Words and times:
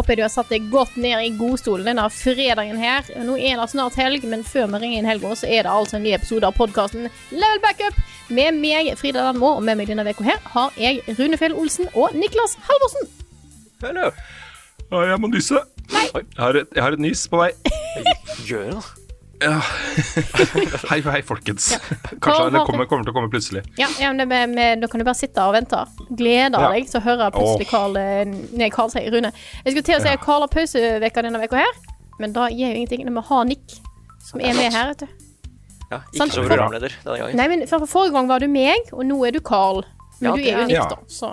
Håper 0.00 0.14
jeg 0.14 0.20
du 0.20 0.24
har 0.24 0.32
satt 0.32 0.52
deg 0.52 0.68
godt 0.72 0.96
ned 1.00 1.20
i 1.20 1.32
godstolen 1.36 1.84
denne 1.90 2.06
fredagen 2.14 2.80
her. 2.80 3.04
Nå 3.26 3.36
er 3.36 3.60
det 3.60 3.68
snart 3.72 3.98
helg, 4.00 4.24
men 4.28 4.44
før 4.46 4.70
vi 4.72 4.80
ringer 4.80 5.02
inn 5.02 5.08
helga, 5.08 5.34
så 5.36 5.48
er 5.48 5.66
det 5.66 5.74
altså 5.74 5.98
en 5.98 6.06
ny 6.06 6.14
episode 6.16 6.48
av 6.48 6.56
podkasten 6.56 7.10
Level 7.34 7.60
Backup 7.60 7.98
med 8.32 8.56
meg, 8.56 8.92
Frida 8.96 9.26
Danmo, 9.26 9.56
og 9.58 9.64
med 9.66 9.76
meg 9.80 9.90
denne 9.90 10.06
uka 10.08 10.24
her 10.24 10.40
har 10.54 10.76
jeg 10.80 11.02
Rune 11.18 11.36
Fjell 11.40 11.56
Olsen 11.58 11.90
og 11.92 12.16
Niklas 12.16 12.56
Halvorsen. 12.64 13.10
Hallo. 13.84 14.08
Jeg 14.90 15.20
må 15.22 15.30
nyse. 15.30 15.60
Nei. 15.90 16.06
Jeg 16.14 16.40
har, 16.40 16.56
et, 16.62 16.72
jeg 16.74 16.82
har 16.82 16.96
et 16.96 17.02
nys 17.02 17.26
på 17.30 17.42
vei. 17.42 17.52
Gjør 18.48 18.66
det, 18.70 18.80
da. 18.80 19.09
Ja. 19.40 19.56
hei, 20.90 20.98
hei, 21.00 21.20
folkens. 21.24 21.70
Ja. 21.72 21.78
Kanskje 22.20 22.50
det 22.52 22.60
kommer, 22.68 22.84
kommer 22.90 23.06
til 23.06 23.12
å 23.12 23.16
komme 23.16 23.30
plutselig. 23.32 23.62
Ja, 23.80 23.86
ja 24.00 24.10
men 24.12 24.20
det 24.20 24.26
med, 24.28 24.52
med, 24.52 24.82
Da 24.82 24.88
kan 24.92 25.00
du 25.00 25.06
bare 25.08 25.16
sitte 25.16 25.44
og 25.48 25.54
vente. 25.56 25.80
Gleder 26.10 26.60
Ja. 26.60 26.72
deg 26.74 26.90
til 26.90 27.00
å 27.00 27.04
høre 27.06 27.30
plutselig 27.32 27.68
Carl 27.70 27.96
eh, 27.96 28.24
Nei, 28.28 28.68
Carl 28.74 28.92
sier 28.92 29.08
Rune. 29.14 29.30
Jeg 29.64 29.72
skulle 29.72 29.86
til 29.88 29.96
å 29.96 30.02
si 30.04 30.12
at 30.12 30.20
Carl 30.24 30.44
har 30.44 30.52
pauseveka 30.52 31.24
denne 31.24 31.40
uka 31.40 31.62
her, 31.62 31.80
men 32.20 32.36
da 32.36 32.50
gir 32.52 32.68
jo 32.68 32.82
ingenting. 32.82 33.06
Vi 33.08 33.14
må 33.16 33.24
ha 33.30 33.40
Nick, 33.48 33.78
som 34.28 34.42
er 34.44 34.52
med 34.58 34.76
her, 34.76 34.92
vet 34.92 35.06
du. 35.06 35.26
Ja, 35.90 36.02
ikke 36.12 36.28
som 36.30 36.46
programleder 36.46 36.92
denne 37.02 37.16
gangen. 37.22 37.38
Nei, 37.40 37.46
men 37.50 37.64
for, 37.66 37.82
for 37.86 37.94
Forrige 37.96 38.14
gang 38.18 38.28
var 38.30 38.44
du 38.44 38.50
meg, 38.52 38.92
og 38.92 39.06
nå 39.08 39.16
er 39.26 39.34
du 39.34 39.40
Carl. 39.40 39.80
Men 40.20 40.28
Ja, 40.28 40.36
du 40.36 40.44
er 40.44 40.52
jo 40.60 40.66
Nick, 40.68 40.76
Ja. 40.76 40.84
da. 40.92 41.00
Så 41.08 41.32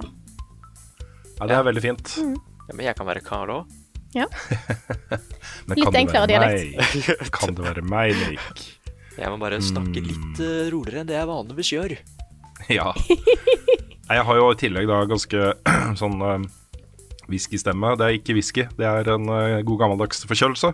Ja, 1.37 1.45
Det 1.45 1.53
er 1.59 1.67
veldig 1.67 1.83
fint. 1.83 2.15
Mm. 2.23 2.37
Ja, 2.69 2.73
men 2.73 2.85
jeg 2.87 2.95
kan 2.97 3.05
være 3.11 3.21
Carl 3.21 3.51
òg. 3.59 3.75
Men 5.67 5.81
Litt 5.81 5.97
enklere 5.99 6.27
dialekt. 6.31 7.31
Kan 7.35 7.57
det 7.57 7.65
være 7.65 7.83
meg, 7.83 8.15
Nick? 8.29 8.61
Jeg 9.17 9.31
må 9.33 9.39
bare 9.41 9.57
snakke 9.63 10.03
litt 10.05 10.39
uh, 10.39 10.69
roligere 10.71 11.01
enn 11.03 11.09
det 11.09 11.17
jeg 11.17 11.31
vanligvis 11.31 11.73
gjør. 11.75 11.97
Ja. 12.73 12.89
Jeg 14.09 14.23
har 14.25 14.37
jo 14.39 14.47
i 14.49 14.55
tillegg 14.57 14.87
da 14.89 14.95
ganske 15.07 15.51
sånn 15.99 16.15
uh, 16.25 16.41
whiskystemme. 17.29 17.91
Det 17.99 18.07
er 18.07 18.15
ikke 18.17 18.33
whisky, 18.35 18.65
det 18.79 18.87
er 18.89 19.11
en 19.13 19.29
uh, 19.29 19.59
god 19.67 19.83
gammeldags 19.83 20.25
forkjølelse. 20.27 20.71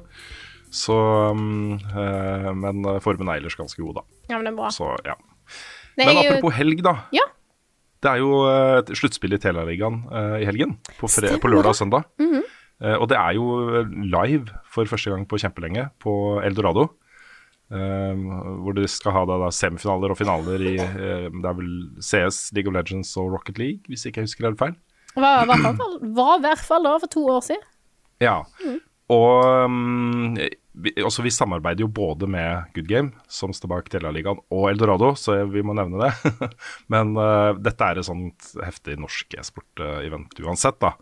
Så 0.74 0.96
um, 1.36 1.76
uh, 1.92 2.50
Men 2.56 2.88
formen 3.04 3.30
er 3.30 3.42
ellers 3.42 3.60
ganske 3.60 3.78
god, 3.84 4.00
da. 4.00 4.06
ja, 4.32 4.40
men 4.40 4.48
det 4.48 4.54
er 4.54 4.58
bra. 4.62 4.72
Så 4.74 4.90
ja. 5.06 5.18
Nei, 6.00 6.08
Men 6.08 6.22
apropos 6.24 6.56
helg, 6.58 6.82
da. 6.86 6.96
Ja. 7.14 7.28
Det 8.04 8.12
er 8.12 8.24
jo 8.24 8.42
uh, 8.48 8.96
sluttspill 8.96 9.36
i 9.36 9.40
Telialigaen 9.44 10.02
uh, 10.10 10.38
i 10.42 10.48
helgen. 10.48 10.78
På, 10.98 11.08
på 11.08 11.52
lørdag 11.52 11.76
og 11.76 11.80
søndag. 11.84 12.10
Mhm. 12.22 12.42
Eh, 12.42 12.60
og 12.84 13.08
det 13.12 13.16
er 13.16 13.38
jo 13.38 13.84
live 14.04 14.52
for 14.68 14.90
første 14.90 15.14
gang 15.14 15.24
på 15.30 15.40
kjempelenge 15.40 15.88
på 16.04 16.14
Eldorado. 16.44 16.90
eh, 17.74 18.24
hvor 18.64 18.76
dere 18.76 18.90
skal 18.92 19.16
ha 19.16 19.26
da, 19.30 19.38
da 19.46 19.52
semifinaler 19.54 20.14
og 20.14 20.20
finaler 20.20 20.66
i 20.68 20.76
eh, 20.82 21.28
Det 21.32 21.50
er 21.50 21.60
vel 21.60 21.74
CS, 22.04 22.50
League 22.56 22.70
of 22.70 22.76
Legends 22.78 23.14
og 23.20 23.32
Rocket 23.38 23.62
League, 23.62 23.88
hvis 23.88 24.06
ikke 24.08 24.22
jeg 24.22 24.32
husker 24.32 24.50
helt 24.50 24.62
feil. 24.62 24.76
Var, 25.14 26.40
i 26.40 26.44
hvert 26.48 26.66
fall 26.66 26.86
da 26.88 26.98
for 27.02 27.12
to 27.12 27.24
år 27.30 27.46
siden. 27.46 27.64
Ja. 28.24 28.40
Og 29.14 29.66
um, 29.68 30.34
vi, 30.74 30.94
også 31.04 31.26
vi 31.26 31.34
samarbeider 31.34 31.84
jo 31.86 31.92
både 31.92 32.30
med 32.30 32.72
Good 32.74 32.88
Game, 32.90 33.12
som 33.30 33.54
står 33.54 33.72
bak 33.76 33.90
Telialigaen, 33.94 34.42
og 34.54 34.70
Eldorado, 34.72 35.12
så 35.20 35.44
vi 35.52 35.62
må 35.66 35.76
nevne 35.78 36.08
det. 36.08 36.34
Men 36.94 37.14
uh, 37.20 37.54
dette 37.62 37.90
er 37.90 38.02
et 38.02 38.08
sånt 38.08 38.54
heftig 38.64 38.98
norsk 39.02 39.38
e-sport-event 39.38 40.42
uansett, 40.46 40.80
da. 40.82 40.96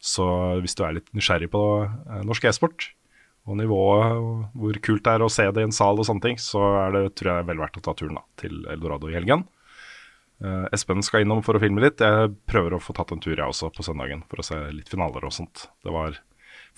Så 0.00 0.24
hvis 0.62 0.74
du 0.78 0.84
er 0.86 0.92
litt 0.98 1.08
nysgjerrig 1.16 1.50
på 1.50 1.62
uh, 1.88 2.22
norsk 2.24 2.44
e-sport, 2.50 2.90
og 3.48 3.56
nivået, 3.56 4.12
og 4.20 4.58
hvor 4.60 4.76
kult 4.84 5.04
det 5.06 5.12
er 5.16 5.22
å 5.24 5.30
se 5.32 5.46
det 5.50 5.62
i 5.62 5.64
en 5.64 5.72
sal 5.72 5.96
og 5.98 6.04
sånne 6.04 6.20
ting, 6.20 6.36
så 6.36 6.60
er 6.84 6.92
det 6.92 7.14
tror 7.16 7.38
jeg 7.38 7.46
vel 7.48 7.62
verdt 7.62 7.78
å 7.80 7.84
ta 7.86 7.94
turen 7.96 8.18
da, 8.18 8.24
til 8.36 8.58
Eldorado 8.68 9.08
i 9.08 9.14
helgen. 9.16 9.46
Uh, 10.44 10.68
Espen 10.70 11.00
skal 11.02 11.24
innom 11.24 11.40
for 11.42 11.56
å 11.56 11.62
filme 11.62 11.80
litt. 11.82 11.98
Jeg 12.04 12.34
prøver 12.46 12.76
å 12.76 12.82
få 12.82 12.92
tatt 12.94 13.10
en 13.16 13.22
tur 13.24 13.32
jeg 13.34 13.42
også 13.48 13.70
på 13.74 13.82
søndagen 13.86 14.20
for 14.28 14.42
å 14.42 14.46
se 14.46 14.58
litt 14.70 14.92
finaler 14.92 15.24
og 15.26 15.32
sånt. 15.34 15.68
Det 15.82 15.94
var 15.94 16.20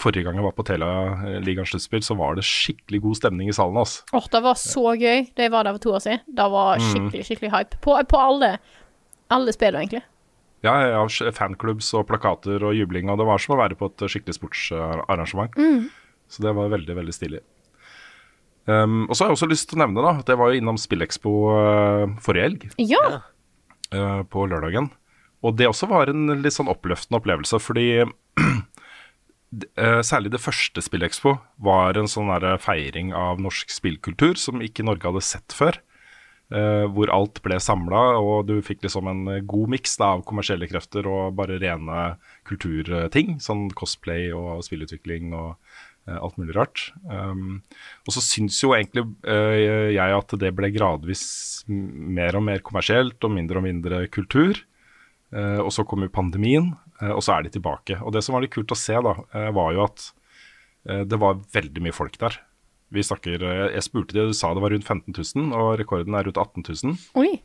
Forrige 0.01 0.25
gang 0.25 0.39
jeg 0.39 0.45
var 0.47 0.55
på 0.57 0.65
Telialigaens 0.65 1.73
sluttspill, 1.75 2.01
så 2.05 2.15
var 2.17 2.39
det 2.39 2.45
skikkelig 2.47 3.01
god 3.05 3.17
stemning 3.19 3.51
i 3.51 3.53
salen. 3.53 3.77
Altså. 3.77 4.05
Åh, 4.17 4.27
det 4.33 4.41
var 4.47 4.57
så 4.57 4.95
gøy. 4.97 5.27
Det 5.37 5.49
var 5.53 5.67
der 5.67 5.75
for 5.77 5.83
to 5.85 5.93
år 5.93 6.01
siden. 6.05 6.23
Det 6.39 6.47
var 6.55 6.79
Mm. 6.79 6.87
skikkelig, 6.89 7.25
skikkelig 7.29 7.51
hype. 7.53 7.81
På, 7.85 7.97
på 8.09 8.17
alle, 8.21 8.51
alle 9.29 9.53
spillene, 9.53 9.83
egentlig. 9.85 10.03
Ja, 10.67 10.75
ja, 10.85 11.31
fanklubbs 11.33 11.89
og 11.97 12.05
plakater 12.11 12.61
og 12.69 12.77
jubling, 12.77 13.09
og 13.09 13.17
det 13.21 13.27
var 13.29 13.41
som 13.41 13.57
å 13.57 13.63
være 13.63 13.79
på 13.81 13.89
et 13.89 14.05
skikkelig 14.13 14.37
sportsarrangement. 14.37 15.57
Mm. 15.57 15.89
Så 16.31 16.45
det 16.45 16.53
var 16.57 16.73
veldig, 16.73 16.97
veldig 16.99 17.17
stilig. 17.17 17.41
Um, 18.69 19.07
og 19.09 19.17
så 19.17 19.25
har 19.25 19.31
jeg 19.31 19.39
også 19.39 19.49
lyst 19.51 19.71
til 19.71 19.81
å 19.81 19.83
nevne 19.87 20.05
da, 20.05 20.13
at 20.21 20.29
jeg 20.29 20.39
var 20.39 20.51
jo 20.51 20.61
innom 20.61 20.79
Spillekspo 20.79 21.33
uh, 21.49 22.13
forrige 22.23 22.47
helg. 22.47 22.67
Ja. 22.83 23.23
Uh, 23.91 24.21
på 24.29 24.45
lørdagen. 24.51 24.91
Og 25.41 25.57
det 25.57 25.71
også 25.71 25.89
var 25.91 26.13
en 26.13 26.29
litt 26.43 26.55
sånn 26.55 26.71
oppløftende 26.71 27.19
opplevelse, 27.23 27.57
fordi 27.65 27.87
eh, 28.05 30.01
særlig 30.05 30.35
det 30.35 30.43
første 30.45 30.85
Spillekspo 30.85 31.33
var 31.65 31.97
en 31.97 32.11
sånn 32.11 32.29
feiring 32.61 33.15
av 33.17 33.41
norsk 33.41 33.73
spillkultur 33.73 34.37
som 34.37 34.61
ikke 34.61 34.85
Norge 34.85 35.09
hadde 35.09 35.25
sett 35.25 35.57
før. 35.57 35.81
Eh, 36.55 36.87
hvor 36.91 37.11
alt 37.15 37.41
ble 37.45 37.59
samla, 37.63 38.03
og 38.21 38.49
du 38.49 38.59
fikk 38.65 38.85
liksom 38.85 39.11
en 39.11 39.23
eh, 39.31 39.45
god 39.47 39.75
miks 39.77 39.97
av 40.05 40.25
kommersielle 40.29 40.69
krefter 40.71 41.09
og 41.11 41.37
bare 41.39 41.61
rene 41.63 42.15
kulturting. 42.49 43.39
Sånn 43.43 43.69
cosplay 43.77 44.31
og 44.37 44.65
spillutvikling 44.67 45.35
og 45.37 45.55
eh, 46.09 46.19
alt 46.19 46.39
mulig 46.41 46.57
rart. 46.59 46.89
Um, 47.07 47.63
og 48.07 48.17
så 48.17 48.25
syns 48.25 48.59
jo 48.63 48.75
egentlig 48.77 49.07
uh, 49.29 49.91
jeg 49.95 50.19
at 50.19 50.37
det 50.43 50.53
ble 50.57 50.73
gradvis 50.75 51.25
mer 51.71 52.39
og 52.39 52.47
mer 52.49 52.65
kommersielt 52.67 53.23
og 53.27 53.35
mindre 53.37 53.63
og 53.63 53.69
mindre 53.69 54.05
kultur. 54.13 54.65
Uh, 55.31 55.63
og 55.63 55.71
så 55.75 55.87
kom 55.87 56.03
jo 56.03 56.11
pandemien, 56.11 56.73
uh, 57.03 57.13
og 57.15 57.23
så 57.23 57.37
er 57.37 57.47
de 57.47 57.55
tilbake. 57.55 58.01
Og 58.03 58.15
det 58.17 58.25
som 58.27 58.35
var 58.35 58.43
litt 58.43 58.55
kult 58.57 58.75
å 58.75 58.79
se, 58.79 58.99
da, 58.99 59.15
var 59.55 59.77
jo 59.77 59.85
at 59.87 60.11
det 60.81 61.19
var 61.21 61.43
veldig 61.53 61.83
mye 61.85 61.93
folk 61.93 62.15
der. 62.17 62.39
Vi 62.91 63.05
snakker, 63.07 63.43
eh, 63.43 63.73
Jeg 63.77 63.87
spurte 63.87 64.17
de, 64.17 64.27
du 64.31 64.35
sa 64.35 64.53
det 64.55 64.63
var 64.63 64.75
rundt 64.75 64.89
15 64.89 65.15
000, 65.15 65.53
og 65.55 65.79
rekorden 65.79 66.15
er 66.15 66.27
rundt 66.27 66.41
18 66.41 66.67
000. 66.67 66.99
Oi. 67.21 67.41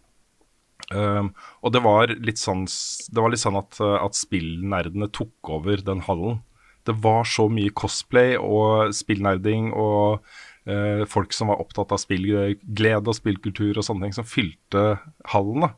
Um, 0.94 1.32
og 1.66 1.72
det 1.74 1.82
var 1.82 2.12
litt 2.22 2.38
sånn, 2.38 2.66
det 2.68 3.22
var 3.22 3.32
litt 3.34 3.42
sånn 3.42 3.58
at, 3.58 3.78
uh, 3.82 3.98
at 4.04 4.18
spillnerdene 4.18 5.08
tok 5.14 5.50
over 5.50 5.82
den 5.82 6.04
hallen. 6.06 6.42
Det 6.86 6.94
var 7.02 7.26
så 7.26 7.48
mye 7.50 7.74
cosplay 7.74 8.36
og 8.38 8.94
spillnerding 8.94 9.72
og 9.74 10.22
uh, 10.70 11.06
folk 11.10 11.34
som 11.34 11.50
var 11.50 11.64
opptatt 11.64 11.96
av 11.96 12.02
spillglede 12.04 13.10
og 13.10 13.18
spillkultur 13.18 13.80
og 13.80 13.88
sånne 13.88 14.06
ting, 14.06 14.18
som 14.18 14.30
fylte 14.30 14.86
hallen. 15.32 15.66
da. 15.66 15.74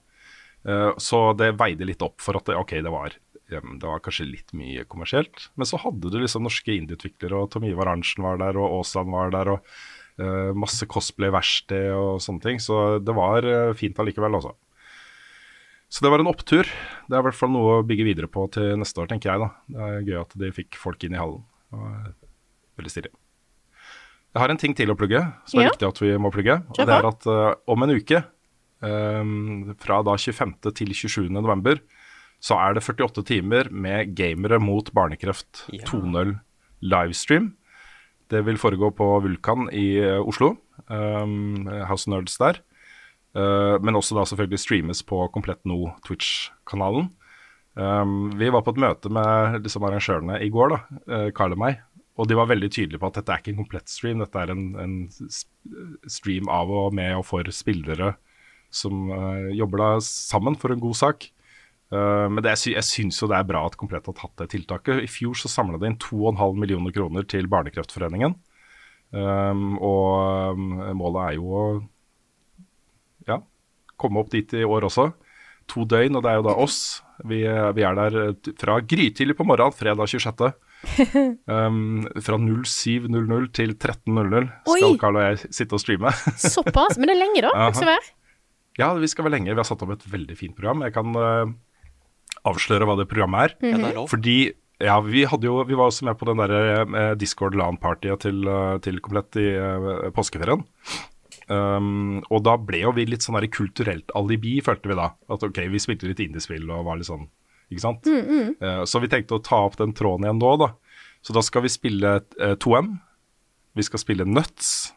Uh, 0.67 0.91
så 0.99 1.31
det 1.39 1.53
veide 1.59 1.87
litt 1.87 2.03
opp 2.03 2.19
for 2.23 2.39
at 2.39 2.49
det, 2.49 2.57
ok, 2.59 2.79
det 2.83 2.91
var, 2.91 3.15
um, 3.55 3.77
det 3.79 3.87
var 3.87 4.01
kanskje 4.05 4.27
litt 4.29 4.53
mye 4.57 4.83
kommersielt. 4.89 5.47
Men 5.55 5.69
så 5.69 5.79
hadde 5.81 6.11
du 6.11 6.17
liksom 6.19 6.43
norske 6.47 6.75
indieutviklere, 6.75 7.37
og 7.43 7.51
Tom 7.53 7.65
Ivar 7.67 7.91
Arntzen 7.93 8.25
var 8.25 8.39
der, 8.41 8.59
og 8.59 8.79
Aasland 8.79 9.13
var 9.13 9.31
der, 9.35 9.51
og 9.55 9.59
uh, 10.21 10.53
masse 10.57 10.85
cosplay-verksted 10.89 11.91
og 11.95 12.21
sånne 12.23 12.43
ting. 12.43 12.59
Så 12.63 12.99
det 13.03 13.15
var 13.17 13.45
uh, 13.47 13.73
fint 13.77 13.99
allikevel, 14.03 14.39
altså. 14.39 14.55
Så 15.87 16.03
det 16.03 16.11
var 16.11 16.19
en 16.19 16.27
opptur. 16.27 16.67
Det 17.07 17.15
er 17.15 17.21
i 17.21 17.25
hvert 17.29 17.37
fall 17.39 17.53
noe 17.53 17.77
å 17.77 17.83
bygge 17.87 18.03
videre 18.09 18.27
på 18.27 18.43
til 18.51 18.73
neste 18.79 18.99
år, 18.99 19.07
tenker 19.07 19.31
jeg. 19.31 19.39
da. 19.39 19.49
Det 19.71 19.85
er 19.87 20.01
gøy 20.09 20.17
at 20.19 20.33
de 20.43 20.49
fikk 20.51 20.75
folk 20.75 21.05
inn 21.07 21.15
i 21.15 21.21
hallen. 21.21 21.45
Veldig 22.77 22.91
stilig. 22.91 23.13
Jeg 24.35 24.43
har 24.43 24.51
en 24.51 24.59
ting 24.59 24.75
til 24.77 24.91
å 24.91 24.97
plugge, 24.99 25.21
som 25.47 25.61
er 25.61 25.69
Ja. 25.69 25.71
viktig 25.71 25.87
at 25.87 26.01
vi 26.03 26.09
må 26.19 26.29
plugge. 26.35 26.57
Og 26.75 26.81
det 26.83 26.91
er 26.93 27.07
at 27.07 27.23
uh, 27.31 27.55
om 27.71 27.85
en 27.87 27.95
uke, 27.95 28.19
um, 28.83 29.71
fra 29.79 30.01
da 30.05 30.17
25. 30.19 30.57
til 30.75 30.91
27. 30.93 31.29
november, 31.33 31.79
så 32.43 32.57
er 32.61 32.77
det 32.77 32.85
48 32.85 33.23
timer 33.27 33.71
med 33.73 34.13
Gamere 34.17 34.59
mot 34.61 34.91
barnekreft 34.93 35.65
Ja. 35.73 35.83
2.0 35.89 36.37
livestream. 36.85 37.55
Det 38.29 38.43
vil 38.45 38.59
foregå 38.59 38.91
på 38.95 39.07
Vulkan 39.23 39.69
i 39.73 39.97
eh, 40.03 40.19
Oslo. 40.21 40.57
Um, 40.87 41.65
House 41.87 42.09
Nerds 42.11 42.37
der. 42.37 42.61
Uh, 43.37 43.77
men 43.83 43.95
også 43.95 44.15
da 44.17 44.25
selvfølgelig 44.25 44.59
streames 44.61 45.03
på 45.05 45.19
Komplett 45.33 45.63
No 45.65 45.93
Twitch-kanalen. 46.05 47.09
Um, 47.77 48.31
vi 48.37 48.49
var 48.49 48.63
på 48.65 48.73
et 48.73 48.81
møte 48.81 49.11
med 49.13 49.59
liksom 49.61 49.85
arrangørene 49.85 50.39
i 50.41 50.49
går, 50.49 50.73
da, 50.73 50.79
uh, 51.11 51.27
Carl 51.37 51.53
og 51.53 51.61
meg. 51.61 51.81
Og 52.17 52.25
de 52.29 52.37
var 52.37 52.49
veldig 52.49 52.69
tydelige 52.73 53.01
på 53.01 53.11
at 53.11 53.19
dette 53.19 53.33
er 53.33 53.43
ikke 53.43 53.53
en 53.53 53.59
komplett 53.61 53.91
stream, 53.93 54.23
dette 54.23 54.41
er 54.41 54.49
en, 54.49 54.63
en 54.81 54.95
stream 56.09 56.49
av 56.49 56.71
og 56.73 56.95
med 56.97 57.13
og 57.19 57.27
for 57.29 57.45
spillere 57.53 58.15
som 58.73 59.11
uh, 59.13 59.53
jobber 59.55 59.83
da 59.83 59.89
sammen 60.03 60.57
for 60.59 60.73
en 60.73 60.81
god 60.81 60.97
sak. 60.97 61.29
Uh, 61.87 62.27
men 62.27 62.43
det, 62.43 62.51
jeg, 62.57 62.83
sy 62.83 63.03
syns 63.03 63.21
jo 63.21 63.29
det 63.31 63.37
er 63.37 63.47
bra 63.47 63.61
at 63.63 63.77
Komplett 63.79 64.09
har 64.09 64.17
tatt 64.17 64.43
det 64.43 64.49
tiltaket. 64.55 65.03
I 65.05 65.11
fjor 65.11 65.37
så 65.39 65.51
samla 65.51 65.79
de 65.79 65.91
inn 65.91 65.99
2,5 66.03 66.59
millioner 66.59 66.95
kroner 66.95 67.27
til 67.29 67.47
Barnekreftforeningen. 67.51 68.35
Um, 69.15 69.77
og 69.79 70.57
um, 70.57 70.73
målet 70.99 71.21
er 71.23 71.37
jo 71.37 71.47
å 71.47 71.63
ja, 73.29 73.39
komme 73.95 74.19
opp 74.19 74.33
dit 74.33 74.51
i 74.57 74.65
år 74.67 74.89
også. 74.89 75.09
To 75.71 75.83
døgn, 75.87 76.15
og 76.19 76.23
det 76.23 76.31
er 76.31 76.39
jo 76.41 76.47
da 76.47 76.55
oss. 76.63 76.79
Vi, 77.27 77.41
vi 77.43 77.83
er 77.83 77.95
der 77.97 78.15
eh, 78.21 78.51
fra 78.59 78.77
grytidlig 78.79 79.35
på 79.35 79.43
morgenen, 79.47 79.75
fredag 79.75 80.07
26. 80.11 80.51
Um, 81.49 82.05
fra 82.27 82.37
07.00 82.39 83.49
til 83.57 83.73
13.00 83.73 84.51
skal 84.69 84.99
Carl 85.01 85.19
og 85.19 85.25
jeg 85.25 85.55
sitte 85.57 85.75
og 85.75 85.83
streame. 85.83 86.13
Såpass. 86.55 86.99
Men 86.99 87.11
det 87.11 87.17
er 87.17 87.23
lenge, 87.25 87.43
da. 87.47 87.51
Ikke 87.67 87.83
så 87.83 87.97
ja, 88.77 88.91
vi 88.93 89.09
skal 89.09 89.25
være 89.25 89.39
lenge. 89.39 89.49
Vi 89.49 89.57
har 89.57 89.65
satt 89.65 89.81
opp 89.81 89.95
et 89.95 90.05
veldig 90.05 90.35
fint 90.37 90.53
program. 90.53 90.83
Jeg 90.85 90.93
kan 90.93 91.17
eh, 91.17 91.55
avsløre 92.47 92.87
hva 92.87 92.97
det 92.99 93.09
programmet 93.09 93.49
er. 93.49 93.57
Mm 93.63 93.85
er. 93.87 93.99
Fordi 94.09 94.37
ja, 94.83 94.97
vi, 95.01 95.23
hadde 95.25 95.47
jo, 95.47 95.57
vi 95.65 95.77
var 95.77 95.89
også 95.89 96.05
med 96.05 96.17
på 96.19 96.27
den 96.29 96.41
der 96.41 96.53
eh, 96.53 97.13
Discord 97.17 97.57
LAN-partyet 97.57 98.21
til, 98.27 98.43
eh, 98.45 98.75
til 98.85 98.99
Komplett 99.01 99.39
i 99.41 99.47
eh, 99.57 100.09
påskeferien. 100.13 100.61
Um, 101.47 102.19
og 102.27 102.41
da 102.43 102.57
ble 102.59 102.81
jo 102.81 102.91
vi 102.91 103.05
litt 103.07 103.23
sånn 103.23 103.37
der 103.39 103.47
kulturelt 103.47 104.11
alibi, 104.19 104.57
følte 104.61 104.91
vi 104.91 104.99
da. 104.99 105.13
At 105.31 105.45
ok, 105.47 105.63
vi 105.71 105.81
spilte 105.81 106.09
litt 106.09 106.21
indiespill 106.21 106.67
og 106.67 106.85
var 106.89 106.99
litt 106.99 107.09
sånn, 107.09 107.25
ikke 107.71 107.85
sant. 107.85 108.09
Eh, 108.11 108.83
så 108.85 109.01
vi 109.01 109.09
tenkte 109.11 109.39
å 109.39 109.43
ta 109.43 109.63
opp 109.65 109.79
den 109.79 109.95
tråden 109.97 110.27
igjen 110.27 110.43
nå, 110.43 110.53
da. 110.61 110.73
Så 111.25 111.33
da 111.33 111.41
skal 111.43 111.65
vi 111.65 111.73
spille 111.73 112.19
uh, 112.21 112.53
2M. 112.61 112.93
Vi 113.79 113.85
skal 113.87 114.03
spille 114.03 114.27
Nuts. 114.29 114.91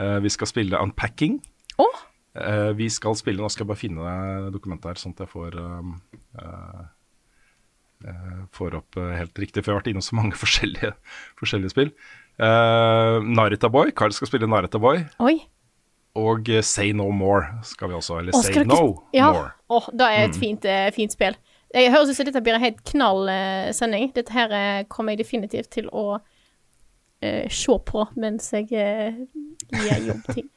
Uh, 0.00 0.18
vi 0.24 0.32
skal 0.32 0.50
spille 0.50 0.80
Unpacking. 0.82 1.38
Oh. 1.78 2.02
Eh, 2.38 2.70
vi 2.76 2.88
skal 2.90 3.16
spille 3.18 3.42
Nå 3.42 3.50
skal 3.50 3.64
jeg 3.64 3.70
bare 3.72 3.80
finne 3.80 4.50
dokumentet 4.54 4.92
her, 4.92 5.00
sånn 5.00 5.14
at 5.16 5.24
jeg 5.24 5.32
får 5.32 5.56
um, 5.58 5.94
Får 8.54 8.78
opp 8.78 8.98
eh, 9.00 9.14
helt 9.18 9.38
riktig, 9.38 9.62
for 9.62 9.72
jeg 9.72 9.76
har 9.76 9.82
vært 9.82 9.92
innom 9.92 10.04
så 10.06 10.18
mange 10.18 10.38
forskjellige, 10.42 10.94
forskjellige 11.40 11.74
spill. 11.74 11.92
Narita 12.38 13.70
Boy. 13.72 13.90
Carl 13.98 14.14
skal 14.14 14.30
spille 14.30 14.50
Narita 14.50 14.78
Boy. 14.82 15.02
oi. 15.18 15.38
Og 16.18 16.48
eh, 16.50 16.62
Say 16.62 16.92
No 16.92 17.10
More 17.10 17.60
skal 17.62 17.92
vi 17.92 17.98
også. 17.98 18.18
Eller 18.22 18.36
Å, 18.36 18.42
Say 18.42 18.54
skal 18.54 18.66
No 18.68 18.82
ja. 19.14 19.30
More. 19.34 19.52
Å, 19.68 19.82
det 19.92 20.08
er 20.08 20.26
et 20.26 20.38
fint, 20.40 20.66
eh, 20.68 20.88
fint 20.94 21.14
spill. 21.14 21.36
Jeg 21.74 21.92
høres 21.92 22.08
ut 22.08 22.16
som 22.16 22.28
dette 22.28 22.40
blir 22.40 22.56
en 22.56 22.64
helt 22.64 22.80
knall 22.88 23.26
uh, 23.28 23.68
sending. 23.76 24.08
Dette 24.16 24.32
her 24.32 24.52
uh, 24.54 24.84
kommer 24.88 25.12
jeg 25.12 25.26
definitivt 25.26 25.68
til 25.74 25.90
å 25.92 26.06
uh, 26.16 27.44
se 27.52 27.76
på 27.90 28.06
mens 28.16 28.48
jeg 28.56 28.70
eh, 28.72 29.18
gjør 29.74 30.06
jobbting. 30.14 30.48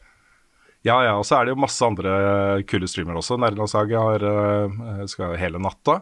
Ja, 0.88 0.98
ja. 1.06 1.16
Og 1.20 1.26
så 1.28 1.38
er 1.38 1.46
det 1.46 1.54
jo 1.54 1.62
masse 1.62 1.86
andre 1.86 2.12
kule 2.70 2.90
streamere 2.90 3.22
også. 3.22 3.38
Nerdelandslaget 3.42 4.02
har 4.02 4.26
eh, 4.32 5.04
skal 5.12 5.38
hele 5.40 5.62
natta. 5.62 6.02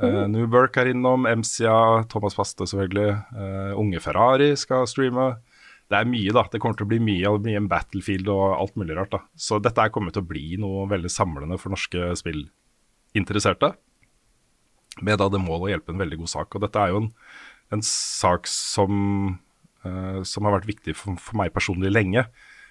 Uh, 0.00 0.24
Newberg 0.32 0.78
er 0.80 0.94
innom, 0.94 1.26
MCA, 1.28 2.06
Thomas 2.08 2.34
Paste 2.38 2.64
selvfølgelig. 2.64 3.10
eh, 3.36 3.72
Unge 3.76 4.00
Ferrari 4.00 4.54
skal 4.56 4.86
streame. 4.88 5.34
Det 5.90 5.98
er 5.98 6.08
mye, 6.08 6.32
da. 6.32 6.46
Det 6.48 6.60
kommer 6.62 6.78
til 6.78 6.86
å 6.86 6.90
bli 6.92 7.00
mye, 7.02 7.26
og 7.28 7.40
det 7.40 7.48
blir 7.48 7.58
en 7.58 7.68
Battlefield 7.68 8.30
og 8.32 8.44
alt 8.54 8.78
mulig 8.80 8.96
rart. 8.96 9.12
da. 9.12 9.20
Så 9.36 9.58
dette 9.60 9.82
er 9.84 9.92
kommet 9.92 10.16
til 10.16 10.24
å 10.24 10.30
bli 10.30 10.56
noe 10.62 10.86
veldig 10.88 11.10
samlende 11.12 11.58
for 11.60 11.74
norske 11.74 12.14
spillinteresserte. 12.16 13.74
Med 15.04 15.20
da 15.20 15.28
det 15.28 15.42
mål 15.42 15.66
å 15.66 15.72
hjelpe 15.72 15.92
en 15.92 16.00
veldig 16.00 16.22
god 16.22 16.32
sak. 16.32 16.54
Og 16.54 16.64
dette 16.64 16.80
er 16.80 16.94
jo 16.94 17.02
en, 17.02 17.10
en 17.76 17.84
sak 17.84 18.48
som, 18.50 19.36
uh, 19.84 20.22
som 20.24 20.46
har 20.46 20.56
vært 20.56 20.70
viktig 20.70 20.96
for, 20.96 21.18
for 21.20 21.42
meg 21.42 21.52
personlig 21.52 21.92
lenge. 21.92 22.24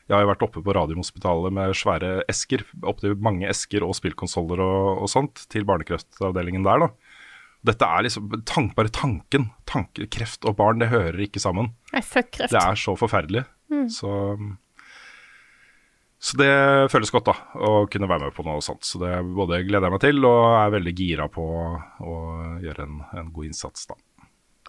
Jeg 0.09 0.17
har 0.17 0.23
jo 0.25 0.31
vært 0.31 0.43
oppe 0.47 0.61
på 0.65 0.73
Radiumhospitalet 0.73 1.53
med 1.53 1.75
svære 1.77 2.23
esker, 2.31 2.63
opptil 2.89 3.13
mange 3.21 3.45
esker 3.45 3.83
og 3.85 3.93
spillkonsoller 3.93 4.61
og, 4.65 5.03
og 5.05 5.11
sånt, 5.11 5.43
til 5.53 5.67
barnekreftavdelingen 5.69 6.65
der. 6.65 6.87
da. 6.87 7.19
Dette 7.69 7.85
er 7.85 8.07
liksom 8.07 8.31
tank, 8.47 8.73
bare 8.77 8.89
tanken. 8.95 9.51
Tanke, 9.69 10.07
kreft 10.09 10.47
og 10.49 10.55
barn, 10.57 10.81
det 10.81 10.89
hører 10.89 11.19
ikke 11.27 11.41
sammen. 11.43 11.75
Nei, 11.93 12.01
fuck 12.01 12.31
kreft. 12.39 12.55
Det 12.55 12.63
er 12.63 12.79
så 12.79 12.95
forferdelig. 12.97 13.43
Så, 13.93 14.11
så 16.17 16.39
det 16.41 16.49
føles 16.89 17.13
godt, 17.13 17.29
da, 17.29 17.35
å 17.61 17.83
kunne 17.91 18.09
være 18.09 18.29
med 18.29 18.37
på 18.37 18.45
noe 18.47 18.63
sånt. 18.65 18.87
Så 18.87 19.01
det 19.03 19.11
både 19.35 19.61
gleder 19.67 19.91
jeg 19.91 19.97
meg 19.97 20.05
til, 20.07 20.23
og 20.25 20.45
er 20.55 20.73
veldig 20.79 20.95
gira 20.97 21.27
på 21.29 21.45
å 21.45 22.15
gjøre 22.63 22.87
en, 22.87 23.03
en 23.19 23.29
god 23.35 23.51
innsats, 23.51 23.85
da. 23.91 23.99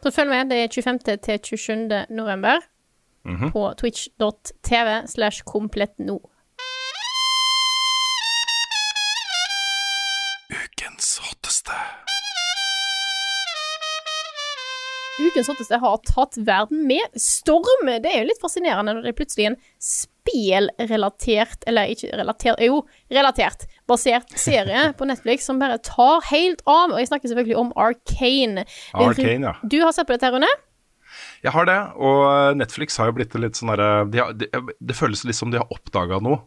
Så 0.00 0.12
følg 0.12 0.32
med. 0.32 0.52
Det 0.52 0.60
er 0.66 0.68
25. 0.72 1.00
til 1.24 1.40
27. 1.56 2.04
november 2.12 2.60
Mhm. 3.24 3.50
på 3.52 3.66
twitch.tv 3.76 5.06
slash 5.06 5.42
komplett 5.44 5.98
nå. 5.98 6.20
Ukens 10.50 11.18
hotteste. 11.22 11.72
Ukens 15.20 15.50
hotteste 15.52 15.76
har 15.82 15.98
tatt 16.08 16.38
verden 16.46 16.86
med 16.88 17.18
storm. 17.20 17.90
Det 18.02 18.08
er 18.08 18.22
jo 18.22 18.30
litt 18.30 18.40
fascinerende 18.40 18.94
når 18.96 19.04
det 19.04 19.12
er 19.12 19.18
plutselig 19.18 19.46
en 19.50 19.58
spelrelatert, 19.84 21.66
eller 21.68 21.92
ikke 21.92 22.14
relatert, 22.16 22.62
jo, 22.64 22.80
relatert, 23.12 23.66
basert 23.90 24.32
serie 24.40 24.88
på 24.98 25.08
Netflix 25.10 25.44
som 25.50 25.60
bare 25.60 25.76
tar 25.84 26.24
helt 26.32 26.64
av. 26.64 26.94
Og 26.94 26.98
jeg 27.02 27.10
snakker 27.12 27.30
selvfølgelig 27.34 27.60
om 27.60 27.70
Arcane. 27.76 28.64
Arcane, 28.96 29.52
ja. 29.52 29.54
Du 29.62 29.78
har 29.84 29.92
sett 29.92 30.08
på 30.08 30.16
dette, 30.16 30.32
Rune? 30.32 30.48
Jeg 31.44 31.52
har 31.56 31.66
det, 31.68 31.78
og 31.96 32.56
Netflix 32.60 32.96
har 33.00 33.10
jo 33.10 33.16
blitt 33.18 33.34
litt 33.40 33.58
sånn 33.58 33.72
derre 33.74 33.90
de 34.10 34.24
de- 34.44 34.76
Det 34.80 34.96
føles 34.96 35.24
litt 35.24 35.36
som 35.38 35.50
de 35.50 35.58
har 35.62 35.68
oppdaga 35.70 36.20
noe. 36.22 36.42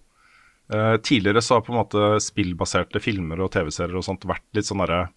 Uh, 0.74 0.96
tidligere 1.04 1.42
så 1.44 1.58
har 1.58 1.66
på 1.66 1.74
en 1.74 1.82
måte 1.82 2.22
spillbaserte 2.24 3.02
filmer 3.04 3.42
og 3.44 3.52
TV-serier 3.52 3.98
og 4.00 4.06
sånt 4.06 4.24
vært 4.26 4.46
litt 4.56 4.66
sånn 4.66 4.80
derre 4.80 5.10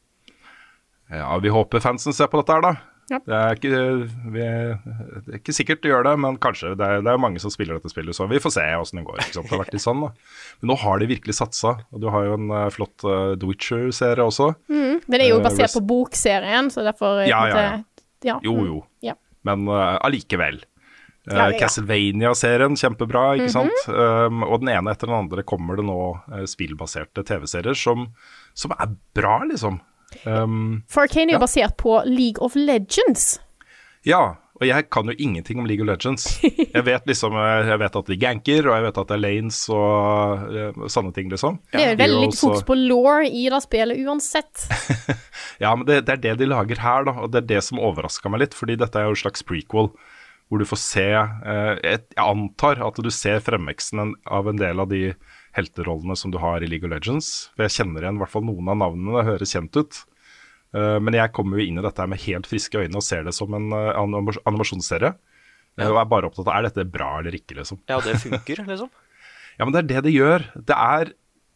Ja, 1.08 1.36
vi 1.38 1.48
håper 1.54 1.80
fansen 1.80 2.12
ser 2.12 2.26
på 2.26 2.40
dette 2.42 2.52
her, 2.56 2.64
da. 2.64 2.74
Ja. 3.06 3.20
Det, 3.22 3.36
er 3.38 3.54
ikke, 3.54 3.80
vi, 4.34 4.42
det 4.42 5.30
er 5.30 5.38
ikke 5.38 5.54
sikkert 5.54 5.82
de 5.84 5.92
gjør 5.92 6.02
det, 6.08 6.14
men 6.18 6.38
kanskje. 6.42 6.72
Det 6.78 6.82
er, 6.86 7.04
det 7.06 7.12
er 7.12 7.20
mange 7.22 7.38
som 7.38 7.52
spiller 7.54 7.78
dette 7.78 7.92
spillet, 7.92 8.16
så 8.18 8.26
vi 8.26 8.40
får 8.42 8.56
se 8.56 8.64
åssen 8.80 8.98
det 8.98 9.04
går. 9.06 9.20
Det 9.30 9.44
har 9.52 9.60
vært 9.62 9.76
litt 9.76 9.84
sånn, 9.84 10.00
da. 10.02 10.08
Men 10.58 10.72
nå 10.72 10.76
har 10.82 10.98
de 10.98 11.08
virkelig 11.12 11.36
satsa. 11.38 11.76
Og 11.94 12.02
du 12.02 12.08
har 12.10 12.26
jo 12.26 12.34
en 12.34 12.50
uh, 12.50 12.64
flott 12.74 13.06
uh, 13.06 13.36
The 13.38 13.46
Witcher-serie 13.46 14.26
også. 14.26 14.48
Den 14.66 15.20
er 15.20 15.28
jo 15.30 15.38
basert 15.44 15.70
uh, 15.70 15.76
på 15.78 15.84
bokserien, 15.92 16.72
så 16.74 16.82
derfor 16.86 17.22
ja, 17.22 17.44
Ja, 17.46 17.62
ja, 17.62 17.78
ja. 18.26 18.40
Jo, 18.42 18.56
mm, 18.58 18.66
jo. 18.72 18.80
Ja. 19.06 19.14
Men 19.46 19.68
eh, 19.70 19.98
allikevel. 20.06 20.62
Uh, 21.26 21.34
Ja, 21.34 21.48
ja. 21.50 21.58
Castlevania-serien, 21.58 22.76
kjempebra, 22.78 23.22
ikke 23.40 23.50
sant? 23.50 23.80
Um, 23.90 24.44
og 24.46 24.60
den 24.62 24.70
ene 24.76 24.92
etter 24.94 25.10
den 25.10 25.16
andre 25.18 25.42
kommer 25.42 25.74
det 25.80 25.82
nå 25.88 25.96
uh, 26.30 26.44
spillbaserte 26.46 27.24
TV-serier 27.26 27.74
som, 27.74 28.04
som 28.54 28.74
er 28.76 28.92
bra, 29.18 29.40
liksom. 29.50 29.80
Um, 30.22 30.84
For 30.86 31.02
Arcane 31.08 31.32
er 31.32 31.34
jo 31.34 31.40
Ja. 31.40 31.42
basert 31.42 31.74
på 31.82 31.96
League 32.06 32.38
of 32.46 32.54
Legends. 32.54 33.40
ja, 34.06 34.36
og 34.56 34.64
jeg 34.66 34.86
kan 34.90 35.10
jo 35.10 35.14
ingenting 35.20 35.58
om 35.60 35.66
League 35.68 35.84
of 35.84 35.88
Legends. 35.90 36.24
Jeg 36.42 36.82
vet 36.86 37.04
liksom, 37.08 37.34
jeg 37.36 37.78
vet 37.82 37.96
at 38.00 38.06
de 38.08 38.16
ganker, 38.16 38.68
og 38.70 38.76
jeg 38.78 38.84
vet 38.86 39.00
at 39.02 39.10
det 39.10 39.16
er 39.18 39.22
lanes 39.24 39.58
og 39.68 40.56
eh, 40.56 40.80
sånne 40.92 41.12
ting, 41.16 41.28
liksom. 41.32 41.58
Det 41.74 41.82
er 41.84 41.98
veldig 42.00 42.22
lite 42.26 42.38
fokus 42.40 42.64
på 42.68 42.76
law 42.80 43.20
i 43.28 43.46
det 43.52 43.62
spillet 43.66 44.00
uansett. 44.06 44.66
Ja, 45.62 45.70
men 45.76 45.86
det, 45.88 46.02
det 46.04 46.12
er 46.16 46.20
det 46.20 46.32
de 46.42 46.46
lager 46.50 46.76
her, 46.82 47.06
da, 47.08 47.14
og 47.24 47.30
det 47.32 47.38
er 47.44 47.46
det 47.54 47.62
som 47.64 47.78
overraska 47.80 48.28
meg 48.28 48.42
litt. 48.42 48.56
Fordi 48.56 48.74
dette 48.76 48.98
er 49.00 49.06
jo 49.08 49.14
en 49.14 49.20
slags 49.22 49.44
prequel, 49.46 49.88
hvor 50.50 50.60
du 50.60 50.66
får 50.68 50.78
se 50.82 51.04
eh, 51.16 51.70
Jeg 51.80 52.02
antar 52.20 52.82
at 52.84 52.98
du 53.02 53.08
ser 53.14 53.40
fremveksten 53.44 54.02
en- 54.02 54.12
av 54.28 54.50
en 54.50 54.60
del 54.60 54.82
av 54.84 54.90
de 54.92 55.14
helterollene 55.56 56.16
som 56.20 56.30
du 56.34 56.36
har 56.42 56.60
i 56.60 56.68
League 56.68 56.84
of 56.84 56.92
Legends. 56.92 57.48
For 57.56 57.64
jeg 57.64 57.76
kjenner 57.78 58.04
igjen 58.04 58.20
i 58.20 58.22
hvert 58.24 58.34
fall 58.34 58.44
noen 58.44 58.68
av 58.74 58.76
navnene, 58.84 59.16
det 59.16 59.28
høres 59.30 59.54
kjent 59.56 59.80
ut. 59.80 60.02
Eh, 60.74 60.98
men 61.02 61.16
jeg 61.16 61.32
kommer 61.36 61.60
jo 61.60 61.66
inn 61.66 61.80
i 61.80 61.84
dette 61.84 62.06
med 62.10 62.22
helt 62.24 62.48
friske 62.50 62.82
øyne 62.82 62.98
og 62.98 63.04
ser 63.06 63.26
det 63.26 63.34
som 63.36 63.54
en 63.56 63.70
eh, 63.76 63.92
animasjonsserie. 64.48 65.14
Ja. 65.76 65.90
og 65.90 65.98
er 66.00 66.08
bare 66.08 66.28
opptatt 66.30 66.46
av 66.48 66.54
er 66.56 66.64
dette 66.70 66.86
bra 66.88 67.18
eller 67.20 67.34
ikke, 67.36 67.58
liksom. 67.58 67.82
Ja, 67.90 67.98
det 68.00 68.16
funker, 68.22 68.64
liksom. 68.64 68.88
Ja, 69.56 69.64
men 69.64 69.72
det 69.72 69.80
er 69.80 69.88
det 69.88 70.00
det 70.04 70.12
gjør. 70.12 70.42
Det 70.68 70.76
er 70.76 71.10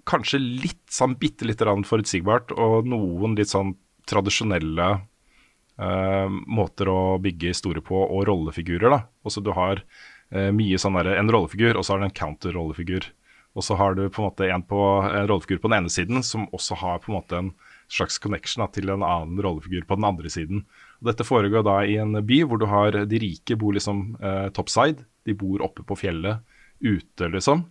kanskje 0.09 0.39
litt 0.41 0.83
sånn 0.93 1.19
bitte 1.21 1.45
lite 1.45 1.67
grann 1.67 1.85
forutsigbart, 1.85 2.53
og 2.57 2.89
noen 2.89 3.35
litt 3.37 3.51
sånn 3.53 3.75
tradisjonelle 4.09 4.87
uh, 4.97 6.29
måter 6.49 6.89
å 6.89 7.19
bygge 7.21 7.53
historie 7.53 7.85
på, 7.85 8.01
og 8.01 8.25
rollefigurer, 8.29 8.89
da. 8.93 9.03
Også 9.29 9.45
du 9.45 9.53
har 9.57 9.83
uh, 9.85 10.49
mye 10.57 10.81
sånn 10.81 10.97
derre 10.97 11.19
En 11.21 11.29
rollefigur, 11.29 11.77
og 11.77 11.85
så 11.85 11.93
har 11.93 12.01
du 12.01 12.09
en 12.09 12.17
counter-rollefigur. 12.23 13.11
Og 13.53 13.67
så 13.67 13.77
har 13.77 13.99
du 13.99 14.07
på 14.09 14.23
en 14.23 14.31
måte 14.31 14.49
en, 14.49 14.65
på, 14.65 14.81
en 15.11 15.29
rollefigur 15.29 15.61
på 15.61 15.69
den 15.69 15.83
ene 15.83 15.93
siden 15.93 16.25
som 16.25 16.49
også 16.57 16.81
har 16.81 17.05
på 17.05 17.13
en 17.13 17.19
måte 17.19 17.41
en 17.41 17.53
slags 17.91 18.21
connection 18.23 18.65
da, 18.65 18.69
til 18.73 18.93
en 18.93 19.05
annen 19.07 19.41
rollefigur 19.43 19.87
på 19.89 19.99
den 19.99 20.07
andre 20.09 20.31
siden. 20.33 20.65
Og 21.01 21.11
dette 21.11 21.27
foregår 21.27 21.65
da 21.67 21.81
i 21.87 21.99
en 22.03 22.19
by 22.27 22.43
hvor 22.47 22.61
du 22.61 22.69
har 22.71 23.03
de 23.11 23.21
rike 23.23 23.57
bor 23.59 23.75
liksom 23.77 24.15
eh, 24.23 24.49
topside. 24.57 25.05
De 25.27 25.37
bor 25.37 25.65
oppe 25.67 25.85
på 25.87 25.99
fjellet 25.99 26.45
ute, 26.81 27.29
liksom. 27.29 27.67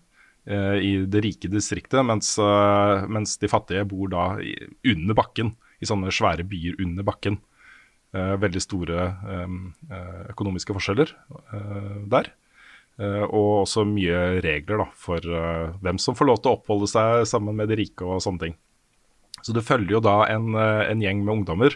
eh, 0.46 0.76
i 0.86 0.92
det 1.10 1.24
rike 1.26 1.52
distriktet, 1.52 2.04
mens, 2.06 2.36
eh, 2.42 3.06
mens 3.10 3.38
de 3.42 3.50
fattige 3.52 3.88
bor 3.90 4.12
da 4.12 4.32
under 4.40 5.18
bakken, 5.18 5.56
i 5.80 5.88
sånne 5.88 6.12
svære 6.12 6.44
byer 6.44 6.82
under 6.84 7.08
bakken. 7.08 7.40
Eh, 8.12 8.36
veldig 8.42 8.62
store 8.64 9.02
eh, 9.06 9.58
eh, 9.94 10.22
økonomiske 10.34 10.76
forskjeller 10.76 11.16
der. 12.10 12.34
Uh, 13.00 13.24
og 13.32 13.50
også 13.62 13.86
mye 13.88 14.42
regler 14.44 14.82
da, 14.82 14.86
for 15.00 15.24
uh, 15.24 15.70
hvem 15.80 15.96
som 16.04 16.18
får 16.20 16.28
lov 16.28 16.42
til 16.42 16.52
å 16.52 16.58
oppholde 16.58 16.90
seg 16.92 17.22
sammen 17.30 17.56
med 17.56 17.70
de 17.72 17.78
rike 17.80 18.04
og 18.04 18.20
sånne 18.20 18.42
ting. 18.44 18.56
Så 19.50 19.56
du 19.58 19.64
følger 19.66 19.96
jo 19.96 20.04
da 20.06 20.28
en, 20.30 20.54
eh, 20.54 20.84
en 20.92 21.02
gjeng 21.02 21.24
med 21.26 21.40
ungdommer 21.40 21.74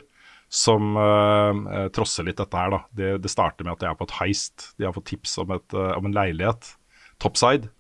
som 0.54 0.94
eh, 0.94 1.88
trosser 1.90 2.28
litt 2.28 2.38
dette 2.38 2.60
her. 2.60 2.70
da. 2.70 2.80
Det, 2.94 3.10
det 3.24 3.32
starter 3.34 3.66
med 3.66 3.74
at 3.74 3.82
de 3.82 3.90
er 3.90 3.98
på 3.98 4.06
et 4.06 4.18
heist. 4.20 4.68
De 4.78 4.86
har 4.86 4.94
fått 4.94 5.10
tips 5.10 5.40
om, 5.42 5.56
et, 5.56 5.74
uh, 5.74 5.96
om 5.98 6.06
en 6.06 6.14
leilighet, 6.14 6.76
topside, 7.24 7.72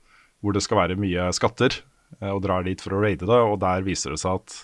hvor 0.41 0.57
det 0.57 0.63
skal 0.65 0.81
være 0.81 0.97
mye 0.97 1.29
skatter. 1.37 1.77
Uh, 2.17 2.31
og 2.31 2.41
drar 2.47 2.65
dit 2.65 2.81
for 2.81 2.97
å 2.97 3.03
raide 3.05 3.29
det, 3.29 3.37
og 3.37 3.59
der 3.61 3.85
viser 3.85 4.15
det 4.15 4.23
seg 4.23 4.41
at 4.41 4.57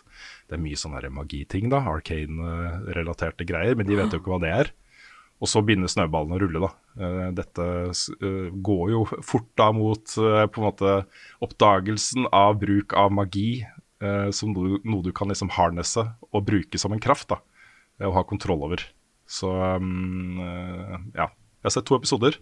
det 0.49 0.57
er 0.57 0.65
mye 0.65 0.81
sånne 0.81 1.13
magiting, 1.13 1.69
da, 1.69 1.83
arcane-relaterte 1.93 3.45
greier, 3.45 3.77
men 3.77 3.85
de 3.85 3.99
vet 3.99 4.09
jo 4.09 4.23
ikke 4.23 4.33
hva 4.33 4.41
det 4.41 4.53
er. 4.63 4.73
Og 5.39 5.47
så 5.47 5.61
begynner 5.61 5.91
snøballen 5.93 6.33
å 6.33 6.39
rulle, 6.41 6.65
da. 6.65 7.29
Dette 7.37 7.65
går 8.65 8.89
jo 8.91 9.05
fort 9.23 9.47
da 9.61 9.69
mot 9.71 10.03
på 10.17 10.59
en 10.59 10.65
måte 10.65 10.95
oppdagelsen 11.45 12.25
av 12.33 12.57
bruk 12.59 12.97
av 12.97 13.13
magi 13.13 13.61
eh, 14.01 14.29
som 14.35 14.53
noe, 14.55 14.79
noe 14.87 15.05
du 15.05 15.11
kan 15.15 15.29
liksom 15.31 15.51
harnesse 15.55 16.03
og 16.29 16.45
bruke 16.47 16.79
som 16.81 16.95
en 16.95 17.03
kraft, 17.03 17.29
da. 17.31 17.39
eh, 17.99 18.07
Og 18.07 18.15
ha 18.17 18.23
kontroll 18.27 18.63
over. 18.67 18.83
Så 19.29 19.49
um, 19.51 20.39
eh, 20.41 20.95
ja. 21.19 21.29
Jeg 21.59 21.67
har 21.67 21.75
sett 21.75 21.85
to 21.89 21.97
episoder 21.99 22.37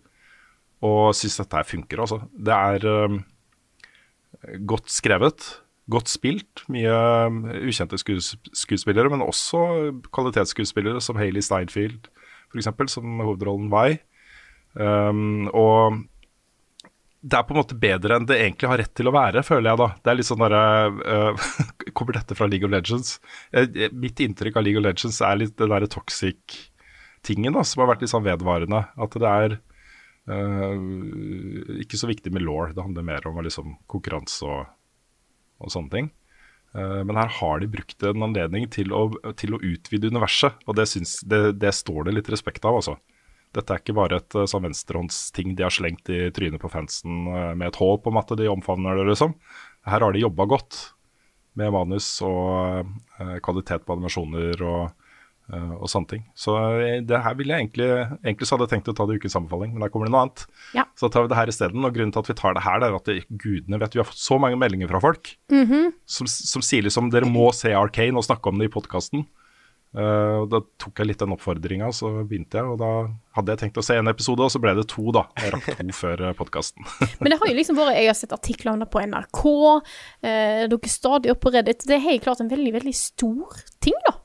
og 0.85 1.15
syns 1.17 1.39
dette 1.39 1.57
her 1.57 1.65
funker, 1.65 2.03
altså. 2.03 2.19
Det 2.37 2.53
er 2.53 2.83
um, 2.85 3.15
godt 4.69 4.91
skrevet, 4.93 5.47
godt 5.89 6.11
spilt. 6.11 6.61
Mye 6.69 6.93
um, 7.25 7.39
ukjente 7.65 7.97
skues 7.97 8.35
skuespillere, 8.53 9.09
men 9.09 9.25
også 9.25 9.63
kvalitetsskuespillere 10.13 11.01
som 11.01 11.17
Hailey 11.17 11.41
Steinfeld, 11.41 12.11
f.eks., 12.53 12.69
som 12.93 13.23
hovedrollen 13.25 13.71
Vi. 13.73 13.97
Um, 14.77 15.49
og 15.49 16.03
det 17.21 17.38
er 17.38 17.45
på 17.47 17.55
en 17.55 17.59
måte 17.59 17.77
bedre 17.79 18.17
enn 18.17 18.27
det 18.29 18.38
egentlig 18.39 18.69
har 18.69 18.79
rett 18.81 18.93
til 18.95 19.09
å 19.09 19.13
være, 19.15 19.43
føler 19.45 19.71
jeg 19.71 19.81
da. 19.81 19.88
Det 20.03 20.12
er 20.12 20.17
litt 20.19 20.29
sånn 20.29 20.43
derre 20.43 20.63
uh, 21.01 21.47
Kommer 21.97 22.19
dette 22.19 22.38
fra 22.38 22.47
League 22.50 22.67
of 22.67 22.74
Legends? 22.74 23.15
Eh, 23.51 23.88
mitt 23.95 24.21
inntrykk 24.21 24.59
av 24.59 24.67
League 24.67 24.81
of 24.81 24.86
Legends 24.86 25.17
er 25.25 25.39
litt 25.41 25.55
den 25.57 25.71
derre 25.74 25.89
toxic-tingen 25.89 27.57
da, 27.57 27.63
som 27.65 27.83
har 27.83 27.91
vært 27.93 28.05
litt 28.05 28.13
sånn 28.13 28.27
vedvarende. 28.27 28.83
At 29.01 29.17
det 29.17 29.33
er 29.33 29.57
uh, 30.29 31.79
ikke 31.81 32.00
så 32.00 32.12
viktig 32.12 32.36
med 32.36 32.45
law. 32.45 32.69
Det 32.69 32.86
handler 32.86 33.09
mer 33.09 33.27
om 33.31 33.41
liksom, 33.41 33.79
konkurranse 33.89 34.45
og, 34.45 34.69
og 35.63 35.74
sånne 35.74 35.93
ting. 35.95 36.13
Eh, 36.75 37.03
men 37.03 37.17
her 37.17 37.31
har 37.39 37.62
de 37.62 37.69
brukt 37.71 38.03
en 38.05 38.25
anledning 38.27 38.67
til 38.74 38.93
å, 38.95 39.07
til 39.39 39.55
å 39.55 39.62
utvide 39.63 40.12
universet, 40.12 40.59
og 40.67 40.77
det, 40.79 40.88
syns, 40.91 41.19
det, 41.27 41.57
det 41.62 41.74
står 41.75 42.07
det 42.07 42.17
litt 42.19 42.31
respekt 42.33 42.65
av, 42.67 42.79
altså. 42.81 42.97
Dette 43.56 43.74
er 43.74 43.82
ikke 43.82 43.96
bare 43.98 44.20
et 44.22 44.38
eh, 44.38 44.48
sånn 44.50 44.66
venstrehåndsting 44.68 45.56
de 45.58 45.66
har 45.66 45.74
slengt 45.74 46.12
i 46.13 46.27
trynet 46.36 46.62
på 46.62 46.72
fansen 46.72 47.32
eh, 47.32 47.54
med 47.58 47.72
et 47.72 47.80
håp 47.82 48.08
om 48.10 48.20
at 48.20 48.36
de 48.38 48.51
omfavner 48.51 49.00
det, 49.00 49.08
liksom. 49.12 49.36
Her 49.88 50.04
har 50.04 50.13
de 50.13 50.24
jobba 50.24 50.48
godt 50.51 50.80
med 51.58 51.74
manus 51.74 52.10
og 52.25 52.86
eh, 53.20 53.38
kvalitet 53.46 53.86
på 53.88 53.96
animasjoner 53.96 54.62
og, 54.68 55.06
og 55.48 55.88
sånne 55.88 56.10
ting. 56.12 56.24
Så 56.36 56.54
det 57.08 57.22
her 57.24 57.36
ville 57.39 57.56
jeg 57.56 57.63
egentlig 57.63 57.86
Egentlig 57.88 58.50
så 58.50 58.58
hadde 58.58 58.66
jeg 58.66 58.72
tenkt 58.74 58.89
å 58.92 58.96
ta 58.98 59.06
det 59.08 59.16
i 59.16 59.22
ukens 59.22 59.38
anbefaling, 59.39 59.72
men 59.72 59.86
der 59.86 59.94
kommer 59.94 60.10
det 60.10 60.12
noe 60.12 60.25
annet. 60.25 60.44
Ja. 60.75 60.84
Så 61.00 61.08
tar 61.08 61.24
vi 61.24 61.32
det 61.32 61.38
her 61.39 61.48
isteden. 61.48 61.88
Og 61.88 61.96
grunnen 61.96 62.12
til 62.12 62.20
at 62.20 62.32
vi 62.34 62.36
tar 62.36 62.58
det 62.58 62.66
her, 62.66 62.82
det 62.84 62.89
er 62.89 62.98
at 62.98 63.08
det, 63.08 63.16
gudene 63.32 63.80
vet 63.80 63.96
vi 63.96 64.01
har 64.04 64.10
fått 64.10 64.20
så 64.20 64.36
mange 64.44 64.60
meldinger 64.60 64.92
fra 64.92 65.00
folk 65.06 65.32
som, 66.04 66.27
som 66.27 66.66
sier 66.68 66.84
liksom 66.84 67.08
dere 67.16 67.32
må 67.32 67.48
se 67.56 67.72
Arcane 67.72 68.20
og 68.20 68.27
snakke 68.27 68.51
om 68.51 68.60
det 68.60 68.68
i 68.68 68.74
podkasten. 68.75 69.24
Da 69.94 70.60
tok 70.77 71.00
jeg 71.00 71.08
litt 71.10 71.22
den 71.24 71.34
oppfordringa, 71.34 71.88
så 71.96 72.12
begynte 72.27 72.60
jeg. 72.60 72.74
Og 72.74 72.77
da 72.82 72.91
hadde 73.38 73.53
jeg 73.53 73.62
tenkt 73.63 73.79
å 73.82 73.86
se 73.86 73.96
en 73.98 74.12
episode, 74.12 74.44
og 74.46 74.53
så 74.53 74.62
ble 74.62 74.75
det 74.77 74.86
to, 74.91 75.08
da. 75.15 75.25
Jeg 75.39 75.56
rakk 75.56 75.72
to 75.79 75.96
før 76.03 76.27
podkasten. 76.38 76.86
Men 77.22 77.34
det 77.34 77.39
har 77.41 77.50
jo 77.50 77.58
liksom 77.58 77.79
vært 77.79 77.98
Jeg 77.98 78.12
har 78.12 78.20
sett 78.20 78.36
artikler 78.36 78.75
om 78.75 78.84
det 78.84 78.91
på 78.94 79.01
NRK. 79.01 79.44
uh, 79.48 80.63
dere 80.67 80.77
er 80.77 80.94
stadig 80.94 81.34
oppe 81.34 81.48
på 81.48 81.56
Reddit. 81.56 81.88
Det 81.88 81.98
er 81.98 82.08
helt 82.10 82.27
klart 82.27 82.44
en 82.44 82.51
veldig, 82.51 82.75
veldig 82.79 82.96
stor 82.98 83.62
ting, 83.84 83.98
da. 84.06 84.20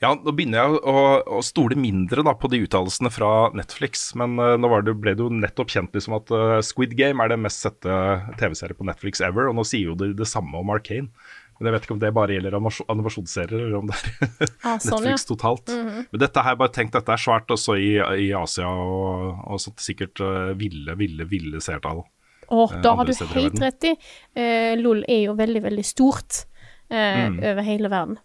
Ja, 0.00 0.14
nå 0.16 0.32
begynner 0.32 0.62
jeg 0.62 0.78
å, 0.88 1.00
å 1.28 1.42
stole 1.44 1.76
mindre 1.76 2.22
da, 2.24 2.32
på 2.32 2.48
de 2.48 2.62
uttalelsene 2.64 3.10
fra 3.12 3.50
Netflix. 3.52 4.06
Men 4.16 4.38
uh, 4.40 4.54
nå 4.56 4.70
var 4.72 4.86
det, 4.86 4.94
ble 4.96 5.12
det 5.16 5.26
jo 5.26 5.28
nettopp 5.42 5.74
kjent 5.74 5.96
liksom 5.96 6.16
at 6.16 6.32
eh, 6.32 6.56
Squid 6.64 6.96
Game 6.96 7.20
er 7.20 7.34
det 7.34 7.40
mest 7.42 7.66
sette 7.66 7.98
TV-serie 8.40 8.78
på 8.78 8.86
Netflix 8.88 9.20
ever. 9.26 9.50
Og 9.50 9.58
nå 9.58 9.66
sier 9.68 9.90
jo 9.90 9.98
de 10.00 10.14
det 10.16 10.28
samme 10.28 10.56
om 10.56 10.72
Arcane. 10.72 11.12
Men 11.60 11.68
jeg 11.68 11.74
vet 11.74 11.84
ikke 11.84 11.92
om 11.92 11.98
det 12.00 12.10
bare 12.16 12.32
gjelder 12.32 12.54
animasjonsserier, 12.56 13.62
eller 13.66 13.74
om 13.82 13.88
det 13.90 13.96
er 14.00 14.52
Ah, 14.64 14.78
sånn, 14.80 15.04
ja. 15.04 15.10
Netflix 15.12 15.26
totalt. 15.28 15.68
Men 15.68 16.22
dette 16.22 16.44
her, 16.46 16.54
bare 16.56 16.72
tenk, 16.72 16.94
dette 16.94 17.12
er 17.12 17.20
svært 17.20 17.52
også 17.52 17.74
i, 17.76 17.90
i 18.24 18.30
Asia, 18.32 18.64
og, 18.70 19.42
og 19.44 19.60
sånt, 19.60 19.76
sikkert 19.84 20.22
uh, 20.24 20.54
ville, 20.56 20.94
ville, 20.96 21.26
ville 21.28 21.60
seertall. 21.60 22.00
Eh, 22.48 22.72
da 22.82 22.94
har 22.96 23.06
du 23.06 23.12
helt 23.36 23.60
rett 23.60 23.86
i. 23.90 23.92
Uh, 24.32 24.72
LOL 24.80 25.04
er 25.04 25.26
jo 25.26 25.36
veldig, 25.38 25.62
veldig 25.68 25.84
stort 25.86 26.46
uh, 26.90 27.28
Mm. 27.28 27.36
over 27.52 27.62
hele 27.62 27.90
verden. 27.92 28.16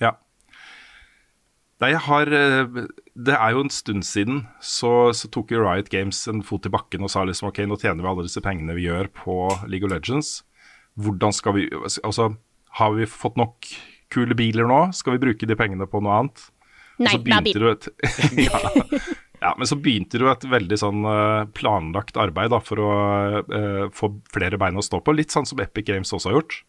Ja. 0.00 0.14
Nei, 1.82 1.90
jeg 1.92 2.00
har 2.06 2.28
Det 2.30 3.34
er 3.34 3.52
jo 3.52 3.60
en 3.64 3.72
stund 3.72 4.04
siden 4.08 4.42
så, 4.64 5.10
så 5.16 5.28
tok 5.32 5.50
jo 5.52 5.60
Riot 5.64 5.90
Games 5.92 6.22
en 6.30 6.40
fot 6.46 6.64
i 6.68 6.72
bakken 6.72 7.04
og 7.04 7.10
sa 7.12 7.26
liksom 7.28 7.50
ok, 7.50 7.60
nå 7.68 7.76
tjener 7.80 8.04
vi 8.04 8.08
alle 8.12 8.24
disse 8.24 8.40
pengene 8.44 8.76
vi 8.78 8.86
gjør 8.86 9.10
på 9.16 9.36
League 9.68 9.84
of 9.84 9.92
Legends. 9.92 10.42
Hvordan 11.00 11.32
skal 11.36 11.56
vi 11.56 11.66
Altså, 11.76 12.30
har 12.78 12.94
vi 12.96 13.08
fått 13.10 13.38
nok 13.40 13.68
kule 14.12 14.36
biler 14.38 14.68
nå? 14.68 14.80
Skal 14.96 15.16
vi 15.16 15.24
bruke 15.26 15.48
de 15.48 15.56
pengene 15.58 15.88
på 15.90 16.02
noe 16.02 16.22
annet? 16.22 16.46
Nei, 17.00 17.14
så 17.14 17.20
er 17.22 17.44
bil. 17.46 17.68
et, 17.70 17.86
ja, 18.50 18.60
ja, 19.40 19.52
men 19.56 19.68
så 19.68 19.78
begynte 19.80 20.18
det 20.18 20.26
jo 20.26 20.32
et 20.32 20.48
veldig 20.52 20.78
sånn 20.82 21.06
eh, 21.08 21.46
planlagt 21.56 22.18
arbeid 22.20 22.52
da, 22.52 22.58
for 22.60 22.82
å 22.84 22.90
uh, 23.46 23.86
få 23.96 24.12
flere 24.34 24.60
bein 24.60 24.76
å 24.76 24.84
stå 24.84 25.00
på. 25.00 25.14
Litt 25.16 25.32
sånn 25.32 25.48
som 25.48 25.62
Epic 25.64 25.88
Games 25.88 26.12
også 26.12 26.30
har 26.30 26.40
gjort. 26.40 26.60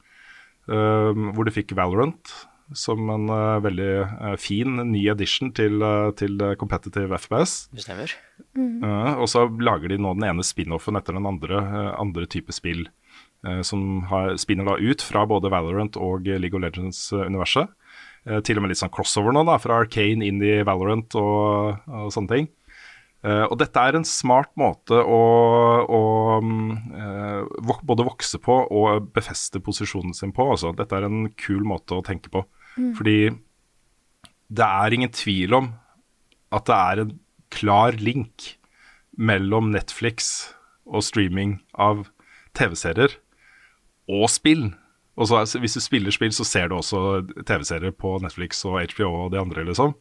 uh, 0.71 1.11
hvor 1.35 1.43
de 1.47 1.53
fikk 1.55 1.75
Valorant 1.75 2.35
som 2.77 3.09
en 3.11 3.27
uh, 3.27 3.59
veldig 3.59 4.37
fin 4.39 4.79
ny 4.87 5.01
edition 5.11 5.51
til, 5.51 5.83
til 6.15 6.39
competitive 6.61 7.17
FPS. 7.19 7.65
Det 7.75 7.83
stemmer. 7.83 8.13
Eh, 8.57 9.13
og 9.15 9.27
så 9.31 9.45
lager 9.63 9.91
de 9.91 9.99
nå 10.01 10.13
den 10.17 10.27
ene 10.27 10.45
spin-offen 10.45 10.97
etter 10.99 11.15
den 11.17 11.27
andre, 11.29 11.61
andre 11.99 12.27
type 12.31 12.53
spill. 12.55 12.85
Eh, 13.47 13.61
som 13.67 14.03
har, 14.11 14.35
spinner 14.41 14.67
da 14.67 14.77
ut 14.79 15.03
fra 15.05 15.25
både 15.29 15.51
Valorant 15.53 15.99
og 15.99 16.27
League 16.29 16.57
of 16.57 16.63
Legends-universet. 16.63 17.71
Eh, 18.29 18.41
til 18.45 18.59
og 18.59 18.65
med 18.65 18.73
litt 18.73 18.81
sånn 18.81 18.93
crossover 18.93 19.33
nå, 19.33 19.45
da, 19.47 19.57
fra 19.61 19.81
Arcane 19.81 20.25
inn 20.27 20.41
i 20.45 20.59
Valorant 20.67 21.17
og, 21.19 21.79
og 21.89 22.11
sånne 22.13 22.35
ting. 22.35 22.49
Eh, 23.21 23.43
og 23.45 23.57
dette 23.61 23.81
er 23.81 23.97
en 23.97 24.07
smart 24.07 24.49
måte 24.57 24.97
å, 24.97 25.21
å 25.85 26.01
mm, 26.41 26.69
eh, 26.97 27.41
vok 27.69 27.83
både 27.85 28.05
vokse 28.07 28.39
på 28.41 28.55
og 28.65 29.11
befeste 29.13 29.61
posisjonen 29.61 30.15
sin 30.17 30.33
på. 30.33 30.47
Altså. 30.53 30.73
Dette 30.77 30.97
er 30.97 31.05
en 31.05 31.27
kul 31.37 31.61
måte 31.67 31.97
å 31.97 32.05
tenke 32.05 32.33
på. 32.33 32.45
Fordi 32.97 33.33
det 34.51 34.67
er 34.67 34.95
ingen 34.95 35.11
tvil 35.13 35.53
om 35.57 35.67
at 36.55 36.65
det 36.67 36.77
er 36.77 37.03
en 37.03 37.13
klar 37.51 37.97
link 37.99 38.55
mellom 39.19 39.69
Netflix 39.73 40.51
og 40.87 41.03
streaming 41.05 41.59
av 41.75 42.07
TV-serier 42.57 43.17
og 44.09 44.29
spill. 44.31 44.69
Og 45.19 45.27
så, 45.27 45.41
hvis 45.59 45.75
du 45.77 45.83
spiller 45.83 46.13
spill, 46.13 46.31
så 46.33 46.45
ser 46.47 46.69
du 46.71 46.77
også 46.77 47.21
TV-serier 47.45 47.93
på 47.93 48.15
Netflix 48.23 48.63
og 48.65 48.79
HBO 48.93 49.09
og 49.25 49.33
de 49.33 49.41
andre, 49.41 49.65
liksom. 49.67 49.95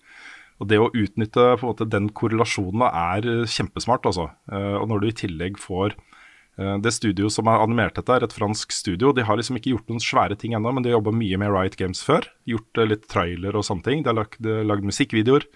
Og 0.61 0.69
det 0.69 0.79
å 0.81 0.91
utnytte 0.93 1.47
på 1.57 1.65
en 1.65 1.73
måte, 1.73 1.89
den 1.89 2.11
korrelasjonen 2.17 2.85
er 2.87 3.27
kjempesmart, 3.49 4.07
altså. 4.09 4.29
Eh, 4.53 4.77
og 4.77 4.87
når 4.91 5.01
du 5.01 5.09
i 5.09 5.17
tillegg 5.23 5.59
får 5.61 5.95
eh, 5.97 6.77
det 6.85 6.93
studio 6.93 7.31
som 7.33 7.49
har 7.49 7.65
animert 7.65 7.97
dette, 7.97 8.13
er 8.13 8.27
et 8.27 8.37
fransk 8.37 8.75
studio. 8.77 9.15
De 9.17 9.25
har 9.27 9.41
liksom 9.41 9.57
ikke 9.59 9.73
gjort 9.73 9.89
noen 9.91 10.05
svære 10.05 10.37
ting 10.41 10.55
ennå, 10.57 10.75
men 10.77 10.85
de 10.85 10.93
har 10.93 10.99
jobba 10.99 11.17
mye 11.17 11.41
med 11.41 11.53
Riot 11.55 11.79
Games 11.81 12.05
før. 12.05 12.29
Gjort 12.49 12.81
eh, 12.81 12.91
litt 12.93 13.09
trailer 13.11 13.57
og 13.57 13.67
sånne 13.67 13.89
ting. 13.89 14.05
De 14.05 14.13
har 14.13 14.21
lagd, 14.21 14.39
lagd 14.69 14.87
musikkvideoer 14.93 15.49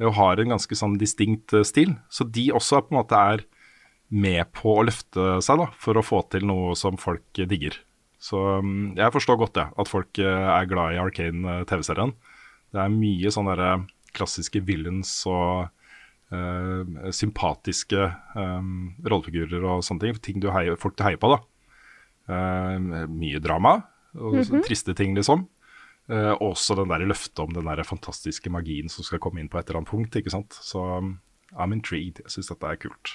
og 0.00 0.14
har 0.16 0.40
en 0.40 0.54
ganske 0.54 0.76
sånn 0.78 0.94
distinkt 1.00 1.52
stil. 1.68 1.92
Så 2.08 2.24
de 2.24 2.46
også 2.56 2.78
er 2.78 2.84
på 2.86 2.94
en 2.94 3.02
måte 3.02 3.18
er 3.20 3.42
med 4.10 4.50
på 4.56 4.74
å 4.78 4.84
løfte 4.86 5.38
seg 5.44 5.62
da, 5.62 5.68
for 5.78 5.98
å 5.98 6.04
få 6.04 6.24
til 6.32 6.46
noe 6.50 6.74
som 6.78 6.98
folk 7.00 7.40
digger. 7.50 7.78
Så 8.20 8.38
mm, 8.60 8.98
jeg 8.98 9.14
forstår 9.14 9.38
godt 9.40 9.56
det, 9.56 9.66
at 9.80 9.90
folk 9.90 10.20
eh, 10.20 10.48
er 10.52 10.68
glad 10.68 10.94
i 10.94 11.00
Arcane 11.00 11.60
eh, 11.60 11.66
TV-serien. 11.68 12.12
Det 12.74 12.82
er 12.82 12.92
mye 12.92 13.32
sånne 13.32 13.56
der, 13.58 13.84
klassiske 14.10 14.58
villains 14.66 15.12
og 15.30 15.70
uh, 16.34 17.10
sympatiske 17.14 18.08
um, 18.34 18.90
rollefigurer 19.06 19.62
og 19.62 19.84
sånne 19.86 20.02
ting. 20.02 20.18
Ting 20.18 20.42
du 20.42 20.48
heier, 20.50 20.74
folk 20.82 20.96
du 20.98 21.04
heier 21.06 21.20
på, 21.20 21.30
da. 21.30 21.38
Uh, 22.30 23.06
mye 23.06 23.38
drama 23.42 23.76
og 24.18 24.40
så 24.46 24.58
triste 24.66 24.96
ting, 24.98 25.14
liksom. 25.14 25.46
Uh, 26.10 26.34
også 26.42 26.74
den 26.80 26.90
der 26.90 27.06
løftet 27.06 27.38
om 27.42 27.54
den 27.54 27.70
der 27.70 27.84
fantastiske 27.86 28.50
magien 28.50 28.90
som 28.90 29.06
skal 29.06 29.22
komme 29.22 29.42
inn 29.42 29.50
på 29.50 29.60
et 29.60 29.70
eller 29.70 29.84
annet 29.84 29.92
punkt. 29.92 30.18
ikke 30.18 30.34
sant? 30.34 30.58
Så 30.58 30.82
um, 30.98 31.20
I'm 31.54 31.74
intrigued. 31.76 32.24
Jeg 32.24 32.34
syns 32.34 32.50
dette 32.50 32.66
er 32.66 32.82
kult. 32.82 33.14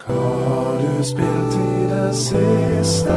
Det 0.00 1.04
siste? 2.16 3.16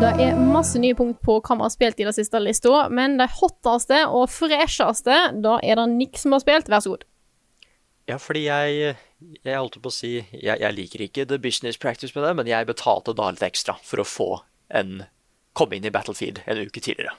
Det 0.00 0.12
er 0.24 0.38
masse 0.40 0.80
nye 0.80 0.94
punkt 0.96 1.20
på 1.24 1.36
hva 1.44 1.56
vi 1.58 1.62
har 1.66 1.72
spilt 1.72 2.00
i 2.00 2.04
det 2.08 2.14
siste 2.16 2.40
lista, 2.40 2.86
men 2.88 3.18
de 3.20 3.26
hotteste 3.28 3.98
og 4.08 4.30
fresheste, 4.32 5.16
da 5.44 5.58
er 5.62 5.76
det 5.76 5.88
Nick 5.92 6.18
som 6.18 6.32
har 6.34 6.40
spilt. 6.42 6.68
Vær 6.72 6.80
så 6.84 6.90
god. 6.94 7.02
Ja, 8.08 8.16
fordi 8.18 8.42
jeg 8.48 8.96
Jeg 9.44 9.58
holdt 9.58 9.82
på 9.82 9.88
å 9.90 9.92
si 9.94 10.24
jeg, 10.32 10.58
jeg 10.58 10.72
liker 10.74 11.00
ikke 11.04 11.26
the 11.28 11.38
business 11.38 11.76
practice 11.78 12.14
med 12.16 12.24
det, 12.24 12.36
men 12.36 12.46
jeg 12.48 12.66
betalte 12.66 13.12
da 13.14 13.30
litt 13.30 13.42
ekstra 13.44 13.74
for 13.84 14.00
å 14.00 14.04
få 14.08 14.40
en 14.70 15.02
komme 15.54 15.76
inn 15.76 15.84
i 15.84 15.90
Battlefield 15.92 16.38
en 16.46 16.58
uke 16.64 16.80
tidligere. 16.80 17.12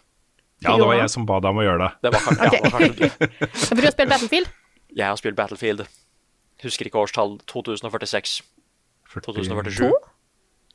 Ja, 0.62 0.76
det 0.78 0.86
var 0.86 0.94
jeg 0.98 1.10
som 1.14 1.26
ba 1.26 1.40
deg 1.42 1.50
om 1.54 1.58
å 1.62 1.64
gjøre 1.66 1.78
det. 1.86 1.92
Det 2.02 2.12
var 2.14 2.20
kanskje, 2.26 2.44
ja, 2.44 2.50
det 2.52 2.60
var 2.62 2.72
kanskje 2.80 2.96
du. 3.00 3.06
For 3.62 3.76
du 3.78 3.82
har 3.86 3.92
spilt 3.96 4.10
Battlefield? 4.10 4.48
Jeg 4.98 5.08
har 5.08 5.16
spilt 5.22 5.36
Battlefield. 5.38 5.82
Husker 6.64 6.88
ikke 6.88 7.02
årstall. 7.02 7.38
2046. 7.50 8.42
2047. 9.12 9.92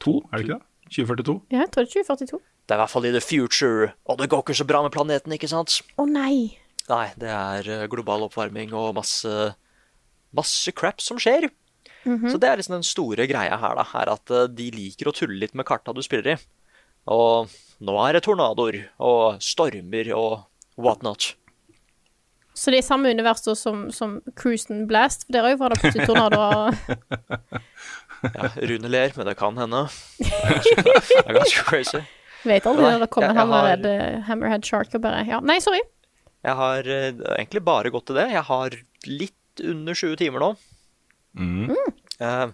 To, 0.04 0.18
er 0.30 0.36
det 0.36 0.44
ikke 0.46 0.56
det? 0.56 0.62
2042? 0.92 1.36
Ja, 1.50 1.62
jeg 1.64 1.72
tror 1.74 1.86
det 1.86 1.90
er 1.90 2.04
2042. 2.04 2.40
Det 2.66 2.74
er 2.74 2.78
i 2.78 2.82
hvert 2.82 2.92
fall 2.92 3.06
i 3.06 3.12
the 3.14 3.22
future, 3.22 3.92
og 4.10 4.18
det 4.18 4.28
går 4.30 4.42
ikke 4.42 4.56
så 4.58 4.66
bra 4.66 4.80
med 4.82 4.94
planeten, 4.94 5.34
ikke 5.34 5.50
sant? 5.50 5.80
Å 5.98 6.06
nei. 6.10 6.58
Nei, 6.90 7.06
det 7.18 7.30
er 7.30 7.68
eh, 7.70 7.86
global 7.90 8.26
oppvarming 8.26 8.74
og 8.74 8.92
masse, 8.98 9.30
masse 10.34 10.74
crap 10.74 11.02
som 11.02 11.18
skjer. 11.22 11.48
Så 12.06 12.38
det 12.38 12.46
er 12.46 12.60
liksom 12.60 12.76
den 12.76 12.86
store 12.86 13.24
greia 13.26 13.56
her, 13.58 13.78
da, 13.80 13.84
er 13.98 14.12
at 14.12 14.30
eh, 14.30 14.44
de 14.50 14.68
liker 14.74 15.10
å 15.10 15.14
tulle 15.14 15.40
litt 15.42 15.56
med 15.58 15.66
karta 15.66 15.94
du 15.94 16.02
spiller 16.06 16.36
i. 16.36 16.36
Og 17.10 17.50
nå 17.86 17.96
er 18.02 18.14
det 18.16 18.24
tornadoer 18.26 18.78
og 19.02 19.40
stormer 19.42 20.12
og 20.14 20.46
whatnot. 20.78 21.32
Så 22.56 22.72
det 22.72 22.78
er 22.80 22.86
samme 22.86 23.10
univers 23.12 23.42
da 23.44 23.52
som, 23.58 23.86
som 23.92 24.14
Cruise 24.38 24.70
and 24.72 24.86
Blast? 24.88 25.26
For 25.26 25.36
der 25.36 25.48
òg 25.50 25.58
var 25.60 25.74
det 25.74 25.80
plutselig 25.82 26.06
tornadoer. 26.08 26.78
Ja, 28.26 28.48
Rune 28.70 28.88
ler, 28.90 29.12
men 29.18 29.28
det 29.28 29.34
kan 29.38 29.58
hende. 29.60 29.82
Det 30.22 31.18
er 31.26 31.36
ganske 31.36 31.64
crazy. 31.68 32.00
Vet 32.46 32.64
aldri 32.68 32.86
når 32.86 33.02
det 33.04 33.10
kommer 33.12 33.30
en 33.34 33.36
jeg 33.36 33.50
har- 33.50 34.24
Hammerhead, 34.30 34.62
eh, 34.64 34.68
Shark 34.70 34.94
og 34.96 35.02
bare 35.04 35.24
Ja, 35.28 35.40
nei, 35.44 35.58
sorry. 35.60 35.82
Jeg 36.46 36.54
har 36.56 36.88
eh, 36.88 37.10
egentlig 37.36 37.62
bare 37.66 37.90
gått 37.92 38.06
til 38.08 38.16
det. 38.20 38.28
Jeg 38.32 38.44
har 38.48 38.76
litt 39.10 39.62
under 39.66 39.94
20 39.98 40.16
timer 40.20 40.44
nå. 40.46 40.50
Eh, 41.36 42.46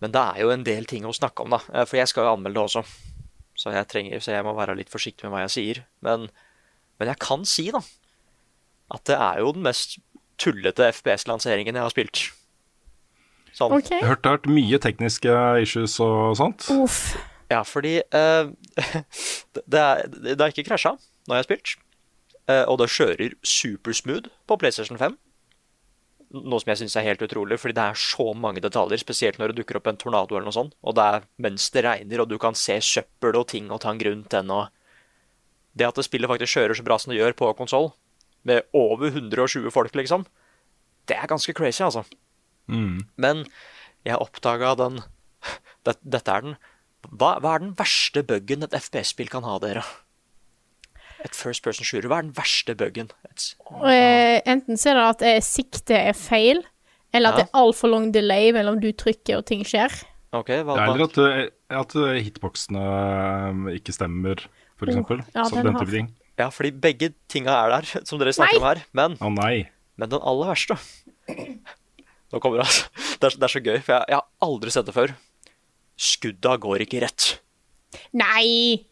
men 0.00 0.12
det 0.12 0.22
er 0.22 0.40
jo 0.44 0.50
en 0.52 0.64
del 0.64 0.84
ting 0.88 1.04
å 1.08 1.12
snakke 1.16 1.44
om, 1.44 1.52
da. 1.56 1.60
For 1.84 1.98
jeg 2.00 2.08
skal 2.08 2.24
jo 2.26 2.34
anmelde 2.36 2.56
det 2.56 2.64
også. 2.70 2.82
Så 3.56 3.72
jeg, 3.72 3.88
trenger, 3.88 4.20
så 4.20 4.32
jeg 4.34 4.44
må 4.44 4.52
være 4.56 4.76
litt 4.76 4.92
forsiktig 4.92 5.24
med 5.26 5.32
hva 5.36 5.44
jeg 5.46 5.54
sier. 5.56 5.82
Men, 6.04 6.26
men 7.00 7.08
jeg 7.12 7.20
kan 7.24 7.44
si, 7.48 7.68
da, 7.74 7.80
at 8.94 9.06
det 9.08 9.16
er 9.18 9.40
jo 9.42 9.52
den 9.56 9.64
mest 9.66 9.98
tullete 10.40 10.90
FPS-lanseringen 10.92 11.76
jeg 11.76 11.86
har 11.86 11.94
spilt. 11.94 12.26
Sånn. 13.56 13.72
Okay. 13.72 14.02
Jeg 14.02 14.10
hørte 14.10 14.22
det 14.22 14.30
har 14.30 14.38
vært 14.38 14.52
mye 14.52 14.80
tekniske 14.84 15.34
issues 15.64 15.96
og 16.04 16.36
sånt. 16.38 16.68
Uff. 16.76 17.16
Ja, 17.50 17.62
fordi 17.64 18.00
uh, 18.12 18.50
det, 19.56 19.62
det, 19.64 19.80
er, 19.80 20.08
det 20.10 20.40
har 20.40 20.52
ikke 20.52 20.66
krasja 20.68 20.96
når 21.26 21.34
jeg 21.34 21.40
har 21.40 21.48
spilt. 21.48 21.76
Uh, 22.46 22.64
og 22.70 22.78
det 22.82 22.92
kjører 22.92 23.38
supersmooth 23.46 24.30
på 24.46 24.58
PlayStation 24.60 25.00
5. 25.00 25.16
Noe 26.36 26.60
som 26.60 26.72
jeg 26.72 26.82
syns 26.82 26.96
er 26.98 27.06
helt 27.06 27.22
utrolig, 27.22 27.56
fordi 27.62 27.76
det 27.78 27.84
er 27.86 28.00
så 28.02 28.32
mange 28.36 28.60
detaljer. 28.62 29.00
Spesielt 29.00 29.38
når 29.40 29.54
det 29.54 29.62
dukker 29.62 29.78
opp 29.80 29.88
en 29.88 29.98
tornado 29.98 30.36
eller 30.36 30.50
noe 30.50 30.58
sånt. 30.58 30.74
Og 30.84 30.98
det 30.98 31.06
er 31.06 31.28
mens 31.42 31.70
det 31.72 31.86
regner, 31.86 32.22
og 32.22 32.28
du 32.30 32.36
kan 32.42 32.58
se 32.58 32.76
søppel 32.82 33.38
og 33.38 33.48
ting 33.54 33.70
og 33.70 33.80
tang 33.86 34.02
rundt 34.04 34.34
den. 34.34 34.50
Og 34.52 34.68
det 35.78 35.86
at 35.88 35.96
det 35.96 36.06
spillet 36.06 36.30
faktisk 36.30 36.58
kjører 36.58 36.76
så 36.76 36.84
bra 36.84 36.98
som 37.00 37.14
det 37.14 37.20
gjør 37.22 37.38
på 37.38 37.52
konsoll, 37.56 37.92
med 38.46 38.66
over 38.76 39.10
120 39.10 39.70
folk, 39.74 39.94
liksom, 39.98 40.24
det 41.10 41.16
er 41.18 41.28
ganske 41.30 41.54
crazy, 41.54 41.82
altså. 41.86 42.04
Men 42.70 43.44
jeg 44.06 44.18
oppdaga 44.22 44.72
den 44.78 44.96
det, 45.86 45.94
Dette 46.02 46.32
er 46.32 46.42
den 46.48 46.56
hva, 47.06 47.36
hva 47.38 47.52
er 47.54 47.62
den 47.62 47.74
verste 47.78 48.24
buggen 48.26 48.66
et 48.66 48.74
FPS-spill 48.74 49.28
kan 49.30 49.44
ha, 49.46 49.60
dere? 49.62 49.84
Et 51.22 51.36
first 51.36 51.62
person 51.62 51.86
shooter, 51.86 52.08
hva 52.10 52.18
er 52.18 52.26
den 52.26 52.34
verste 52.34 52.74
buggen? 52.78 53.12
Eh, 53.30 54.40
enten 54.42 54.78
så 54.80 54.90
er 54.90 54.98
det 54.98 55.04
at 55.06 55.22
eh, 55.28 55.38
siktet 55.44 55.94
er 56.00 56.18
feil, 56.18 56.64
eller 57.14 57.30
at 57.30 57.38
Ja. 57.38 57.44
det 57.44 57.46
er 57.46 57.60
altfor 57.62 57.92
lang 57.92 58.10
delay 58.14 58.50
mellom 58.56 58.80
du 58.82 58.90
trykker 58.90 59.38
og 59.38 59.46
ting 59.46 59.62
skjer. 59.66 59.94
Okay, 60.34 60.64
hva, 60.66 60.74
eller 60.82 61.06
at, 61.06 61.18
eh, 61.22 61.46
at 61.70 61.94
hitboxene 62.26 62.82
eh, 62.82 63.78
ikke 63.78 63.94
stemmer, 63.94 64.42
for 64.76 64.90
eksempel. 64.90 65.22
Oh, 65.22 65.30
ja, 65.38 65.46
så 65.46 65.60
den 65.60 65.70
den 65.70 65.78
type 65.78 65.94
ting. 65.94 66.10
Ja, 66.36 66.50
fordi 66.52 66.72
begge 66.84 67.12
tinga 67.32 67.54
er 67.64 67.72
der, 67.76 67.88
som 68.08 68.20
dere 68.20 68.34
snakker 68.36 68.58
Nei! 68.58 68.62
om 68.62 68.68
her. 68.68 68.82
Men, 68.96 69.16
nei. 69.38 69.54
men 69.96 70.12
den 70.12 70.20
aller 70.22 70.52
verste 70.52 70.76
Nå 71.26 72.40
kommer 72.42 72.60
det, 72.60 72.66
altså. 72.66 72.88
Det 73.20 73.28
er, 73.28 73.36
det 73.38 73.46
er 73.46 73.52
så 73.52 73.62
gøy, 73.62 73.76
for 73.86 73.94
jeg, 73.94 74.10
jeg 74.10 74.18
har 74.18 74.26
aldri 74.46 74.72
sett 74.74 74.88
det 74.88 74.94
før. 74.96 75.12
Skudda 75.96 76.56
går 76.60 76.82
ikke 76.84 77.00
rett. 77.04 77.28
Nei! 78.18 78.82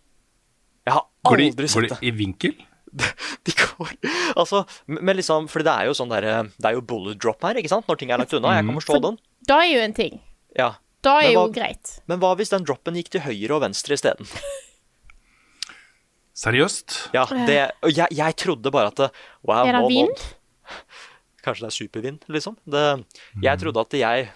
Jeg 0.85 0.95
har 0.95 1.05
Går 1.25 1.41
de, 1.41 1.49
det. 1.57 1.69
går 1.73 1.87
de 1.89 1.99
i 2.05 2.13
vinkel? 2.15 2.55
De 3.47 3.53
går 3.59 3.91
Altså, 4.39 4.61
men 4.87 5.17
liksom 5.19 5.49
Fordi 5.51 5.65
det 5.67 5.73
er 5.73 5.89
jo 5.89 5.95
sånn 5.99 6.13
derre 6.13 6.35
Det 6.53 6.69
er 6.69 6.77
jo 6.77 6.83
bullet 6.87 7.19
drop 7.19 7.43
her, 7.43 7.59
ikke 7.59 7.73
sant? 7.73 7.89
Når 7.91 7.99
ting 7.99 8.13
er 8.15 8.21
lagt 8.21 8.35
unna. 8.37 8.53
Jeg 8.55 8.69
kan 8.69 8.79
forstå 8.79 8.99
den. 9.03 9.17
Da 9.51 9.57
er 9.65 9.71
jo 9.73 9.81
en 9.83 9.97
ting. 9.97 10.21
Ja. 10.55 10.69
Da 11.05 11.17
er 11.25 11.33
hva, 11.33 11.49
jo 11.49 11.55
greit. 11.57 11.97
Men 12.09 12.21
hva 12.23 12.35
hvis 12.39 12.53
den 12.55 12.65
droppen 12.69 12.97
gikk 13.01 13.11
til 13.17 13.25
høyre 13.25 13.57
og 13.59 13.65
venstre 13.67 13.99
isteden? 13.99 14.29
Seriøst? 16.35 16.97
Ja, 17.15 17.25
det, 17.47 17.59
og 17.87 17.93
jeg, 17.95 18.11
jeg 18.19 18.37
trodde 18.43 18.71
bare 18.75 18.91
at 18.91 19.05
wow, 19.47 19.63
Er 19.69 19.73
det 19.77 19.83
nå- 19.85 19.89
vind? 19.93 20.25
Kanskje 21.45 21.63
det 21.67 21.69
er 21.71 21.77
supervind, 21.77 22.25
liksom. 22.33 22.57
Det, 22.67 22.83
jeg 23.45 23.61
trodde 23.61 23.81
at 23.85 23.95
jeg 24.01 24.31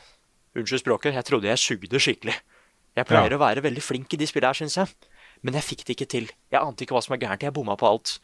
Unnskyld 0.59 0.81
språket, 0.81 1.15
jeg 1.15 1.25
trodde 1.29 1.47
jeg 1.47 1.59
sugde 1.61 1.99
skikkelig. 2.03 2.35
Jeg 2.97 3.07
pleier 3.07 3.31
Ja. 3.31 3.37
å 3.37 3.41
være 3.43 3.63
veldig 3.63 3.83
flink 3.85 4.15
i 4.15 4.19
de 4.19 4.27
spillene 4.27 4.49
her, 4.51 4.59
syns 4.59 4.75
jeg. 4.81 4.89
Men 5.43 5.55
jeg 5.55 5.63
fikk 5.63 5.85
det 5.87 5.95
ikke 5.95 6.09
til. 6.11 6.27
Jeg 6.51 6.59
ante 6.61 6.83
ikke 6.83 6.97
hva 6.97 7.03
som 7.05 7.15
er 7.15 7.21
gærent. 7.23 7.43
Jeg 7.47 7.55
bomma 7.55 7.77
på 7.79 7.87
alt. 7.87 8.17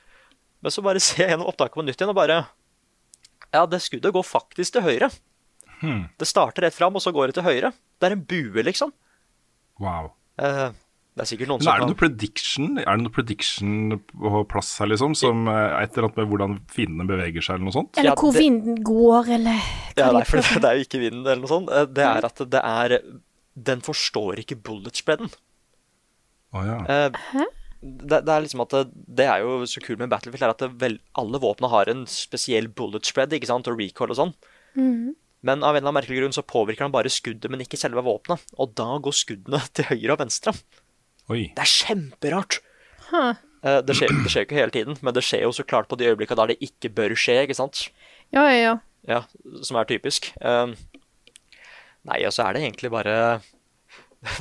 Men 0.65 0.73
så 0.75 0.83
bare 0.83 0.99
ser 1.05 1.23
jeg 1.29 1.31
gjennom 1.35 1.47
opptaket 1.53 1.77
på 1.79 1.85
nytt 1.85 2.01
igjen 2.01 2.11
og 2.11 2.17
bare 2.19 2.41
Ja, 3.55 3.67
det 3.71 3.83
skuddet 3.85 4.11
går 4.17 4.25
faktisk 4.27 4.73
til 4.79 4.83
høyre. 4.83 5.11
Det 6.19 6.27
starter 6.27 6.65
rett 6.65 6.75
fram, 6.75 6.97
og 6.97 7.03
så 7.05 7.13
går 7.13 7.29
det 7.31 7.35
til 7.39 7.45
høyre. 7.47 7.71
Det 8.01 8.09
er 8.09 8.17
en 8.17 8.25
bue, 8.25 8.63
liksom. 8.67 8.91
Wow. 9.79 10.13
Eh, 10.41 10.71
det 11.15 11.23
er 11.23 11.29
sikkert 11.31 11.51
noen 11.53 11.61
er 11.63 11.65
det 11.79 11.85
som 11.85 11.91
noe 11.93 11.99
prediction 12.01 12.71
Er 12.83 12.97
det 12.99 13.03
noe 13.05 13.13
prediction 13.15 13.75
på 14.11 14.41
plass 14.51 14.73
her, 14.83 14.89
liksom? 14.91 15.13
Som 15.15 15.45
eh, 15.47 15.77
et 15.85 15.95
eller 15.95 16.09
annet 16.09 16.17
med 16.19 16.31
hvordan 16.33 16.57
fiendene 16.75 17.07
beveger 17.07 17.45
seg, 17.47 17.55
eller 17.61 17.69
noe 17.69 17.77
sånt? 17.77 17.99
Eller 18.01 18.11
Ja, 18.11 18.15
hvor 18.19 18.33
det- 18.35 18.43
vinden 18.43 18.81
går, 18.83 19.31
eller 19.39 19.61
Ja, 19.97 20.09
nei, 20.17 20.25
for 20.27 20.43
det 20.65 20.71
er 20.73 20.81
jo 20.81 20.87
ikke 20.89 21.03
vinden 21.05 21.23
eller 21.27 21.43
noe 21.45 21.53
sånt. 21.53 21.71
Eh, 21.71 21.87
Det 21.87 22.05
er 22.09 22.27
at 22.27 22.43
det 22.51 22.63
er 22.65 22.97
Den 23.55 23.81
forstår 23.87 24.41
ikke 24.43 24.59
bullet 24.67 24.99
spreaden. 24.99 25.31
Å 26.55 26.65
ja. 26.67 26.79
Eh, 26.91 27.45
Det, 27.85 28.19
det 28.25 28.33
er 28.33 28.41
liksom 28.43 28.63
at 28.65 28.71
det, 28.73 28.83
det 29.21 29.27
er 29.29 29.43
jo 29.45 29.59
så 29.69 29.79
kult 29.85 29.99
med 30.01 30.09
Battlefield, 30.11 30.43
er 30.43 30.53
at 30.55 30.63
det 30.65 30.71
vel, 30.81 30.95
alle 31.21 31.39
våpnene 31.39 31.69
har 31.71 31.91
en 31.93 32.07
spesiell 32.09 32.67
bullet 32.73 33.05
spread 33.05 33.31
ikke 33.37 33.47
sant, 33.51 33.69
og 33.69 33.77
recoil 33.79 34.11
og 34.15 34.17
sånn. 34.17 34.33
Men 35.45 35.61
av 35.61 35.75
en 35.77 35.83
eller 35.83 35.91
annen 35.91 35.99
merkelig 36.01 36.23
grunn 36.23 36.33
så 36.33 36.41
påvirker 36.49 36.87
han 36.87 36.95
bare 36.95 37.13
skuddet, 37.13 37.51
men 37.53 37.61
ikke 37.61 37.77
selve 37.77 38.01
våpenet. 38.03 38.41
Og 38.57 38.73
da 38.75 38.87
går 39.05 39.13
skuddene 39.13 39.61
til 39.77 39.85
høyre 39.91 40.17
og 40.17 40.23
venstre. 40.25 40.55
Oi. 41.33 41.47
Det 41.57 41.63
er 41.65 41.71
kjemperart. 41.71 42.59
Huh. 43.11 43.35
Eh, 43.65 43.81
Det 43.87 43.97
skjer, 43.97 44.13
det 44.25 44.31
skjer 44.33 44.45
jo 44.45 44.49
ikke 44.49 44.59
hele 44.61 44.75
tiden, 44.75 44.99
men 45.01 45.15
det 45.17 45.23
skjer 45.25 45.47
jo 45.47 45.53
så 45.57 45.65
klart 45.65 45.89
på 45.89 45.97
de 45.97 46.11
øyeblikkene 46.11 46.37
der 46.43 46.53
det 46.53 46.59
ikke 46.69 46.91
bør 46.93 47.15
skje, 47.17 47.39
ikke 47.47 47.57
sant? 47.57 47.87
Ja, 48.35 48.45
ja, 48.51 48.59
ja. 48.61 48.75
Ja, 49.09 49.23
som 49.63 49.77
er 49.81 49.85
typisk. 49.89 50.31
Um, 50.41 50.75
nei, 52.09 52.23
og 52.25 52.33
så 52.33 52.47
er 52.47 52.57
det 52.57 52.63
egentlig 52.65 52.91
bare 52.93 53.41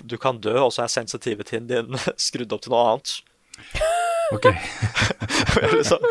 Du 0.07 0.15
kan 0.17 0.37
dø, 0.39 0.53
og 0.63 0.71
så 0.71 0.85
er 0.85 0.91
sensitivityen 0.91 1.67
din 1.67 1.95
skrudd 2.27 2.51
opp 2.55 2.63
til 2.63 2.71
noe 2.75 2.83
annet. 2.93 3.15
Ok. 4.33 4.47
liksom, 5.73 6.03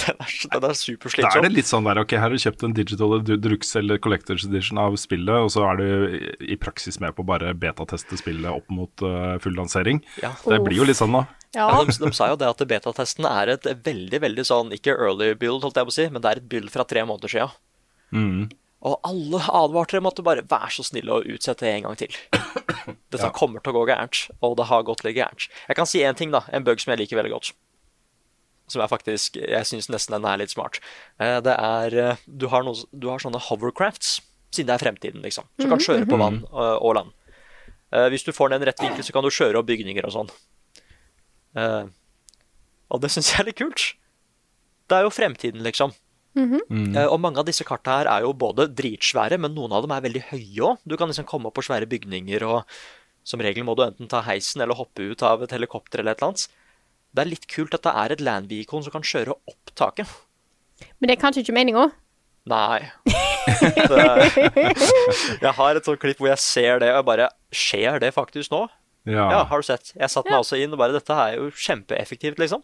den 0.00 0.20
er, 0.20 0.34
den 0.52 0.66
er 0.68 1.20
Da 1.24 1.32
er 1.32 1.44
det 1.44 1.52
litt 1.52 1.68
sånn 1.70 1.86
der, 1.88 2.00
ok, 2.02 2.14
her 2.16 2.24
har 2.28 2.34
du 2.34 2.40
kjøpt 2.42 2.64
en 2.68 2.76
digital 2.76 3.16
Drux 3.26 3.74
eller 3.80 4.00
collectors 4.02 4.46
edition 4.46 4.80
av 4.82 4.96
spillet, 5.00 5.34
og 5.34 5.50
så 5.54 5.64
er 5.70 5.80
du 5.80 5.86
i- 6.46 6.58
praksis 6.60 7.00
med 7.00 7.16
på 7.16 7.24
bare 7.26 7.54
betateste 7.56 8.18
spillet 8.20 8.50
opp 8.52 8.68
mot 8.70 9.04
uh, 9.06 9.38
full 9.42 9.56
lansering. 9.56 10.02
Ja. 10.22 10.34
Det 10.44 10.60
blir 10.66 10.82
jo 10.82 10.86
litt 10.88 10.98
sånn, 11.00 11.16
da. 11.16 11.24
Ja, 11.56 11.66
ja. 11.66 11.84
de, 11.88 11.96
de 12.04 12.12
sa 12.14 12.28
jo 12.30 12.36
det 12.38 12.46
at 12.46 12.60
betatesten 12.70 13.26
er 13.26 13.56
et 13.56 13.64
veldig 13.82 14.20
veldig 14.22 14.44
sånn 14.46 14.68
Ikke 14.76 14.92
early 14.94 15.32
build, 15.34 15.64
holdt 15.64 15.80
jeg 15.80 15.88
på 15.88 15.90
å 15.90 15.96
si, 15.96 16.04
men 16.14 16.22
det 16.22 16.30
er 16.30 16.38
et 16.42 16.46
build 16.52 16.70
fra 16.70 16.84
tre 16.86 17.02
måneder 17.08 17.32
siden. 17.32 17.56
Mm. 18.14 18.44
Og 18.82 18.96
alle 19.04 19.40
advarte 19.52 19.98
dem 19.98 20.06
at 20.08 20.20
bare 20.24 20.42
vær 20.48 20.70
så 20.72 20.80
snill 20.86 21.10
å 21.12 21.18
utsette 21.20 21.66
det 21.66 21.72
en 21.76 21.82
gang 21.88 21.96
til. 22.00 22.14
Dette 23.12 23.26
Ja. 23.26 23.32
kommer 23.36 23.60
til 23.60 23.74
å 23.74 23.76
gå 23.76 23.82
gærent, 23.90 24.30
og 24.40 24.56
det 24.56 24.66
har 24.70 24.82
gått 24.88 25.04
litt 25.04 25.16
gærent. 25.18 25.48
Jeg 25.68 25.76
kan 25.76 25.86
si 25.86 26.00
én 26.00 26.16
ting, 26.16 26.30
da. 26.32 26.40
En 26.48 26.64
bug 26.64 26.80
som 26.80 26.92
jeg 26.94 27.02
liker 27.02 27.18
veldig 27.20 27.32
godt. 27.34 27.50
Som 28.70 28.80
er 28.80 28.88
faktisk 28.88 29.34
Jeg 29.36 29.66
syns 29.66 29.88
nesten 29.90 30.14
den 30.14 30.24
er 30.30 30.38
litt 30.40 30.50
smart. 30.54 30.78
Eh, 31.18 31.40
Det 31.44 31.56
er 31.58 31.96
eh, 32.12 32.16
Du 32.26 32.46
har, 32.48 32.62
noe, 32.64 32.74
du 32.94 33.08
har 33.10 33.18
sånne 33.18 33.40
hovercrafts, 33.50 34.20
siden 34.54 34.66
det 34.70 34.76
er 34.78 34.84
fremtiden, 34.86 35.22
liksom. 35.22 35.44
Som 35.60 35.70
kan 35.74 35.78
kjøre 35.84 36.06
på 36.08 36.16
vann 36.18 36.40
eh, 36.48 36.76
og 36.80 36.94
land. 36.96 37.12
Eh, 37.92 38.08
Hvis 38.08 38.24
du 38.24 38.32
får 38.32 38.50
den 38.54 38.62
i 38.62 38.70
rett 38.70 38.80
vinkel, 38.80 39.04
så 39.04 39.12
kan 39.12 39.22
du 39.26 39.28
kjøre 39.34 39.58
opp 39.60 39.66
bygninger 39.68 40.06
og 40.08 40.14
sånn. 40.16 40.30
Eh, 41.56 41.84
Og 42.90 43.00
det 43.04 43.10
syns 43.12 43.28
jeg 43.34 43.40
er 43.44 43.50
litt 43.50 43.58
kult. 43.60 43.90
Det 44.88 44.96
er 44.96 45.04
jo 45.04 45.10
fremtiden, 45.14 45.60
liksom. 45.62 45.92
Eh, 46.38 47.06
og 47.08 47.18
mange 47.22 47.42
av 47.42 47.46
disse 47.48 47.66
karta 47.66 47.98
her 47.98 48.10
er 48.12 48.24
jo 48.26 48.32
både 48.38 48.68
dritsvære, 48.78 49.38
men 49.42 49.54
noen 49.56 49.74
av 49.74 49.82
dem 49.84 49.94
er 49.96 50.04
veldig 50.04 50.22
høye 50.30 50.66
òg. 50.68 50.80
Du 50.86 50.96
kan 50.96 51.10
liksom 51.10 51.26
komme 51.28 51.50
opp 51.50 51.58
på 51.58 51.64
svære 51.66 51.88
bygninger, 51.90 52.44
og 52.46 52.62
som 53.26 53.42
regel 53.42 53.66
må 53.66 53.74
du 53.76 53.84
enten 53.84 54.08
ta 54.10 54.22
heisen 54.26 54.62
eller 54.62 54.78
hoppe 54.78 55.10
ut 55.12 55.22
av 55.26 55.42
et 55.44 55.52
helikopter 55.54 56.00
eller 56.02 56.14
et 56.14 56.22
eller 56.22 56.32
annet. 56.32 56.46
Det 57.10 57.24
er 57.24 57.30
litt 57.32 57.48
kult 57.50 57.74
at 57.74 57.86
det 57.86 57.94
er 58.04 58.14
et 58.14 58.22
land 58.22 58.50
vehicle 58.50 58.82
som 58.86 58.94
kan 58.94 59.06
kjøre 59.06 59.34
opp 59.34 59.72
taket. 59.74 60.06
Men 60.98 61.10
det 61.10 61.16
er 61.16 61.22
kanskje 61.22 61.42
ikke 61.44 61.56
meninga? 61.56 61.90
Nei. 62.50 62.80
Det 63.50 63.96
jeg 65.40 65.52
har 65.56 65.78
et 65.78 65.86
sånt 65.86 66.00
klipp 66.00 66.18
hvor 66.20 66.28
jeg 66.28 66.40
ser 66.42 66.80
det, 66.82 66.90
og 66.92 66.98
jeg 67.00 67.06
bare 67.08 67.28
Skjer 67.50 67.96
det 68.02 68.12
faktisk 68.14 68.52
nå? 68.52 68.60
Ja. 69.08 69.24
Ja, 69.32 69.38
har 69.48 69.62
du 69.62 69.66
sett? 69.66 69.92
Jeg 69.96 70.12
satte 70.12 70.28
meg 70.30 70.42
også 70.42 70.58
inn 70.60 70.76
og 70.76 70.80
bare 70.80 70.94
Dette 70.94 71.16
er 71.16 71.38
jo 71.38 71.48
kjempeeffektivt, 71.50 72.38
liksom. 72.40 72.62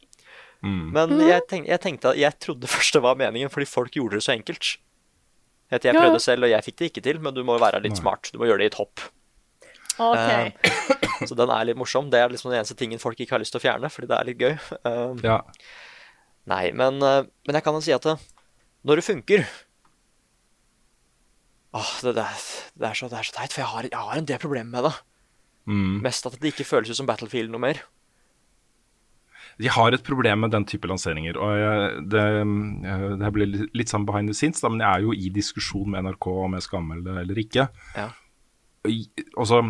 Mm. 0.66 0.86
Men 0.96 1.14
jeg, 1.22 1.42
tenk, 1.50 1.68
jeg 1.70 1.80
tenkte 1.84 2.10
at 2.14 2.18
jeg 2.20 2.38
trodde 2.42 2.70
først 2.76 2.96
det 2.98 3.02
var 3.04 3.18
meningen, 3.20 3.52
fordi 3.52 3.68
folk 3.70 3.94
gjorde 3.94 4.18
det 4.18 4.24
så 4.26 4.34
enkelt. 4.34 4.76
At 5.70 5.82
jeg 5.86 5.94
Ja. 5.96 6.00
prøvde 6.04 6.20
selv, 6.22 6.46
og 6.46 6.50
jeg 6.52 6.62
fikk 6.66 6.76
det 6.78 6.88
ikke 6.92 7.02
til, 7.06 7.18
men 7.22 7.34
du 7.34 7.42
må 7.46 7.56
være 7.58 7.80
litt 7.82 7.98
smart. 7.98 8.30
Du 8.32 8.38
må 8.38 8.46
gjøre 8.50 8.62
det 8.62 8.68
i 8.68 8.72
et 8.74 8.78
hopp. 8.80 9.00
Okay. 9.98 10.52
Eh, 10.62 11.26
Så 11.26 11.34
den 11.38 11.48
er 11.50 11.64
litt 11.64 11.78
morsom. 11.80 12.10
Det 12.12 12.20
er 12.20 12.28
liksom 12.28 12.50
den 12.52 12.58
eneste 12.60 12.76
tingen 12.76 13.00
folk 13.02 13.18
ikke 13.18 13.32
har 13.34 13.40
lyst 13.42 13.54
til 13.56 13.62
å 13.62 13.64
fjerne, 13.64 13.88
fordi 13.90 14.10
det 14.10 14.16
er 14.18 14.28
litt 14.28 14.38
gøy. 14.42 14.54
Eh, 14.84 15.14
ja. 15.24 15.38
Nei, 16.46 16.70
men, 16.76 17.00
eh, 17.02 17.22
men 17.48 17.58
jeg 17.58 17.64
kan 17.66 17.74
jo 17.74 17.80
si 17.82 17.94
at 17.96 18.04
når 18.86 19.00
det 19.00 19.04
funker 19.08 19.46
Åh, 21.76 21.90
det, 22.02 22.12
det, 22.16 22.22
er, 22.24 22.44
det, 22.80 22.88
er 22.88 22.94
så, 22.96 23.08
det 23.12 23.18
er 23.18 23.26
så 23.28 23.34
teit, 23.36 23.52
for 23.52 23.60
jeg 23.60 23.68
har, 23.72 23.88
jeg 23.90 24.00
har 24.08 24.16
en 24.20 24.28
del 24.28 24.38
problemer 24.40 24.70
med 24.72 24.86
det. 24.88 24.94
Mm. 25.68 25.96
Mest 26.06 26.28
at 26.28 26.36
det 26.40 26.52
ikke 26.54 26.64
føles 26.64 26.88
ut 26.92 26.96
som 26.96 27.08
Battlefield 27.08 27.50
noe 27.52 27.60
mer. 27.60 27.82
De 29.58 29.70
har 29.72 29.94
et 29.96 30.02
problem 30.04 30.42
med 30.44 30.50
den 30.52 30.66
type 30.68 30.88
lanseringer. 30.88 31.38
og 31.40 31.52
jeg, 31.56 32.02
det, 32.12 32.24
det 33.22 33.30
blir 33.32 33.52
litt- 33.72 33.88
sånn 33.92 34.04
behind 34.04 34.28
the 34.28 34.34
scenes, 34.36 34.60
da, 34.60 34.68
men 34.68 34.82
jeg 34.84 34.90
er 34.90 35.06
jo 35.06 35.14
i 35.16 35.30
diskusjon 35.32 35.88
med 35.94 36.04
NRK 36.04 36.26
om 36.44 36.56
jeg 36.58 36.66
skal 36.66 36.82
anmelde 36.82 37.14
det 37.14 37.22
eller 37.24 37.40
ikke. 37.40 37.68
Ja. 37.96 38.10
Og 39.36 39.46
så, 39.48 39.62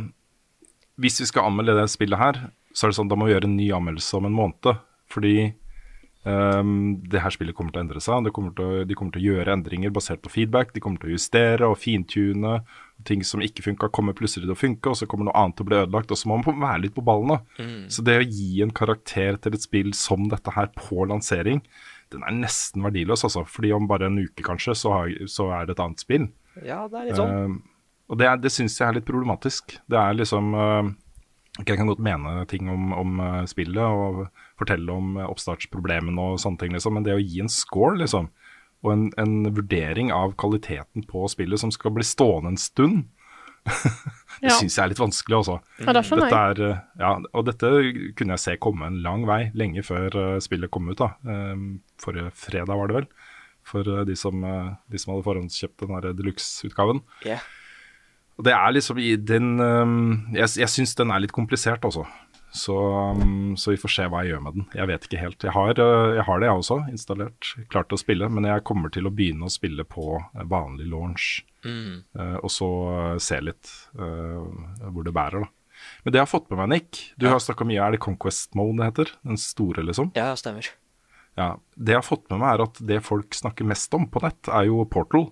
hvis 1.01 1.21
vi 1.23 1.29
skal 1.31 1.47
anmelde 1.51 1.77
det 1.79 1.87
spillet 1.93 2.19
her, 2.19 2.41
så 2.77 2.87
er 2.87 2.93
det 2.93 2.99
sånn 2.99 3.09
da 3.09 3.17
må 3.17 3.29
vi 3.29 3.33
gjøre 3.37 3.49
en 3.49 3.57
ny 3.57 3.71
anmeldelse 3.73 4.19
om 4.19 4.27
en 4.29 4.35
måned. 4.37 4.73
Fordi 5.09 5.37
um, 6.27 6.97
det 7.07 7.23
her 7.23 7.33
spillet 7.33 7.57
kommer 7.57 7.73
til 7.73 7.81
å 7.81 7.85
endre 7.87 8.03
seg. 8.05 8.29
Kommer 8.37 8.59
å, 8.61 8.83
de 8.85 8.99
kommer 8.99 9.15
til 9.15 9.23
å 9.23 9.31
gjøre 9.31 9.55
endringer 9.55 9.95
basert 9.95 10.21
på 10.25 10.33
feedback. 10.35 10.75
De 10.75 10.83
kommer 10.85 11.01
til 11.01 11.15
å 11.15 11.17
justere 11.17 11.71
og 11.71 11.79
fintune. 11.81 12.59
Ting 13.05 13.21
som 13.23 13.43
ikke 13.45 13.63
funka, 13.63 13.91
kommer 13.93 14.15
plutselig 14.17 14.47
til 14.47 14.55
å 14.55 14.59
funke, 14.59 14.89
og 14.91 14.97
så 14.97 15.07
kommer 15.07 15.29
noe 15.29 15.37
annet 15.37 15.57
til 15.59 15.67
å 15.67 15.69
bli 15.69 15.77
ødelagt. 15.83 16.11
Og 16.11 16.17
så 16.19 16.29
må 16.31 16.39
man 16.43 16.61
være 16.63 16.81
litt 16.87 16.95
på 16.97 17.05
ballen. 17.05 17.29
da. 17.29 17.39
Så 17.93 18.03
det 18.03 18.17
å 18.19 18.25
gi 18.25 18.63
en 18.65 18.71
karakter 18.73 19.37
til 19.45 19.53
et 19.55 19.63
spill 19.63 19.93
som 19.95 20.29
dette 20.33 20.51
her 20.57 20.67
på 20.75 21.05
lansering, 21.07 21.61
den 22.11 22.23
er 22.23 22.33
nesten 22.33 22.83
verdiløs, 22.83 23.23
altså. 23.27 23.45
Fordi 23.47 23.73
om 23.77 23.87
bare 23.87 24.07
en 24.07 24.19
uke 24.19 24.43
kanskje, 24.43 24.75
så, 24.75 24.93
har, 24.95 25.11
så 25.27 25.51
er 25.53 25.67
det 25.67 25.77
et 25.77 25.83
annet 25.85 26.01
spill. 26.01 26.29
Ja, 26.65 26.87
det 26.89 26.99
er 27.01 27.05
litt 27.11 27.17
sånn. 27.21 27.35
Uh, 27.61 27.75
og 28.09 28.19
det, 28.19 28.27
er- 28.31 28.39
det 28.43 28.53
syns 28.55 28.79
jeg 28.81 28.89
er 28.89 28.95
litt 29.01 29.07
problematisk. 29.09 29.77
Det 29.91 29.99
er 29.99 30.15
liksom 30.15 30.55
uh, 30.55 30.89
Jeg 31.67 31.77
kan 31.79 31.87
godt 31.89 31.99
mene 32.05 32.47
ting 32.49 32.69
om, 32.69 32.93
om 32.93 33.21
eh, 33.21 33.45
spillet 33.49 33.81
og 33.81 34.27
fortelle 34.61 34.93
om 34.93 35.17
oppstartsproblemene 35.25 36.21
og 36.21 36.41
sånne 36.43 36.59
ting, 36.61 36.73
liksom, 36.77 36.95
men 36.99 37.05
det 37.07 37.15
å 37.17 37.23
gi 37.23 37.41
en 37.41 37.49
score, 37.49 37.97
liksom, 38.03 38.29
og 38.85 38.93
en, 38.93 39.05
en 39.19 39.37
vurdering 39.57 40.13
av 40.15 40.35
kvaliteten 40.39 41.07
på 41.09 41.25
spillet 41.33 41.59
som 41.63 41.71
skal 41.75 41.95
bli 41.97 42.05
stående 42.07 42.53
en 42.55 42.61
stund, 42.61 43.05
det 43.67 44.47
Ja. 44.47 44.55
syns 44.61 44.77
jeg 44.77 44.85
er 44.85 44.91
litt 44.93 45.01
vanskelig, 45.01 45.37
altså. 45.41 45.57
Ja, 45.83 45.93
det 45.97 46.03
skjønner 46.07 46.29
jeg. 46.31 46.37
er, 46.39 46.61
eh, 46.69 46.83
ja, 47.01 47.13
og 47.35 47.47
dette 47.49 47.71
kunne 48.19 48.37
jeg 48.37 48.43
se 48.45 48.57
komme 48.63 48.87
en 48.87 49.01
lang 49.03 49.25
vei, 49.27 49.51
lenge 49.59 49.83
før 49.87 50.15
eh, 50.23 50.39
spillet 50.45 50.71
kom 50.71 50.87
ut. 50.93 50.99
da. 51.01 51.09
Eh, 51.27 51.57
forrige 52.03 52.31
fredag 52.37 52.77
var 52.79 52.87
det 52.93 52.99
vel, 53.01 53.09
for 53.67 53.81
eh, 53.97 54.05
de 54.07 54.15
som, 54.15 54.45
de 54.45 54.99
som 55.03 55.15
hadde 55.15 55.27
forhåndskjøpt 55.27 55.87
den 55.89 56.19
deluxe-utgaven. 56.21 57.01
Yeah. 57.27 57.41
Og 58.37 58.45
det 58.45 58.53
er 58.53 58.75
liksom 58.77 58.99
i 59.01 59.15
den 59.17 59.55
um, 59.59 60.27
Jeg, 60.37 60.51
jeg 60.61 60.69
syns 60.69 60.91
den 60.99 61.09
er 61.11 61.23
litt 61.25 61.33
komplisert, 61.33 61.81
altså. 61.89 62.03
Så, 62.57 62.77
um, 63.17 63.55
så 63.61 63.75
vi 63.75 63.81
får 63.81 63.93
se 63.93 64.07
hva 64.11 64.23
jeg 64.25 64.35
gjør 64.35 64.45
med 64.47 64.57
den. 64.57 64.69
Jeg 64.79 64.91
vet 64.91 65.09
ikke 65.09 65.21
helt. 65.21 65.45
Jeg 65.45 65.55
har, 65.55 65.81
uh, 65.81 66.15
jeg 66.17 66.25
har 66.29 66.41
det, 66.41 66.49
jeg 66.49 66.63
også, 66.63 66.79
installert. 66.93 67.51
Klart 67.73 67.93
å 67.93 68.01
spille. 68.01 68.31
Men 68.33 68.49
jeg 68.49 68.65
kommer 68.69 68.93
til 68.93 69.09
å 69.09 69.13
begynne 69.15 69.49
å 69.49 69.53
spille 69.53 69.85
på 69.89 70.17
uh, 70.23 70.47
vanlig 70.49 70.89
launch. 70.93 71.29
Mm. 71.67 72.05
og 72.15 72.51
så 72.53 72.67
se 73.19 73.41
litt 73.43 73.67
hvor 73.97 75.03
det 75.03 75.11
bærer, 75.17 75.43
da. 75.43 75.49
Men 76.05 76.13
det 76.13 76.21
jeg 76.21 76.23
har 76.23 76.31
fått 76.31 76.51
med 76.53 76.61
meg, 76.61 76.69
Nick 76.71 77.01
Du 77.19 77.27
har 77.27 77.41
snakka 77.43 77.67
mye, 77.67 77.81
er 77.83 77.97
det 77.97 78.03
Conquest 78.05 78.55
Mode 78.55 78.79
det 78.79 78.91
heter? 78.93 79.11
Den 79.27 79.41
store, 79.41 79.83
liksom? 79.83 80.13
Ja, 80.15 80.29
stemmer. 80.39 80.69
Ja. 81.37 81.49
Det 81.75 81.97
jeg 81.97 82.01
har 82.01 82.07
fått 82.07 82.29
med 82.31 82.39
meg, 82.45 82.55
er 82.55 82.65
at 82.69 82.79
det 82.93 83.01
folk 83.05 83.35
snakker 83.35 83.67
mest 83.67 83.99
om 83.99 84.07
på 84.07 84.23
nett, 84.25 84.47
er 84.47 84.69
jo 84.71 84.85
Portal. 84.89 85.27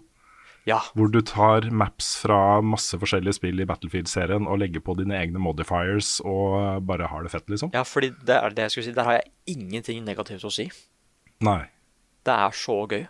Ja. 0.65 0.79
Hvor 0.97 1.11
du 1.13 1.21
tar 1.21 1.67
maps 1.69 2.15
fra 2.23 2.61
masse 2.65 2.97
forskjellige 2.97 3.37
spill 3.37 3.61
i 3.61 3.67
Battlefield-serien 3.69 4.47
og 4.49 4.63
legger 4.63 4.81
på 4.85 4.95
dine 4.97 5.19
egne 5.19 5.43
modifiers 5.43 6.17
og 6.25 6.87
bare 6.89 7.11
har 7.11 7.27
det 7.27 7.33
fett, 7.35 7.45
liksom. 7.53 7.73
ja, 7.77 7.83
fordi 7.85 8.15
det 8.25 8.39
er 8.39 8.57
det 8.57 8.65
jeg 8.69 8.75
skulle 8.75 8.87
si. 8.87 8.95
Der 8.97 9.09
har 9.09 9.19
jeg 9.19 9.59
ingenting 9.59 10.01
negativt 10.07 10.47
å 10.49 10.53
si. 10.53 10.71
Nei. 11.45 11.67
Det 12.25 12.33
er 12.33 12.57
så 12.57 12.79
gøy. 12.89 13.05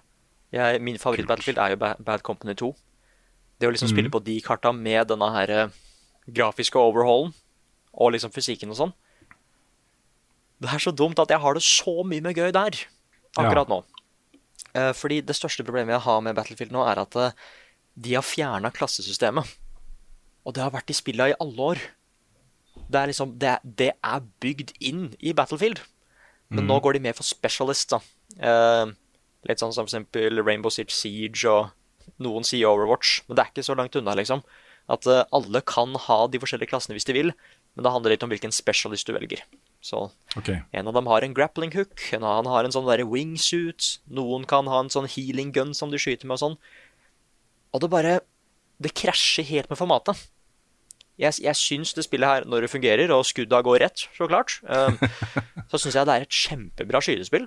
Jeg, 0.55 0.83
min 0.83 0.99
favoritt-Battlefield 0.99 1.63
er 1.63 1.75
jo 1.75 1.79
Bad 1.79 2.27
Company 2.27 2.57
2. 2.59 2.73
Det 3.63 3.71
å 3.71 3.73
liksom 3.75 3.91
spille 3.93 4.11
på 4.11 4.23
de 4.27 4.41
karta 4.43 4.73
med 4.75 5.07
denne 5.13 5.31
her 5.35 5.51
eh, 5.55 5.81
grafiske 6.27 6.79
overhaulen 6.79 7.31
og 7.95 8.15
liksom 8.17 8.33
fysikken 8.35 8.75
og 8.75 8.81
sånn. 8.81 8.95
Det 10.59 10.71
er 10.75 10.83
så 10.83 10.91
dumt 10.95 11.19
at 11.23 11.31
jeg 11.31 11.39
har 11.43 11.55
det 11.55 11.63
så 11.63 12.03
mye 12.07 12.23
med 12.25 12.35
gøy 12.39 12.51
der 12.55 12.79
akkurat 13.39 13.71
nå. 13.71 13.81
Eh, 14.75 14.93
fordi 14.97 15.21
det 15.23 15.37
største 15.39 15.67
problemet 15.67 15.95
jeg 15.97 16.07
har 16.07 16.23
med 16.25 16.37
Battlefield 16.37 16.75
nå, 16.75 16.83
er 16.87 17.03
at 17.03 17.19
eh, 17.21 17.37
de 17.95 18.17
har 18.17 18.27
fjerna 18.27 18.73
klassesystemet. 18.75 19.55
Og 20.45 20.57
det 20.57 20.65
har 20.65 20.75
vært 20.75 20.91
i 20.93 20.97
spilla 20.99 21.31
i 21.31 21.39
alle 21.41 21.69
år. 21.73 21.83
Det 22.91 23.01
er 23.01 23.09
liksom 23.09 23.39
Det, 23.41 23.59
det 23.65 23.93
er 23.95 24.27
bygd 24.43 24.75
inn 24.81 25.15
i 25.21 25.33
Battlefield. 25.33 25.81
Men 26.55 26.69
nå 26.69 26.77
går 26.83 26.95
de 26.95 27.03
mer 27.07 27.17
for 27.17 27.27
specialists, 27.27 27.89
da. 27.91 28.01
Eh, 28.39 28.93
litt 29.49 29.63
sånn 29.63 29.73
som 29.75 29.87
for 29.87 29.91
eksempel 29.91 30.43
Rainbow 30.45 30.73
Six 30.73 31.01
Siege 31.03 31.51
og 31.51 31.73
noen 32.23 32.47
sier 32.47 32.71
Overwatch. 32.71 33.23
Men 33.27 33.37
det 33.37 33.45
er 33.45 33.53
ikke 33.53 33.67
så 33.67 33.77
langt 33.79 33.97
unna, 33.99 34.15
liksom. 34.19 34.45
At 34.93 35.09
eh, 35.11 35.25
alle 35.35 35.63
kan 35.67 35.97
ha 36.07 36.19
de 36.29 36.41
forskjellige 36.43 36.71
klassene 36.73 36.97
hvis 36.99 37.09
de 37.09 37.17
vil, 37.17 37.33
men 37.75 37.87
det 37.87 37.95
handler 37.95 38.15
litt 38.15 38.27
om 38.27 38.33
hvilken 38.33 38.55
specialist 38.55 39.09
du 39.09 39.15
velger. 39.17 39.43
Så 39.85 40.07
okay. 40.33 40.63
en 40.73 40.89
av 40.89 40.97
dem 40.97 41.09
har 41.13 41.25
en 41.25 41.35
grappling 41.37 41.75
hook, 41.75 42.01
en 42.17 42.25
annen 42.25 42.49
har 42.49 42.65
en 42.65 42.73
sånn 42.73 42.87
derre 42.89 43.05
wingsuit, 43.05 43.99
noen 44.09 44.47
kan 44.49 44.69
ha 44.73 44.79
en 44.81 44.93
sånn 44.93 45.09
healing 45.13 45.51
gun 45.53 45.75
som 45.77 45.93
de 45.93 46.01
skyter 46.01 46.25
med 46.25 46.39
og 46.39 46.43
sånn. 46.45 46.57
Og 47.75 47.83
det 47.85 47.91
bare 47.93 48.21
Det 48.83 48.91
krasjer 48.91 49.47
helt 49.47 49.69
med 49.71 49.79
formatet. 49.79 50.19
Jeg, 51.15 51.37
jeg 51.45 51.55
syns 51.55 51.93
det 51.95 52.03
spillet 52.09 52.27
her, 52.27 52.47
når 52.51 52.65
det 52.65 52.71
fungerer, 52.73 53.13
og 53.15 53.23
skudda 53.29 53.61
går 53.63 53.79
rett, 53.85 54.03
så 54.17 54.27
klart, 54.27 54.57
um, 54.67 54.97
så 55.71 55.79
syns 55.79 55.95
jeg 55.95 56.09
det 56.09 56.17
er 56.17 56.25
et 56.27 56.39
kjempebra 56.41 57.01
skytespill. 57.05 57.47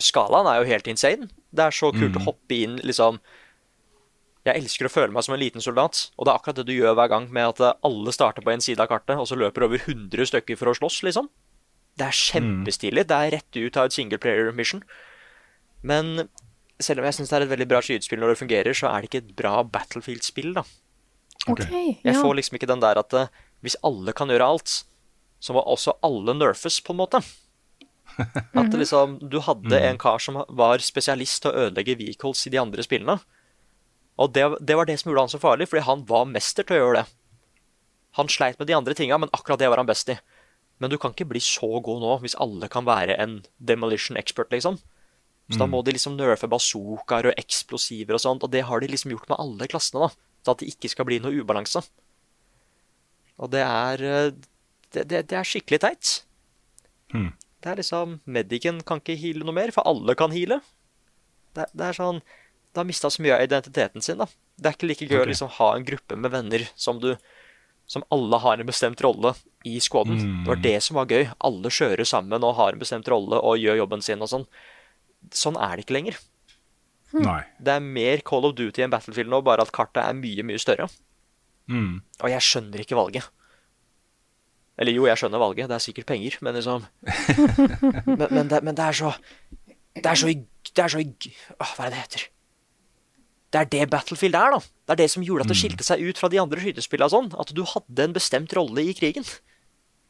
Skalaen 0.00 0.48
er 0.48 0.62
jo 0.62 0.70
helt 0.70 0.88
insane. 0.88 1.28
Det 1.52 1.66
er 1.66 1.76
så 1.76 1.92
kult 1.92 2.16
å 2.16 2.24
hoppe 2.30 2.56
inn, 2.56 2.78
liksom 2.80 3.20
Jeg 4.46 4.62
elsker 4.62 4.86
å 4.86 4.92
føle 4.92 5.10
meg 5.14 5.24
som 5.26 5.34
en 5.34 5.40
liten 5.42 5.64
soldat, 5.64 6.04
og 6.16 6.26
det 6.26 6.30
er 6.32 6.38
akkurat 6.38 6.58
det 6.60 6.66
du 6.68 6.74
gjør 6.76 6.94
hver 6.94 7.10
gang 7.10 7.24
med 7.34 7.48
at 7.50 7.60
eh, 7.66 7.78
alle 7.88 8.12
starter 8.14 8.44
på 8.46 8.52
en 8.52 8.62
side 8.62 8.78
av 8.82 8.88
kartet, 8.92 9.18
og 9.18 9.26
så 9.26 9.38
løper 9.38 9.66
over 9.66 9.80
100 9.82 10.28
stykker 10.30 10.58
for 10.60 10.70
å 10.70 10.76
slåss, 10.78 11.00
liksom. 11.08 11.28
Det 11.98 12.06
er 12.06 12.14
kjempestilig. 12.20 13.06
Det 13.08 13.16
er 13.16 13.32
rett 13.38 13.56
ut 13.58 13.76
av 13.80 13.88
et 13.88 13.96
single 13.96 14.18
player 14.22 14.52
mission. 14.54 14.82
Men 15.86 16.28
selv 16.78 17.00
om 17.00 17.06
jeg 17.08 17.16
syns 17.16 17.30
det 17.32 17.38
er 17.38 17.46
et 17.46 17.52
veldig 17.54 17.68
bra 17.70 17.80
skytespill 17.84 18.20
når 18.20 18.34
det 18.34 18.40
fungerer, 18.42 18.76
så 18.76 18.90
er 18.90 19.00
det 19.02 19.08
ikke 19.10 19.22
et 19.24 19.30
bra 19.38 19.54
Battlefield-spill, 19.64 20.52
da. 20.58 20.64
Okay, 21.48 21.96
Jeg 22.04 22.14
Ja. 22.14 22.20
får 22.20 22.34
liksom 22.36 22.58
ikke 22.58 22.68
den 22.68 22.82
der 22.84 22.98
at 23.00 23.14
eh, 23.14 23.28
hvis 23.62 23.76
alle 23.82 24.12
kan 24.12 24.28
gjøre 24.28 24.44
alt, 24.46 24.82
så 25.40 25.54
må 25.56 25.62
også 25.64 25.96
alle 26.04 26.34
nerfes, 26.36 26.80
på 26.84 26.92
en 26.94 27.00
måte. 27.00 27.20
At 28.56 28.72
liksom, 28.72 29.18
du 29.28 29.40
hadde 29.44 29.80
en 29.80 29.98
kar 29.98 30.18
som 30.22 30.38
var 30.48 30.78
spesialist 30.84 31.42
til 31.42 31.50
å 31.52 31.66
ødelegge 31.66 31.96
vehicles 31.98 32.46
i 32.46 32.52
de 32.54 32.60
andre 32.60 32.84
spillene. 32.86 33.18
Og 34.16 34.32
det, 34.32 34.46
det 34.64 34.76
var 34.78 34.88
det 34.88 34.96
som 35.00 35.10
gjorde 35.10 35.26
han 35.26 35.32
så 35.34 35.40
farlig, 35.42 35.68
fordi 35.68 35.84
han 35.84 36.04
var 36.08 36.28
mester 36.30 36.64
til 36.64 36.78
å 36.78 36.82
gjøre 36.82 37.02
det. 37.02 37.06
Han 38.16 38.30
sleit 38.32 38.58
med 38.60 38.68
de 38.70 38.76
andre 38.76 38.96
tinga, 38.96 39.18
men 39.20 39.32
akkurat 39.36 39.60
det 39.60 39.68
var 39.68 39.82
han 39.82 39.88
best 39.88 40.08
i. 40.12 40.16
Men 40.80 40.92
du 40.92 40.96
kan 41.00 41.12
ikke 41.12 41.28
bli 41.28 41.40
så 41.44 41.68
god 41.84 42.00
nå 42.02 42.14
hvis 42.22 42.36
alle 42.40 42.68
kan 42.72 42.86
være 42.88 43.16
en 43.20 43.42
demolition 43.60 44.16
expert, 44.20 44.52
liksom. 44.52 44.78
Så 45.46 45.60
da 45.60 45.68
må 45.70 45.78
de 45.86 45.92
liksom 45.94 46.16
nerfe 46.18 46.48
bazookaer 46.50 47.28
og 47.30 47.38
eksplosiver 47.38 48.16
og 48.16 48.22
sånt, 48.22 48.42
og 48.42 48.50
det 48.50 48.64
har 48.66 48.82
de 48.82 48.88
liksom 48.90 49.12
gjort 49.14 49.28
med 49.30 49.38
alle 49.38 49.68
klassene, 49.70 50.08
da. 50.08 50.40
Så 50.42 50.54
at 50.54 50.62
det 50.62 50.72
ikke 50.72 50.90
skal 50.90 51.06
bli 51.06 51.20
noe 51.22 51.36
ubalanse. 51.38 51.84
Og 53.36 53.52
det 53.52 53.62
er 53.62 54.02
eh, 54.02 54.34
Det, 54.94 55.02
det, 55.10 55.26
det 55.28 55.36
er 55.36 55.44
skikkelig 55.44 55.80
teit. 55.82 56.10
Mm. 57.12 57.32
Det 57.60 57.68
er 57.68 57.78
liksom 57.80 58.20
Medicen 58.24 58.78
kan 58.86 59.00
ikke 59.02 59.16
heale 59.18 59.44
noe 59.44 59.54
mer, 59.54 59.72
for 59.74 59.84
alle 59.84 60.14
kan 60.16 60.32
heale. 60.32 60.60
Det, 61.56 61.66
det 61.74 61.88
er 61.88 61.96
sånn 61.98 62.20
Det 62.76 62.82
har 62.82 62.88
mista 62.88 63.08
så 63.08 63.22
mye 63.24 63.32
av 63.32 63.42
identiteten 63.46 64.04
sin, 64.04 64.18
da. 64.20 64.26
Det 64.60 64.68
er 64.68 64.74
ikke 64.76 64.88
like 64.90 65.06
gøy 65.06 65.14
okay. 65.14 65.24
å 65.24 65.30
liksom 65.30 65.52
ha 65.56 65.68
en 65.72 65.84
gruppe 65.88 66.18
med 66.20 66.32
venner 66.34 66.66
som 66.76 67.00
du 67.00 67.14
Som 67.88 68.02
alle 68.10 68.40
har 68.42 68.58
en 68.58 68.66
bestemt 68.66 68.98
rolle 69.04 69.30
i 69.64 69.76
squaden. 69.80 70.18
Mm. 70.18 70.38
Det 70.42 70.50
var 70.50 70.58
det 70.64 70.78
som 70.82 70.96
var 70.98 71.06
gøy. 71.06 71.28
Alle 71.38 71.70
kjører 71.70 72.04
sammen 72.04 72.42
og 72.42 72.56
har 72.58 72.74
en 72.74 72.80
bestemt 72.80 73.06
rolle 73.08 73.38
og 73.38 73.60
gjør 73.62 73.78
jobben 73.78 74.02
sin 74.02 74.24
og 74.26 74.30
sånn. 74.32 74.46
Sånn 75.30 75.54
er 75.54 75.76
det 75.76 75.84
ikke 75.84 75.94
lenger. 75.94 76.18
Nei. 77.14 77.44
Det 77.62 77.76
er 77.76 77.86
mer 77.86 78.24
Call 78.26 78.48
of 78.48 78.56
Duty 78.58 78.82
enn 78.82 78.90
Battlefield 78.90 79.30
nå, 79.30 79.38
bare 79.46 79.62
at 79.62 79.70
kartet 79.70 80.02
er 80.02 80.18
mye, 80.18 80.42
mye 80.50 80.58
større. 80.58 80.90
Mm. 81.70 82.02
Og 82.02 82.34
jeg 82.34 82.48
skjønner 82.48 82.82
ikke 82.82 82.98
valget. 82.98 83.30
Eller 84.76 84.98
jo, 84.98 85.06
jeg 85.06 85.22
skjønner 85.22 85.40
valget, 85.40 85.70
det 85.70 85.78
er 85.78 85.86
sikkert 85.86 86.10
penger, 86.10 86.36
men 86.44 86.58
liksom 86.58 86.84
Men, 88.18 88.26
men, 88.28 88.48
det, 88.50 88.60
men 88.66 88.74
det 88.76 88.90
er 88.90 88.98
så 88.98 89.14
Det 89.94 90.10
er 90.10 90.18
så 90.18 90.28
i 90.28 90.40
Det 90.68 90.82
er 90.84 90.92
så 90.92 91.00
Åh, 91.00 91.70
hva 91.78 91.86
er 91.86 91.94
det 91.94 91.94
det 91.94 92.02
heter? 92.02 92.26
Det 93.56 93.62
er 93.62 93.68
det 93.72 93.86
Battlefield 93.88 94.36
er, 94.36 94.52
da. 94.52 94.58
Det 94.60 94.92
er 94.92 94.98
det 95.00 95.08
som 95.14 95.22
gjorde 95.24 95.46
at 95.46 95.48
det 95.48 95.56
skilte 95.56 95.84
seg 95.86 96.02
ut 96.04 96.18
fra 96.20 96.28
de 96.28 96.40
andre 96.42 96.60
skytespillene. 96.60 97.08
Sånn, 97.08 97.30
at 97.40 97.52
du 97.56 97.62
hadde 97.64 98.04
en 98.04 98.16
bestemt 98.16 98.52
rolle 98.58 98.84
i 98.84 98.92
krigen. 98.96 99.24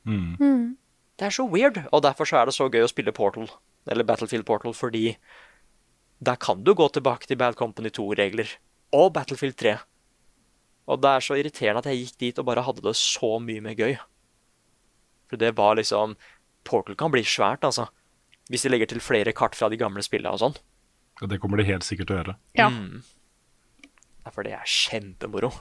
Mm. 0.02 0.74
Det 1.14 1.28
er 1.28 1.34
så 1.36 1.46
weird. 1.46 1.78
Og 1.94 2.02
derfor 2.02 2.26
så 2.26 2.40
er 2.40 2.50
det 2.50 2.56
så 2.56 2.66
gøy 2.66 2.82
å 2.82 2.90
spille 2.90 3.14
Portal, 3.14 3.46
eller 3.86 4.08
Battlefield 4.08 4.48
Portal, 4.48 4.74
fordi 4.74 5.12
der 6.18 6.40
kan 6.42 6.64
du 6.66 6.72
gå 6.74 6.88
tilbake 6.90 7.30
til 7.30 7.38
Bad 7.38 7.54
Company 7.60 7.92
2-regler. 7.94 8.56
Og 8.98 9.12
Battlefield 9.14 9.54
3. 9.62 9.76
Og 10.90 11.02
det 11.02 11.12
er 11.12 11.26
så 11.28 11.38
irriterende 11.38 11.84
at 11.84 11.90
jeg 11.90 12.02
gikk 12.02 12.20
dit 12.22 12.42
og 12.42 12.46
bare 12.50 12.66
hadde 12.66 12.82
det 12.82 12.96
så 12.98 13.36
mye 13.42 13.62
mer 13.62 13.78
gøy. 13.78 13.94
For 15.30 15.38
det 15.38 15.54
var 15.58 15.78
liksom 15.78 16.18
Portal 16.66 16.98
kan 16.98 17.14
bli 17.14 17.22
svært, 17.26 17.62
altså. 17.66 17.86
Hvis 18.50 18.66
de 18.66 18.70
legger 18.74 18.90
til 18.90 19.02
flere 19.02 19.34
kart 19.34 19.54
fra 19.58 19.70
de 19.70 19.78
gamle 19.78 20.02
spillene 20.06 20.34
og 20.34 20.42
sånn. 20.42 20.58
Ja, 21.20 21.30
det 21.30 21.38
kommer 21.42 21.58
de 21.62 21.66
helt 21.70 21.86
sikkert 21.86 22.10
til 22.10 22.16
å 22.16 22.20
gjøre. 22.20 22.36
Ja. 22.58 22.70
Ja, 22.70 23.02
For 24.34 24.46
det 24.46 24.56
er 24.56 24.66
kjempemoro. 24.70 25.52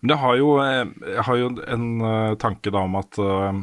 Men 0.00 0.14
jeg 0.14 0.22
har 0.22 0.38
jo, 0.38 0.52
eh, 0.62 0.84
jeg 1.16 1.26
har 1.26 1.40
jo 1.40 1.50
en 1.66 1.88
eh, 2.06 2.36
tanke 2.38 2.70
da 2.74 2.84
om 2.86 2.94
at 3.00 3.18
eh, 3.18 3.60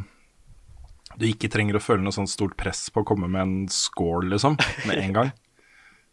du 1.15 1.25
ikke 1.29 1.49
trenger 1.51 1.79
å 1.79 1.83
føle 1.83 2.03
noe 2.03 2.15
sånn 2.15 2.27
stort 2.27 2.57
press 2.59 2.89
på 2.91 3.03
å 3.03 3.07
komme 3.07 3.29
med 3.31 3.41
en 3.41 3.55
score, 3.71 4.27
liksom, 4.33 4.57
med 4.89 4.99
en 4.99 5.15
gang. 5.15 5.33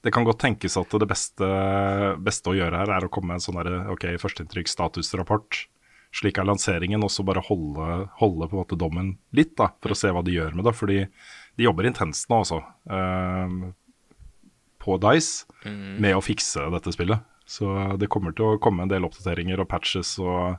Det 0.03 0.11
kan 0.11 0.25
godt 0.27 0.41
tenkes 0.43 0.75
at 0.81 0.95
det 0.99 1.07
beste, 1.07 1.49
beste 2.19 2.51
å 2.51 2.57
gjøre 2.59 2.81
her 2.81 2.91
er 2.91 3.05
å 3.07 3.11
komme 3.13 3.31
med 3.31 3.39
en 3.39 3.45
sånn 3.45 3.59
der, 3.61 3.85
OK, 3.93 4.09
førsteinntrykk, 4.19 4.67
statusrapport. 4.67 5.61
Slik 6.11 6.41
er 6.43 6.49
lanseringen, 6.49 7.05
og 7.07 7.13
så 7.15 7.23
bare 7.23 7.45
holde, 7.47 8.09
holde 8.19 8.49
på 8.51 8.57
en 8.57 8.61
måte 8.65 8.79
dommen 8.81 9.13
litt, 9.31 9.53
da, 9.61 9.69
for 9.79 9.95
å 9.95 9.99
se 10.01 10.11
hva 10.11 10.25
de 10.27 10.35
gjør 10.35 10.59
med 10.59 10.67
det. 10.67 10.73
Fordi 10.75 10.97
de 11.07 11.69
jobber 11.69 11.87
intenst 11.87 12.27
nå, 12.33 12.41
altså. 12.43 12.59
eh, 12.91 13.55
på 14.83 14.99
Dice 15.03 15.47
med 16.03 16.17
å 16.19 16.23
fikse 16.25 16.65
dette 16.75 16.93
spillet. 16.95 17.23
Så 17.47 17.69
det 18.01 18.09
kommer 18.11 18.35
til 18.35 18.55
å 18.55 18.59
komme 18.63 18.85
en 18.85 18.91
del 18.91 19.05
oppdateringer 19.07 19.61
og 19.63 19.69
patches 19.71 20.15
og 20.23 20.59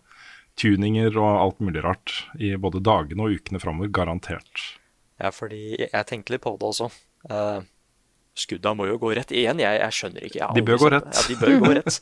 tuninger 0.59 1.15
og 1.17 1.29
alt 1.41 1.61
mulig 1.63 1.81
rart 1.83 2.13
i 2.37 2.53
både 2.61 2.81
dagene 2.83 3.25
og 3.25 3.35
ukene 3.39 3.61
framover. 3.61 3.91
Garantert. 3.95 4.65
Ja, 5.21 5.31
fordi 5.33 5.77
jeg, 5.79 6.05
tenkte 6.09 6.35
litt 6.35 6.43
på 6.43 6.53
det 6.59 6.67
også. 6.67 6.89
Uh, 7.29 7.63
skudda 8.37 8.73
må 8.77 8.87
jo 8.89 8.99
gå 9.01 9.13
rett 9.17 9.31
igjen. 9.33 9.61
Jeg, 9.63 9.79
jeg 9.81 9.97
skjønner 9.97 10.27
ikke. 10.27 10.41
Jeg 10.41 10.57
De 10.57 10.65
bør 10.67 10.81
gå 10.81 10.91
rett. 10.93 11.09
Ja, 11.13 11.25
de 11.29 11.37
bør 11.41 11.55
gå 11.63 11.73
rett. 11.79 11.99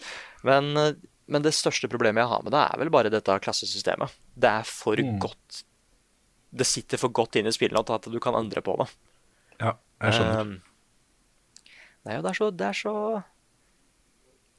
Men, 0.48 0.72
eh, 0.80 0.94
men 1.32 1.46
det 1.46 1.54
største 1.56 1.88
problemet 1.92 2.24
jeg 2.24 2.32
har 2.32 2.44
med 2.46 2.56
det, 2.56 2.64
er 2.66 2.82
vel 2.82 2.92
bare 2.94 3.12
dette 3.14 3.38
klassesystemet. 3.46 4.18
Det 4.36 4.52
er 4.62 4.68
for 4.68 5.00
Mm. 5.00 5.20
godt 5.24 5.64
Det 6.52 6.68
sitter 6.68 7.00
for 7.00 7.14
godt 7.16 7.38
inn 7.40 7.48
i 7.48 7.54
spillet 7.56 7.90
at 7.96 8.08
du 8.12 8.20
kan 8.20 8.36
endre 8.36 8.60
på 8.66 8.74
det. 8.82 8.90
Ja, 9.62 9.78
jeg 10.04 10.18
skjønner. 10.18 10.42
Um, 10.42 10.71
nei, 12.08 12.18
det 12.22 12.32
er 12.32 12.38
så 12.38 12.50
Det 12.52 12.68
er 12.68 12.78
så 12.78 12.96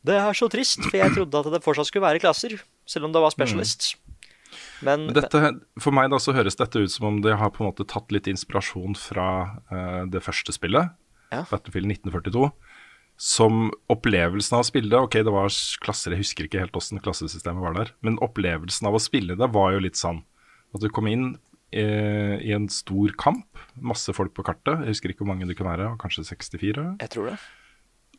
Det 0.06 0.16
er 0.18 0.38
så 0.38 0.48
trist, 0.50 0.82
for 0.88 0.98
jeg 0.98 1.14
trodde 1.14 1.42
at 1.42 1.50
det 1.54 1.62
fortsatt 1.64 1.90
skulle 1.90 2.06
være 2.06 2.22
klasser, 2.22 2.56
selv 2.86 3.06
om 3.06 3.12
det 3.14 3.22
var 3.22 3.34
specialists. 3.34 3.94
Men, 4.82 5.06
Men 5.06 5.14
dette, 5.14 5.40
for 5.80 5.94
meg 5.94 6.10
da 6.10 6.18
så 6.20 6.34
høres 6.34 6.58
dette 6.58 6.82
ut 6.82 6.90
som 6.90 7.06
om 7.08 7.20
de 7.22 7.36
har 7.38 7.52
på 7.54 7.62
en 7.62 7.70
måte 7.70 7.86
tatt 7.88 8.10
litt 8.12 8.26
inspirasjon 8.26 8.96
fra 8.98 9.28
uh, 9.70 10.02
det 10.10 10.24
første 10.24 10.54
spillet, 10.54 10.90
Ja. 11.32 11.46
Battlefield 11.48 11.88
1942. 11.88 12.50
Som 13.22 13.70
opplevelsen 13.92 14.56
av 14.58 14.64
å 14.64 14.66
spille 14.66 14.90
det 14.90 14.98
Ok, 14.98 15.14
det 15.22 15.32
var 15.32 15.48
klasser, 15.84 16.12
jeg 16.12 16.24
husker 16.24 16.48
ikke 16.48 16.60
helt 16.60 16.76
åssen 16.76 17.00
klassesystemet 17.00 17.62
var 17.62 17.76
der. 17.78 17.94
Men 18.02 18.18
opplevelsen 18.24 18.88
av 18.90 18.98
å 18.98 19.00
spille 19.00 19.38
det 19.38 19.48
var 19.54 19.72
jo 19.76 19.84
litt 19.86 20.00
sånn 20.00 20.24
at 20.74 20.82
du 20.82 20.90
kom 20.92 21.06
inn 21.08 21.36
i 21.72 22.52
en 22.54 22.68
stor 22.68 23.14
kamp. 23.18 23.58
Masse 23.80 24.12
folk 24.12 24.34
på 24.36 24.44
kartet. 24.46 24.84
Jeg 24.84 24.92
husker 24.94 25.12
ikke 25.12 25.24
hvor 25.24 25.32
mange 25.32 25.48
det 25.48 25.56
kunne 25.58 25.72
være. 25.72 25.96
Kanskje 26.02 26.24
64? 26.28 26.96
jeg 27.00 27.10
tror 27.10 27.32
det. 27.32 27.38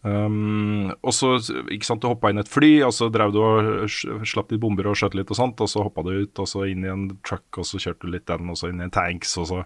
Um, 0.04 0.92
og 1.00 1.14
så 1.16 1.38
ikke 1.72 1.88
sant, 1.88 2.02
du 2.04 2.10
hoppa 2.10 2.28
inn 2.34 2.42
et 2.42 2.50
fly, 2.52 2.72
og 2.84 2.92
så 2.92 3.08
drev 3.14 3.32
du 3.32 3.40
og 3.40 3.88
slapp 4.28 4.52
litt 4.52 4.60
bomber 4.60 4.90
og 4.92 4.98
skjøt 5.00 5.16
litt 5.16 5.32
og 5.32 5.40
sånt, 5.40 5.64
og 5.64 5.70
så 5.72 5.86
hoppa 5.86 6.04
du 6.04 6.12
ut, 6.12 6.42
og 6.44 6.50
så 6.50 6.66
inn 6.68 6.84
i 6.84 6.92
en 6.92 7.06
truck, 7.24 7.48
og 7.56 7.68
så 7.68 7.80
kjørte 7.80 8.04
du 8.04 8.12
litt 8.12 8.28
den, 8.28 8.52
og 8.52 8.60
så 8.60 8.68
inn 8.68 8.82
i 8.84 8.88
en 8.88 8.94
tanks, 8.94 9.38
og 9.40 9.48
så 9.48 9.62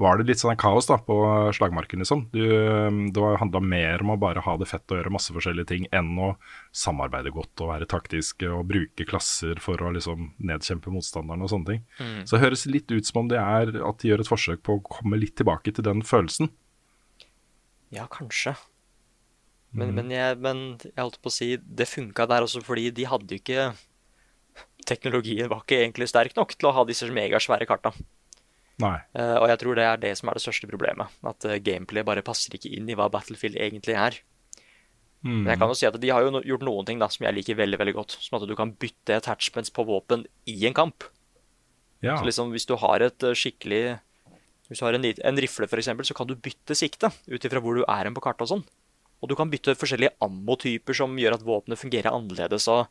var 0.00 0.20
det 0.20 0.28
litt 0.30 0.42
sånn 0.42 0.58
kaos 0.60 0.86
da 0.86 1.00
på 1.02 1.18
slagmarken, 1.58 2.04
liksom. 2.04 2.28
Du, 2.30 2.38
um, 2.86 3.02
det 3.10 3.34
handla 3.42 3.64
mer 3.64 4.06
om 4.06 4.14
å 4.14 4.18
bare 4.22 4.44
ha 4.46 4.56
det 4.60 4.70
fett 4.70 4.86
og 4.94 5.00
gjøre 5.00 5.14
masse 5.16 5.34
forskjellige 5.34 5.72
ting 5.72 5.90
enn 5.90 6.14
å 6.22 6.30
samarbeide 6.70 7.34
godt 7.34 7.66
og 7.66 7.74
være 7.74 7.90
taktiske 7.90 8.46
og 8.46 8.68
bruke 8.70 9.08
klasser 9.10 9.58
for 9.62 9.82
å 9.82 9.90
liksom 9.96 10.30
nedkjempe 10.38 10.94
motstanderen 10.94 11.42
og 11.42 11.50
sånne 11.50 11.72
ting. 11.74 11.84
Så 12.22 12.36
det 12.36 12.44
høres 12.46 12.66
litt 12.70 12.90
ut 12.94 13.10
som 13.10 13.24
om 13.24 13.30
det 13.30 13.42
er 13.42 13.74
at 13.82 14.02
de 14.02 14.12
gjør 14.12 14.22
et 14.22 14.30
forsøk 14.30 14.62
på 14.66 14.78
å 14.78 14.84
komme 14.86 15.18
litt 15.18 15.34
tilbake 15.40 15.74
til 15.74 15.86
den 15.86 16.06
følelsen. 16.06 16.52
Ja, 17.90 18.06
kanskje. 18.06 18.54
Men, 19.70 19.92
men, 19.94 20.10
jeg, 20.10 20.38
men 20.42 20.62
jeg 20.82 20.98
holdt 20.98 21.20
på 21.22 21.30
å 21.30 21.34
si 21.34 21.52
det 21.62 21.86
funka 21.86 22.26
der 22.30 22.42
også 22.42 22.62
fordi 22.66 22.88
de 22.94 23.06
hadde 23.06 23.36
jo 23.36 23.38
ikke 23.38 23.68
Teknologien 24.88 25.46
var 25.50 25.60
ikke 25.62 25.76
egentlig 25.78 26.08
sterk 26.10 26.32
nok 26.34 26.56
til 26.56 26.66
å 26.70 26.72
ha 26.74 26.82
disse 26.88 27.06
megasvære 27.14 27.66
karta. 27.68 27.92
Nei. 28.80 28.96
Uh, 29.12 29.36
og 29.42 29.46
jeg 29.52 29.60
tror 29.60 29.76
det 29.78 29.84
er 29.86 30.00
det 30.00 30.12
som 30.18 30.30
er 30.30 30.38
det 30.38 30.42
største 30.42 30.68
problemet. 30.70 31.12
At 31.26 31.46
uh, 31.46 31.58
gameplay 31.62 32.04
bare 32.06 32.24
passer 32.26 32.56
ikke 32.56 32.72
inn 32.72 32.88
i 32.90 32.96
hva 32.98 33.10
Battlefield 33.12 33.58
egentlig 33.60 33.96
er. 34.00 34.16
Mm. 35.20 35.42
Men 35.44 35.50
jeg 35.52 35.60
kan 35.60 35.70
jo 35.70 35.76
si 35.76 35.88
at 35.88 35.98
de 36.00 36.10
har 36.10 36.24
jo 36.24 36.32
no 36.32 36.40
gjort 36.48 36.64
noen 36.64 36.88
ting 36.88 37.00
da 37.00 37.10
som 37.12 37.26
jeg 37.26 37.36
liker 37.36 37.60
veldig 37.60 37.80
veldig 37.82 37.96
godt. 37.98 38.16
Som 38.24 38.40
at 38.40 38.48
du 38.48 38.56
kan 38.58 38.72
bytte 38.72 39.20
attachments 39.20 39.72
på 39.76 39.84
våpen 39.88 40.24
i 40.48 40.56
en 40.68 40.76
kamp. 40.76 41.06
Ja. 42.00 42.16
Så 42.16 42.24
liksom 42.24 42.54
hvis 42.56 42.68
du 42.68 42.74
har 42.80 43.04
et 43.04 43.28
uh, 43.28 43.36
skikkelig 43.36 44.00
Hvis 44.70 44.80
du 44.80 44.86
har 44.86 44.96
en, 44.96 45.04
en 45.04 45.40
rifle, 45.42 45.66
eksempel, 45.66 46.06
så 46.06 46.14
kan 46.16 46.28
du 46.30 46.36
bytte 46.38 46.76
sikte 46.78 47.10
ut 47.28 47.44
ifra 47.44 47.60
hvor 47.60 47.76
du 47.76 47.84
er 47.84 48.06
hen 48.06 48.16
på 48.16 48.22
kartet 48.24 48.46
og 48.46 48.52
sånn. 48.54 48.68
Og 49.20 49.28
du 49.28 49.36
kan 49.36 49.50
bytte 49.52 49.74
forskjellige 49.76 50.14
ammotyper 50.24 50.96
som 50.96 51.16
gjør 51.20 51.36
at 51.36 51.44
våpenet 51.44 51.78
fungerer 51.80 52.10
annerledes. 52.12 52.68
og 52.72 52.88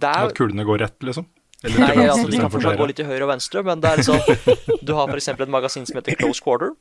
det 0.00 0.08
er 0.08 0.30
At 0.30 0.36
kulene 0.38 0.64
går 0.64 0.80
rett, 0.80 0.98
liksom? 1.04 1.26
Eller 1.60 1.76
Nei, 1.82 1.88
venstre 1.92 2.12
altså, 2.14 2.30
de 2.32 2.38
kan 2.40 2.52
fortsatt 2.54 2.78
gå 2.80 2.86
litt 2.88 2.96
til 2.96 3.08
høyre 3.10 3.26
og 3.26 3.32
venstre, 3.34 3.62
men 3.66 3.82
det 3.84 3.90
er 3.90 4.00
liksom 4.00 4.78
Du 4.88 4.94
har 4.96 5.10
f.eks. 5.12 5.28
et 5.34 5.52
magasin 5.52 5.84
som 5.84 5.98
heter 6.00 6.16
Close 6.16 6.40
Quarter. 6.40 6.72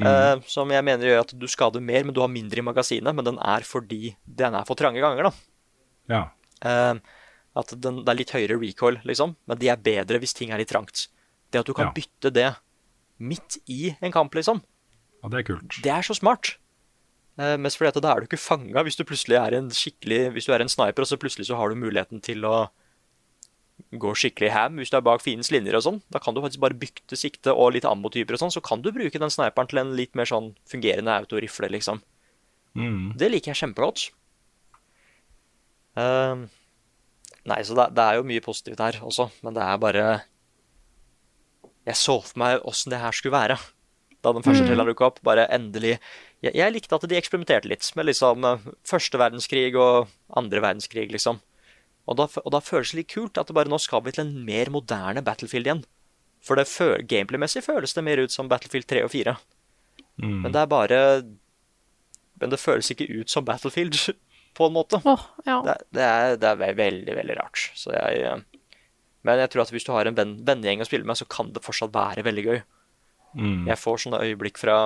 eh, 0.00 0.40
som 0.48 0.70
jeg 0.72 0.86
mener 0.86 1.10
gjør 1.10 1.20
at 1.26 1.34
du 1.36 1.44
skader 1.50 1.84
mer, 1.84 2.06
men 2.08 2.16
du 2.16 2.22
har 2.24 2.32
mindre 2.32 2.62
i 2.62 2.64
magasinet. 2.64 3.12
Men 3.12 3.26
den 3.26 3.38
er 3.44 3.66
fordi 3.68 4.14
den 4.24 4.56
er 4.56 4.64
for 4.68 4.78
trange 4.80 5.02
ganger, 5.04 5.28
da. 5.28 5.32
Ja. 6.08 6.22
Uh, 6.64 6.96
at 7.58 7.74
den, 7.76 8.00
det 8.06 8.12
er 8.14 8.18
litt 8.22 8.32
høyere 8.32 8.56
recoil, 8.62 8.96
liksom. 9.04 9.36
Men 9.50 9.60
de 9.60 9.68
er 9.68 9.76
bedre 9.82 10.20
hvis 10.22 10.32
ting 10.38 10.54
er 10.54 10.62
litt 10.62 10.72
trangt. 10.72 11.08
Det 11.52 11.60
at 11.60 11.68
du 11.68 11.74
kan 11.76 11.90
Ja. 11.90 11.92
bytte 11.96 12.32
det 12.32 12.48
midt 13.18 13.58
i 13.68 13.92
en 14.00 14.12
kamp, 14.14 14.32
liksom, 14.38 14.62
ja, 15.22 15.28
det 15.28 15.40
er 15.40 15.46
kult. 15.48 15.80
det 15.82 15.90
er 15.90 16.06
så 16.06 16.14
smart. 16.14 16.54
Eh, 17.38 17.54
mest 17.60 17.78
fordi 17.78 17.92
at 17.92 18.02
da 18.02 18.12
er 18.12 18.20
du 18.20 18.26
ikke 18.26 18.40
fanga 18.40 18.82
hvis 18.82 18.98
du 18.98 19.04
plutselig 19.06 19.36
er 19.38 19.54
en 19.54 19.68
skikkelig 19.70 20.32
Hvis 20.34 20.48
du 20.48 20.52
er 20.56 20.64
en 20.64 20.72
sniper, 20.72 21.04
og 21.04 21.06
så 21.06 21.18
plutselig 21.20 21.46
så 21.46 21.58
har 21.58 21.70
du 21.70 21.78
muligheten 21.78 22.22
til 22.24 22.42
å 22.48 22.68
gå 23.94 24.10
skikkelig 24.18 24.50
ham 24.52 24.80
hvis 24.80 24.90
du 24.90 24.98
er 24.98 25.04
bak 25.06 25.22
fiendens 25.22 25.52
linjer 25.54 25.78
og 25.78 25.84
sånn. 25.84 26.00
Da 26.12 26.20
kan 26.22 26.34
du 26.34 26.42
faktisk 26.42 26.62
bare 26.64 26.76
bykte 26.78 27.16
sikte 27.16 27.54
og 27.54 27.76
litt 27.76 27.86
ammotyper 27.88 28.34
og 28.34 28.42
sånn, 28.42 28.54
så 28.54 28.62
kan 28.64 28.82
du 28.82 28.90
bruke 28.94 29.22
den 29.22 29.32
sniperen 29.32 29.70
til 29.70 29.82
en 29.84 29.94
litt 29.96 30.18
mer 30.18 30.28
sånn 30.28 30.50
fungerende 30.68 31.14
autorifle, 31.14 31.70
liksom. 31.72 32.02
Mm. 32.78 33.14
Det 33.18 33.30
liker 33.30 33.52
jeg 33.52 33.60
kjempegodt. 33.62 34.08
Ehm, 35.98 36.44
nei, 37.48 37.62
så 37.64 37.78
det, 37.78 37.88
det 37.96 38.04
er 38.04 38.18
jo 38.18 38.28
mye 38.28 38.44
positivt 38.44 38.82
her 38.82 39.00
også, 39.06 39.30
men 39.46 39.56
det 39.56 39.64
er 39.64 39.80
bare 39.82 40.04
Jeg 41.88 41.96
så 41.96 42.18
for 42.20 42.36
meg 42.42 42.66
åssen 42.68 42.92
det 42.92 43.00
her 43.00 43.14
skulle 43.16 43.38
være 43.38 43.56
da 44.20 44.32
den 44.34 44.44
første 44.44 44.66
traileren 44.66 44.90
dukka 44.90 45.06
opp. 45.06 45.20
Bare 45.24 45.46
endelig 45.54 45.94
jeg, 46.44 46.54
jeg 46.54 46.74
likte 46.74 46.94
at 46.98 47.06
de 47.10 47.18
eksperimenterte 47.18 47.70
litt 47.70 47.86
med 47.98 48.08
liksom 48.10 48.44
eh, 48.46 48.66
første 48.86 49.18
verdenskrig 49.20 49.72
og 49.78 50.08
andre 50.38 50.62
verdenskrig, 50.64 51.08
liksom. 51.14 51.40
Og 52.08 52.16
da, 52.16 52.24
og 52.40 52.52
da 52.54 52.60
føles 52.64 52.94
det 52.94 53.02
litt 53.02 53.12
kult 53.12 53.36
at 53.40 53.50
det 53.50 53.56
bare 53.56 53.68
nå 53.68 53.76
skal 53.82 54.00
vi 54.06 54.14
til 54.16 54.24
en 54.24 54.36
mer 54.46 54.70
moderne 54.72 55.20
Battlefield 55.24 55.68
igjen. 55.68 55.82
For 56.44 56.56
det 56.56 56.68
fø- 56.70 57.02
gameplay-messig 57.04 57.64
føles 57.66 57.92
det 57.96 58.04
mer 58.06 58.22
ut 58.22 58.32
som 58.32 58.48
Battlefield 58.48 58.86
3 58.88 59.02
og 59.04 59.10
4. 59.12 59.34
Mm. 60.22 60.38
Men 60.44 60.54
det 60.54 60.60
er 60.62 60.70
bare 60.70 61.00
Men 62.40 62.50
det 62.54 62.60
føles 62.62 62.88
ikke 62.94 63.08
ut 63.20 63.30
som 63.30 63.44
Battlefield, 63.44 63.98
på 64.58 64.66
en 64.66 64.74
måte. 64.74 65.00
Oh, 65.04 65.26
ja. 65.46 65.58
Det, 65.66 65.74
det, 65.94 66.06
er, 66.06 66.36
det 66.40 66.48
er 66.54 66.78
veldig, 66.78 67.14
veldig 67.18 67.36
rart. 67.42 67.66
Så 67.78 67.92
jeg 67.92 68.22
eh, 68.24 68.40
Men 69.26 69.42
jeg 69.42 69.50
tror 69.52 69.66
at 69.66 69.74
hvis 69.74 69.84
du 69.84 69.92
har 69.92 70.06
en 70.08 70.16
venn, 70.16 70.36
vennegjeng 70.46 70.80
å 70.80 70.88
spille 70.88 71.04
med, 71.06 71.18
så 71.18 71.26
kan 71.28 71.52
det 71.52 71.64
fortsatt 71.66 71.92
være 71.94 72.24
veldig 72.24 72.46
gøy. 72.46 72.62
Mm. 73.36 73.66
Jeg 73.68 73.76
får 73.82 74.04
sånne 74.06 74.22
øyeblikk 74.24 74.56
fra 74.62 74.78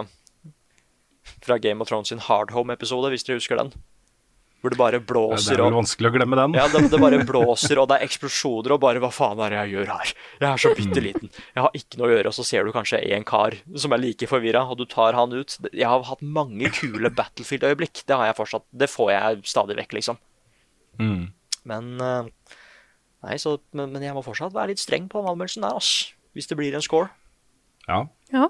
Fra 1.42 1.58
Game 1.62 1.82
of 1.82 1.88
Thrones 1.90 2.12
sin 2.12 2.22
Hard 2.22 2.52
Home-episode, 2.54 3.11
hvis 3.12 3.26
dere 3.26 3.40
husker 3.40 3.58
den. 3.61 3.72
Hvor 4.62 4.70
det 4.70 4.78
bare 4.78 4.98
Det 5.02 5.50
er 5.50 5.58
vel 5.58 5.74
vanskelig 5.74 6.06
å 6.12 6.14
glemme 6.14 6.37
den. 6.38 6.52
ja, 6.54 6.68
det, 6.70 6.85
det 6.92 6.98
bare 7.02 7.18
blåser, 7.26 7.80
og 7.82 7.88
det 7.90 7.96
er 7.98 8.06
eksplosjoner, 8.06 8.76
og 8.76 8.82
bare 8.85 9.00
hva 9.02 9.11
faen 9.11 9.40
er 9.42 9.50
det 9.50 9.58
jeg 9.58 9.72
gjør 9.74 9.90
her? 9.90 10.12
Jeg 10.38 10.48
er 10.52 10.62
så 10.62 10.70
bitte 10.78 11.02
liten. 11.02 11.32
Jeg 11.56 11.64
har 11.64 11.74
ikke 11.74 11.98
noe 11.98 12.06
å 12.06 12.12
gjøre, 12.12 12.30
og 12.30 12.37
så 12.37 12.44
ser 12.46 12.62
du 12.68 12.70
kanskje 12.74 13.00
en 13.16 13.26
kar 13.26 13.56
som 13.74 13.96
er 13.96 14.02
like 14.04 14.28
forvirra, 14.30 14.62
og 14.70 14.78
du 14.78 14.85
tar 14.87 15.18
han 15.18 15.35
ut. 15.35 15.56
Jeg 15.72 15.88
har 15.90 16.06
hatt 16.06 16.22
mange 16.22 16.70
kule 16.78 17.11
Battlefield-øyeblikk. 17.11 18.04
Det 18.06 18.14
har 18.14 18.30
jeg 18.30 18.38
fortsatt. 18.38 18.68
Det 18.70 18.90
får 18.92 19.11
jeg 19.16 19.42
stadig 19.50 19.78
vekk, 19.82 19.98
liksom. 19.98 20.22
Mm. 21.02 21.32
Men 21.66 21.90
eh, 22.06 22.30
Nei, 23.22 23.37
så 23.38 23.56
men, 23.74 23.92
men 23.94 24.02
jeg 24.02 24.14
må 24.16 24.22
fortsatt 24.26 24.54
være 24.54 24.72
litt 24.72 24.82
streng 24.82 25.04
på 25.11 25.20
anmeldelsen 25.22 25.62
der, 25.66 25.78
ass. 25.78 26.12
Hvis 26.35 26.48
det 26.50 26.58
blir 26.58 26.74
en 26.74 26.82
score. 26.82 27.11
Ja. 27.88 28.04
Ja. 28.35 28.48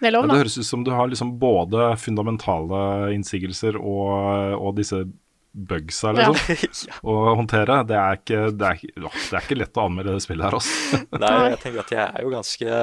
Det 0.00 0.12
lov, 0.14 0.28
det 0.30 0.36
høres 0.38 0.58
ut 0.60 0.66
som 0.68 0.84
du 0.86 0.92
har 0.94 1.08
liksom 1.10 1.32
både 1.40 1.88
fundamentale 1.98 2.80
innsigelser 3.16 3.76
og, 3.80 4.54
og 4.58 4.76
disse 4.78 5.00
bugsa 5.58 6.12
Ja. 6.14 6.28
liksom, 6.30 6.92
å 7.10 7.16
håndtere. 7.38 7.80
Det 7.88 7.96
er, 7.98 8.20
ikke, 8.20 8.40
det, 8.54 8.68
er, 8.68 9.02
å, 9.02 9.10
det 9.10 9.34
er 9.34 9.42
ikke 9.42 9.58
lett 9.58 9.80
å 9.80 9.86
anmelde 9.88 10.14
det 10.14 10.22
spillet 10.22 10.46
her, 10.46 10.56
altså. 10.60 11.02
Nei, 11.24 11.34
jeg 11.50 11.60
tenker 11.64 11.82
at 11.82 11.94
jeg 11.96 12.04
er 12.06 12.22
jo 12.26 12.32
ganske 12.36 12.78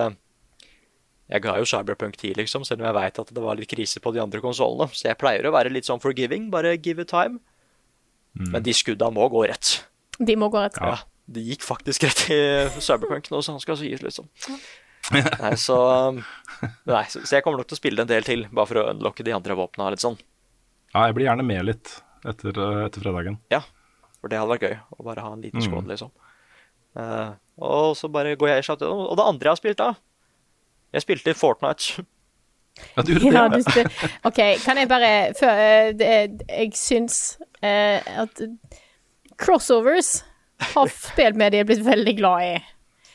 Jeg 1.31 1.41
ga 1.45 1.55
jo 1.61 1.65
Cyberpunk 1.71 2.17
10, 2.19 2.35
liksom, 2.41 2.65
selv 2.67 2.83
om 2.83 2.89
jeg 2.89 2.97
veit 2.99 3.23
at 3.23 3.31
det 3.33 3.43
var 3.47 3.57
litt 3.57 3.71
krise 3.71 4.01
på 4.03 4.11
de 4.13 4.21
andre 4.21 4.43
konsollene. 4.43 4.89
Så 4.93 5.07
jeg 5.07 5.17
pleier 5.21 5.47
å 5.47 5.53
være 5.55 5.71
litt 5.73 5.87
sånn 5.87 6.03
forgiving, 6.03 6.51
bare 6.53 6.75
give 6.77 7.01
it 7.01 7.09
time. 7.13 7.39
Men 8.35 8.61
de 8.65 8.73
skudda 8.75 9.07
må 9.15 9.29
gå 9.31 9.45
rett. 9.47 9.77
De 10.19 10.35
må 10.37 10.51
gå 10.51 10.59
rett. 10.65 10.75
Ja. 10.83 10.97
De 11.25 11.41
gikk 11.41 11.63
faktisk 11.65 12.03
rett 12.05 12.25
i 12.29 12.41
Cyberpunk 12.83 13.31
nå, 13.31 13.39
så 13.41 13.55
han 13.55 13.63
skal 13.63 13.79
sies, 13.79 14.03
liksom. 14.03 14.27
Nei, 15.13 15.51
så 15.61 15.75
um, 16.09 16.21
Nei, 16.89 17.03
så, 17.11 17.21
så 17.21 17.37
jeg 17.37 17.45
kommer 17.45 17.61
nok 17.61 17.69
til 17.69 17.77
å 17.77 17.81
spille 17.81 17.99
det 17.99 18.05
en 18.07 18.11
del 18.13 18.25
til, 18.25 18.45
bare 18.49 18.69
for 18.69 18.81
å 18.81 18.87
unlocke 18.93 19.25
de 19.25 19.35
andre 19.35 19.57
våpna 19.59 19.91
litt 19.93 20.03
sånn. 20.03 20.17
Ja, 20.95 21.05
jeg 21.07 21.17
blir 21.17 21.27
gjerne 21.27 21.45
med 21.45 21.65
litt 21.67 21.91
etter, 22.25 22.55
eh, 22.55 22.83
etter 22.87 23.03
fredagen. 23.03 23.37
Ja, 23.53 23.61
for 24.21 24.31
det 24.31 24.39
hadde 24.39 24.55
vært 24.55 24.65
gøy 24.65 24.77
å 24.95 25.05
bare 25.05 25.25
ha 25.25 25.33
en 25.35 25.43
liten 25.43 25.61
squad, 25.61 25.89
liksom. 25.91 26.13
Uh, 26.95 27.35
og 27.59 27.93
så 27.99 28.07
bare 28.09 28.37
går 28.39 28.53
jeg 28.53 28.61
i 28.61 28.65
shot 28.69 28.83
Og 28.87 29.17
det 29.19 29.23
andre 29.27 29.49
jeg 29.49 29.51
har 29.51 29.57
spilt, 29.59 29.81
da 29.81 29.89
Jeg 30.95 31.03
spilte 31.03 31.33
Fortnite. 31.35 32.05
Ja, 32.95 33.03
du 33.03 33.11
gjorde 33.11 33.25
det, 33.25 33.33
Ja, 33.33 33.41
ja. 33.43 33.49
du 33.51 33.65
spør. 33.67 33.89
OK, 34.29 34.39
kan 34.63 34.79
jeg 34.79 34.87
bare 34.91 35.09
før 35.35 35.59
eh, 36.07 36.31
Jeg 36.47 36.71
syns 36.79 37.17
eh, 37.59 37.99
at 38.23 38.39
crossovers 39.39 40.21
har 40.71 40.91
spillmediet 41.09 41.67
blitt 41.67 41.83
veldig 41.83 42.15
glad 42.15 42.47
i. 42.47 42.55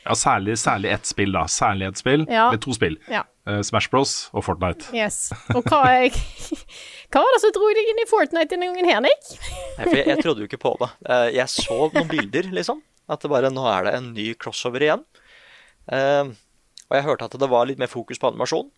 ja 0.05 0.15
særlig, 0.17 0.57
særlig 0.59 0.91
ett 0.95 1.09
spill, 1.09 1.33
da. 1.35 1.45
Særlig 1.51 1.87
ett 1.91 2.01
spill. 2.01 2.25
Ja. 2.29 2.47
Eller 2.49 2.61
to 2.61 2.73
spill. 2.77 2.97
Ja. 3.11 3.23
Uh, 3.49 3.61
Smash 3.65 3.89
Bros 3.89 4.13
og 4.37 4.45
Fortnite. 4.45 4.91
Yes. 4.93 5.31
Og 5.55 5.65
hva, 5.65 5.81
jeg, 5.95 6.13
hva 7.11 7.23
var 7.25 7.35
det 7.35 7.41
som 7.43 7.53
dro 7.55 7.71
deg 7.73 7.89
inn 7.91 8.03
i 8.03 8.07
Fortnite 8.09 8.53
denne 8.53 8.69
gangen 8.69 8.89
her, 8.91 9.01
Nick? 9.05 9.33
Nei, 9.79 9.85
for 9.85 9.97
jeg, 9.97 10.07
jeg 10.11 10.23
trodde 10.25 10.43
jo 10.43 10.49
ikke 10.49 10.61
på 10.61 10.75
det. 10.81 10.91
Eh, 11.07 11.27
jeg 11.39 11.53
så 11.53 11.79
noen 11.87 12.11
bilder, 12.11 12.51
liksom. 12.53 12.83
At 13.11 13.23
det 13.23 13.31
bare 13.33 13.49
nå 13.53 13.65
er 13.69 13.87
det 13.87 13.95
en 13.97 14.11
ny 14.15 14.31
crossover 14.39 14.85
igjen. 14.85 15.03
Uh, 15.89 16.31
og 16.91 16.97
jeg 16.97 17.07
hørte 17.07 17.27
at 17.27 17.39
det 17.41 17.49
var 17.51 17.67
litt 17.67 17.81
mer 17.81 17.91
fokus 17.91 18.21
på 18.21 18.29
animasjon. 18.29 18.69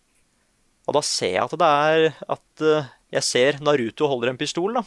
Og 0.84 0.96
da 0.96 1.00
ser 1.04 1.36
jeg 1.36 1.44
at 1.44 1.56
det 1.60 1.70
er 1.88 2.06
at 2.36 2.64
uh, 2.64 2.92
jeg 3.14 3.26
ser 3.26 3.60
Naruto 3.64 4.08
holder 4.10 4.32
en 4.32 4.40
pistol, 4.40 4.76
da. 4.76 4.84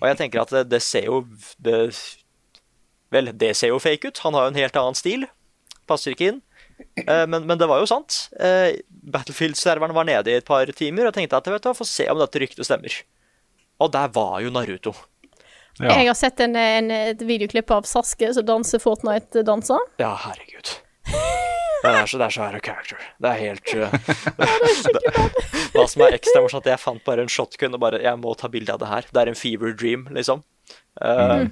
Og 0.00 0.04
jeg 0.08 0.18
tenker 0.18 0.42
at 0.42 0.52
det, 0.54 0.64
det 0.72 0.80
ser 0.82 1.08
jo 1.08 1.22
det, 1.62 1.78
Vel, 3.12 3.30
det 3.38 3.52
ser 3.58 3.72
jo 3.72 3.80
fake 3.82 4.10
ut. 4.10 4.20
Han 4.24 4.34
har 4.36 4.46
jo 4.46 4.54
en 4.54 4.60
helt 4.62 4.76
annen 4.80 4.98
stil. 4.98 5.26
Passer 5.90 6.14
ikke 6.14 6.32
inn. 6.32 6.42
Eh, 7.06 7.26
men, 7.30 7.46
men 7.46 7.58
det 7.58 7.68
var 7.70 7.82
jo 7.82 7.88
sant. 7.90 8.28
Eh, 8.40 8.80
Battlefield-serveren 8.88 9.94
var 9.94 10.08
nede 10.08 10.32
i 10.32 10.38
et 10.40 10.46
par 10.48 10.70
timer, 10.76 11.04
og 11.04 11.12
jeg 11.12 11.20
tenkte 11.20 11.40
at 11.40 11.50
vet 11.52 11.66
du, 11.66 11.74
få 11.76 11.86
se 11.88 12.08
om 12.10 12.20
dette 12.22 12.42
ryktet 12.42 12.66
stemmer. 12.66 13.02
Og 13.82 13.92
der 13.94 14.10
var 14.14 14.38
jo 14.42 14.52
Naruto. 14.54 14.94
Ja. 15.80 15.90
Jeg 15.90 16.06
har 16.06 16.14
sett 16.14 16.38
en, 16.44 16.54
en, 16.54 16.90
et 16.94 17.22
videoklipp 17.26 17.72
av 17.74 17.86
Saske 17.90 18.30
som 18.36 18.46
danser 18.46 18.82
Fortnite-danser. 18.82 19.90
Ja, 19.98 20.12
herregud. 20.22 20.76
Det 21.84 21.90
er 21.92 22.06
så, 22.08 22.16
det 22.16 22.26
er 22.26 22.32
så 22.32 22.44
out 22.46 22.54
of 22.56 22.62
character. 22.64 23.00
Det 23.20 23.28
er 23.28 23.40
helt 23.42 23.72
uh, 23.76 23.90
Hva 25.74 25.84
som 25.90 26.04
er 26.06 26.16
ekstra 26.16 26.40
morsomt, 26.40 26.68
jeg 26.70 26.80
fant 26.80 27.02
bare 27.04 27.26
en 27.26 27.32
shotgun 27.32 27.76
og 27.76 27.82
bare 27.82 28.00
Jeg 28.00 28.20
må 28.22 28.32
ta 28.40 28.48
bilde 28.48 28.72
av 28.72 28.80
det 28.80 28.88
her. 28.88 29.10
Det 29.10 29.20
er 29.20 29.32
en 29.32 29.36
fever 29.36 29.74
dream, 29.76 30.06
liksom. 30.14 30.40
Uh, 30.94 31.48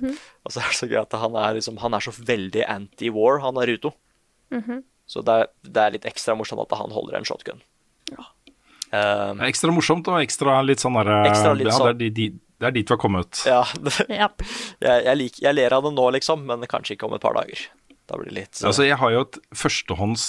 Og 0.47 0.53
så 0.55 0.61
er 0.63 0.69
det 0.71 0.77
så 0.79 0.87
gøy 0.91 1.01
at 1.03 1.13
han 1.19 1.35
er, 1.35 1.57
liksom, 1.59 1.79
han 1.83 1.95
er 1.95 2.05
så 2.05 2.13
veldig 2.15 2.63
anti-war, 2.71 3.41
han 3.43 3.55
Naruto. 3.59 3.91
Så 5.07 5.21
det 5.27 5.35
er, 5.35 5.49
det 5.67 5.83
er 5.83 5.91
litt 5.97 6.07
ekstra 6.09 6.37
morsomt 6.39 6.63
at 6.65 6.79
han 6.79 6.93
holder 6.95 7.19
en 7.19 7.25
shotgun. 7.29 7.61
Uh, 8.13 8.29
Det 8.93 9.41
er 9.41 9.49
Ekstra 9.49 9.73
morsomt 9.73 10.09
og 10.13 10.21
ekstra 10.21 10.59
litt 10.65 10.83
sånn 10.83 10.95
derre 11.01 11.23
ja, 11.27 11.35
sånn- 11.35 11.97
det, 11.97 11.99
di- 11.99 12.11
di- 12.11 12.39
det 12.63 12.69
er 12.69 12.75
dit 12.77 12.87
vi 12.87 12.93
har 12.95 13.01
kommet. 13.01 13.41
ja, 13.49 13.63
det, 13.85 13.93
Ja. 14.13 14.29
jeg, 14.85 15.05
jeg, 15.09 15.17
lik, 15.19 15.39
jeg 15.43 15.55
ler 15.57 15.73
av 15.75 15.83
det 15.89 15.95
nå, 15.97 16.05
liksom, 16.15 16.45
men 16.47 16.61
kanskje 16.71 16.95
ikke 16.97 17.09
om 17.09 17.15
et 17.17 17.25
par 17.25 17.35
dager. 17.35 17.65
Da 18.11 18.19
blir 18.19 18.29
det 18.33 18.35
litt 18.35 18.59
uh, 18.61 18.67
Altså, 18.69 18.85
jeg 18.87 18.99
har 18.99 19.13
jo 19.15 19.21
et 19.25 19.37
førstehånds 19.57 20.23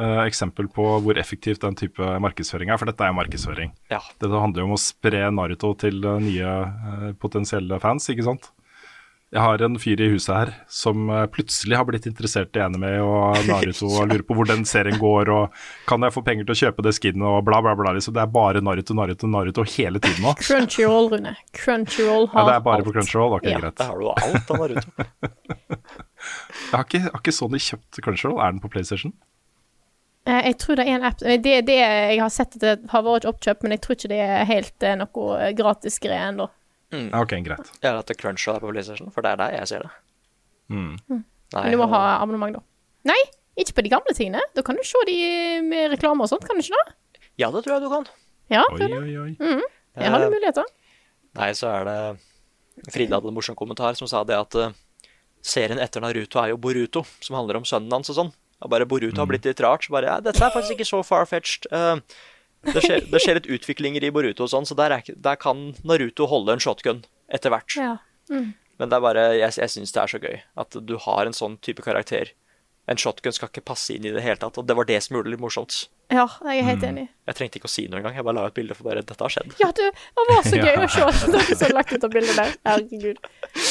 eh, 0.00 0.20
eksempel 0.24 0.68
på 0.72 0.86
hvor 1.04 1.18
effektivt 1.20 1.60
den 1.62 1.76
type 1.78 2.00
markedsføring 2.24 2.72
er, 2.72 2.78
for 2.80 2.88
dette 2.88 3.04
er 3.04 3.12
jo 3.12 3.18
markedsføring. 3.20 3.74
Ja. 3.92 4.00
Dette 4.18 4.40
handler 4.44 4.64
jo 4.64 4.70
om 4.70 4.76
å 4.78 4.80
spre 4.80 5.26
Naruto 5.34 5.74
til 5.78 6.00
uh, 6.08 6.16
nye 6.24 6.48
uh, 6.48 7.10
potensielle 7.20 7.78
fans, 7.84 8.08
ikke 8.14 8.24
sant? 8.30 8.48
Jeg 9.28 9.42
har 9.44 9.60
en 9.60 9.74
fyr 9.76 10.00
i 10.00 10.06
huset 10.08 10.32
her 10.32 10.50
som 10.72 11.10
uh, 11.12 11.26
plutselig 11.28 11.76
har 11.76 11.84
blitt 11.84 12.06
interessert 12.08 12.56
i 12.56 12.62
anime 12.64 12.94
og 13.04 13.36
Naruto 13.50 13.90
og 13.90 14.08
lurer 14.08 14.24
på 14.24 14.38
hvor 14.38 14.48
den 14.48 14.64
serien 14.64 14.96
går 14.96 15.28
og 15.34 15.58
kan 15.90 16.00
jeg 16.06 16.14
få 16.16 16.22
penger 16.24 16.48
til 16.48 16.56
å 16.56 16.60
kjøpe 16.62 16.86
det 16.86 16.94
skinnet 16.96 17.28
og 17.28 17.42
bla, 17.44 17.60
bla, 17.60 17.76
bla. 17.76 17.92
Liksom. 17.98 18.16
Det 18.16 18.24
er 18.24 18.32
bare 18.32 18.64
Naruto, 18.64 18.96
Naruto, 18.96 19.28
Naruto 19.28 19.66
hele 19.76 20.00
tiden 20.00 20.24
nå. 20.24 20.32
Crunchyroll, 20.40 21.12
Rune. 21.12 21.36
Crunchyroll 21.60 22.24
Ja, 22.30 22.38
har 22.38 22.48
det 22.48 22.56
er 22.56 22.64
bare 22.70 22.80
alt. 22.80 22.88
på 22.88 22.96
Crunchyroll? 22.96 23.36
Ok, 23.36 23.50
Ja. 23.52 23.60
greit. 23.60 23.76
Der 23.76 23.92
har 23.92 24.00
du 24.00 24.08
alt 24.16 24.54
av 24.56 24.64
Naruto. 24.64 25.08
Jeg 26.70 26.74
har 26.76 26.84
ikke, 26.84 27.00
har 27.06 27.20
ikke 27.22 27.32
Sony 27.36 27.58
kjøpt 27.62 28.00
Crunchyroll? 28.04 28.38
Er 28.40 28.52
den 28.52 28.60
på 28.60 28.70
PlayStation? 28.72 29.12
Eh, 30.26 30.42
Jeg 30.50 30.58
tror 30.58 30.76
det 30.76 30.84
er 30.86 30.94
en 30.98 31.04
app 31.08 31.22
eh, 31.24 31.38
Det, 31.40 31.54
det 31.66 31.76
jeg 31.78 32.20
har 32.20 32.28
sett 32.34 32.56
at 32.58 32.60
det 32.64 32.90
har 32.92 33.02
vært 33.06 33.24
oppkjøpt, 33.28 33.62
men 33.64 33.72
jeg 33.76 33.80
tror 33.84 33.96
ikke 33.98 34.10
det 34.12 34.20
er 34.24 34.44
helt 34.48 34.82
eh, 34.86 34.96
noe 35.00 35.28
eh, 35.40 35.52
gratis 35.56 35.98
greie 36.02 36.28
ennå. 36.32 36.48
Mm. 36.92 37.08
Ok, 37.20 37.34
greit. 37.44 37.72
Jeg 37.82 37.90
har 37.90 37.98
hatt 38.00 38.12
Crunch 38.20 38.46
er 38.48 38.60
på 38.62 38.70
PlayStation, 38.72 39.10
for 39.12 39.24
det 39.24 39.32
er 39.34 39.40
der 39.42 39.56
jeg 39.58 39.68
ser 39.72 39.84
det. 39.84 39.90
Mm. 40.72 40.94
Nei, 41.08 41.62
Men 41.62 41.72
du 41.72 41.78
må 41.80 41.84
og- 41.88 41.92
ha 41.96 42.02
abonnement, 42.22 42.56
da. 42.56 42.62
Nei, 43.12 43.18
ikke 43.60 43.74
på 43.78 43.82
de 43.84 43.90
gamle 43.92 44.14
tingene. 44.16 44.40
Da 44.56 44.62
kan 44.64 44.76
du 44.76 44.82
se 44.84 45.00
de 45.08 45.18
med 45.64 45.92
reklame 45.96 46.24
og 46.24 46.28
sånt, 46.32 46.44
kan 46.48 46.56
du 46.56 46.62
ikke 46.64 46.76
det? 46.80 46.94
Ja, 47.40 47.50
det 47.54 47.64
tror 47.64 47.76
jeg 47.78 47.82
du 47.84 47.88
kan. 47.92 48.06
Ja, 48.50 48.62
Oi, 48.72 48.80
oi, 48.88 49.16
oi. 49.20 49.32
jeg 49.36 50.10
har 50.10 50.18
noen 50.22 50.32
muligheter. 50.32 50.64
Nei, 51.36 51.50
så 51.56 51.68
er 51.68 51.84
det 51.88 51.96
Frida 52.92 53.18
hadde 53.18 53.28
en 53.28 53.34
morsom 53.36 53.56
kommentar 53.58 53.96
som 53.98 54.08
sa 54.08 54.22
det 54.24 54.36
at 54.38 54.54
serien 55.48 55.80
etter 55.82 56.04
Naruto 56.04 56.40
er 56.42 56.52
jo 56.52 56.60
Boruto, 56.60 57.04
som 57.24 57.38
handler 57.38 57.60
om 57.60 57.66
sønnen 57.68 57.94
hans 57.94 58.12
og 58.12 58.18
sånn. 58.18 58.32
Og 58.64 58.72
bare 58.72 58.88
Boruto 58.90 59.22
har 59.22 59.28
blitt 59.30 59.46
litt 59.46 59.62
rart. 59.62 59.86
Så 59.86 59.94
bare 59.94 60.10
ja, 60.10 60.18
dette 60.24 60.42
er 60.42 60.54
faktisk 60.54 60.76
ikke 60.76 60.88
så 60.88 61.02
far-fetched. 61.06 61.68
Uh, 61.72 62.00
det, 62.66 62.82
skjer, 62.82 63.04
det 63.06 63.22
skjer 63.22 63.38
litt 63.38 63.50
utviklinger 63.58 64.04
i 64.04 64.12
Boruto 64.14 64.46
og 64.46 64.52
sånn, 64.52 64.66
så 64.68 64.76
der, 64.78 64.96
er, 64.98 65.12
der 65.14 65.38
kan 65.40 65.70
Naruto 65.86 66.26
holde 66.30 66.56
en 66.56 66.62
shotgun 66.62 67.04
etter 67.32 67.54
hvert. 67.54 67.76
Ja. 67.78 67.94
Men 68.78 68.90
det 68.90 68.96
er 68.98 69.04
bare, 69.04 69.24
jeg, 69.36 69.54
jeg 69.58 69.74
syns 69.74 69.94
det 69.94 70.02
er 70.02 70.12
så 70.12 70.20
gøy 70.22 70.40
at 70.62 70.78
du 70.86 70.96
har 71.06 71.26
en 71.26 71.36
sånn 71.36 71.56
type 71.64 71.84
karakter. 71.86 72.32
En 72.88 73.00
shotgun 73.00 73.34
skal 73.36 73.50
ikke 73.50 73.66
passe 73.68 73.94
inn 73.94 74.06
i 74.06 74.12
det 74.14 74.24
hele 74.24 74.40
tatt, 74.40 74.58
og 74.58 74.66
det 74.68 74.76
var 74.78 74.88
det 74.88 75.00
som 75.04 75.16
gjorde 75.16 75.30
det 75.30 75.36
litt 75.36 75.44
morsomt. 75.44 75.86
Ja, 76.10 76.24
jeg 76.48 76.58
er 76.62 76.64
helt 76.70 76.84
enig. 76.88 77.06
Jeg 77.28 77.36
trengte 77.36 77.58
ikke 77.60 77.68
å 77.68 77.72
si 77.72 77.84
noe 77.88 77.98
engang, 78.00 78.14
jeg 78.16 78.24
bare 78.24 78.34
la 78.38 78.46
ut 78.48 78.54
bilde 78.56 78.74
for 78.78 78.88
bare 78.88 79.02
dette 79.04 79.18
har 79.20 79.32
skjedd. 79.34 79.52
Ja, 79.60 79.68
du, 79.76 79.82
det 79.90 80.24
var 80.30 80.42
så 80.48 80.56
gøy 80.66 80.78
å 80.84 80.88
se 80.94 81.04
at 81.04 81.26
dere 81.34 81.56
som 81.60 81.74
lagt 81.76 81.92
ut 81.92 82.04
av 82.08 82.10
bildet 82.14 82.36
der. 82.40 82.54
Herregud. 82.64 83.20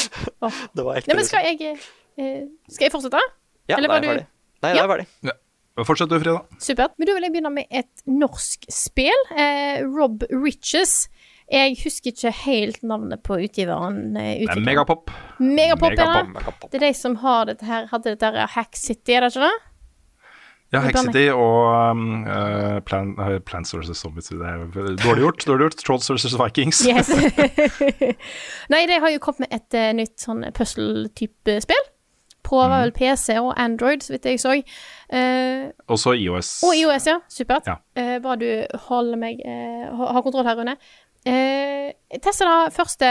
Det 0.78 0.84
var 0.86 1.00
ekte. 1.00 1.10
Nei, 1.10 1.16
men 1.18 1.26
skal 1.26 1.44
jeg 1.48 1.74
eh, 1.74 2.42
Skal 2.70 2.86
jeg 2.88 2.92
fortsette? 2.94 3.20
Ja, 3.68 3.76
eller 3.80 3.90
var 3.90 3.98
er 3.98 4.02
du- 4.06 4.08
ferdig. 4.12 4.26
Nei, 4.62 4.70
da 4.72 4.74
Ja. 4.74 4.74
er 4.74 4.86
jeg 4.86 4.92
ferdig. 4.94 5.08
Ja. 5.32 5.36
Fortsett 5.86 6.10
du, 6.10 6.16
Frida. 6.18 6.40
Supert. 6.58 6.94
Men 6.98 7.06
da 7.06 7.14
vil 7.14 7.22
jeg 7.28 7.32
begynne 7.36 7.52
med 7.54 7.66
et 7.70 8.02
norsk 8.10 8.64
spill. 8.74 9.20
Eh, 9.36 9.82
Rob 9.86 10.24
Riches. 10.30 11.08
Jeg 11.48 11.76
husker 11.84 12.10
ikke 12.10 12.32
helt 12.42 12.82
navnet 12.82 13.22
på 13.24 13.36
utgiveren. 13.44 14.16
Eh, 14.18 14.40
Det 14.42 14.56
er. 14.56 14.60
Megapop. 14.66 15.10
Megapop, 15.38 15.94
ja. 15.96 16.24
Megapop. 16.26 16.66
Det 16.72 16.80
er 16.82 16.86
de 16.88 16.94
som 16.98 17.14
har 17.22 17.46
dette 17.52 17.64
her, 17.64 17.86
hadde 17.92 18.10
dette 18.16 18.32
her 18.34 18.50
Hack 18.56 18.74
City, 18.76 19.14
er 19.14 19.20
det 19.26 19.30
ikke 19.36 19.46
det? 19.46 19.54
Ja, 20.70 20.80
Det 20.82 20.86
Hex 20.90 20.94
blander- 20.98 21.12
City 21.12 21.30
og 21.32 21.90
um, 21.90 22.24
uh, 22.28 22.80
Plan, 22.84 23.14
uh, 23.16 23.38
Plants 23.40 23.72
vs. 23.74 23.94
Zombies. 23.96 24.28
Det 24.28 24.36
er 24.44 24.66
dårlig 25.00 25.22
gjort. 25.24 25.46
dårlig 25.48 25.64
gjort. 25.68 25.78
Trolls 25.86 26.10
vs. 26.12 26.34
Vikings. 26.36 26.82
Yes. 26.84 27.08
Nei, 28.72 28.82
de 28.90 28.98
har 29.00 29.10
jo 29.14 29.20
kommet 29.22 29.46
med 29.46 29.54
et 29.56 29.78
uh, 29.78 29.86
nytt 29.96 30.18
sånn 30.20 30.44
puzzle-type 30.56 31.54
spill. 31.64 31.86
Prøver 32.48 32.70
var 32.72 32.84
vel 32.86 32.92
PC 32.96 33.34
og 33.42 33.50
Android, 33.60 34.04
så 34.04 34.14
vidt 34.14 34.28
jeg 34.28 34.40
så. 34.40 34.54
Uh, 35.12 35.68
Og 35.92 35.98
så 36.00 36.14
IOS. 36.16 36.52
og 36.64 36.76
IOS, 36.76 37.08
ja. 37.10 37.16
Supert. 37.32 37.66
Ja. 37.68 37.78
Eh, 37.98 38.14
bare 38.24 38.38
du 38.40 38.78
holder 38.88 39.18
meg 39.20 39.40
eh, 39.44 39.88
Har 39.98 40.22
kontroll 40.24 40.46
her, 40.48 40.56
Rune. 40.56 40.76
Uh, 41.28 41.90
testa 42.24 42.46
da 42.46 42.54
første 42.72 43.08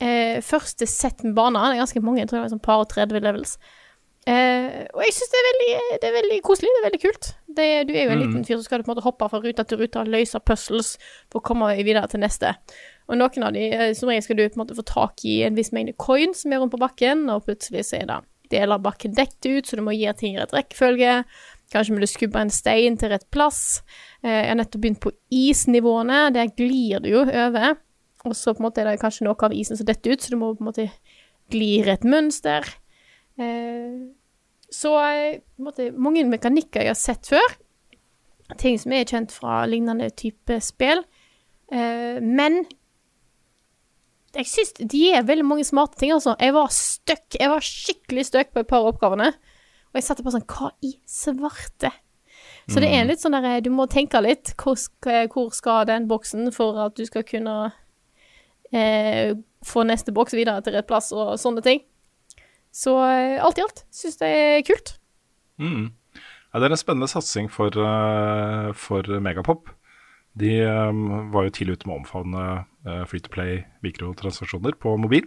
eh, 0.00 0.38
Første 0.42 0.88
sett 0.90 1.22
med 1.26 1.36
baner. 1.38 1.68
Det 1.68 1.76
er 1.78 1.82
ganske 1.84 2.02
mange. 2.02 2.22
Jeg 2.24 2.30
tror 2.32 2.40
det 2.40 2.48
er 2.48 2.54
sånn 2.56 2.64
par 2.64 2.82
og 2.82 2.90
30 2.90 3.22
levels. 3.22 3.58
Eh, 4.28 4.84
og 4.92 5.00
jeg 5.06 5.14
syns 5.16 5.30
det, 5.32 5.42
det 6.02 6.08
er 6.08 6.16
veldig 6.18 6.38
koselig. 6.44 6.68
Det 6.74 6.80
er 6.80 6.86
veldig 6.88 7.00
kult. 7.00 7.28
Det, 7.48 7.68
du 7.88 7.92
er 7.94 8.04
jo 8.04 8.14
en 8.14 8.22
liten 8.22 8.44
fyr 8.44 8.58
som 8.58 8.66
skal 8.66 8.82
på 8.84 8.90
en 8.90 8.94
måte 8.94 9.06
hoppe 9.06 9.28
fra 9.32 9.40
rute 9.40 9.64
til 9.64 9.80
rute 9.80 10.02
og 10.02 10.10
løse 10.12 10.40
puzzles 10.44 10.94
for 11.30 11.40
å 11.40 11.46
komme 11.48 11.70
videre 11.80 12.10
til 12.12 12.20
neste. 12.20 12.52
Og 13.08 13.16
noen 13.16 13.46
av 13.46 13.54
de, 13.56 13.68
eh, 13.72 13.92
som 13.96 14.10
regel 14.10 14.26
skal 14.26 14.38
du 14.38 14.44
på 14.44 14.58
en 14.58 14.64
måte 14.66 14.76
få 14.76 14.84
tak 14.88 15.24
i 15.24 15.40
en 15.46 15.56
viss 15.56 15.72
mengde 15.72 15.96
coin 15.96 16.36
som 16.36 16.52
er 16.52 16.60
rundt 16.60 16.74
på 16.74 16.82
bakken, 16.82 17.24
og 17.32 17.46
plutselig 17.46 17.86
så 17.88 18.02
er 18.02 18.10
det 18.10 18.18
deler 18.52 18.76
av 18.76 18.84
bakken 18.84 19.16
dekket 19.16 19.48
ut, 19.48 19.68
så 19.68 19.78
du 19.78 19.84
må 19.84 19.94
gi 19.96 20.08
ting 20.16 20.36
i 20.36 20.40
rett 20.40 20.52
rekkefølge. 20.56 21.22
Kanskje 21.72 21.94
må 21.94 22.00
du 22.00 22.08
skubbe 22.08 22.40
en 22.40 22.52
stein 22.52 22.96
til 23.00 23.12
rett 23.12 23.26
plass. 23.32 23.82
Eh, 24.22 24.32
jeg 24.32 24.50
har 24.50 24.60
nettopp 24.60 24.84
begynt 24.84 25.02
på 25.04 25.12
isnivåene. 25.32 26.26
Der 26.36 26.52
glir 26.52 27.00
du 27.04 27.10
jo 27.12 27.24
over. 27.24 27.76
Og 28.26 28.36
så 28.36 28.52
på 28.52 28.60
en 28.60 28.68
måte 28.68 28.82
er 28.82 28.90
det 28.90 29.00
kanskje 29.00 29.24
noe 29.28 29.40
av 29.46 29.56
isen 29.56 29.78
som 29.78 29.88
detter 29.88 30.16
ut, 30.16 30.24
så 30.24 30.32
du 30.32 30.40
må 30.40 30.52
på 30.56 30.64
en 30.64 30.70
måte 30.70 30.88
gli 31.52 31.78
i 31.78 31.88
et 31.88 32.04
mønster. 32.08 32.66
Eh, 33.38 34.08
så 34.74 34.92
eh, 35.00 35.40
måte, 35.62 35.90
mange 35.96 36.24
mekanikker 36.28 36.84
jeg 36.84 36.92
har 36.92 36.98
sett 36.98 37.30
før. 37.30 37.56
Ting 38.60 38.78
som 38.80 38.92
er 38.96 39.08
kjent 39.08 39.32
fra 39.32 39.62
lignende 39.68 40.10
type 40.16 40.58
spill. 40.64 41.02
Eh, 41.72 42.20
men 42.24 42.62
jeg 44.36 44.48
syns 44.48 44.74
de 44.78 45.02
er 45.16 45.26
veldig 45.26 45.46
mange 45.48 45.64
smarte 45.64 45.98
ting, 46.00 46.12
altså. 46.12 46.36
Jeg 46.40 46.54
var 46.56 46.72
støkk. 46.74 47.38
Jeg 47.40 47.52
var 47.52 47.64
skikkelig 47.64 48.26
støkk 48.28 48.52
på 48.52 48.64
et 48.64 48.70
par 48.70 48.84
av 48.84 48.92
oppgavene. 48.92 49.32
Og 49.88 49.98
jeg 49.98 50.04
satte 50.04 50.24
på 50.24 50.32
sånn 50.34 50.46
Hva 50.48 50.70
i 50.84 50.94
svarte? 51.08 51.92
Så 52.68 52.82
det 52.84 52.90
er 52.92 53.06
litt 53.08 53.22
sånn 53.22 53.32
der 53.32 53.62
Du 53.64 53.70
må 53.72 53.88
tenke 53.88 54.20
litt. 54.20 54.52
Hvor 54.60 54.76
skal, 54.76 55.30
hvor 55.32 55.52
skal 55.56 55.86
den 55.88 56.08
boksen 56.10 56.52
for 56.52 56.76
at 56.84 56.98
du 56.98 57.06
skal 57.08 57.24
kunne 57.24 57.70
eh, 58.72 59.32
få 59.64 59.84
neste 59.88 60.12
boks 60.14 60.36
videre 60.36 60.60
til 60.62 60.76
rett 60.76 60.88
plass, 60.88 61.10
og 61.16 61.38
sånne 61.40 61.64
ting. 61.64 61.82
Så 62.74 62.94
eh, 63.04 63.38
alt 63.42 63.58
i 63.58 63.64
alt 63.64 63.84
syns 63.94 64.20
jeg 64.22 64.44
er 64.58 64.66
kult. 64.66 64.94
Mm. 65.58 65.90
Ja, 66.52 66.60
det 66.60 66.68
er 66.68 66.76
en 66.76 66.80
spennende 66.80 67.10
satsing 67.10 67.50
for, 67.52 67.72
eh, 67.72 68.70
for 68.78 69.18
Megapop. 69.24 69.72
De 70.38 70.52
um, 70.62 71.32
var 71.32 71.48
jo 71.48 71.54
tidlig 71.56 71.78
ute 71.78 71.88
med 71.88 71.96
å 71.96 72.00
omfavne 72.02 72.42
uh, 72.86 73.02
Free 73.10 73.22
to 73.24 73.30
Play 73.32 73.64
mikrotransaksjoner 73.82 74.76
på 74.78 74.94
mobil. 75.00 75.26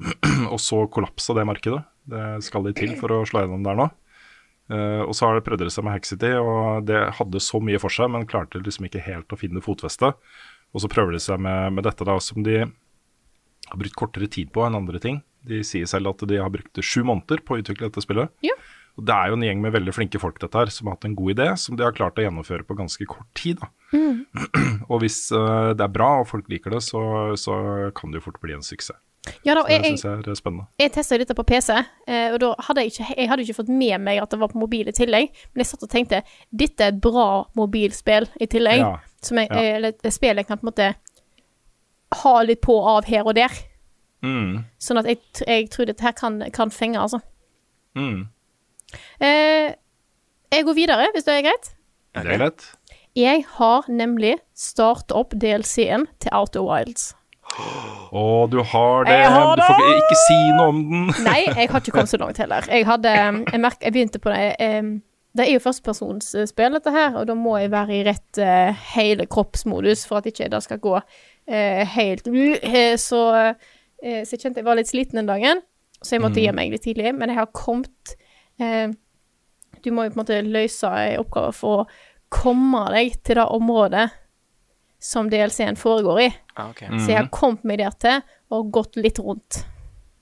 og 0.52 0.58
så 0.62 0.82
kollapsa 0.90 1.36
det 1.36 1.46
markedet. 1.46 1.82
Det 2.10 2.40
skal 2.42 2.66
de 2.66 2.74
til 2.74 2.96
for 2.98 3.12
å 3.14 3.22
slå 3.28 3.44
gjennom 3.44 3.62
der 3.66 3.78
nå. 3.78 3.86
Uh, 4.70 5.02
og 5.04 5.14
så 5.14 5.28
har 5.28 5.38
det 5.38 5.44
prøvd 5.46 5.66
det 5.66 5.72
seg 5.74 5.86
med 5.86 5.96
Hackcity, 5.96 6.32
og 6.38 6.86
det 6.88 7.00
hadde 7.18 7.42
så 7.42 7.60
mye 7.62 7.78
for 7.82 7.94
seg, 7.94 8.10
men 8.14 8.26
klarte 8.30 8.62
liksom 8.62 8.86
ikke 8.88 9.02
helt 9.06 9.30
å 9.30 9.38
finne 9.38 9.62
fotfeste. 9.62 10.12
Og 10.70 10.82
så 10.82 10.90
prøver 10.90 11.14
de 11.14 11.22
seg 11.22 11.42
med, 11.42 11.74
med 11.76 11.86
dette 11.86 12.06
da, 12.06 12.16
som 12.22 12.42
de 12.46 12.62
har 12.62 13.78
brukt 13.78 13.98
kortere 13.98 14.30
tid 14.30 14.50
på 14.54 14.64
enn 14.66 14.78
andre 14.78 15.02
ting. 15.02 15.22
De 15.48 15.62
sier 15.64 15.88
selv 15.88 16.12
at 16.12 16.26
de 16.28 16.36
har 16.40 16.50
brukt 16.52 16.82
sju 16.84 17.02
måneder 17.06 17.40
på 17.44 17.56
å 17.56 17.62
utvikle 17.62 17.88
dette 17.88 18.04
spillet. 18.04 18.32
Ja. 18.44 18.56
Og 18.98 19.06
Det 19.06 19.14
er 19.14 19.30
jo 19.30 19.36
en 19.38 19.44
gjeng 19.46 19.60
med 19.62 19.72
veldig 19.72 19.92
flinke 19.96 20.20
folk 20.20 20.40
dette 20.42 20.58
her, 20.58 20.66
som 20.74 20.88
har 20.88 20.98
hatt 20.98 21.06
en 21.08 21.14
god 21.16 21.32
idé, 21.32 21.46
som 21.56 21.76
de 21.78 21.84
har 21.86 21.94
klart 21.96 22.18
å 22.18 22.24
gjennomføre 22.26 22.66
på 22.68 22.76
ganske 22.76 23.06
kort 23.08 23.28
tid. 23.38 23.60
Da. 23.62 23.70
og 24.90 25.00
hvis 25.00 25.30
uh, 25.32 25.70
det 25.72 25.86
er 25.86 25.94
bra 25.94 26.10
og 26.20 26.28
folk 26.28 26.50
liker 26.52 26.74
det, 26.74 26.82
så, 26.84 27.00
så 27.40 27.54
kan 27.96 28.10
det 28.10 28.20
jo 28.20 28.26
fort 28.26 28.40
bli 28.42 28.56
en 28.58 28.66
suksess. 28.66 28.98
Ja 29.44 29.52
da, 29.54 29.62
Så 29.62 29.68
det 29.68 29.74
jeg, 29.76 29.98
syns 29.98 30.04
jeg 30.04 30.24
er 30.32 30.36
spennende. 30.38 30.66
jeg 30.80 30.92
testa 30.94 31.16
dette 31.20 31.34
på 31.36 31.44
PC, 31.44 31.74
eh, 32.08 32.30
og 32.32 32.38
da 32.40 32.54
hadde 32.66 32.80
jeg 32.80 32.92
ikke, 32.94 33.08
jeg 33.18 33.28
hadde 33.28 33.44
ikke 33.44 33.56
fått 33.58 33.68
med 33.68 34.00
meg 34.00 34.20
at 34.22 34.32
det 34.32 34.38
var 34.40 34.48
på 34.48 34.60
mobil 34.62 34.88
i 34.88 34.94
tillegg, 34.96 35.28
men 35.52 35.60
jeg 35.60 35.68
satt 35.68 35.84
og 35.84 35.90
tenkte 35.92 36.22
dette 36.48 36.86
er 36.86 36.94
et 36.94 37.02
bra 37.04 37.26
mobilspill 37.58 38.30
i 38.40 38.48
tillegg. 38.48 38.80
Ja. 38.80 38.94
Som 39.20 39.42
jeg, 39.42 39.50
Ja. 39.52 39.76
eller 39.76 39.92
et 39.92 40.12
spill 40.16 40.40
jeg 40.40 40.48
kan 40.48 40.56
på 40.56 40.64
en 40.64 40.70
måte 40.72 40.88
ha 42.22 42.34
litt 42.42 42.62
på 42.64 42.74
av 42.80 43.04
her 43.12 43.28
og 43.28 43.36
der. 43.36 43.52
Mm. 44.26 44.64
Sånn 44.82 45.00
at 45.00 45.08
jeg, 45.08 45.20
jeg 45.46 45.70
tror 45.72 45.88
dette 45.88 46.04
her 46.04 46.16
kan, 46.16 46.40
kan 46.54 46.72
fenge, 46.74 47.00
altså. 47.00 47.22
Mm. 47.98 48.28
Eh, 49.22 49.70
jeg 50.50 50.66
går 50.66 50.76
videre, 50.76 51.08
hvis 51.14 51.26
det 51.28 51.38
er 51.38 51.46
greit. 51.46 51.72
Det 52.16 52.26
er 52.26 52.42
greit. 52.42 52.66
Jeg 53.18 53.44
har 53.56 53.88
nemlig 53.90 54.36
startet 54.54 55.14
opp 55.16 55.34
DLC-en 55.34 56.06
til 56.22 56.34
Outer 56.36 56.62
Wilds. 56.66 57.10
Å, 58.10 58.46
du 58.50 58.60
har 58.62 59.06
det. 59.06 59.14
Jeg 59.14 59.30
har 59.34 59.58
Du 59.58 59.62
får 59.64 59.80
ikke, 59.82 60.00
ikke 60.04 60.18
si 60.22 60.38
noe 60.54 60.66
om 60.70 60.80
den. 60.86 61.06
Nei, 61.28 61.40
jeg 61.48 61.70
har 61.70 61.82
ikke 61.82 61.94
kommet 61.94 62.12
så 62.12 62.20
langt 62.22 62.38
heller. 62.42 62.66
Jeg 62.70 62.86
hadde 62.86 63.14
Jeg, 63.14 63.62
merket, 63.62 63.86
jeg 63.86 63.96
begynte 63.96 64.22
på 64.22 64.30
det 64.34 64.44
em, 64.62 64.92
Det 65.34 65.46
er 65.46 65.52
jo 65.54 65.62
førstepersonsspill, 65.64 66.78
dette 66.78 66.94
her, 66.94 67.18
og 67.18 67.26
da 67.30 67.36
må 67.38 67.56
jeg 67.58 67.72
være 67.74 67.96
i 67.98 68.04
rett 68.06 68.40
eh, 68.42 68.86
hele 68.96 69.26
kroppsmodus 69.30 70.06
for 70.10 70.18
at 70.18 70.30
ikke 70.30 70.50
det 70.50 70.62
skal 70.66 70.80
gå 70.82 70.96
eh, 70.98 71.82
helt 71.96 72.26
eh, 72.30 72.96
så, 72.98 73.22
eh, 74.02 74.22
så 74.24 74.36
jeg 74.36 74.40
kjente 74.44 74.60
jeg 74.62 74.64
var 74.68 74.76
litt 74.76 74.88
sliten 74.90 75.20
den 75.20 75.26
dagen, 75.30 75.62
så 76.02 76.16
jeg 76.16 76.22
måtte 76.24 76.40
gi 76.40 76.50
meg 76.56 76.70
litt 76.72 76.82
tidlig. 76.86 77.12
Men 77.14 77.28
jeg 77.28 77.36
har 77.38 77.50
kommet 77.52 78.14
eh, 78.60 78.88
Du 79.82 79.90
må 79.92 80.04
jo 80.04 80.10
på 80.12 80.18
en 80.18 80.22
måte 80.24 80.38
løse 80.44 80.88
en 80.88 81.20
oppgave 81.22 81.52
for 81.56 81.82
å 81.82 81.86
komme 82.30 82.82
deg 82.92 83.14
til 83.24 83.38
det 83.40 83.46
området 83.48 84.10
som 85.00 85.30
DLC-en 85.32 85.76
foregår 85.80 86.20
i. 86.20 86.28
Ah, 86.56 86.68
ok. 86.70 86.82
Så 87.00 87.08
jeg 87.08 87.16
har 87.16 87.28
kommet 87.32 87.64
meg 87.64 87.78
der 87.80 87.94
til 87.96 88.20
og 88.52 88.70
gått 88.74 88.96
litt 89.00 89.18
rundt 89.18 89.62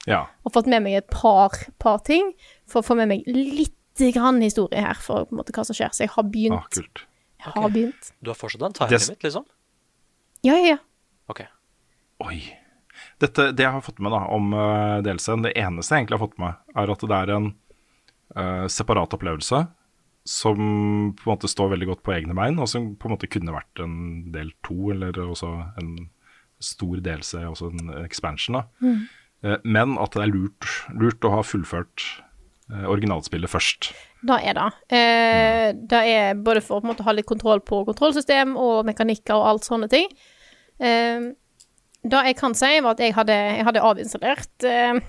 Ja. 0.06 0.26
og 0.46 0.52
fått 0.54 0.66
med 0.70 0.82
meg 0.84 0.94
et 1.00 1.08
par, 1.10 1.50
par 1.82 1.98
ting 2.06 2.30
for 2.66 2.80
å 2.80 2.86
få 2.86 2.94
med 2.96 3.08
meg 3.08 3.24
litt 3.26 3.74
grann 4.14 4.38
historie 4.40 4.78
her 4.80 4.94
for 4.94 5.24
på 5.26 5.34
en 5.34 5.40
måte 5.40 5.52
hva 5.56 5.64
som 5.66 5.74
skjer. 5.74 5.90
Så 5.90 6.04
jeg 6.06 6.10
har 6.14 6.22
Ah, 6.22 6.28
begynt. 6.30 6.70
kult. 6.70 7.02
Jeg 7.44 7.52
har 7.54 7.68
begynt. 7.70 8.12
Du 8.22 8.30
har 8.30 8.34
fortsatt 8.38 8.62
en 8.62 8.72
time 8.72 8.90
limit, 8.90 9.22
liksom? 9.26 9.44
Ja, 10.46 10.54
ja, 10.54 10.66
ja. 10.68 10.78
Ok. 11.28 11.40
Oi. 12.20 12.38
Dette, 13.18 13.48
det 13.56 13.64
jeg 13.64 13.74
har 13.74 13.82
fått 13.82 13.98
med 14.04 14.14
da, 14.14 14.20
om 14.34 14.52
uh, 14.54 14.98
DLC-en, 15.02 15.42
det 15.46 15.56
eneste 15.58 15.94
jeg 15.94 16.04
egentlig 16.04 16.18
har 16.18 16.26
fått 16.26 16.38
med, 16.42 16.60
er 16.78 16.92
at 16.94 17.02
det 17.02 17.16
er 17.18 17.32
en 17.34 17.48
uh, 17.50 18.66
separat 18.70 19.16
opplevelse 19.16 19.64
som 20.28 20.58
på 21.16 21.24
en 21.24 21.32
måte 21.32 21.48
står 21.48 21.72
veldig 21.72 21.88
godt 21.88 22.04
på 22.04 22.12
egne 22.12 22.36
bein, 22.36 22.58
og 22.60 22.68
som 22.68 22.90
på 23.00 23.08
en 23.08 23.14
måte 23.14 23.30
kunne 23.32 23.54
vært 23.54 23.80
en 23.80 23.96
del 24.34 24.50
to, 24.66 24.90
eller 24.92 25.16
også 25.24 25.48
en 25.80 25.94
stor 26.60 27.00
DLC, 27.00 27.38
også 27.48 27.70
en 27.72 27.94
expansion. 28.02 28.58
da. 28.58 28.90
Eh, 29.44 29.58
men 29.64 29.96
at 30.02 30.16
det 30.16 30.24
er 30.24 30.32
lurt, 30.32 30.68
lurt 30.98 31.24
å 31.24 31.32
ha 31.36 31.44
fullført 31.46 32.04
eh, 32.72 32.86
originalspillet 32.90 33.50
først. 33.50 33.92
Da 34.28 34.40
er 34.42 34.58
det. 34.58 34.68
Eh, 34.98 35.66
det 35.78 36.02
er 36.12 36.40
både 36.44 36.62
for 36.64 36.78
å 36.78 36.82
på 36.82 36.88
en 36.88 36.92
måte 36.92 37.06
ha 37.06 37.14
litt 37.14 37.28
kontroll 37.28 37.62
på 37.64 37.84
kontrollsystem 37.88 38.56
og 38.58 38.82
mekanikker 38.88 39.36
og 39.38 39.52
alt 39.52 39.68
sånne 39.68 39.90
ting. 39.92 40.10
Eh, 40.76 41.30
det 42.02 42.20
jeg 42.30 42.36
kan 42.38 42.54
si, 42.54 42.70
var 42.84 42.94
at 42.94 43.00
jeg 43.02 43.14
hadde, 43.16 43.34
jeg 43.34 43.64
hadde 43.66 43.82
avinstallert 43.82 44.66
eh, 44.66 45.00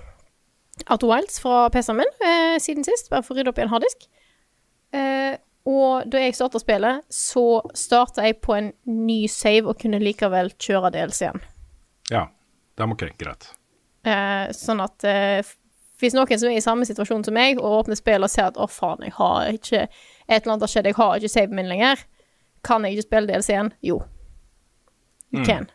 Auto 0.90 1.10
Wilds 1.10 1.38
fra 1.42 1.68
PC-en 1.72 2.00
min 2.00 2.10
eh, 2.24 2.56
siden 2.62 2.86
sist, 2.86 3.10
bare 3.12 3.22
for 3.22 3.34
å 3.34 3.40
rydde 3.40 3.52
opp 3.52 3.60
i 3.60 3.64
en 3.66 3.72
harddisk. 3.72 4.08
Eh, 4.96 5.38
og 5.70 6.08
da 6.10 6.22
jeg 6.22 6.34
starta 6.34 6.60
spillet, 6.62 7.04
så 7.12 7.60
starta 7.76 8.24
jeg 8.26 8.40
på 8.42 8.56
en 8.56 8.72
ny 8.88 9.22
save 9.30 9.68
og 9.68 9.78
kunne 9.80 10.00
likevel 10.02 10.50
kjøre 10.58 10.90
DLC-en. 10.96 11.42
Ja, 12.10 12.26
det 12.74 12.84
er 12.86 12.94
ok, 12.94 13.06
greit. 13.20 13.50
Eh, 14.08 14.48
sånn 14.56 14.80
at 14.82 15.04
eh, 15.06 15.44
hvis 16.00 16.16
noen 16.16 16.40
som 16.40 16.48
er 16.48 16.56
i 16.56 16.64
samme 16.64 16.88
situasjon 16.88 17.26
som 17.26 17.36
meg, 17.36 17.60
og 17.60 17.82
åpner 17.82 17.98
spillet 17.98 18.24
og 18.24 18.32
ser 18.32 18.48
at 18.48 18.56
'å, 18.56 18.66
faen, 18.70 19.04
jeg 19.04 19.12
har 19.18 19.52
ikke 19.52 19.88
Et 20.30 20.44
eller 20.44 20.52
annet 20.52 20.62
har 20.62 20.70
skjedd, 20.70 20.86
jeg 20.86 20.94
har 20.94 21.16
ikke 21.16 21.28
saven 21.28 21.56
min 21.56 21.66
lenger', 21.66 22.04
kan 22.62 22.84
jeg 22.84 22.94
ikke 22.94 23.08
spille 23.08 23.26
DLC-en? 23.26 23.72
Jo. 23.82 24.02
You 25.34 25.44
can. 25.44 25.66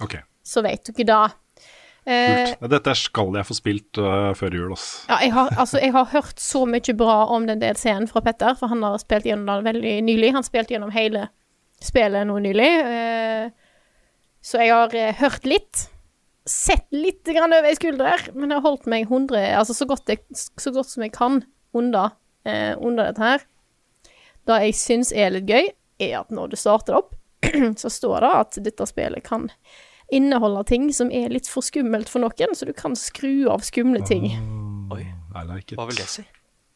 Ok, 0.00 0.16
Så 0.44 0.62
vet 0.64 0.84
du 0.84 0.92
ikke 0.92 1.06
da. 1.08 1.22
Eh, 2.04 2.50
kult. 2.50 2.66
Dette 2.74 2.92
skal 3.00 3.38
jeg 3.38 3.48
få 3.48 3.56
spilt 3.56 4.00
uh, 4.02 4.34
før 4.36 4.58
jul, 4.58 4.74
ass. 4.76 5.06
ja, 5.08 5.22
jeg 5.24 5.32
har, 5.32 5.54
altså, 5.56 5.80
jeg 5.80 5.94
har 5.94 6.10
hørt 6.12 6.42
så 6.42 6.66
mye 6.68 6.96
bra 6.98 7.22
om 7.32 7.46
den 7.48 7.62
DLC-en 7.62 8.10
fra 8.10 8.20
Petter, 8.26 8.52
for 8.58 8.72
han 8.72 8.84
har 8.84 9.00
spilt 9.00 9.24
gjennom 9.28 9.48
den 9.48 9.70
veldig 9.70 9.94
nylig. 10.04 10.34
Han 10.36 10.44
spilte 10.44 10.76
gjennom 10.76 10.92
hele 10.92 11.30
spillet 11.84 12.28
nå 12.28 12.36
nylig. 12.44 12.70
Eh, 12.84 13.48
så 14.44 14.60
jeg 14.60 14.74
har 14.74 14.96
eh, 14.98 15.16
hørt 15.20 15.48
litt. 15.48 15.86
Sett 16.44 16.84
litt 16.92 17.24
grann 17.24 17.56
over 17.56 17.70
ei 17.70 17.76
skulder, 17.78 18.26
men 18.36 18.52
jeg 18.52 18.60
har 18.60 18.66
holdt 18.66 18.88
meg 18.90 19.06
100, 19.08 19.40
altså 19.56 19.72
så 19.72 19.86
godt, 19.88 20.10
jeg, 20.12 20.20
så 20.36 20.74
godt 20.74 20.90
som 20.90 21.06
jeg 21.06 21.14
kan 21.14 21.40
under, 21.72 22.12
eh, 22.44 22.74
under 22.76 23.08
dette 23.08 23.24
her. 23.24 23.46
Det 24.44 24.60
jeg 24.66 24.76
syns 24.76 25.14
er 25.16 25.32
litt 25.32 25.48
gøy, 25.48 25.70
er 26.04 26.18
at 26.20 26.34
når 26.34 26.52
du 26.52 26.58
starter 26.60 26.98
opp, 26.98 27.14
så 27.80 27.88
står 27.88 28.26
det 28.26 28.32
at 28.42 28.60
dette 28.66 28.88
spillet 28.90 29.24
kan 29.24 29.48
inneholde 30.14 30.62
ting 30.70 30.88
som 30.94 31.10
er 31.12 31.32
litt 31.32 31.48
for 31.50 31.64
skummelt 31.66 32.10
for 32.12 32.24
noen, 32.24 32.54
så 32.56 32.68
du 32.68 32.72
kan 32.76 32.96
skru 32.98 33.48
av 33.52 33.64
skumle 33.66 34.02
ting. 34.06 34.30
Oi, 34.94 35.02
I 35.04 35.44
like 35.48 35.72
it. 35.72 35.78
hva 35.78 35.88
vil 35.90 35.98
det 35.98 36.08
si? 36.10 36.24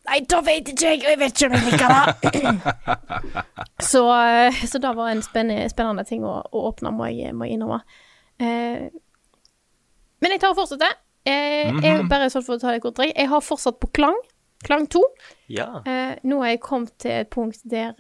Nei, 0.09 0.23
da 0.25 0.39
vet 0.41 0.71
ikke 0.73 0.95
jeg, 0.95 1.03
og 1.05 1.11
jeg 1.13 1.19
vet 1.21 1.35
ikke 1.37 1.49
om 1.49 1.57
jeg 1.57 1.65
liker 1.67 1.91
det. 1.93 3.43
så, 3.91 4.05
eh, 4.15 4.63
så 4.65 4.81
det 4.81 4.93
var 4.97 5.11
en 5.13 5.21
spennende, 5.25 5.69
spennende 5.69 6.05
ting 6.09 6.25
å, 6.25 6.39
å 6.49 6.63
åpne, 6.71 6.95
må 6.97 7.11
jeg, 7.13 7.35
må 7.37 7.45
jeg 7.45 7.59
innrømme. 7.59 7.83
Eh, 8.41 8.89
men 10.19 10.35
jeg 10.35 10.43
tar 10.43 10.55
og 10.55 10.63
fortsetter. 10.63 10.97
Eh, 11.29 11.75
jeg, 11.85 12.07
bare 12.09 12.31
sånn 12.33 12.47
for 12.47 12.57
å 12.57 12.63
ta 12.63 12.73
det 12.73 12.83
kort. 12.85 13.03
Jeg 13.05 13.29
har 13.29 13.45
fortsatt 13.45 13.81
på 13.83 13.91
Klang. 13.99 14.17
Klang 14.65 14.89
2. 14.91 15.03
Ja. 15.55 15.69
Eh, 15.87 16.17
nå 16.27 16.41
har 16.43 16.55
jeg 16.55 16.65
kommet 16.65 16.95
til 17.03 17.21
et 17.21 17.31
punkt 17.35 17.61
der 17.69 17.93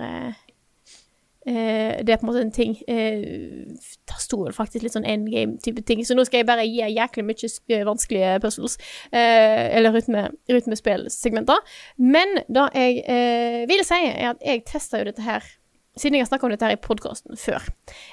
eh, 1.48 1.58
eh, 1.98 2.04
det 2.04 2.12
er 2.12 2.20
på 2.20 2.26
en 2.26 2.30
måte 2.30 2.42
en 2.44 2.52
ting 2.54 2.76
eh, 2.88 3.66
Det 4.08 4.18
sto 4.20 4.40
faktisk 4.54 4.84
litt 4.84 4.94
sånn 4.96 5.06
endgame-type 5.08 5.84
ting, 5.88 6.04
så 6.06 6.16
nå 6.16 6.24
skal 6.28 6.42
jeg 6.42 6.48
bare 6.48 6.66
gi 6.68 6.84
jæklig 6.94 7.24
mye 7.28 7.80
vanskelige 7.88 8.34
puzzles. 8.44 8.78
Eh, 9.12 9.76
eller 9.78 9.94
rytme, 9.96 10.28
rytmespillsegmenter. 10.50 11.64
Men 11.98 12.42
det 12.48 12.68
jeg 12.74 13.02
eh, 13.06 13.62
vil 13.70 13.84
si, 13.86 14.02
er 14.12 14.34
at 14.34 14.44
jeg 14.44 14.66
testa 14.68 15.02
jo 15.02 15.10
dette 15.10 15.24
her 15.26 15.54
Siden 15.98 16.14
jeg 16.14 16.22
har 16.22 16.28
snakka 16.28 16.46
om 16.46 16.52
dette 16.52 16.62
her 16.68 16.76
i 16.76 16.78
podkasten 16.78 17.34
før. 17.34 17.64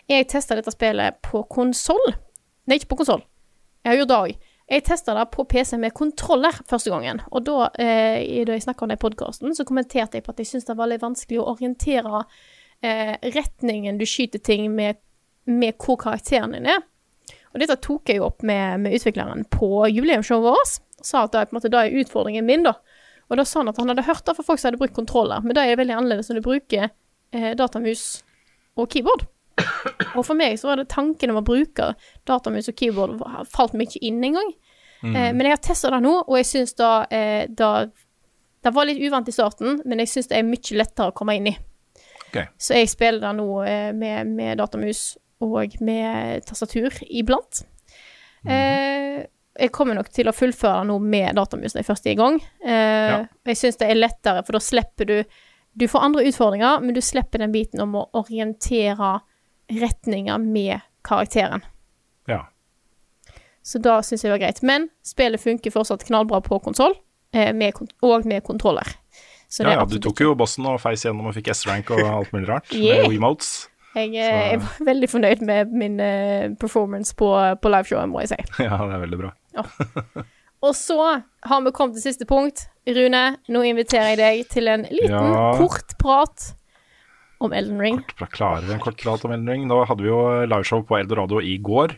Jeg 0.09 0.25
testa 0.31 0.55
dette 0.57 0.71
spillet 0.73 1.19
på 1.21 1.43
konsoll 1.53 2.15
Nei, 2.65 2.79
ikke 2.79 2.95
på 2.95 3.03
konsoll. 3.03 3.21
Jeg 3.85 3.91
har 3.91 3.99
gjort 3.99 4.09
det 4.09 4.15
òg. 4.17 4.45
Jeg 4.65 4.81
testa 4.87 5.13
det 5.13 5.27
på 5.29 5.43
PC 5.45 5.77
med 5.77 5.93
kontroller 5.93 6.55
første 6.65 6.89
gangen. 6.89 7.21
Og 7.29 7.45
da, 7.45 7.69
eh, 7.77 8.45
da 8.45 8.55
jeg 8.55 8.63
snakka 8.65 8.83
om 8.83 8.89
det 8.89 8.97
i 8.97 9.03
podkasten, 9.03 9.53
så 9.53 9.63
kommenterte 9.63 10.17
jeg 10.17 10.23
på 10.25 10.33
at 10.33 10.39
jeg 10.41 10.47
syntes 10.49 10.65
det 10.65 10.77
var 10.77 10.89
litt 10.89 11.03
vanskelig 11.03 11.37
å 11.39 11.51
orientere 11.53 12.23
eh, 12.83 13.15
retningen 13.35 13.97
du 13.99 14.05
skyter 14.05 14.39
ting 14.43 14.67
med, 14.75 14.97
med 15.45 15.77
hvor 15.77 15.97
karakteren 16.01 16.51
din 16.57 16.65
er. 16.67 16.81
Og 17.53 17.61
dette 17.61 17.77
tok 17.79 18.09
jeg 18.11 18.17
jo 18.19 18.25
opp 18.27 18.43
med, 18.43 18.81
med 18.83 18.97
utvikleren 18.97 19.45
på 19.53 19.69
jubileumsshowet 19.93 20.49
vårt. 20.57 20.73
Sa 21.05 21.23
at 21.23 21.31
det 21.35 21.45
på 21.49 21.55
en 21.55 21.59
måte 21.59 21.71
det 21.71 21.79
er 21.85 21.99
utfordringen 22.01 22.45
min, 22.47 22.63
da. 22.65 22.73
Og 23.29 23.37
da 23.39 23.45
sa 23.47 23.61
han 23.61 23.69
at 23.71 23.77
han 23.81 23.89
hadde 23.89 24.03
hørt 24.05 24.25
det 24.27 24.35
fra 24.37 24.43
folk 24.45 24.59
som 24.61 24.69
hadde 24.69 24.81
brukt 24.81 24.95
kontroller, 24.97 25.39
men 25.41 25.55
det 25.57 25.63
er 25.65 25.79
veldig 25.79 25.95
annerledes 25.95 26.27
når 26.29 26.39
du 26.41 26.45
bruker 26.45 26.89
eh, 27.33 27.53
datamus 27.57 28.03
og 28.77 28.89
keyboard. 28.91 29.23
Og 30.15 30.25
for 30.27 30.35
meg 30.35 30.57
så 30.59 30.67
var 30.69 30.81
det 30.81 30.89
tanken 30.91 31.31
om 31.31 31.39
å 31.39 31.45
bruke 31.45 31.93
datamus 32.27 32.67
og 32.69 32.75
keyboard 32.77 33.21
falt 33.53 33.73
meg 33.77 33.87
ikke 33.89 34.03
inn 34.09 34.19
engang. 34.27 34.51
Eh, 35.15 35.31
men 35.35 35.45
jeg 35.47 35.55
har 35.55 35.63
testa 35.63 35.89
det 35.93 36.01
nå, 36.03 36.11
og 36.27 36.35
jeg 36.39 36.47
syns 36.49 36.73
da 36.79 36.91
eh, 37.13 37.45
da- 37.49 37.87
Det 38.65 38.71
var 38.73 38.85
litt 38.89 38.97
uvant 39.05 39.27
i 39.29 39.31
starten, 39.35 39.81
men 39.85 39.99
jeg 40.01 40.09
syns 40.09 40.27
det 40.31 40.37
er 40.39 40.43
mye 40.47 40.77
lettere 40.79 41.11
å 41.11 41.15
komme 41.15 41.35
inn 41.37 41.47
i. 41.51 41.55
Ok. 42.29 42.41
Så 42.57 42.73
jeg 42.79 42.89
spiller 42.91 43.21
det 43.21 43.33
nå 43.37 43.47
eh, 43.63 43.91
med, 43.95 44.27
med 44.27 44.57
datamus 44.59 45.17
og 45.45 45.75
med 45.83 46.45
tastatur 46.47 46.89
iblant. 47.09 47.63
Eh, 48.47 49.25
jeg 49.55 49.71
kommer 49.71 49.95
nok 49.95 50.09
til 50.13 50.27
å 50.27 50.33
fullføre 50.35 50.81
det 50.83 50.89
nå 50.89 50.97
med 51.01 51.35
datamus 51.37 51.73
når 51.75 51.81
jeg 51.81 51.87
først 51.87 52.07
er 52.07 52.11
i 52.15 52.19
gang. 52.19 52.39
Eh, 52.65 53.11
Ja. 53.11 53.19
Jeg 53.47 53.57
syns 53.57 53.77
det 53.79 53.89
er 53.89 53.95
lettere, 53.99 54.43
for 54.45 54.57
da 54.57 54.59
slipper 54.63 55.05
du 55.05 55.17
Du 55.77 55.87
får 55.91 55.99
andre 56.07 56.23
utfordringer, 56.23 56.79
men 56.79 56.95
du 56.95 57.01
slipper 57.03 57.41
den 57.43 57.51
biten 57.51 57.81
om 57.83 57.95
å 57.99 58.05
orientere 58.15 59.19
retninger 59.67 60.37
med 60.39 60.79
karakteren. 61.03 61.65
Ja. 62.31 62.45
Så 63.61 63.81
da 63.83 63.97
syns 63.99 64.23
jeg 64.23 64.29
det 64.29 64.37
var 64.37 64.43
greit. 64.45 64.61
Men 64.63 64.85
spillet 65.03 65.41
funker 65.43 65.73
fortsatt 65.75 66.05
knallbra 66.07 66.39
på 66.41 66.61
konsoll, 66.63 66.95
eh, 67.33 67.51
og 68.01 68.25
med 68.25 68.43
kontroller. 68.47 68.87
Ja, 69.63 69.77
ja, 69.79 69.85
du 69.85 69.95
tok 70.03 70.19
jo 70.25 70.33
bossen 70.35 70.65
og 70.67 70.79
feis 70.83 71.05
gjennom 71.05 71.27
og 71.29 71.35
fikk 71.37 71.47
S-rank 71.53 71.91
og 71.95 72.01
alt 72.03 72.33
mulig 72.35 72.49
rart. 72.49 72.67
Yeah. 72.75 73.03
Med 73.05 73.13
Wiimotes. 73.13 73.69
Jeg, 73.95 74.11
eh, 74.19 74.51
jeg 74.51 74.59
var 74.59 74.79
veldig 74.89 75.07
fornøyd 75.07 75.41
med 75.47 75.71
min 75.71 75.99
eh, 76.03 76.49
performance 76.59 77.15
på, 77.15 77.29
på 77.63 77.71
liveshowet, 77.71 78.09
må 78.11 78.19
jeg 78.25 78.33
si. 78.33 78.39
Ja, 78.67 78.81
det 78.83 78.97
er 78.97 79.03
veldig 79.05 79.19
bra. 79.21 79.31
Og 80.65 80.73
så 80.75 80.97
har 81.45 81.61
vi 81.63 81.71
kommet 81.77 81.95
til 81.99 82.07
siste 82.09 82.25
punkt. 82.27 82.65
Rune, 82.89 83.21
nå 83.53 83.61
inviterer 83.69 84.11
jeg 84.13 84.19
deg 84.19 84.49
til 84.51 84.67
en 84.71 84.83
liten, 84.91 85.13
Ja. 85.15 85.53
kort 85.59 85.95
prat 86.01 86.49
om 87.43 87.53
Elden 87.53 87.79
Ring. 87.81 88.01
Kort- 88.17 88.33
Klarer 88.35 88.65
vi 88.67 88.73
en 88.75 88.81
kort 88.83 88.97
prat 89.01 89.23
om 89.25 89.31
Elden 89.35 89.49
Ring? 89.53 89.65
Nå 89.69 89.79
hadde 89.87 90.03
vi 90.05 90.09
jo 90.11 90.19
liveshow 90.49 90.83
på 90.87 90.97
Eldorado 90.99 91.39
i 91.43 91.55
går 91.61 91.95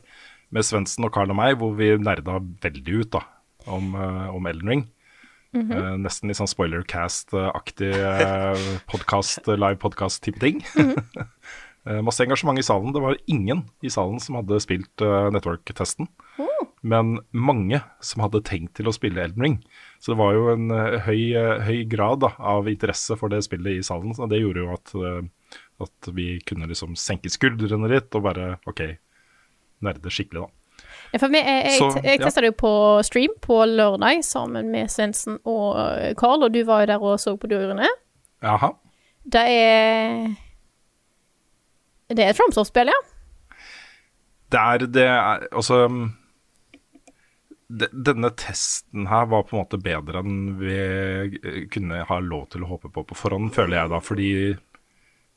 med 0.56 0.64
Svendsen 0.64 1.04
og 1.08 1.12
Carl 1.16 1.32
og 1.34 1.40
meg, 1.40 1.58
hvor 1.60 1.74
vi 1.78 1.90
nerda 2.00 2.38
veldig 2.64 3.02
ut 3.02 3.12
da, 3.18 3.24
om, 3.68 3.90
eh, 3.96 4.30
om 4.36 4.48
Elden 4.48 4.70
Ring. 4.74 4.86
Eh, 5.78 5.94
nesten 6.02 6.32
litt 6.32 6.40
sånn 6.40 6.50
spoilercast-aktig 6.52 7.94
uh, 7.96 8.68
podcast, 8.92 9.48
live 9.64 9.80
podcast-type 9.84 10.44
ting. 10.44 10.64
Eh, 11.88 12.02
masse 12.04 12.20
engasjement 12.20 12.60
i 12.60 12.64
salen. 12.68 12.92
Det 12.92 13.00
var 13.00 13.16
ingen 13.32 13.62
i 13.80 13.88
salen 13.88 14.18
som 14.20 14.36
hadde 14.36 14.58
spilt 14.60 15.00
Network-testen. 15.32 16.10
Men 16.86 17.20
mange 17.34 17.80
som 18.06 18.22
hadde 18.24 18.44
tenkt 18.46 18.76
til 18.78 18.90
å 18.90 18.94
spille 18.96 19.24
Elden 19.24 19.44
Ring. 19.44 19.56
Så 20.00 20.14
det 20.14 20.20
var 20.20 20.36
jo 20.38 20.52
en 20.54 20.70
eh, 20.74 21.00
høy, 21.08 21.22
eh, 21.36 21.64
høy 21.66 21.80
grad 21.90 22.22
da, 22.24 22.32
av 22.38 22.70
interesse 22.70 23.18
for 23.20 23.34
det 23.34 23.42
spillet 23.48 23.80
i 23.80 23.86
salen. 23.86 24.14
Så 24.16 24.30
det 24.30 24.42
gjorde 24.44 24.64
jo 24.64 24.76
at, 24.76 24.94
eh, 24.96 25.58
at 25.84 26.12
vi 26.14 26.30
kunne 26.48 26.70
liksom 26.70 26.96
senke 27.00 27.32
skuldrene 27.34 27.90
litt 27.92 28.14
og 28.18 28.28
bare 28.30 28.52
OK, 28.70 28.84
nerde 29.86 30.14
skikkelig, 30.14 30.46
da. 30.46 30.54
Ja, 31.14 31.20
For 31.22 31.32
vi, 31.32 31.40
jeg, 31.40 31.64
jeg, 31.66 31.78
Så, 31.80 32.02
jeg 32.04 32.20
ja. 32.20 32.26
testa 32.26 32.44
det 32.44 32.52
jo 32.52 32.58
på 32.60 32.74
stream 33.08 33.36
på 33.44 33.62
lørdag 33.70 34.24
sammen 34.28 34.72
med 34.74 34.92
Svendsen 34.92 35.40
og 35.48 35.80
eh, 35.80 36.12
Carl, 36.20 36.44
og 36.44 36.54
du 36.54 36.62
var 36.68 36.84
jo 36.84 36.92
der 36.92 37.04
og 37.04 37.20
så 37.22 37.38
på 37.40 37.50
det, 37.52 37.62
Jaha. 38.44 38.74
Det 39.28 39.44
er 39.44 40.28
Det 42.10 42.24
er 42.24 42.30
et 42.32 42.38
FromSoft-spill, 42.38 42.92
ja. 42.92 43.02
Det 44.52 44.60
er 44.60 44.88
det 44.88 45.04
er, 45.04 45.48
Altså 45.52 45.88
de, 47.68 47.88
Denne 47.92 48.32
testen 48.40 49.08
her 49.12 49.26
var 49.28 49.44
på 49.44 49.58
en 49.58 49.64
måte 49.66 49.80
bedre 49.82 50.22
enn 50.24 50.56
vi 50.60 50.78
eh, 50.78 51.66
kunne 51.72 52.06
ha 52.08 52.20
lov 52.24 52.48
til 52.54 52.64
å 52.64 52.70
håpe 52.72 52.92
på 52.94 53.04
på 53.04 53.18
forhånd, 53.18 53.52
føler 53.56 53.82
jeg 53.82 53.92
da. 53.92 54.00
Fordi 54.04 54.30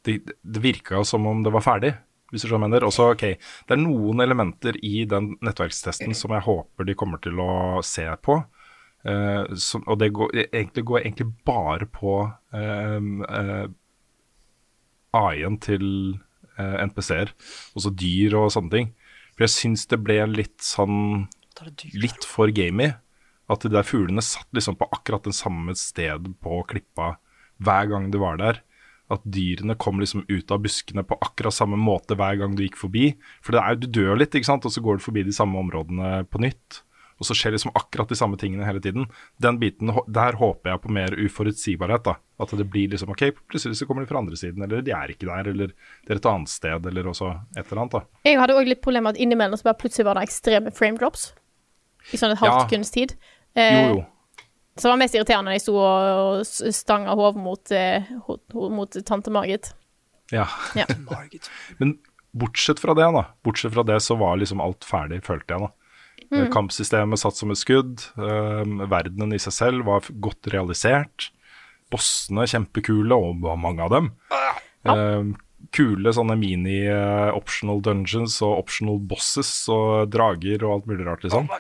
det, 0.07 0.21
det 0.43 0.63
virka 0.63 1.03
som 1.05 1.27
om 1.27 1.43
det 1.43 1.53
var 1.55 1.65
ferdig, 1.67 1.95
hvis 2.31 2.45
du 2.45 2.49
skjønner 2.49 2.67
mener. 2.69 2.87
Også, 2.87 3.11
ok, 3.15 3.27
det 3.67 3.77
er 3.77 3.83
noen 3.83 4.23
elementer 4.25 4.79
i 4.87 5.05
den 5.11 5.35
nettverkstesten 5.45 6.15
som 6.17 6.35
jeg 6.37 6.47
håper 6.47 6.89
de 6.89 6.97
kommer 6.99 7.23
til 7.23 7.41
å 7.43 7.53
se 7.87 8.07
på. 8.25 8.41
Uh, 9.01 9.49
som, 9.57 9.85
og 9.89 10.01
det 10.03 10.11
går, 10.17 10.35
egentlig 10.51 10.85
går 10.89 11.03
egentlig 11.03 11.31
bare 11.49 11.87
på 11.89 12.17
uh, 12.29 12.99
uh 13.01 13.69
AI-en 15.11 15.57
til 15.59 15.85
uh, 16.55 16.77
NPC-er, 16.85 17.33
også 17.75 17.91
dyr 17.99 18.37
og 18.39 18.53
sånne 18.55 18.75
ting. 18.75 18.91
For 19.35 19.47
jeg 19.47 19.55
syns 19.57 19.87
det 19.91 19.99
ble 20.05 20.23
litt 20.31 20.61
sånn 20.63 21.29
Litt 21.93 22.25
for 22.25 22.49
gamey. 22.57 22.95
At 23.51 23.65
de 23.67 23.69
der 23.73 23.85
fuglene 23.85 24.23
satt 24.25 24.49
liksom 24.57 24.79
på 24.81 24.87
akkurat 24.95 25.27
det 25.27 25.35
samme 25.37 25.75
sted 25.77 26.31
på 26.41 26.61
klippa 26.71 27.17
hver 27.61 27.91
gang 27.91 28.07
du 28.15 28.17
var 28.23 28.39
der. 28.41 28.63
At 29.11 29.25
dyrene 29.27 29.75
kom 29.77 29.99
liksom 29.99 30.23
ut 30.29 30.51
av 30.55 30.61
buskene 30.63 31.03
på 31.03 31.17
akkurat 31.21 31.53
samme 31.57 31.77
måte 31.77 32.15
hver 32.15 32.39
gang 32.39 32.55
du 32.55 32.63
gikk 32.63 32.77
forbi. 32.79 33.17
For 33.43 33.53
det 33.57 33.61
er, 33.65 33.75
du 33.83 33.89
dør 33.89 34.17
litt, 34.21 34.31
ikke 34.39 34.47
sant, 34.47 34.65
og 34.65 34.71
så 34.71 34.81
går 34.85 34.99
du 35.01 35.03
forbi 35.03 35.25
de 35.27 35.33
samme 35.35 35.59
områdene 35.59 36.25
på 36.31 36.39
nytt. 36.41 36.83
Og 37.21 37.27
så 37.29 37.35
skjer 37.37 37.53
liksom 37.53 37.75
akkurat 37.77 38.09
de 38.09 38.17
samme 38.17 38.39
tingene 38.41 38.65
hele 38.65 38.81
tiden. 38.81 39.05
Den 39.43 39.59
biten, 39.61 39.91
Der 40.09 40.33
håper 40.41 40.71
jeg 40.71 40.81
på 40.81 40.89
mer 40.95 41.11
uforutsigbarhet. 41.19 42.03
da. 42.05 42.15
At 42.41 42.49
det 42.57 42.71
blir 42.71 42.89
liksom 42.89 43.11
OK, 43.13 43.27
plutselig 43.51 43.77
så 43.77 43.87
kommer 43.87 44.01
de 44.03 44.09
fra 44.09 44.19
andre 44.23 44.37
siden, 44.41 44.63
eller 44.65 44.81
de 44.81 44.93
er 44.93 45.09
ikke 45.13 45.27
der, 45.29 45.51
eller 45.51 45.67
det 46.07 46.11
er 46.15 46.17
et 46.17 46.25
annet 46.31 46.49
sted, 46.49 46.87
eller 46.87 47.05
også 47.11 47.29
et 47.59 47.67
eller 47.67 47.83
annet. 47.83 47.93
da. 47.93 48.01
Jeg 48.25 48.39
hadde 48.41 48.55
òg 48.57 48.67
litt 48.71 48.81
problemer 48.81 49.11
med 49.11 49.17
at 49.19 49.21
innimellom 49.21 49.59
så 49.61 49.65
bare 49.69 49.81
plutselig 49.83 50.07
var 50.07 50.15
det 50.15 50.23
ekstreme 50.31 50.73
frame 50.73 50.97
drops. 50.97 51.33
I 52.13 52.17
sånn 52.17 52.31
et 52.33 52.39
halvt 52.39 52.57
Ja. 52.57 52.65
sekunds 52.69 52.91
tid. 52.91 53.17
Jo, 53.55 53.61
Eh, 53.63 53.89
jo. 53.91 54.07
Så 54.81 54.89
det 54.89 54.93
var 54.95 55.01
mest 55.03 55.17
irriterende 55.17 55.51
når 55.51 55.59
jeg 55.59 55.65
sto 55.67 55.75
og, 55.77 56.41
og 56.41 56.73
stanga 56.75 57.17
hodet 57.19 57.43
mot, 57.45 57.73
eh, 57.77 58.09
mot 58.81 58.97
tante 59.07 59.33
Margit. 59.35 59.75
Ja. 60.33 60.47
Ja. 60.79 60.87
Men 61.83 61.99
bortsett 62.33 62.81
fra 62.81 62.95
det, 62.97 63.11
da. 63.13 63.27
Bortsett 63.45 63.75
fra 63.75 63.85
det 63.85 63.99
så 64.01 64.17
var 64.17 64.41
liksom 64.41 64.63
alt 64.65 64.87
ferdig, 64.89 65.21
følte 65.27 65.57
jeg, 65.57 65.69
da. 65.69 65.75
Mm. 66.31 66.47
Kampsystemet 66.55 67.21
satt 67.21 67.37
som 67.37 67.51
et 67.53 67.59
skudd. 67.59 68.07
Um, 68.15 68.85
verdenen 68.91 69.35
i 69.35 69.41
seg 69.43 69.57
selv 69.57 69.89
var 69.89 70.07
godt 70.23 70.49
realisert. 70.55 71.31
Bossene 71.91 72.47
kjempekule, 72.49 73.17
og 73.17 73.43
var 73.43 73.59
mange 73.61 73.83
av 73.85 73.93
dem. 73.93 74.13
Eh, 74.87 75.33
kule 75.75 76.13
sånne 76.15 76.35
mini-optional 76.41 77.81
dungeons 77.85 78.39
og 78.47 78.65
optional 78.65 78.99
bosses 79.11 79.51
og 79.71 80.11
drager 80.13 80.65
og 80.65 80.75
alt 80.75 80.91
mulig 80.91 81.07
rart, 81.07 81.25
liksom. 81.27 81.51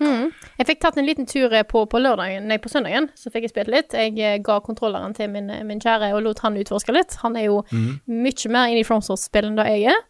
Jeg 0.58 0.68
fikk 0.68 0.82
tatt 0.82 0.98
en 1.00 1.06
liten 1.06 1.28
tur 1.30 1.52
eh, 1.54 1.66
på, 1.68 1.84
på 1.90 2.00
lørdagen, 2.02 2.48
nei, 2.50 2.58
på 2.62 2.72
søndagen, 2.72 3.10
så 3.18 3.32
fikk 3.32 3.46
jeg 3.46 3.54
spilt 3.54 3.72
litt. 3.72 3.96
Jeg 3.96 4.16
eh, 4.18 4.38
ga 4.44 4.58
kontrolleren 4.64 5.14
til 5.16 5.30
min, 5.32 5.52
min 5.68 5.82
kjære 5.82 6.12
og 6.16 6.24
lot 6.26 6.42
han 6.44 6.58
utforske 6.60 6.94
litt. 6.96 7.18
Han 7.24 7.38
er 7.38 7.48
jo 7.50 7.60
mye 7.70 8.52
mer 8.52 8.72
inne 8.72 8.82
i 8.82 8.86
FromSource-spill 8.88 9.50
enn 9.50 9.60
det 9.60 9.68
jeg 9.70 9.94
er. 9.94 10.04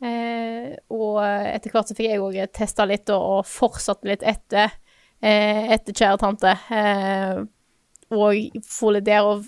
Eh, 0.00 0.70
og 0.96 1.20
etter 1.20 1.74
hvert 1.74 1.90
så 1.90 1.96
fikk 1.96 2.08
jeg 2.08 2.22
òg 2.24 2.38
testa 2.56 2.86
litt 2.88 3.10
og, 3.12 3.20
og 3.20 3.48
fortsatt 3.48 4.06
litt 4.08 4.24
etter, 4.26 4.72
eh, 5.20 5.66
etter 5.76 5.96
kjære 5.96 6.20
tante. 6.24 6.54
Eh, 6.72 7.42
og 8.10 8.62
få 8.66 8.96
litt 8.96 9.06
der 9.06 9.28
og 9.28 9.46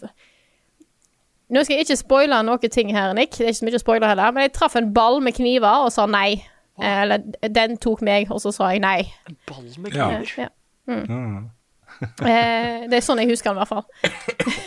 Nå 1.53 1.63
skal 1.65 1.77
jeg 1.77 1.87
ikke 1.87 2.01
spoile 2.01 2.39
noen 2.47 2.73
ting 2.73 2.93
her, 2.97 3.13
Nick. 3.17 3.37
Det 3.37 3.45
er 3.45 3.53
ikke 3.53 3.61
så 3.61 3.67
mye 3.69 3.79
å 3.79 3.83
spoile 3.83 4.09
heller. 4.09 4.33
Men 4.33 4.47
jeg 4.47 4.55
traff 4.57 4.77
en 4.81 4.93
ball 4.95 5.21
med 5.25 5.37
kniver 5.37 5.87
og 5.87 5.93
sa 5.93 6.07
nei. 6.09 6.41
Hva? 6.81 7.03
eller 7.03 7.49
den 7.53 7.77
tok 7.79 8.03
meg, 8.03 8.31
og 8.33 8.41
så 8.41 8.53
sa 8.55 8.71
jeg 8.73 8.83
nei. 8.85 9.03
En 9.29 9.37
Ball 9.49 9.67
med 9.79 9.93
kniver. 9.93 10.31
Ja. 10.39 10.49
Mm. 10.89 11.51
eh, 12.27 12.85
det 12.89 12.97
er 12.97 13.05
sånn 13.05 13.21
jeg 13.23 13.33
husker 13.33 13.53
den, 13.53 13.61
i 13.61 13.63
hvert 13.63 13.73
fall. 13.73 13.85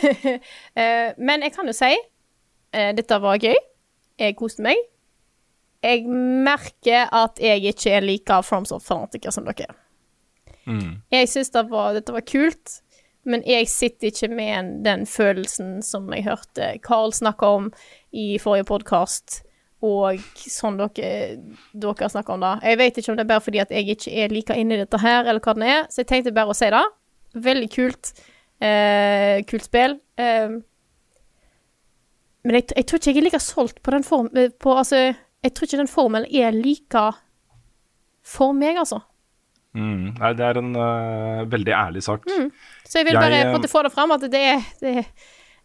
eh, 0.80 1.08
men 1.18 1.42
jeg 1.44 1.54
kan 1.56 1.66
jo 1.68 1.74
si 1.76 1.92
eh, 1.92 2.92
dette 2.96 3.18
var 3.22 3.40
gøy. 3.42 3.56
Jeg 4.22 4.36
koste 4.38 4.64
meg. 4.64 4.78
Jeg 5.84 6.06
merker 6.08 7.10
at 7.14 7.42
jeg 7.42 7.66
ikke 7.72 7.98
er 7.98 8.06
like 8.06 8.38
FromSoft-fanatiker 8.46 9.34
som 9.34 9.44
dere. 9.46 9.74
Jeg 10.66 11.28
syns 11.30 11.52
det 11.54 11.62
dette 11.70 12.14
var 12.14 12.24
kult, 12.26 12.80
men 13.26 13.42
jeg 13.46 13.68
sitter 13.70 14.10
ikke 14.10 14.30
med 14.32 14.76
den 14.86 15.04
følelsen 15.10 15.80
som 15.84 16.06
jeg 16.14 16.26
hørte 16.28 16.70
Carl 16.84 17.12
snakke 17.14 17.48
om 17.58 17.68
i 18.14 18.36
forrige 18.42 18.68
podkast, 18.70 19.42
og 19.84 20.22
sånn 20.40 20.78
dere, 20.80 21.10
dere 21.76 22.08
snakker 22.10 22.36
om 22.36 22.44
det. 22.44 22.54
Jeg 22.64 22.80
vet 22.80 23.00
ikke 23.00 23.12
om 23.12 23.18
det 23.18 23.26
er 23.26 23.32
bare 23.34 23.44
fordi 23.44 23.60
at 23.62 23.74
jeg 23.74 23.90
ikke 23.92 24.14
er 24.22 24.32
like 24.32 24.56
inne 24.56 24.78
i 24.78 24.80
dette 24.84 25.02
her, 25.02 25.26
eller 25.26 25.42
hva 25.44 25.54
det 25.58 25.68
er, 25.68 25.84
så 25.90 26.02
jeg 26.02 26.10
tenkte 26.12 26.34
bare 26.36 26.54
å 26.54 26.56
si 26.56 26.70
det. 26.72 26.84
Veldig 27.46 27.68
kult. 27.74 28.14
Eh, 28.64 29.42
kult 29.50 29.66
spill. 29.66 29.98
Eh, 30.16 30.56
men 32.46 32.58
jeg, 32.60 32.70
jeg 32.72 32.86
tror 32.86 33.02
ikke 33.02 33.12
jeg 33.12 33.20
er 33.20 33.28
like 33.28 33.42
solgt 33.42 33.82
på 33.84 33.92
den 33.94 34.06
form... 34.06 34.30
eh, 34.38 34.54
altså, 34.72 35.02
jeg 35.44 35.52
tror 35.52 35.68
ikke 35.68 35.82
den 35.82 35.92
formelen 35.92 36.30
er 36.30 36.56
like 36.56 37.04
for 38.26 38.56
meg, 38.56 38.80
altså. 38.80 39.02
Mm. 39.76 40.04
Nei, 40.18 40.30
det 40.38 40.44
er 40.48 40.58
en 40.62 40.70
uh, 40.76 41.42
veldig 41.52 41.72
ærlig 41.76 42.02
sak. 42.06 42.24
Så 42.88 42.98
jeg 43.02 43.06
vil 43.10 43.18
bare 43.20 43.42
jeg, 43.42 43.50
på 43.52 43.58
en 43.60 43.68
få 43.68 43.82
det 43.84 43.92
fram 43.92 44.14
at 44.16 44.22
det 44.24 44.30
det, 44.80 45.04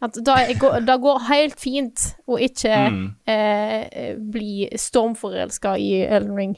at 0.01 0.17
da 0.25 0.35
går, 0.59 0.79
det 0.87 0.95
går 1.03 1.19
helt 1.29 1.59
fint 1.61 2.07
å 2.27 2.39
ikke 2.41 2.73
Mm. 2.91 3.05
eh, 3.29 4.15
bli 4.17 4.67
stormforelska 4.75 5.75
i 5.77 5.91
Elden 6.07 6.35
Ring. 6.35 6.55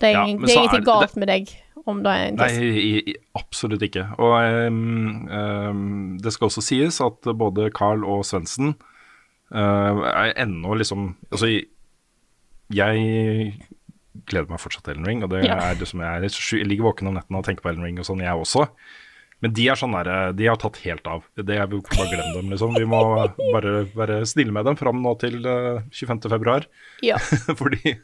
Det 0.00 0.10
er, 0.10 0.12
Ja, 0.12 0.24
det 0.26 0.48
er 0.50 0.60
ingenting 0.60 0.70
det- 0.80 0.84
galt 0.86 1.16
med 1.16 1.28
deg 1.28 1.48
om 1.86 2.02
det 2.04 2.12
er 2.12 2.26
en 2.28 2.36
Nei, 2.36 2.48
test. 2.48 2.60
i, 2.60 3.10
i, 3.10 3.14
absolutt 3.34 3.82
ikke. 3.82 4.04
Og 4.20 4.66
um, 4.68 5.28
um, 5.32 6.18
det 6.22 6.32
skal 6.32 6.46
også 6.48 6.62
sies 6.62 7.00
at 7.00 7.20
både 7.36 7.70
Carl 7.72 8.04
og 8.04 8.22
Svendsen 8.28 8.74
uh, 9.54 10.04
er 10.12 10.32
ennå 10.36 10.76
liksom 10.76 11.16
Altså, 11.32 11.50
jeg 12.70 13.54
gleder 14.26 14.50
meg 14.50 14.60
fortsatt 14.62 14.84
til 14.84 14.94
Ellen 14.96 15.06
Ring, 15.06 15.22
og 15.26 15.30
det 15.30 15.44
Ja. 15.46 15.58
er 15.70 15.74
det 15.78 15.88
som 15.88 16.00
jeg, 16.00 16.24
er 16.24 16.58
jeg 16.58 16.66
ligger 16.66 16.90
våken 16.90 17.08
om 17.08 17.14
nettene 17.14 17.38
og 17.38 17.44
tenker 17.46 17.62
på 17.62 17.70
Ellen 17.74 17.84
Ring 17.86 17.98
og 17.98 18.04
sånn, 18.08 18.20
jeg 18.24 18.34
også. 18.34 18.68
Men 19.40 19.54
de 19.56 19.64
er 19.72 19.78
sånn 19.80 19.94
der, 19.96 20.32
de 20.36 20.44
har 20.50 20.58
tatt 20.60 20.76
helt 20.84 21.06
av. 21.08 21.22
Det 21.34 21.54
er 21.56 21.64
vi 21.70 21.78
Bare 21.80 22.10
glem 22.10 22.34
dem, 22.34 22.50
liksom. 22.52 22.74
Vi 22.76 22.84
må 22.84 22.98
bare 23.54 23.86
være 23.96 24.18
snille 24.28 24.52
med 24.52 24.66
dem 24.68 24.76
fram 24.76 25.00
nå 25.00 25.14
til 25.18 25.38
eh, 25.48 25.80
25. 25.96 26.28
februar. 26.28 26.66
Ja. 27.00 27.16
Fordi 27.60 27.94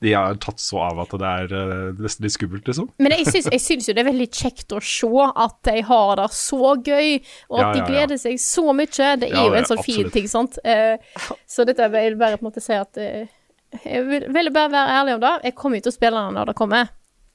de 0.00 0.14
har 0.16 0.38
tatt 0.40 0.58
så 0.64 0.80
av 0.86 1.02
at 1.04 1.12
det 1.20 1.28
er 1.34 1.52
eh, 1.52 1.92
nesten 2.00 2.24
litt 2.24 2.32
skummelt, 2.32 2.64
liksom. 2.72 2.88
Men 2.96 3.12
jeg 3.12 3.26
syns, 3.28 3.50
jeg 3.52 3.60
syns 3.66 3.90
jo 3.90 3.92
det 3.98 4.06
er 4.06 4.08
veldig 4.08 4.30
kjekt 4.32 4.72
å 4.72 4.80
se 4.80 5.12
at 5.36 5.58
de 5.68 5.76
har 5.84 6.16
det 6.22 6.30
så 6.32 6.72
gøy, 6.80 7.20
og 7.50 7.60
at 7.60 7.60
Ja, 7.60 7.72
de 7.74 7.78
ja, 7.78 7.84
de 7.84 7.92
gleder 7.92 8.22
seg 8.24 8.40
så 8.40 8.64
mye. 8.72 9.12
Det 9.20 9.28
er 9.34 9.42
jo 9.50 9.52
en 9.60 9.68
sånn 9.68 9.84
fin 9.84 10.08
ting, 10.16 10.32
sant. 10.32 10.56
Eh, 10.64 10.96
så 11.44 11.68
dette 11.68 11.92
vil 11.92 12.16
bare 12.16 12.40
på 12.40 12.46
en 12.46 12.48
måte 12.54 12.64
si 12.64 12.72
at 12.72 12.96
eh, 12.96 13.28
Jeg 13.84 14.06
vil, 14.08 14.26
vil 14.34 14.50
bare 14.54 14.72
være 14.72 14.96
ærlig 15.00 15.14
om 15.16 15.22
det. 15.22 15.34
Jeg 15.48 15.56
kommer 15.58 15.80
jo 15.80 15.86
til 15.86 15.94
å 15.94 15.96
spille 15.96 16.24
den 16.26 16.36
når 16.38 16.50
det 16.50 16.56
kommer. 16.58 16.90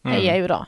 Mm. 0.05 0.13
Jeg 0.15 0.23
gjør 0.25 0.41
jo 0.41 0.51
det. 0.51 0.61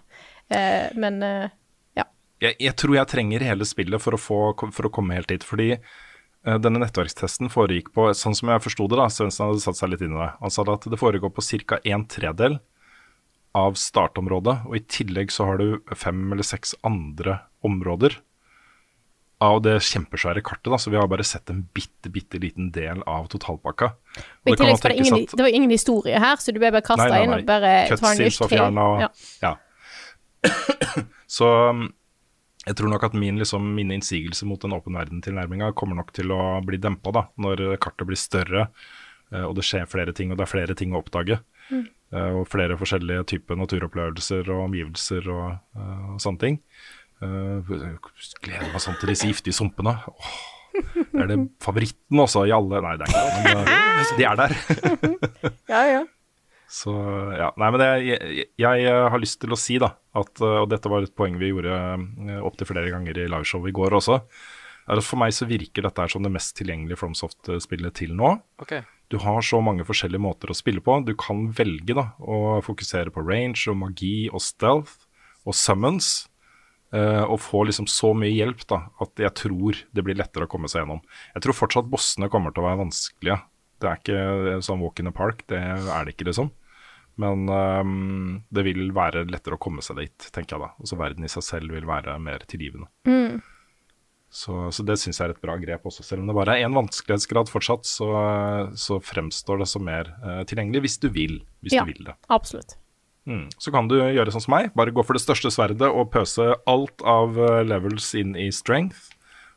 Eh, 0.57 0.87
men 1.01 1.19
eh, 1.25 1.53
ja. 1.99 2.07
jeg, 2.43 2.57
jeg 2.67 2.75
tror 2.79 2.97
jeg 2.97 3.11
trenger 3.13 3.45
hele 3.47 3.67
spillet 3.67 4.03
for 4.03 4.17
å, 4.17 4.21
få, 4.21 4.39
for 4.75 4.89
å 4.89 4.93
komme 4.93 5.17
helt 5.17 5.31
dit. 5.31 5.45
Fordi 5.47 5.69
eh, 5.73 6.59
denne 6.61 6.83
nettverkstesten 6.83 7.51
foregikk 7.53 7.93
på, 7.95 8.09
sånn 8.17 8.37
som 8.37 8.53
jeg 8.53 8.65
forsto 8.65 8.89
det, 8.91 8.99
da, 8.99 9.07
Svendsen 9.13 9.49
hadde 9.49 9.63
satt 9.65 9.79
seg 9.79 9.93
litt 9.93 10.05
inn 10.05 10.17
i 10.17 10.21
det. 10.21 10.29
Han 10.43 10.53
sa 10.53 10.67
at 10.75 10.89
det 10.91 11.01
foregår 11.01 11.33
på 11.33 11.45
ca. 11.65 11.81
en 11.83 12.05
tredel 12.09 12.59
av 13.53 13.75
startområdet, 13.77 14.63
og 14.65 14.77
i 14.77 14.85
tillegg 14.89 15.31
så 15.33 15.51
har 15.51 15.59
du 15.61 15.95
fem 15.97 16.25
eller 16.33 16.45
seks 16.47 16.73
andre 16.85 17.37
områder 17.65 18.17
av 19.43 19.59
det 19.65 19.75
kjempesvære 19.83 20.43
kartet. 20.45 20.69
da, 20.71 20.77
Så 20.81 20.91
vi 20.93 20.97
har 20.99 21.07
bare 21.11 21.25
sett 21.27 21.49
en 21.51 21.63
bitte, 21.75 22.11
bitte 22.11 22.39
liten 22.41 22.71
del 22.71 23.03
av 23.07 23.27
totalpakka. 23.31 23.91
Og 23.93 24.47
I 24.47 24.51
det 24.53 24.59
tillegg 24.61 24.79
var 24.83 24.89
det, 24.93 24.97
ingen, 24.99 25.23
at- 25.23 25.35
det 25.37 25.45
var 25.47 25.55
ingen 25.59 25.73
historie 25.73 26.19
her, 26.19 26.35
så 26.37 26.53
du 26.53 26.59
ble 26.59 26.71
bare 26.71 26.85
kasta 26.85 27.23
inn 27.23 27.33
og 27.33 27.45
bare 27.45 27.73
tar 27.91 28.13
en 28.13 28.49
fjerna 28.53 28.87
og 28.93 29.03
Ja. 29.03 29.09
ja. 29.43 29.55
Så 31.33 31.47
um, 31.69 31.87
jeg 32.67 32.75
tror 32.79 32.91
nok 32.93 33.03
at 33.03 33.15
min, 33.17 33.39
liksom, 33.41 33.63
mine 33.75 33.95
innsigelser 33.97 34.47
mot 34.47 34.61
den 34.61 34.75
åpen 34.75 34.95
verden-tilnærminga 34.95 35.73
kommer 35.75 35.97
nok 35.99 36.13
til 36.15 36.31
å 36.31 36.61
bli 36.65 36.77
dempa 36.77 37.11
da, 37.15 37.25
når 37.41 37.75
kartet 37.83 38.07
blir 38.07 38.19
større 38.19 38.67
eh, 39.33 39.43
og 39.43 39.55
det 39.57 39.65
skjer 39.67 39.89
flere 39.89 40.13
ting, 40.15 40.31
og 40.31 40.37
det 40.39 40.45
er 40.45 40.51
flere 40.51 40.75
ting 40.77 40.93
å 40.93 41.01
oppdage. 41.01 41.39
Mm. 41.71 41.87
Eh, 42.13 42.31
og 42.39 42.47
flere 42.51 42.77
forskjellige 42.79 43.25
typer 43.33 43.57
naturopplevelser 43.59 44.47
og 44.53 44.67
omgivelser 44.69 45.27
og, 45.33 45.57
eh, 45.75 46.05
og 46.13 46.21
sånne 46.23 46.43
ting. 46.45 46.59
Eh, 47.23 47.71
gleder 48.43 48.71
meg 48.73 48.81
sånn 48.83 48.97
til 48.99 49.13
disse 49.13 49.29
giftige 49.29 49.55
sumpene. 49.55 49.95
Åh, 50.09 50.33
det 50.73 51.21
er 51.21 51.29
det 51.29 51.39
favoritten 51.61 52.23
også 52.23 52.47
i 52.49 52.53
alle 52.55 52.81
Nei, 52.81 52.95
det 52.97 53.05
er 53.05 53.11
ikke 53.13 53.23
det, 53.27 53.43
men 53.45 53.71
eh, 53.77 54.13
de 54.17 54.27
er 54.27 54.41
der. 54.41 54.57
ja, 55.73 55.83
ja. 55.91 56.03
Så 56.73 56.91
ja, 57.37 57.51
nei, 57.61 57.69
men 57.69 57.81
det, 57.83 57.89
jeg, 58.07 58.47
jeg 58.57 58.97
har 59.13 59.21
lyst 59.21 59.37
til 59.43 59.53
å 59.53 59.59
si 59.59 59.77
da, 59.81 59.91
at, 60.17 60.33
eh, 60.41 60.59
og 60.63 60.71
dette 60.73 60.89
var 60.89 61.05
et 61.05 61.15
poeng 61.15 61.37
vi 61.41 61.51
gjorde 61.53 62.41
opptil 62.41 62.71
flere 62.71 62.93
ganger 62.93 63.21
i 63.21 63.29
liveshowet 63.29 63.69
i 63.69 63.77
går 63.77 63.99
også, 63.99 64.17
er 64.89 64.99
at 64.99 65.05
for 65.05 65.21
meg 65.21 65.35
så 65.35 65.47
virker 65.47 65.85
dette 65.85 66.09
som 66.11 66.25
det 66.25 66.33
mest 66.33 66.57
tilgjengelige 66.57 66.99
FromSoft-spillet 66.99 67.95
til 68.01 68.17
nå. 68.17 68.33
Okay. 68.65 68.81
Du 69.13 69.19
har 69.21 69.45
så 69.45 69.61
mange 69.63 69.85
forskjellige 69.85 70.23
måter 70.25 70.49
å 70.49 70.57
spille 70.57 70.81
på. 70.83 70.97
Du 71.05 71.13
kan 71.19 71.45
velge 71.55 71.95
da, 71.95 72.09
å 72.19 72.59
fokusere 72.65 73.13
på 73.13 73.23
range 73.23 73.69
og 73.71 73.77
magi 73.79 74.15
og 74.33 74.41
stealth 74.43 75.05
og 75.45 75.55
summons. 75.55 76.25
Eh, 76.93 77.23
og 77.25 77.39
få 77.41 77.65
liksom 77.69 77.87
så 77.91 78.13
mye 78.17 78.31
hjelp 78.33 78.65
da, 78.69 78.83
at 79.03 79.19
jeg 79.25 79.33
tror 79.41 79.79
det 79.91 80.05
blir 80.05 80.19
lettere 80.19 80.47
å 80.47 80.51
komme 80.51 80.69
seg 80.71 80.83
gjennom. 80.83 81.01
Jeg 81.35 81.45
tror 81.45 81.57
fortsatt 81.57 81.89
bossene 81.91 82.29
kommer 82.31 82.53
til 82.53 82.63
å 82.63 82.69
være 82.69 82.83
vanskelige. 82.85 83.39
Det 83.83 83.89
er 83.89 83.99
ikke 83.99 84.59
sånn 84.63 84.79
walk 84.83 85.01
in 85.03 85.09
the 85.09 85.15
park, 85.15 85.41
det 85.51 85.59
er 85.59 86.05
det 86.07 86.13
ikke 86.15 86.29
liksom. 86.29 86.53
Men 87.19 87.43
um, 87.45 88.37
det 88.49 88.63
vil 88.65 88.87
være 88.95 89.25
lettere 89.29 89.57
å 89.57 89.61
komme 89.61 89.83
seg 89.85 89.99
dit, 89.99 90.29
tenker 90.33 90.55
jeg 90.55 90.63
da. 90.63 90.69
Og 90.81 90.87
så 90.89 90.97
verden 90.97 91.27
i 91.27 91.29
seg 91.29 91.43
selv 91.45 91.75
vil 91.75 91.85
være 91.85 92.15
mer 92.23 92.41
tilgivende. 92.49 92.87
Så, 94.33 94.55
så 94.73 94.81
det 94.81 94.95
syns 94.97 95.19
jeg 95.19 95.27
er 95.29 95.33
et 95.35 95.41
bra 95.43 95.53
grep 95.61 95.83
også. 95.85 96.01
Selv 96.07 96.23
om 96.23 96.31
det 96.31 96.33
bare 96.33 96.55
er 96.57 96.65
én 96.65 96.73
vanskelighetsgrad 96.73 97.51
fortsatt, 97.53 97.85
så, 97.85 98.07
så 98.81 98.97
fremstår 99.03 99.61
det 99.61 99.67
som 99.69 99.85
mer 99.85 100.09
uh, 100.23 100.39
tilgjengelig 100.49 100.81
hvis 100.87 100.97
du 101.03 101.09
vil. 101.13 101.35
Hvis 101.61 101.75
Ja. 101.77 101.83
du 101.85 101.91
vil 101.93 102.07
det. 102.07 102.15
Absolutt. 102.33 102.73
Mm. 103.29 103.45
Så 103.57 103.71
kan 103.71 103.87
du 103.87 103.95
gjøre 104.01 104.33
sånn 104.35 104.43
som 104.43 104.55
meg, 104.55 104.71
bare 104.75 104.91
gå 104.95 105.03
for 105.05 105.15
det 105.15 105.23
største 105.23 105.51
sverdet 105.53 105.87
og 105.87 106.09
pøse 106.13 106.49
alt 106.69 107.03
av 107.07 107.37
eh, 107.39 107.61
levels 107.67 108.09
inn 108.19 108.35
i 108.39 108.49
strength. 108.51 109.11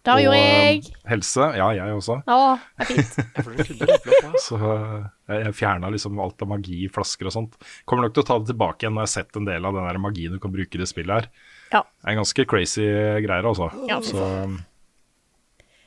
Det 0.06 0.14
og 0.14 0.20
gjorde 0.22 0.38
jeg. 0.38 0.82
eh, 0.86 1.00
helse. 1.10 1.48
Ja, 1.58 1.72
jeg 1.74 1.96
også. 1.96 2.20
Å, 2.30 2.36
det 2.78 2.84
er 2.86 3.56
fint. 3.66 4.38
Så 4.44 4.54
eh, 4.60 5.00
jeg, 5.32 5.40
jeg 5.48 5.56
fjerna 5.58 5.90
liksom 5.90 6.20
alt 6.22 6.46
av 6.46 6.52
magi 6.52 6.84
i 6.84 6.92
flasker 6.94 7.26
og 7.26 7.34
sånt. 7.34 7.58
Kommer 7.90 8.06
nok 8.06 8.14
til 8.14 8.22
å 8.22 8.28
ta 8.28 8.38
det 8.38 8.52
tilbake 8.52 8.86
igjen 8.86 8.94
når 8.94 9.02
jeg 9.08 9.10
har 9.10 9.14
sett 9.16 9.40
en 9.40 9.50
del 9.50 9.66
av 9.66 9.74
den 9.74 9.88
der 9.90 9.98
magien 10.04 10.36
du 10.36 10.38
kan 10.42 10.54
bruke 10.54 10.78
i 10.78 10.82
det 10.84 10.86
spillet 10.92 11.16
her. 11.16 11.28
Ja. 11.74 11.82
Det 11.82 12.12
er 12.12 12.20
ganske 12.20 12.46
crazy 12.46 12.86
greier, 13.26 13.50
altså. 13.50 13.72
Ja, 13.90 13.98
så 14.06 14.22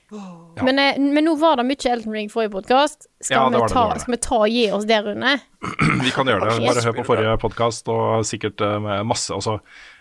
Ja. 0.09 0.63
Men, 0.65 0.79
eh, 0.81 0.97
men 0.99 1.25
nå 1.25 1.35
var 1.37 1.59
det 1.59 1.67
mye 1.69 1.91
Elton 1.91 2.13
Ring 2.15 2.29
forrige 2.33 2.51
podkast. 2.55 3.05
Skal, 3.21 3.35
Ja, 3.35 3.49
vi 3.49 3.73
ta- 3.73 3.93
det 3.93 4.01
skal 4.01 4.15
vi 4.15 4.17
ta 4.25 4.39
og 4.41 4.49
gi 4.49 4.65
oss 4.71 4.85
der, 4.89 5.03
Rune? 5.05 5.35
Vi 6.03 6.11
kan 6.15 6.25
gjøre 6.25 6.47
det. 6.49 6.65
Bare 6.65 6.83
hør 6.87 6.97
på 6.97 7.05
forrige 7.05 7.37
podkast 7.41 7.87
og 7.91 8.25
sikkert 8.25 8.61
eh, 8.63 8.79
med 8.81 9.05
masse 9.05 9.33
altså, 9.35 9.59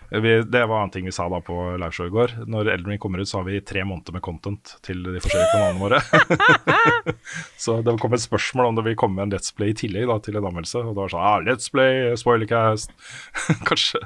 vi, 0.09 0.41
Det 0.41 0.61
var 0.65 0.81
en 0.83 0.89
ting 0.89 1.05
vi 1.05 1.11
sa 1.13 1.27
da 1.29 1.37
på 1.45 1.53
liveshow 1.77 2.07
i 2.07 2.13
går. 2.13 2.31
Når 2.49 2.71
Elden 2.73 2.89
Ring 2.89 2.99
kommer 3.01 3.21
ut, 3.21 3.29
så 3.29 3.37
har 3.41 3.45
vi 3.45 3.59
tre 3.61 3.83
måneder 3.85 4.15
med 4.15 4.23
content 4.25 4.71
til 4.81 5.03
de 5.05 5.19
forskjellige 5.21 5.51
kanalene 5.53 5.83
våre. 5.83 5.99
så 7.63 7.77
det 7.85 7.93
kom 8.01 8.15
et 8.17 8.23
spørsmål 8.23 8.71
om 8.71 8.79
det 8.79 8.87
vil 8.87 8.97
komme 8.97 9.21
en 9.21 9.29
Let's 9.35 9.53
Play 9.53 9.75
i 9.75 9.77
tillegg 9.77 10.09
da, 10.09 10.17
til 10.25 10.39
en 10.39 10.47
anmeldelse. 10.49 10.81
Og 10.81 10.95
da 10.95 11.03
var 11.03 11.11
det 11.11 11.13
sånn 11.13 11.27
ah, 11.29 11.39
Let's 11.45 11.69
Play, 11.69 12.15
spoilercast 12.17 12.95
Kanskje. 13.69 14.01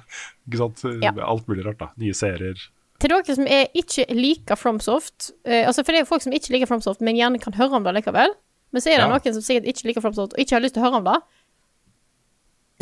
Ikke 0.49 0.59
sant? 0.65 0.83
Ja. 1.05 1.13
Alt 1.23 1.47
mulig 1.47 1.63
rart, 1.69 1.79
da. 1.79 1.93
Nye 2.03 2.17
serier. 2.17 2.59
Til 3.03 3.11
dere 3.11 3.35
som 3.35 3.47
er 3.51 3.67
ikke 3.75 4.05
liker 4.15 4.55
FromSoft 4.55 5.31
eh, 5.43 5.65
Altså 5.67 5.83
For 5.83 5.91
det 5.91 6.03
er 6.03 6.07
folk 6.07 6.23
som 6.23 6.31
ikke 6.35 6.53
liker 6.55 6.69
FromSoft, 6.69 7.01
men 7.03 7.17
gjerne 7.19 7.41
kan 7.43 7.55
høre 7.57 7.75
om 7.75 7.83
det 7.83 7.91
likevel. 7.97 8.31
Men 8.71 8.81
så 8.81 8.93
er 8.93 9.01
det 9.01 9.05
Ja. 9.05 9.09
noen 9.11 9.33
som 9.35 9.43
sikkert 9.43 9.67
ikke 9.73 9.89
liker 9.89 10.01
FromSoft 10.05 10.33
og 10.37 10.39
ikke 10.39 10.55
har 10.55 10.63
lyst 10.63 10.77
til 10.77 10.83
å 10.83 10.87
høre 10.87 11.01
om 11.01 11.09
det. 11.09 11.17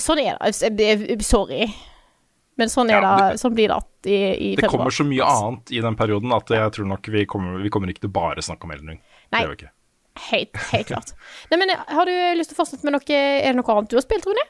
Sånn 0.02 0.22
er 0.22 0.38
det. 0.38 0.54
Jeg- 0.62 1.10
jeg- 1.10 1.24
Sorry. 1.26 1.66
Men 2.58 2.68
sånn, 2.70 2.90
Ja, 2.90 3.02
det, 3.02 3.32
det- 3.34 3.40
sånn 3.42 3.56
blir 3.56 3.68
det 3.68 3.82
i, 4.06 4.52
i 4.52 4.56
Det 4.56 4.64
februar. 4.66 4.70
kommer 4.70 4.92
så 4.92 5.06
mye 5.08 5.26
annet 5.26 5.72
i 5.72 5.82
den 5.82 5.96
perioden 5.96 6.32
at 6.36 6.48
jeg 6.48 6.72
tror 6.72 6.86
nok 6.88 7.08
vi 7.08 7.26
kommer, 7.26 7.62
vi 7.64 7.70
kommer 7.70 7.88
ikke 7.90 8.02
til 8.02 8.10
bare 8.10 8.38
snakke 8.42 8.64
om 8.66 8.72
Elden 8.72 8.88
Ring. 8.90 9.02
Nei. 9.32 9.42
Det 9.46 9.58
gjør. 9.58 9.70
Helt, 10.32 10.58
helt 10.58 10.88
klart. 10.88 11.14
Nei, 11.50 11.58
men 11.58 11.70
eh, 11.72 11.78
Har 11.88 12.06
du 12.06 12.12
lyst 12.38 12.50
til 12.52 12.58
å 12.58 12.62
fortsette 12.66 12.84
med 12.84 12.94
noe 12.94 13.02
Er 13.10 13.54
det 13.54 13.56
noe 13.56 13.64
annet 13.78 13.90
du 13.90 13.96
har 13.96 14.02
spilt, 14.04 14.26
Rune? 14.26 14.46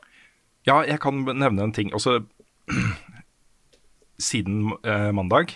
Ja, 0.66 0.82
jeg 0.84 1.00
kan 1.00 1.24
nevne 1.26 1.62
en 1.64 1.72
ting. 1.72 1.92
Altså, 1.94 2.26
siden 4.22 4.72
eh, 4.88 5.10
mandag, 5.16 5.56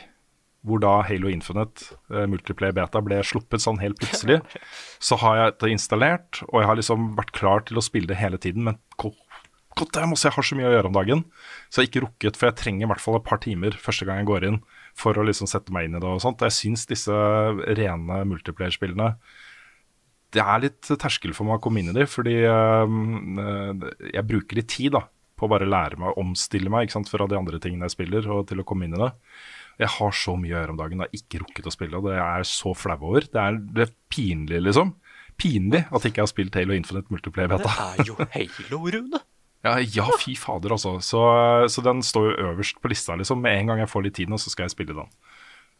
hvor 0.65 0.81
da 0.81 0.97
Halo 1.05 1.29
Infinite 1.29 1.93
eh, 2.09 2.25
multiplayer 2.29 2.73
beta 2.75 3.01
ble 3.05 3.21
sluppet 3.25 3.63
sånn 3.63 3.81
helt 3.83 3.99
plutselig, 4.01 4.39
så 5.07 5.19
har 5.21 5.39
jeg 5.39 5.55
det 5.61 5.75
installert, 5.75 6.41
og 6.49 6.61
jeg 6.61 6.71
har 6.71 6.81
liksom 6.81 7.11
vært 7.19 7.35
klar 7.37 7.65
til 7.67 7.79
å 7.79 7.85
spille 7.85 8.09
det 8.09 8.19
hele 8.19 8.41
tiden, 8.41 8.65
men 8.67 8.81
god 8.97 9.91
damn, 9.91 10.15
også, 10.15 10.29
jeg 10.29 10.37
har 10.37 10.47
så 10.47 10.57
mye 10.57 10.69
å 10.69 10.75
gjøre 10.77 10.89
om 10.89 10.97
dagen, 10.97 11.25
så 11.69 11.81
jeg 11.81 11.85
har 11.85 11.91
ikke 11.91 12.05
rukket, 12.05 12.39
for 12.39 12.49
jeg 12.49 12.59
trenger 12.61 12.87
i 12.87 12.91
hvert 12.93 13.03
fall 13.03 13.19
et 13.19 13.27
par 13.27 13.41
timer 13.43 13.75
første 13.81 14.07
gang 14.07 14.21
jeg 14.21 14.29
går 14.31 14.47
inn, 14.49 14.61
for 14.95 15.17
å 15.19 15.25
liksom 15.27 15.49
sette 15.51 15.73
meg 15.75 15.89
inn 15.89 15.97
i 15.97 15.99
det 15.99 16.07
og 16.07 16.21
sånt. 16.23 16.39
Jeg 16.45 16.55
syns 16.55 16.85
disse 16.87 17.11
rene 17.75 18.21
multiplayer-spillene 18.29 19.09
det 20.35 20.43
er 20.43 20.63
litt 20.63 20.89
terskel 20.99 21.33
for 21.35 21.47
meg 21.47 21.59
å 21.59 21.63
komme 21.63 21.81
inn 21.81 21.91
i 21.91 21.95
de, 21.95 22.05
fordi 22.09 22.37
øh, 22.43 23.85
jeg 24.11 24.27
bruker 24.27 24.59
litt 24.59 24.71
tid 24.73 24.95
da, 24.97 25.05
på 25.35 25.47
å 25.47 25.51
bare 25.51 25.67
lære 25.67 25.99
meg 25.99 26.11
å 26.13 26.21
omstille 26.23 26.71
meg 26.71 26.87
ikke 26.87 26.97
sant, 26.99 27.11
fra 27.11 27.27
de 27.27 27.37
andre 27.37 27.59
tingene 27.63 27.87
jeg 27.89 27.95
spiller, 27.97 28.27
og 28.31 28.47
til 28.49 28.61
å 28.61 28.65
komme 28.67 28.87
inn 28.87 28.95
i 28.95 29.01
det. 29.01 29.11
Jeg 29.83 29.91
har 29.97 30.13
så 30.15 30.37
mye 30.39 30.53
å 30.53 30.59
gjøre 30.61 30.71
om 30.75 30.77
dagen, 30.79 31.01
jeg 31.03 31.09
har 31.09 31.19
ikke 31.19 31.41
rukket 31.43 31.67
å 31.67 31.73
spille, 31.75 31.99
og 31.99 32.05
det 32.07 32.15
er 32.15 32.37
jeg 32.39 32.49
så 32.53 32.71
flau 32.79 32.95
over. 33.09 33.25
Det 33.27 33.41
er, 33.41 33.57
det 33.75 33.87
er 33.89 33.95
pinlig, 34.13 34.61
liksom. 34.69 34.93
Pinlig 35.35 35.81
at 35.91 36.05
jeg 36.05 36.13
ikke 36.13 36.23
har 36.23 36.31
spilt 36.31 36.55
Halo 36.55 36.75
Infinite 36.77 37.11
Multiplayer 37.11 37.57
Det 37.59 37.71
er 37.73 38.05
jo 38.07 38.15
Halo, 38.37 38.79
Rune. 38.95 39.19
Ja, 39.65 39.73
ja, 39.81 40.05
fy 40.21 40.35
fader, 40.39 40.75
altså. 40.77 40.93
Så, 41.03 41.19
så 41.73 41.83
den 41.83 41.99
står 42.05 42.29
jo 42.29 42.51
øverst 42.51 42.79
på 42.79 42.91
lista, 42.93 43.17
liksom. 43.19 43.41
Med 43.43 43.57
en 43.59 43.73
gang 43.73 43.81
jeg 43.83 43.91
får 43.91 44.05
litt 44.07 44.15
tid 44.21 44.31
nå, 44.31 44.39
så 44.39 44.53
skal 44.53 44.69
jeg 44.69 44.75
spille 44.77 44.95
den. 44.95 45.09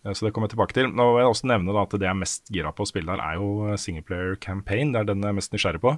Eh, 0.03 0.11
Så 0.11 0.25
det 0.25 0.33
kommer 0.35 0.49
jeg 0.49 0.55
tilbake 0.57 0.75
til. 0.75 0.89
Nå 0.91 1.05
vil 1.13 1.21
jeg 1.23 1.31
også 1.31 1.47
nevne 1.53 1.71
da, 1.77 1.85
at 1.85 1.95
det 1.95 2.03
jeg 2.09 2.11
er 2.11 2.19
mest 2.25 2.51
gira 2.51 2.73
på 2.75 2.83
å 2.83 2.89
spille 2.89 3.13
her, 3.15 3.23
er 3.23 3.39
jo 3.39 3.77
singleplayer 3.79 4.35
campaign. 4.43 4.91
Det 4.91 5.03
er 5.05 5.09
den 5.13 5.23
jeg 5.23 5.31
er 5.31 5.39
mest 5.39 5.55
nysgjerrig 5.55 5.83
på. 5.85 5.95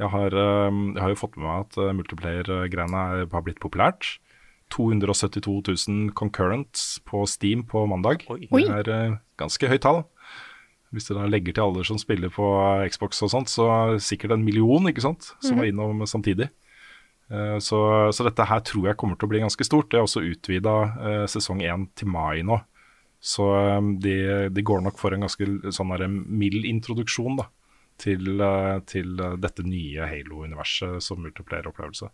Jeg 0.00 0.08
har, 0.14 0.32
eh, 0.32 0.70
jeg 0.96 1.02
har 1.04 1.12
jo 1.12 1.18
fått 1.20 1.36
med 1.36 1.44
meg 1.46 1.66
at 1.66 1.78
eh, 1.82 1.92
multiplayer-greiene 1.98 3.00
er- 3.20 3.26
har 3.32 3.42
blitt 3.46 3.60
populært. 3.60 4.14
272 4.70 5.62
000 5.88 6.12
concurrents 6.14 7.00
på 7.04 7.24
Steam 7.28 7.64
på 7.66 7.82
mandag. 7.90 8.22
Oi. 8.30 8.46
Det 8.64 8.86
er 8.86 8.90
eh, 8.94 9.16
ganske 9.40 9.68
høyt 9.68 9.82
tall. 9.82 10.04
Hvis 10.94 11.06
du 11.06 11.14
da 11.14 11.26
legger 11.30 11.54
til 11.54 11.62
alle 11.68 11.84
som 11.86 11.98
spiller 12.02 12.30
på 12.34 12.46
Xbox 12.90 13.20
og 13.22 13.30
sånt, 13.30 13.50
så 13.52 13.66
er 13.70 14.00
sikkert 14.02 14.32
en 14.34 14.44
million 14.46 14.88
ikke 14.90 15.02
sant, 15.04 15.32
som 15.42 15.58
var 15.60 15.68
innom 15.70 16.00
samtidig. 16.06 16.48
Eh, 17.30 17.58
Så, 17.62 17.78
så 18.14 18.24
dette 18.26 18.46
her 18.46 18.60
tror 18.66 18.88
jeg 18.88 18.96
kommer 18.98 19.16
til 19.18 19.28
å 19.28 19.30
bli 19.30 19.42
ganske 19.44 19.64
stort. 19.66 19.90
Det 19.90 19.98
er 20.00 20.06
også 20.06 20.24
utvida 20.26 21.26
sesong 21.30 21.60
én 21.62 21.88
til 21.94 22.08
mai 22.10 22.42
nå. 22.42 22.58
Så 23.20 23.44
eh, 23.54 23.80
de, 24.02 24.16
de 24.50 24.62
går 24.62 24.82
nok 24.82 24.98
for 24.98 25.12
en 25.14 25.20
ganske 25.26 25.46
sånn 25.70 25.92
mild 26.26 26.64
introduksjon 26.64 27.36
da, 27.38 27.46
til, 28.00 28.40
eh, 28.40 28.80
til 28.88 29.20
eh, 29.20 29.36
dette 29.40 29.64
nye 29.66 30.08
Halo-universet 30.08 31.04
som 31.04 31.20
multiplayer-opplevelse. 31.24 32.10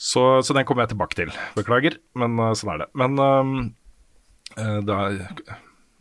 Så, 0.00 0.22
så 0.40 0.56
den 0.56 0.64
kommer 0.64 0.86
jeg 0.86 0.94
tilbake 0.94 1.18
til. 1.18 1.32
Beklager, 1.56 1.98
men 2.18 2.38
eh, 2.40 2.54
sånn 2.58 2.74
er 2.74 2.84
det. 2.84 2.90
Men 2.98 3.18
um, 3.20 3.56
det 4.56 4.96
er, 4.96 5.18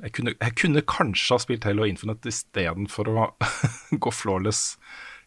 jeg, 0.05 0.13
kunne, 0.17 0.33
jeg 0.39 0.55
kunne 0.57 0.85
kanskje 0.89 1.35
ha 1.35 1.43
spilt 1.43 1.67
Halo 1.67 1.85
Infinite 1.85 2.31
istedenfor 2.31 3.11
å 3.11 3.29
gå 4.03 4.13
flawless 4.15 4.73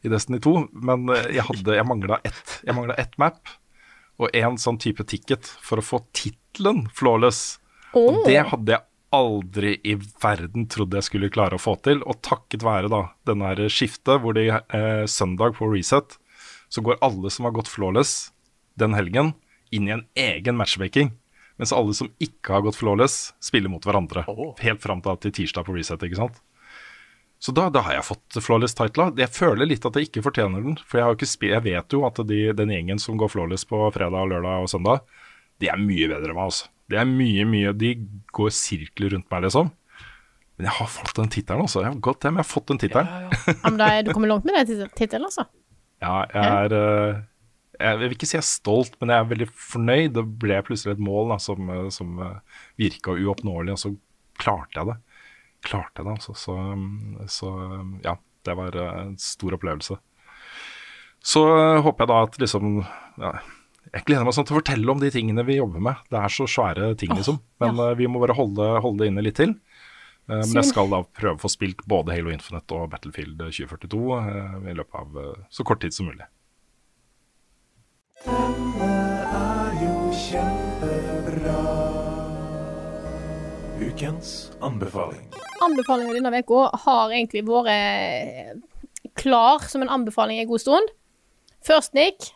i 0.02 0.10
Destiny 0.10 0.40
2, 0.42 0.54
men 0.82 1.06
jeg, 1.30 1.44
hadde, 1.46 1.76
jeg 1.76 1.86
mangla 1.86 2.18
ett, 2.26 2.56
jeg 2.66 2.94
ett 2.98 3.12
map 3.22 3.52
og 4.18 4.34
en 4.34 4.58
sånn 4.58 4.80
type 4.82 5.04
ticket 5.08 5.46
for 5.62 5.78
å 5.78 5.84
få 5.84 6.00
tittelen 6.16 6.88
flawless. 6.94 7.60
Og 7.98 8.24
det 8.26 8.40
hadde 8.50 8.74
jeg 8.74 8.91
aldri 9.12 9.76
i 9.84 9.94
verden 10.22 10.66
trodde 10.72 10.98
jeg 10.98 11.08
skulle 11.08 11.32
klare 11.32 11.58
å 11.58 11.62
få 11.62 11.76
til. 11.84 12.02
Og 12.08 12.20
takket 12.24 12.64
være 12.66 12.90
da 12.92 13.04
denne 13.28 13.52
her 13.52 13.72
skiftet, 13.72 14.20
hvor 14.22 14.36
de 14.36 14.48
eh, 14.50 15.04
søndag 15.10 15.56
på 15.58 15.70
reset, 15.72 16.18
så 16.72 16.84
går 16.84 17.00
alle 17.04 17.30
som 17.32 17.48
har 17.48 17.56
gått 17.56 17.70
flawless 17.70 18.30
den 18.80 18.96
helgen, 18.96 19.34
inn 19.72 19.88
i 19.88 19.92
en 19.92 20.06
egen 20.16 20.56
matchmaking. 20.56 21.12
Mens 21.60 21.74
alle 21.76 21.92
som 21.94 22.08
ikke 22.22 22.54
har 22.56 22.64
gått 22.64 22.78
flawless, 22.80 23.34
spiller 23.44 23.70
mot 23.72 23.84
hverandre. 23.84 24.24
Oh. 24.32 24.54
Helt 24.62 24.80
fram 24.82 25.02
til 25.04 25.32
tirsdag 25.32 25.68
på 25.68 25.76
reset, 25.76 26.02
ikke 26.08 26.20
sant. 26.22 26.40
Så 27.42 27.52
da, 27.52 27.66
da 27.74 27.82
har 27.82 27.96
jeg 27.96 28.06
fått 28.06 28.38
flawless 28.38 28.76
title. 28.78 29.08
Jeg 29.18 29.34
føler 29.34 29.66
litt 29.66 29.84
at 29.86 29.96
jeg 29.98 30.08
ikke 30.08 30.22
fortjener 30.28 30.62
den. 30.62 30.76
For 30.86 31.00
jeg, 31.00 31.06
har 31.08 31.16
ikke 31.16 31.28
spil 31.28 31.54
jeg 31.56 31.64
vet 31.64 31.94
jo 31.96 32.04
at 32.06 32.20
de, 32.28 32.38
den 32.54 32.70
gjengen 32.70 33.02
som 33.02 33.18
går 33.18 33.32
flawless 33.32 33.66
på 33.68 33.80
fredag, 33.94 34.30
lørdag 34.30 34.62
og 34.62 34.70
søndag, 34.70 35.02
de 35.58 35.70
er 35.70 35.80
mye 35.80 36.08
bedre 36.10 36.30
enn 36.30 36.38
meg, 36.38 36.52
altså. 36.52 36.70
Det 36.92 36.98
er 37.00 37.08
mye, 37.08 37.46
mye 37.48 37.72
De 37.78 37.94
går 38.36 38.52
sirkler 38.54 39.14
rundt 39.16 39.28
meg, 39.32 39.46
liksom. 39.48 39.72
Men 40.58 40.68
jeg 40.68 40.74
har 40.76 40.88
fått 40.92 41.16
den 41.18 41.30
tittelen, 41.32 41.64
altså. 41.64 41.80
Jeg 41.82 41.90
har 41.94 42.00
gått 42.04 42.26
hjem, 42.28 42.36
jeg 42.38 42.44
har 42.44 42.50
fått 42.52 42.68
den 42.70 42.80
tittelen. 42.82 43.08
Ja, 43.48 43.54
men 43.66 43.78
da 43.80 43.88
er 43.96 44.04
du 44.06 44.12
kommer 44.12 44.28
langt 44.30 44.44
med 44.46 44.58
den 44.60 44.68
tit- 44.68 44.96
tittelen, 45.00 45.26
altså. 45.30 45.46
Ja, 46.02 46.18
jeg 46.34 46.42
er 46.66 46.74
eh, 46.76 47.20
Jeg 47.82 47.98
vil 48.02 48.12
ikke 48.14 48.28
si 48.28 48.36
jeg 48.36 48.42
er 48.44 48.48
stolt, 48.50 48.96
men 49.00 49.10
jeg 49.14 49.22
er 49.24 49.30
veldig 49.32 49.48
fornøyd. 49.72 50.12
Det 50.18 50.24
ble 50.44 50.58
plutselig 50.66 50.92
et 50.98 51.02
mål 51.02 51.32
da, 51.32 51.38
som, 51.42 51.70
eh, 51.72 51.88
som 51.94 52.12
virka 52.78 53.16
uoppnåelig, 53.16 53.74
og 53.74 53.80
så 53.80 53.92
klarte 54.42 54.76
jeg 54.82 54.90
det. 54.92 54.98
Klarte 55.66 56.02
jeg 56.02 56.06
det, 56.10 56.14
altså. 56.18 56.36
Så, 56.38 56.54
mm, 56.58 57.24
så 57.32 57.50
mm, 57.56 57.92
ja, 58.04 58.16
det 58.46 58.56
var 58.60 58.76
eh, 58.76 59.00
en 59.06 59.16
stor 59.22 59.56
opplevelse. 59.56 59.96
Så 61.22 61.42
eh, 61.56 61.80
håper 61.86 62.04
jeg 62.04 62.10
da 62.12 62.20
at 62.26 62.38
liksom 62.42 62.70
ja, 63.22 63.32
Jeg 63.92 64.06
gleder 64.08 64.24
meg 64.24 64.32
sånn 64.32 64.46
til 64.48 64.56
å 64.56 64.60
fortelle 64.62 64.88
om 64.88 65.00
de 65.02 65.10
tingene 65.12 65.42
vi 65.44 65.58
jobber 65.58 65.82
med. 65.84 66.00
Det 66.08 66.16
er 66.16 66.32
så 66.32 66.46
svære 66.48 66.94
ting, 66.96 67.10
liksom. 67.12 67.42
Men 67.60 67.76
ja. 67.76 67.90
vi 67.98 68.06
må 68.08 68.22
bare 68.22 68.36
holde, 68.38 68.68
holde 68.80 69.04
det 69.04 69.10
inne 69.12 69.24
litt 69.26 69.36
til. 69.36 69.52
Eh, 70.30 70.38
Men 70.38 70.54
jeg 70.60 70.68
skal 70.70 70.88
da 70.92 71.02
prøve 71.04 71.36
å 71.36 71.42
få 71.42 71.50
spilt 71.52 71.82
både 71.90 72.14
Halo 72.14 72.32
Infinite 72.32 72.76
og 72.78 72.92
Battlefield 72.92 73.42
2042 73.42 74.00
eh, 74.16 74.54
i 74.72 74.76
løpet 74.78 75.00
av 75.02 75.18
eh, 75.20 75.44
så 75.52 75.66
kort 75.66 75.82
tid 75.84 75.92
som 75.92 76.08
mulig. 76.08 76.24
Ukens 83.82 84.52
anbefaling. 84.62 85.24
Anbefalingen 85.62 86.16
denne 86.16 86.40
uka 86.40 86.68
har 86.86 87.12
egentlig 87.12 87.42
vært 87.44 88.62
klar 89.18 89.66
som 89.68 89.82
en 89.84 89.90
anbefaling 89.92 90.40
en 90.40 90.48
god 90.48 90.62
stund. 90.62 90.94
Først, 91.66 91.92
Nick, 91.98 92.32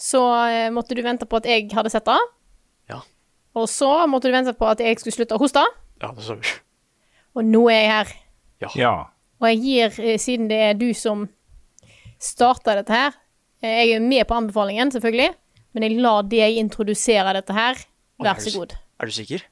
så 0.00 0.20
eh, 0.48 0.70
måtte 0.72 0.96
du 0.96 1.02
vente 1.04 1.28
på 1.28 1.40
at 1.40 1.48
jeg 1.48 1.68
hadde 1.76 1.92
sett 1.92 2.06
det. 2.08 2.18
Ja. 2.88 3.02
Og 3.58 3.68
så 3.68 3.90
måtte 4.08 4.30
du 4.30 4.34
vente 4.34 4.54
på 4.56 4.68
at 4.70 4.80
jeg 4.80 4.96
skulle 5.00 5.18
slutte 5.18 5.36
å 5.36 5.42
hoste. 5.42 5.62
Ja, 6.00 6.12
det 6.16 6.24
så 6.24 6.38
vi. 6.40 6.54
Og 7.36 7.44
nå 7.46 7.66
er 7.68 7.76
jeg 7.82 7.90
her. 7.92 8.14
Ja. 8.80 8.94
Og 9.40 9.46
jeg 9.52 9.60
gir, 9.64 10.00
eh, 10.04 10.18
siden 10.20 10.48
det 10.50 10.60
er 10.70 10.74
du 10.80 10.88
som 10.96 11.26
starta 12.20 12.74
dette 12.76 12.92
her 12.92 13.14
eh, 13.62 13.86
Jeg 13.86 13.94
er 13.96 14.02
med 14.04 14.26
på 14.28 14.36
anbefalingen, 14.36 14.90
selvfølgelig, 14.92 15.30
men 15.76 15.86
jeg 15.86 16.00
lar 16.00 16.24
deg 16.28 16.58
introdusere 16.60 17.36
dette 17.36 17.56
her. 17.56 17.78
Vær 18.20 18.40
så 18.42 18.52
god. 18.58 18.74
Er 19.00 19.08
du 19.08 19.14
sikker? 19.16 19.44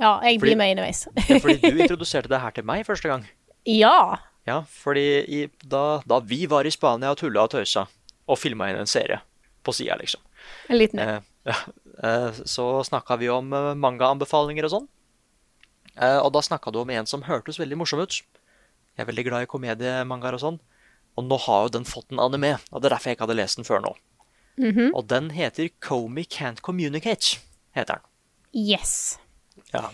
Ja, 0.00 0.16
jeg 0.22 0.38
Fordi- 0.38 0.40
blir 0.40 0.56
med 0.60 0.74
underveis. 0.76 1.06
Ja, 1.28 1.38
fordi 1.40 1.58
du 1.62 1.78
introduserte 1.82 2.28
det 2.28 2.40
her 2.40 2.50
til 2.50 2.64
meg 2.68 2.86
første 2.86 3.08
gang. 3.08 3.26
ja. 3.82 4.18
Ja, 4.46 4.60
fordi 4.70 5.06
i, 5.26 5.46
da, 5.64 6.00
da 6.06 6.20
vi 6.22 6.44
var 6.46 6.66
i 6.66 6.70
Spania 6.70 7.10
og 7.10 7.18
tulla 7.18 7.46
og 7.46 7.50
tøysa 7.50 7.86
og 8.26 8.38
filma 8.38 8.68
inn 8.70 8.78
en 8.78 8.86
serie 8.90 9.18
på 9.66 9.74
sida, 9.74 9.96
liksom, 10.00 10.22
En 10.70 10.78
liten 10.78 11.02
eh, 11.02 11.18
ja, 11.46 11.56
eh, 12.02 12.38
så 12.44 12.84
snakka 12.86 13.18
vi 13.20 13.30
om 13.32 13.52
eh, 13.52 13.74
mangaanbefalinger 13.78 14.68
og 14.68 14.72
sånn. 14.72 14.88
Eh, 15.96 16.18
og 16.20 16.32
da 16.34 16.42
snakka 16.44 16.72
du 16.72 16.80
om 16.82 16.90
en 16.94 17.08
som 17.10 17.24
hørtes 17.26 17.60
veldig 17.60 17.78
morsom 17.82 18.02
ut. 18.02 18.20
Jeg 18.96 19.04
er 19.04 19.10
veldig 19.10 19.26
glad 19.28 19.46
i 19.46 19.50
komediemangaer 19.50 20.38
og 20.38 20.42
sånn. 20.42 20.58
Og 21.16 21.24
nå 21.24 21.38
har 21.46 21.66
jo 21.66 21.76
den 21.78 21.86
fått 21.88 22.12
en 22.12 22.20
anime, 22.20 22.56
og 22.70 22.82
det 22.82 22.90
er 22.90 22.96
derfor 22.96 23.10
jeg 23.10 23.16
ikke 23.16 23.26
hadde 23.26 23.38
lest 23.38 23.60
den 23.60 23.68
før 23.68 23.82
nå. 23.84 23.94
Og 24.96 25.02
den 25.08 25.30
heter 25.36 25.68
Komi 25.84 26.24
Can't 26.24 26.62
Communicate, 26.64 27.40
heter 27.76 28.00
den. 28.00 28.10
Yes. 28.56 29.18
Ja. 29.72 29.88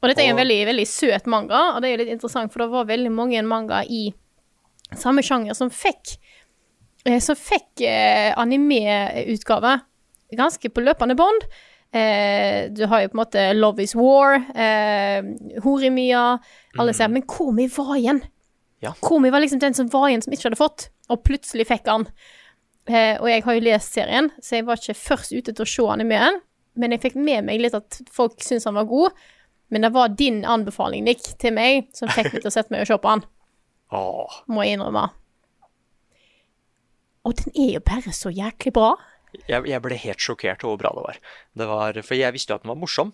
Og 0.00 0.08
dette 0.08 0.24
er 0.24 0.32
en 0.32 0.40
veldig, 0.40 0.58
veldig 0.68 0.86
søt 0.88 1.28
manga, 1.28 1.60
og 1.74 1.80
det 1.80 1.90
er 1.90 1.94
jo 1.94 2.00
litt 2.02 2.12
interessant, 2.14 2.52
for 2.52 2.64
det 2.64 2.70
var 2.72 2.88
veldig 2.88 3.12
mange 3.12 3.40
manga 3.44 3.82
i 3.84 4.10
samme 4.96 5.22
sjanger 5.24 5.56
som 5.56 5.72
fikk 5.72 6.16
som 7.24 7.38
fikk 7.38 7.80
eh, 7.88 8.34
anime-utgave 8.36 9.78
ganske 10.36 10.70
på 10.70 10.84
løpende 10.84 11.16
bånd. 11.18 11.46
Eh, 11.92 12.70
du 12.70 12.84
har 12.86 13.02
jo 13.02 13.10
på 13.10 13.16
en 13.16 13.22
måte 13.22 13.46
Love 13.56 13.82
is 13.82 13.96
War, 13.98 14.36
eh, 14.54 15.24
Horimiya, 15.64 16.38
alle 16.78 16.94
sier 16.94 17.10
Men 17.10 17.26
Komi 17.26 17.66
var 17.74 17.96
igjen. 17.96 18.22
Ja. 18.80 18.94
Komi 19.00 19.30
var 19.30 19.42
liksom 19.42 19.58
den 19.58 19.74
som 19.74 19.88
var 19.88 20.08
igjen, 20.08 20.22
som 20.22 20.32
ikke 20.32 20.48
hadde 20.48 20.60
fått, 20.60 20.88
og 21.10 21.24
plutselig 21.26 21.66
fikk 21.68 21.90
han. 21.90 22.06
Eh, 22.86 23.18
og 23.20 23.28
jeg 23.28 23.42
har 23.44 23.54
jo 23.56 23.66
lest 23.66 23.92
serien, 23.92 24.30
så 24.40 24.56
jeg 24.60 24.68
var 24.68 24.78
ikke 24.78 24.94
først 24.94 25.34
ute 25.34 25.52
til 25.52 25.66
å 25.66 25.68
se 25.68 25.90
animeen. 25.90 26.40
Men 26.78 26.94
jeg 26.94 27.02
fikk 27.02 27.18
med 27.18 27.44
meg 27.44 27.60
litt 27.60 27.74
at 27.74 28.00
folk 28.14 28.38
syntes 28.40 28.68
han 28.70 28.78
var 28.78 28.88
god. 28.88 29.18
Men 29.70 29.82
det 29.82 29.92
var 29.94 30.14
din 30.18 30.44
anbefaling, 30.46 31.04
Nick, 31.04 31.22
til 31.38 31.54
meg 31.54 31.90
som 31.94 32.10
fikk 32.10 32.32
meg 32.32 32.42
til 32.42 32.50
å 32.50 32.54
sette 32.54 32.72
meg 32.72 32.86
og 32.86 32.90
se 32.90 32.98
på 33.02 33.10
han. 33.10 33.26
Må 34.50 34.62
jeg 34.62 34.78
innrømme. 34.78 35.08
Og 37.28 37.36
den 37.36 37.52
er 37.54 37.74
jo 37.76 37.82
bare 37.84 38.12
så 38.16 38.32
jæklig 38.32 38.72
bra. 38.76 38.94
Jeg, 39.46 39.62
jeg 39.68 39.82
ble 39.84 39.98
helt 40.02 40.22
sjokkert 40.22 40.64
over 40.66 40.74
hvor 40.74 40.82
bra 40.82 40.92
det 40.96 41.04
var. 41.06 41.18
det 41.60 41.68
var. 41.70 42.00
For 42.06 42.18
jeg 42.18 42.34
visste 42.34 42.52
jo 42.52 42.58
at 42.58 42.64
den 42.64 42.72
var 42.72 42.80
morsom. 42.80 43.12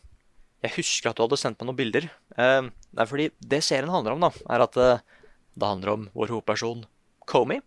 Jeg 0.64 0.76
husker 0.78 1.10
at 1.10 1.18
du 1.18 1.24
hadde 1.26 1.38
sendt 1.40 1.60
meg 1.60 1.68
noen 1.68 1.78
bilder. 1.78 2.08
Eh, 2.38 2.68
er 2.70 3.10
fordi 3.10 3.28
det 3.44 3.62
serien 3.66 3.92
handler 3.92 4.16
om, 4.16 4.24
da, 4.24 4.30
er 4.54 4.64
at 4.64 4.78
eh, 4.80 5.02
det 5.56 5.70
handler 5.70 5.92
om 5.92 6.06
vår 6.16 6.32
hovedperson 6.32 6.86
Comey. 7.28 7.60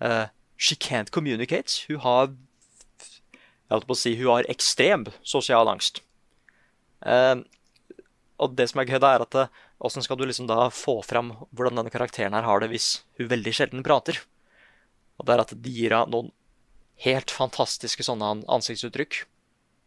Eh, 0.00 0.26
she 0.58 0.76
can't 0.76 1.10
communicate. 1.10 1.86
Hun 1.88 2.02
har 2.04 2.34
Jeg 3.66 3.74
holdt 3.74 3.88
på 3.88 3.96
å 3.96 3.98
si 3.98 4.12
hun 4.14 4.30
har 4.30 4.46
ekstrem 4.52 5.08
sosial 5.26 5.66
angst. 5.66 5.98
Eh, 7.02 7.40
og 8.38 8.54
det 8.54 8.68
som 8.70 8.78
er 8.78 8.86
gøy, 8.86 9.00
da 9.02 9.14
er 9.16 9.24
at 9.24 9.34
eh, 9.40 9.50
åssen 9.82 10.04
skal 10.04 10.18
du 10.20 10.22
liksom 10.28 10.46
da 10.46 10.68
få 10.70 11.00
fram 11.02 11.32
hvordan 11.50 11.80
denne 11.80 11.90
karakteren 11.90 12.36
her 12.36 12.46
har 12.46 12.62
det 12.62 12.70
hvis 12.70 13.00
hun 13.18 13.32
veldig 13.32 13.54
sjelden 13.56 13.82
prater? 13.86 14.20
Og 15.16 15.26
det 15.26 15.34
er 15.34 15.42
at 15.44 15.54
de 15.54 15.72
gir 15.72 15.94
henne 15.96 16.12
noen 16.12 16.32
helt 17.04 17.32
fantastiske 17.32 18.04
sånne 18.06 18.42
ansiktsuttrykk. 18.52 19.24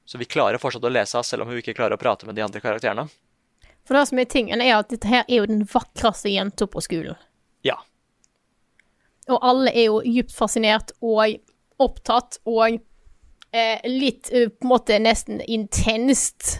Så 0.09 0.17
vi 0.17 0.25
klarer 0.29 0.61
fortsatt 0.61 0.85
å 0.85 0.91
lese 0.91 1.17
henne, 1.17 1.27
selv 1.27 1.45
om 1.45 1.51
hun 1.51 1.59
ikke 1.61 1.75
klarer 1.77 1.97
å 1.97 2.01
prate 2.01 2.25
med 2.29 2.37
de 2.37 2.45
andre 2.45 2.61
karakterene. 2.63 3.07
For 3.85 3.97
det 3.97 4.05
som 4.09 4.21
er 4.21 4.29
tingen, 4.29 4.61
er 4.61 4.75
at 4.77 4.91
dette 4.93 5.09
her 5.09 5.23
er 5.25 5.41
jo 5.41 5.49
den 5.49 5.65
vakreste 5.69 6.31
jenta 6.33 6.67
på 6.69 6.81
skolen. 6.85 7.17
Ja. 7.65 7.77
Og 9.29 9.37
alle 9.45 9.73
er 9.73 9.89
jo 9.89 9.99
dypt 10.05 10.33
fascinert 10.33 10.93
og 11.05 11.37
opptatt 11.81 12.39
og 12.49 12.79
eh, 12.79 13.85
litt 13.89 14.31
eh, 14.33 14.49
på 14.49 14.65
en 14.65 14.71
måte 14.73 14.97
nesten 15.01 15.41
intenst 15.45 16.59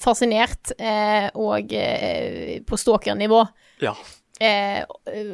fascinert 0.00 0.72
og, 0.72 1.36
og 1.36 1.72
eh, 1.76 2.60
på 2.64 2.78
stalkernivå. 2.80 3.42
Ja. 3.84 3.92
Eh, 4.40 4.84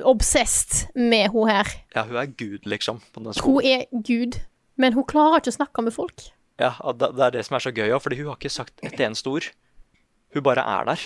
obsessed 0.03 0.89
med 0.99 1.31
hun 1.31 1.47
her. 1.49 1.69
ja, 1.95 2.03
hun 2.09 2.17
er 2.19 2.27
gud, 2.27 2.65
liksom, 2.67 2.99
Hun 3.15 3.63
er 3.63 3.85
Gud, 4.03 4.41
men 4.77 4.97
hun 4.97 5.07
klarer 5.07 5.39
ikke 5.39 5.53
å 5.53 5.59
snakke 5.61 5.85
med 5.87 5.95
folk. 5.95 6.25
Ja, 6.59 6.73
det, 6.97 7.13
det 7.15 7.23
er 7.23 7.37
det 7.37 7.45
som 7.47 7.55
er 7.55 7.63
så 7.63 7.71
gøy 7.71 7.93
òg, 7.93 8.01
fordi 8.03 8.19
hun 8.19 8.33
har 8.33 8.41
ikke 8.41 8.51
sagt 8.51 8.83
et 8.83 8.99
eneste 8.99 9.31
ord. 9.31 9.47
Hun 10.35 10.43
bare 10.43 10.65
er 10.67 10.89
der. 10.89 11.05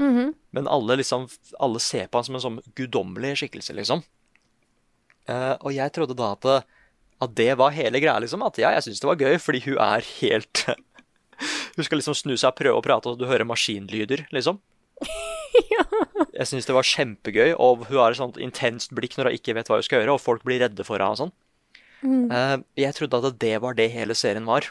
Men 0.00 0.68
alle 0.68 0.96
liksom 0.96 1.26
Alle 1.60 1.80
ser 1.80 2.06
på 2.08 2.20
han 2.20 2.24
som 2.24 2.36
en 2.38 2.44
sånn 2.44 2.60
guddommelig 2.76 3.34
skikkelse, 3.40 3.74
liksom. 3.76 4.04
Eh, 5.28 5.56
og 5.60 5.72
jeg 5.76 5.92
trodde 5.96 6.16
da 6.16 6.32
at, 6.36 6.68
at 7.20 7.34
det 7.36 7.52
var 7.60 7.74
hele 7.76 8.00
greia, 8.00 8.18
liksom. 8.20 8.44
At 8.46 8.60
ja, 8.60 8.72
jeg 8.76 8.86
syns 8.88 9.00
det 9.00 9.10
var 9.10 9.20
gøy, 9.20 9.36
fordi 9.40 9.64
hun 9.68 9.80
er 9.80 10.04
helt 10.20 10.64
Hun 11.76 11.86
skal 11.86 12.00
liksom 12.00 12.16
snu 12.18 12.34
seg 12.36 12.50
og 12.50 12.58
prøve 12.58 12.80
å 12.80 12.84
prate, 12.84 13.08
og 13.08 13.20
du 13.20 13.24
hører 13.28 13.48
maskinlyder, 13.48 14.26
liksom. 14.34 14.60
Jeg 16.38 16.48
syns 16.48 16.68
det 16.68 16.76
var 16.76 16.86
kjempegøy, 16.86 17.54
og 17.58 17.86
hun 17.88 17.98
har 17.98 18.14
et 18.14 18.20
sånt 18.20 18.40
intenst 18.40 18.94
blikk 18.96 19.16
når 19.18 19.30
hun 19.30 19.38
ikke 19.38 19.54
vet 19.58 19.70
hva 19.70 19.80
hun 19.80 19.86
skal 19.86 20.02
gjøre, 20.02 20.16
og 20.16 20.22
folk 20.22 20.44
blir 20.46 20.62
redde 20.62 20.86
for 20.86 21.02
henne 21.02 21.16
og 21.16 21.22
sånn. 21.24 21.32
Eh, 22.32 22.56
jeg 22.80 22.96
trodde 22.96 23.20
at 23.20 23.40
det 23.42 23.56
var 23.60 23.76
det 23.76 23.90
hele 23.92 24.16
serien 24.16 24.46
var. 24.48 24.70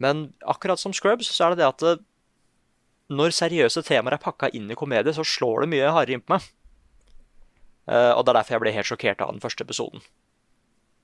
Men 0.00 0.28
akkurat 0.46 0.80
som 0.82 0.94
Scrubs, 0.94 1.30
så 1.30 1.46
er 1.48 1.54
det 1.54 1.62
det 1.62 1.70
at 1.70 2.04
når 3.14 3.34
seriøse 3.36 3.82
temaer 3.84 4.16
er 4.16 4.22
pakka 4.22 4.50
inn 4.56 4.70
i 4.70 4.78
komedie, 4.78 5.12
så 5.14 5.24
slår 5.26 5.64
det 5.64 5.72
mye 5.74 5.92
hardere 5.92 6.18
inn 6.18 6.24
på 6.24 6.36
meg. 6.36 6.46
Eh, 7.90 8.12
og 8.14 8.24
det 8.24 8.32
er 8.32 8.38
derfor 8.40 8.56
jeg 8.56 8.64
ble 8.64 8.74
helt 8.78 8.88
sjokkert 8.88 9.24
av 9.24 9.34
den 9.34 9.42
første 9.44 9.66
episoden. 9.66 10.04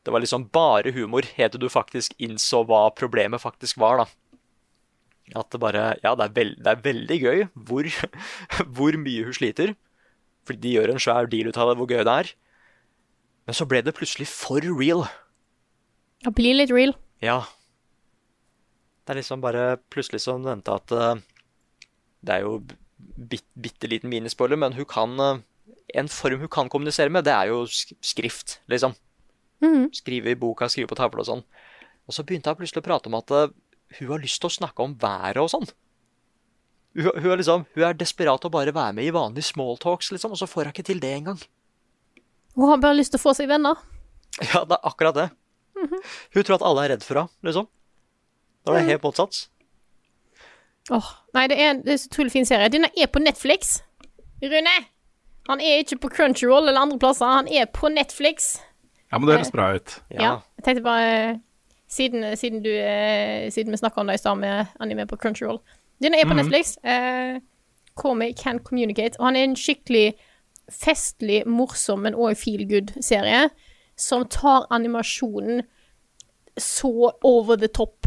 Det 0.07 0.15
var 0.15 0.23
liksom 0.23 0.49
bare 0.55 0.95
humor, 0.97 1.27
helt 1.37 1.53
til 1.53 1.61
du 1.61 1.69
faktisk 1.69 2.15
innså 2.23 2.63
hva 2.69 2.87
problemet 2.97 3.43
faktisk 3.43 3.81
var, 3.83 4.01
da. 4.01 4.07
At 5.37 5.51
det 5.53 5.61
bare 5.63 5.95
Ja, 6.03 6.15
det 6.19 6.27
er, 6.27 6.35
veld, 6.35 6.57
det 6.59 6.73
er 6.73 6.85
veldig 6.85 7.19
gøy 7.21 7.45
hvor, 7.55 7.87
hvor 8.77 8.99
mye 8.99 9.27
hun 9.29 9.37
sliter. 9.37 9.75
Fordi 10.49 10.63
de 10.65 10.77
gjør 10.77 10.95
en 10.95 11.03
svær 11.03 11.29
deal 11.31 11.51
ut 11.51 11.59
av 11.61 11.71
det, 11.71 11.77
hvor 11.79 11.91
gøy 11.91 12.03
det 12.07 12.15
er. 12.25 12.33
Men 13.47 13.57
så 13.57 13.67
ble 13.69 13.83
det 13.85 13.97
plutselig 13.97 14.29
for 14.31 14.63
real. 14.63 15.05
Ja, 16.25 16.33
bli 16.35 16.53
litt 16.57 16.73
real. 16.75 16.95
Ja. 17.25 17.43
Det 19.05 19.15
er 19.15 19.21
liksom 19.21 19.43
bare 19.43 19.79
plutselig 19.93 20.23
som 20.25 20.43
nevnte 20.45 20.75
at 20.77 20.93
eh, 20.95 21.23
Det 22.21 22.35
er 22.35 22.45
jo 22.45 22.61
bit, 23.17 23.47
bitte 23.59 23.89
liten 23.91 24.13
minispoiler, 24.13 24.59
men 24.61 24.77
hun 24.77 24.87
kan 24.89 25.17
eh, 25.21 25.41
En 25.99 26.09
form 26.09 26.45
hun 26.45 26.53
kan 26.53 26.69
kommunisere 26.71 27.11
med, 27.11 27.25
det 27.27 27.33
er 27.35 27.51
jo 27.51 27.65
skrift, 27.67 28.61
liksom. 28.71 28.95
Skrive 29.93 30.31
i 30.31 30.39
boka, 30.39 30.69
skrive 30.71 30.87
på 30.87 30.99
tavla 30.99 31.25
og 31.25 31.27
sånn. 31.27 31.43
Og 32.07 32.15
så 32.15 32.23
begynte 32.23 32.53
hun 32.53 32.61
plutselig 32.61 32.85
å 32.85 32.87
prate 32.87 33.11
om 33.11 33.17
at 33.19 33.35
eh, 33.35 33.51
hun 33.99 34.13
har 34.13 34.23
lyst 34.23 34.41
til 34.43 34.51
å 34.51 34.57
snakke 34.61 34.85
om 34.85 34.97
været 35.01 35.41
og 35.43 35.51
sånn. 35.53 35.69
Hun, 36.99 37.11
hun, 37.15 37.31
er 37.31 37.41
liksom, 37.41 37.67
hun 37.75 37.87
er 37.87 37.99
desperat 37.99 38.45
å 38.47 38.53
bare 38.53 38.75
være 38.75 38.97
med 38.99 39.07
i 39.07 39.15
vanlige 39.15 39.51
smalltalks, 39.53 40.11
liksom, 40.15 40.35
og 40.35 40.41
så 40.41 40.49
får 40.51 40.69
hun 40.69 40.75
ikke 40.75 40.87
til 40.91 41.03
det 41.03 41.13
engang. 41.21 41.41
Hun 42.59 42.71
har 42.71 42.81
bare 42.83 42.99
lyst 42.99 43.15
til 43.15 43.21
å 43.21 43.27
få 43.29 43.35
seg 43.39 43.51
venner. 43.51 43.79
Ja, 44.41 44.65
det 44.65 44.77
er 44.77 44.87
akkurat 44.91 45.17
det. 45.17 45.29
Hun 46.35 46.45
tror 46.45 46.59
at 46.59 46.65
alle 46.67 46.85
er 46.85 46.93
redd 46.95 47.07
for 47.07 47.23
henne, 47.23 47.33
liksom. 47.47 47.67
Da 48.67 48.73
er 48.73 48.77
det 48.77 48.83
er 48.83 48.91
helt 48.95 49.07
motsatt. 49.07 49.39
Åh, 50.91 51.11
Nei, 51.37 51.45
det 51.51 51.59
er 51.61 51.71
en 51.71 51.83
det 51.85 51.95
er 51.95 52.01
så 52.03 52.11
utrolig 52.11 52.33
fin 52.35 52.49
serie. 52.49 52.71
Denne 52.73 52.91
er 52.97 53.11
på 53.13 53.23
Netflix. 53.23 53.79
Rune! 54.43 54.77
Han 55.49 55.63
er 55.65 55.81
ikke 55.83 55.99
på 56.05 56.11
Crunchyroll 56.15 56.69
eller 56.69 56.81
andre 56.81 56.99
plasser. 57.01 57.27
Han 57.27 57.49
er 57.49 57.69
på 57.73 57.89
Netflix. 57.93 58.59
Ja, 59.11 59.19
men 59.19 59.27
det 59.29 59.39
høres 59.39 59.55
bra 59.55 59.71
ut. 59.75 59.97
Ja. 60.13 60.35
Jeg 60.59 60.67
tenkte 60.67 60.85
bare 60.87 61.15
Siden, 61.91 62.37
siden, 62.39 62.63
du, 62.63 62.71
eh, 62.71 63.51
siden 63.51 63.75
vi 63.75 63.81
snakka 63.81 64.01
om 64.01 64.07
det 64.07 64.15
i 64.15 64.23
stad 64.23 64.39
med 64.39 64.67
anime 64.81 65.07
på 65.11 65.19
Crunchyroll. 65.19 65.59
Den 66.03 66.15
er 66.15 66.29
på 66.29 66.37
Netflix. 66.39 66.77
Eh, 66.85 67.41
Call 67.99 68.35
Can 68.35 68.59
Communicate. 68.59 69.19
Og 69.19 69.27
han 69.27 69.37
er 69.37 69.45
en 69.45 69.57
skikkelig 69.59 70.15
festlig, 70.71 71.43
morsom, 71.47 72.07
men 72.07 72.15
òg 72.15 72.39
feel 72.39 72.63
good-serie 72.69 73.49
som 73.99 74.25
tar 74.31 74.69
animasjonen 74.71 75.65
så 76.57 77.13
over 77.27 77.57
the 77.57 77.69
top 77.69 78.07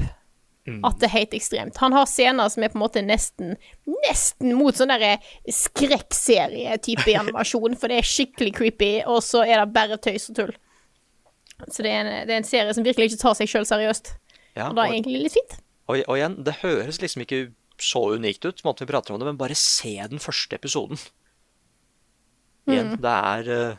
at 0.64 1.00
det 1.00 1.10
er 1.10 1.18
helt 1.18 1.34
ekstremt. 1.36 1.78
Han 1.84 1.94
har 1.94 2.08
scener 2.08 2.48
som 2.50 2.64
er 2.64 2.72
på 2.72 2.78
en 2.78 2.86
måte 2.86 3.02
nesten 3.04 3.58
Nesten 4.06 4.54
mot 4.56 4.76
sånn 4.78 4.94
derre 4.94 5.18
skrekkserie-type 5.52 7.16
animasjon, 7.22 7.76
for 7.80 7.92
det 7.92 8.00
er 8.00 8.08
skikkelig 8.08 8.54
creepy, 8.56 8.92
og 9.10 9.20
så 9.26 9.44
er 9.44 9.60
det 9.60 9.74
bare 9.76 10.00
tøys 10.00 10.30
og 10.32 10.38
tull. 10.40 10.54
Så 11.70 11.84
det 11.86 11.92
er 11.92 12.02
en, 12.04 12.12
det 12.28 12.34
er 12.34 12.42
en 12.42 12.48
serie 12.48 12.74
som 12.76 12.84
virkelig 12.86 13.12
ikke 13.12 13.22
tar 13.22 13.36
seg 13.40 13.50
sjøl 13.52 13.66
seriøst. 13.70 14.14
Ja, 14.56 14.70
Og 14.70 14.76
det 14.76 14.84
er 14.84 14.88
og- 14.90 14.96
egentlig 14.96 15.22
litt 15.26 15.36
fint. 15.38 15.54
Og, 15.92 16.00
og 16.08 16.16
igjen, 16.18 16.38
det 16.48 16.54
høres 16.62 17.02
liksom 17.04 17.22
ikke 17.26 17.42
så 17.82 18.02
unikt 18.16 18.46
ut, 18.46 18.62
måten 18.64 18.86
vi 18.88 18.92
prater 18.94 19.14
om 19.14 19.20
det, 19.20 19.26
men 19.28 19.38
bare 19.40 19.56
se 19.58 19.96
den 20.08 20.22
første 20.24 20.56
episoden. 20.56 21.00
Igjen, 22.70 22.94
det 23.04 23.12
er 23.12 23.50
eh, 23.52 23.76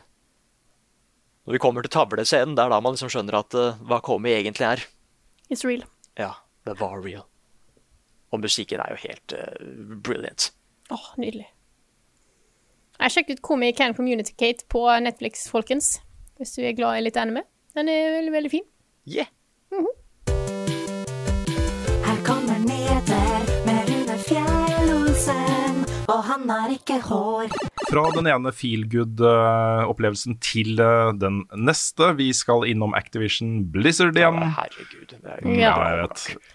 Når 1.47 1.55
vi 1.55 1.61
kommer 1.61 1.81
til 1.85 1.93
tavlescenen, 1.93 2.53
det 2.57 2.61
er 2.65 2.69
da 2.73 2.79
man 2.81 2.93
liksom 2.93 3.09
skjønner 3.13 3.39
at 3.39 3.55
uh, 3.57 3.79
hva 3.85 3.99
Komi 4.05 4.31
egentlig 4.33 4.65
er. 4.67 4.83
It's 5.49 5.65
real. 5.65 5.83
Ja, 6.17 6.31
det 6.65 6.77
var 6.79 7.01
real. 7.01 7.25
Og 8.33 8.41
musikken 8.41 8.81
er 8.81 8.93
jo 8.93 9.01
helt 9.07 9.33
uh, 9.37 9.97
brilliant. 10.05 10.51
Åh, 10.93 11.11
nydelig. 11.21 11.47
Jeg 12.99 13.11
sjekket 13.13 13.37
ut 13.39 13.43
Komi 13.45 13.71
Can 13.77 13.93
Communicate 13.97 14.65
på 14.69 14.85
Netflix, 15.05 15.45
folkens. 15.51 15.99
Hvis 16.37 16.55
du 16.57 16.63
er 16.65 16.73
glad 16.77 16.97
i 16.97 17.05
litt 17.05 17.17
anime. 17.17 17.43
Den 17.75 17.89
er 17.91 18.13
veldig, 18.15 18.31
veldig 18.35 18.51
fin. 18.53 18.65
Yeah! 19.05 19.27
Her 22.05 22.19
kommer 22.27 22.59
Neder 22.63 23.43
med 23.67 23.89
Rune 23.89 24.15
Fjell-Olsen, 24.23 25.81
og 26.11 26.21
han 26.29 26.47
har 26.53 26.71
ikke 26.75 27.01
hår. 27.09 27.51
Fra 27.89 28.05
den 28.15 28.29
ene 28.31 28.53
feel 28.55 28.85
good-opplevelsen 28.91 30.37
til 30.43 30.79
eh, 30.81 31.11
den 31.19 31.43
neste. 31.67 32.13
Vi 32.19 32.29
skal 32.37 32.65
innom 32.71 32.95
Activision 32.97 33.65
Blizzard 33.73 34.15
igjen. 34.17 34.39
Herregud. 34.55 35.11
Det 35.19 35.35
er 35.35 35.43
jo 35.43 35.55
Ja. 35.59 35.75
Ja, 35.75 35.89
jeg 35.91 36.03
vet. 36.05 36.51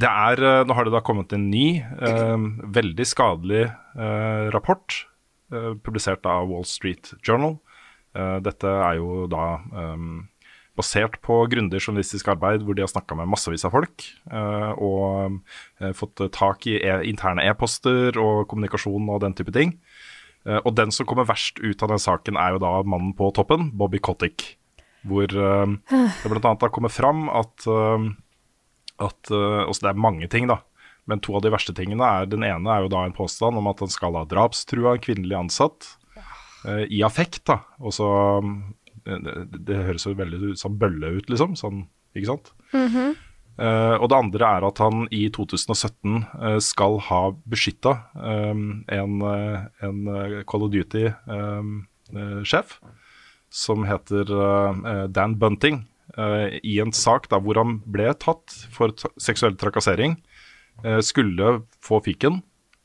Det 0.00 0.06
er, 0.08 0.44
eh, 0.46 0.64
nå 0.70 0.74
har 0.78 0.86
det 0.86 0.94
da 0.94 1.02
kommet 1.02 1.32
en 1.34 1.48
ny, 1.50 1.66
eh, 1.82 2.48
veldig 2.78 3.06
skadelig 3.10 3.64
eh, 3.66 4.50
rapport, 4.54 5.00
eh, 5.52 5.72
publisert 5.82 6.24
av 6.30 6.46
Wall 6.48 6.62
Street 6.64 7.10
Journal. 7.26 7.58
Eh, 8.14 8.38
dette 8.46 8.70
er 8.70 9.00
jo 9.02 9.26
da 9.30 9.56
eh, 9.58 10.06
basert 10.78 11.18
på 11.24 11.42
grundig 11.50 11.80
journalistisk 11.82 12.30
arbeid 12.32 12.64
hvor 12.64 12.76
de 12.76 12.84
har 12.84 12.90
snakka 12.90 13.16
med 13.18 13.30
massevis 13.30 13.66
av 13.66 13.74
folk. 13.74 14.06
eh, 14.30 14.70
og 14.78 15.40
eh, 15.80 15.92
fått 15.96 16.22
tak 16.36 16.66
i 16.70 16.78
e 16.78 17.00
interne 17.10 17.44
e-poster 17.48 18.18
og 18.20 18.46
kommunikasjon 18.50 19.10
og 19.10 19.20
den 19.24 19.36
type 19.36 19.52
ting. 19.56 19.76
Eh, 20.46 20.60
og 20.64 20.74
den 20.76 20.94
som 20.94 21.06
kommer 21.06 21.28
verst 21.28 21.60
ut 21.60 21.82
av 21.82 21.92
den 21.92 22.02
saken, 22.02 22.36
er 22.36 22.56
jo 22.56 22.62
da 22.62 22.72
mannen 22.82 23.12
på 23.16 23.32
toppen, 23.36 23.70
Bobby 23.76 23.98
Kotick. 23.98 24.56
Hvor 25.02 25.26
det 25.26 26.28
bl.a. 26.28 26.56
har 26.60 26.74
kommet 26.74 26.92
fram 26.92 27.28
at 27.32 27.64
at 29.00 29.30
uh, 29.32 29.64
altså 29.64 29.86
Det 29.86 29.88
er 29.94 29.96
mange 29.96 30.26
ting, 30.28 30.44
da. 30.44 30.58
Men 31.08 31.22
to 31.24 31.32
av 31.32 31.40
de 31.40 31.48
verste 31.48 31.72
tingene 31.72 32.04
er 32.04 32.26
Den 32.28 32.44
ene 32.44 32.68
er 32.68 32.84
jo 32.84 32.90
da 32.92 33.06
en 33.06 33.16
påstand 33.16 33.56
om 33.56 33.70
at 33.70 33.80
han 33.80 33.88
skal 33.88 34.12
ha 34.18 34.26
drapstrua 34.28 34.92
en 34.92 35.00
kvinnelig 35.00 35.38
ansatt. 35.38 35.88
I 36.68 37.00
affekt, 37.00 37.46
da. 37.48 37.62
Og 37.80 37.94
så 37.96 38.10
det, 39.04 39.34
det 39.66 39.84
høres 39.86 40.06
jo 40.06 40.14
veldig 40.18 40.38
ut 40.52 40.60
som 40.60 40.78
bølle 40.80 41.06
ut, 41.18 41.26
liksom. 41.32 41.50
Sånn, 41.58 41.78
ikke 42.16 42.30
sant? 42.32 42.46
Eh, 43.60 43.96
og 44.00 44.06
det 44.08 44.16
andre 44.16 44.44
er 44.56 44.62
at 44.68 44.78
han 44.80 44.96
i 45.12 45.26
2017 45.36 46.24
uh, 46.40 46.56
skal 46.64 46.96
ha 47.10 47.22
beskytta 47.50 47.92
en, 48.16 48.84
eh, 48.88 49.58
en 49.84 49.98
eh, 50.14 50.38
Call 50.48 50.64
of 50.64 50.70
Duty-sjef 50.72 52.68
som 53.50 53.82
heter 53.84 54.30
eh, 54.30 55.06
Dan 55.10 55.34
Bunting, 55.38 55.86
eh, 56.16 56.58
i 56.62 56.78
en 56.80 56.92
sak 56.94 57.26
da, 57.28 57.40
hvor 57.42 57.58
han 57.58 57.80
ble 57.84 58.12
tatt 58.14 58.54
for 58.70 58.94
seksuell 59.18 59.56
trakassering. 59.58 60.16
eh, 60.84 61.00
skulle 61.04 61.62
få 61.84 62.00
fiken, 62.00 62.40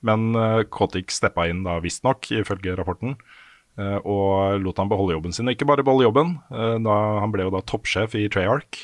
men 0.05 0.35
uh, 0.35 0.63
Kotik 0.67 1.11
steppa 1.13 1.47
inn 1.49 1.63
da 1.63 1.79
visstnok, 1.79 2.27
ifølge 2.35 2.75
rapporten, 2.77 3.15
eh, 3.15 3.44
og 3.77 4.61
lot 4.63 4.77
han 4.79 4.91
beholde 4.91 5.17
jobben 5.17 5.35
sin. 5.35 5.49
Og 5.49 5.55
ikke 5.55 5.67
bare 5.67 5.83
beholde 5.83 6.07
jobben, 6.07 6.37
eh, 6.51 6.77
da, 6.85 6.99
han 7.23 7.33
ble 7.33 7.47
jo 7.47 7.55
da 7.55 7.63
toppsjef 7.67 8.15
i 8.19 8.27
Treyarch 8.31 8.79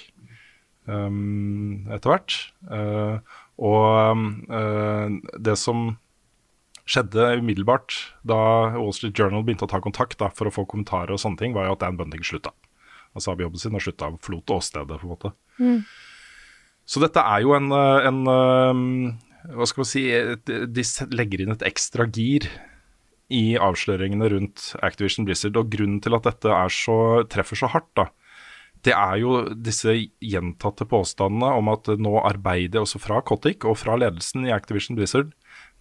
um, 0.89 1.87
etter 1.93 2.11
hvert. 2.11 2.37
Uh, 2.67 3.21
og 3.61 4.23
eh, 4.49 5.17
det 5.37 5.57
som 5.61 5.91
skjedde 6.89 7.37
umiddelbart 7.39 7.93
da 8.27 8.39
Wall 8.73 8.93
Street 8.95 9.17
Journal 9.17 9.45
begynte 9.45 9.67
å 9.67 9.71
ta 9.71 9.79
kontakt 9.83 10.17
da, 10.19 10.31
for 10.33 10.49
å 10.49 10.53
få 10.53 10.65
kommentarer, 10.69 11.13
og 11.13 11.21
sånne 11.21 11.39
ting, 11.39 11.53
var 11.55 11.69
jo 11.69 11.75
at 11.75 11.83
Dan 11.83 11.99
Bunting 11.99 12.25
slutta. 12.25 12.55
Han 13.13 13.23
sa 13.23 13.35
opp 13.35 13.43
jobben 13.43 13.61
sin 13.61 13.77
og 13.77 13.83
slutta, 13.85 14.09
forlot 14.23 14.55
åstedet, 14.55 14.97
på 14.97 15.05
en 15.05 15.13
måte. 15.13 15.33
Så 16.89 17.03
dette 17.03 17.21
er 17.21 17.43
jo 17.45 17.53
en, 17.55 17.69
eh, 17.75 18.07
en 18.09 18.21
eh, 18.33 19.53
Hva 19.55 19.65
skal 19.65 19.81
man 19.81 19.89
si 19.89 20.01
De 20.45 20.83
legger 21.13 21.41
inn 21.41 21.53
et 21.53 21.63
ekstra 21.65 22.05
gir 22.05 22.45
i 23.31 23.57
avsløringene 23.59 24.29
rundt 24.33 24.71
Activision 24.83 25.27
Blizzard. 25.27 25.59
Og 25.59 25.71
grunnen 25.73 26.01
til 26.03 26.17
at 26.17 26.27
dette 26.27 26.63
så, 26.75 26.97
treffer 27.31 27.63
så 27.63 27.71
hardt, 27.71 27.91
da, 27.97 28.09
det 28.85 28.95
er 28.97 29.19
jo 29.21 29.43
disse 29.53 29.93
gjentatte 30.25 30.87
påstandene 30.89 31.51
om 31.59 31.69
at 31.69 31.89
nå 32.01 32.15
arbeider 32.25 32.81
også 32.81 33.01
fra 33.01 33.19
Kotick 33.25 33.67
og 33.69 33.77
fra 33.77 33.97
ledelsen 33.99 34.47
i 34.47 34.55
Activision 34.55 34.97
Blizzard 34.97 35.29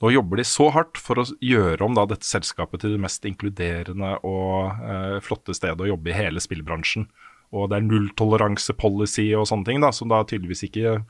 Nå 0.00 0.10
jobber 0.14 0.40
de 0.40 0.46
så 0.48 0.70
hardt 0.72 0.96
for 1.00 1.20
å 1.20 1.26
gjøre 1.44 1.84
om 1.84 1.96
da 1.96 2.06
dette 2.08 2.24
selskapet 2.24 2.80
til 2.82 2.94
det 2.94 3.02
mest 3.02 3.26
inkluderende 3.28 4.14
og 4.26 4.70
eh, 4.80 5.18
flotte 5.24 5.52
stedet 5.56 5.84
å 5.84 5.90
jobbe 5.90 6.12
i 6.12 6.16
hele 6.16 6.40
spillbransjen. 6.40 7.04
Og 7.52 7.66
det 7.68 7.80
er 7.80 7.84
nulltoleranse-policy 7.84 9.26
og 9.36 9.48
sånne 9.50 9.66
ting, 9.66 9.82
da, 9.84 9.90
som 9.92 10.08
da 10.08 10.22
tydeligvis 10.24 10.64
ikke 10.68 11.00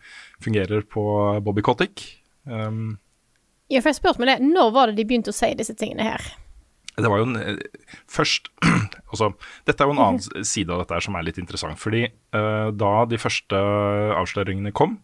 fungerer 0.43 0.82
på 0.91 1.05
Bobby 1.45 1.62
Kotick. 1.62 2.03
Um, 2.49 2.97
Ja, 3.71 3.81
for 3.81 3.93
jeg 3.93 4.01
spurte 4.01 4.23
meg 4.23 4.33
det. 4.33 4.39
Når 4.45 4.73
var 4.75 4.91
det 4.91 4.99
de 4.99 5.07
begynte 5.07 5.33
å 5.33 5.37
si 5.37 5.53
disse 5.59 5.77
tingene 5.79 6.09
her? 6.11 6.31
det 7.01 7.11
var 7.11 7.21
jo 7.21 7.29
en, 7.29 7.39
eh, 7.39 7.61
først 8.11 8.51
altså, 9.12 9.33
Dette 9.68 9.85
er 9.85 9.91
jo 9.91 9.97
en 9.97 10.03
annen 10.05 10.45
side 10.47 10.73
av 10.73 10.83
dette 10.83 10.97
her 10.97 11.07
som 11.07 11.16
er 11.16 11.27
litt 11.27 11.41
interessant. 11.41 11.79
fordi 11.81 12.07
uh, 12.37 12.68
da 12.75 12.93
de 13.09 13.21
første 13.21 13.57
avsløringene 14.18 14.75
kom, 14.77 14.99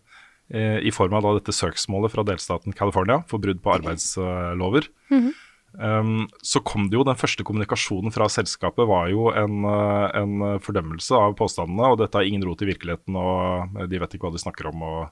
uh, 0.54 0.78
i 0.80 0.92
form 0.94 1.16
av 1.16 1.26
da 1.26 1.34
dette 1.38 1.54
søksmålet 1.54 2.12
fra 2.12 2.26
delstaten 2.26 2.76
California 2.76 3.22
for 3.30 3.42
brudd 3.42 3.62
på 3.64 3.74
arbeidslover, 3.78 4.88
um, 5.10 6.26
så 6.42 6.62
kom 6.66 6.88
det 6.90 6.98
jo 6.98 7.06
den 7.06 7.18
første 7.18 7.46
kommunikasjonen 7.46 8.14
fra 8.14 8.28
selskapet 8.32 8.88
var 8.88 9.10
jo 9.12 9.30
en, 9.32 9.66
en 9.66 10.46
fordømmelse 10.64 11.16
av 11.16 11.36
påstandene, 11.38 11.92
og 11.92 12.00
dette 12.02 12.18
har 12.18 12.28
ingen 12.28 12.46
rot 12.46 12.64
i 12.64 12.70
virkeligheten, 12.72 13.18
og 13.18 13.84
de 13.90 14.00
vet 14.00 14.16
ikke 14.16 14.28
hva 14.28 14.36
de 14.36 14.42
snakker 14.42 14.72
om, 14.72 14.86
og 14.86 15.02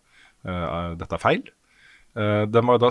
uh, 0.48 0.94
dette 0.98 1.16
er 1.16 1.22
feil. 1.22 1.44
Eh, 2.14 2.44
den 2.46 2.66
var 2.70 2.78
da 2.78 2.90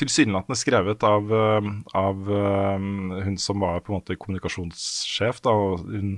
tilsynelatende 0.00 0.56
skrevet 0.56 1.04
av, 1.04 1.28
eh, 1.28 1.66
av 1.98 2.30
eh, 2.32 2.86
hun 3.26 3.36
som 3.38 3.60
var 3.60 3.82
på 3.84 3.92
en 3.92 3.98
måte 3.98 4.16
kommunikasjonssjef. 4.16 5.42
Da, 5.44 5.52
og 5.52 5.84
hun 5.90 6.14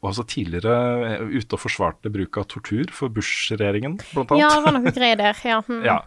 var 0.00 0.12
også 0.12 0.28
tidligere 0.30 1.18
ute 1.26 1.56
og 1.56 1.64
forsvarte 1.64 2.12
bruk 2.12 2.38
av 2.40 2.46
tortur 2.52 2.92
for 2.94 3.12
Bush-regjeringen, 3.12 3.98
blant 4.14 4.30
annet. 4.30 4.44
Ja, 4.44 4.54
det 4.54 4.64
var 4.68 4.78
noe 4.78 4.94
greier 4.94 5.20
der. 5.20 5.44
Ja. 5.44 5.60
Mm. 5.70 5.82
Ja. 5.84 5.98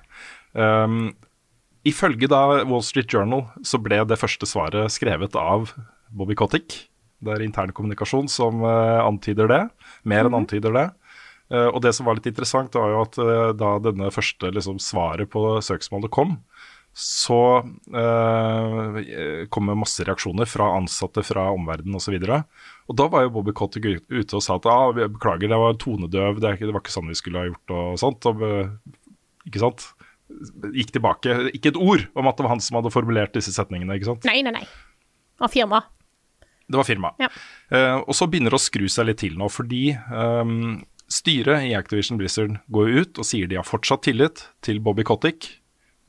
Um, 0.53 1.13
ifølge 1.87 2.27
da 2.29 2.63
Wall 2.69 2.83
Street 2.85 3.11
Journal 3.11 3.47
så 3.65 3.79
ble 3.81 3.99
det 4.05 4.19
første 4.21 4.47
svaret 4.49 4.91
skrevet 4.93 5.35
av 5.39 5.71
Bobby 6.13 6.35
Kotick. 6.37 6.75
Det 7.23 7.31
er 7.33 7.45
intern 7.45 7.71
kommunikasjon 7.75 8.27
som 8.31 8.61
uh, 8.65 9.01
antyder 9.05 9.49
det, 9.49 9.61
mer 10.09 10.27
enn 10.27 10.37
antyder 10.37 10.75
det. 10.75 10.87
Eh, 11.53 11.69
og 11.69 11.81
det 11.85 11.93
som 11.95 12.07
var 12.09 12.17
litt 12.17 12.29
interessant, 12.29 12.75
var 12.75 12.93
jo 12.93 13.01
at 13.03 13.19
eh, 13.21 13.49
da 13.59 13.75
denne 13.83 14.09
første 14.13 14.49
liksom, 14.53 14.79
svaret 14.81 15.29
på 15.33 15.45
søksmålet 15.63 16.13
kom, 16.13 16.39
så 16.93 17.39
eh, 17.97 19.45
kom 19.49 19.69
det 19.69 19.77
masse 19.81 20.05
reaksjoner 20.05 20.45
fra 20.49 20.69
ansatte 20.77 21.23
fra 21.25 21.47
omverdenen 21.55 21.97
osv. 21.97 22.19
Og, 22.21 22.61
og 22.91 22.97
da 22.99 23.07
var 23.09 23.25
jo 23.25 23.33
Bobby 23.33 23.55
Kotick 23.57 23.87
ute 23.89 24.37
og 24.37 24.43
sa 24.45 24.59
at 24.59 24.69
ah, 24.69 24.91
beklager, 24.93 25.49
det 25.49 25.61
var 25.61 25.79
tonedøv, 25.81 26.41
det, 26.41 26.53
ikke, 26.57 26.69
det 26.69 26.75
var 26.75 26.85
ikke 26.85 26.93
sånn 26.93 27.09
vi 27.09 27.17
skulle 27.17 27.41
ha 27.41 27.49
gjort 27.49 27.73
og 27.73 27.97
sånt. 28.01 28.29
Og, 28.29 28.45
eh, 28.45 28.93
ikke 29.49 29.63
sant? 29.65 29.89
Gikk 30.73 30.93
tilbake. 30.93 31.39
Ikke 31.57 31.73
et 31.73 31.81
ord 31.81 32.05
om 32.13 32.29
at 32.29 32.37
det 32.37 32.45
var 32.45 32.55
han 32.55 32.63
som 32.63 32.77
hadde 32.79 32.93
formulert 32.93 33.33
disse 33.35 33.53
setningene. 33.53 33.97
ikke 33.97 34.13
sant? 34.13 34.29
Nei, 34.29 34.41
nei, 34.45 34.53
nei. 34.61 34.65
Av 35.41 35.49
firma. 35.53 35.81
Det 36.69 36.77
var 36.79 36.87
firmaet. 36.87 37.19
Ja. 37.19 37.27
Eh, 37.73 37.97
og 37.99 38.15
så 38.15 38.25
begynner 38.29 38.53
det 38.53 38.61
å 38.61 38.63
skru 38.63 38.85
seg 38.89 39.09
litt 39.09 39.19
til 39.21 39.35
nå, 39.37 39.49
fordi 39.51 39.91
ehm, 39.93 40.83
styret 41.13 41.67
i 41.69 41.75
Activision 41.77 42.17
Blizzard 42.19 42.57
går 42.73 42.95
ut 43.03 43.19
og 43.21 43.27
sier 43.29 43.49
de 43.51 43.59
har 43.59 43.67
fortsatt 43.67 44.03
tillit 44.09 44.47
til 44.65 44.81
Bobby 44.83 45.05
Kotick. 45.05 45.59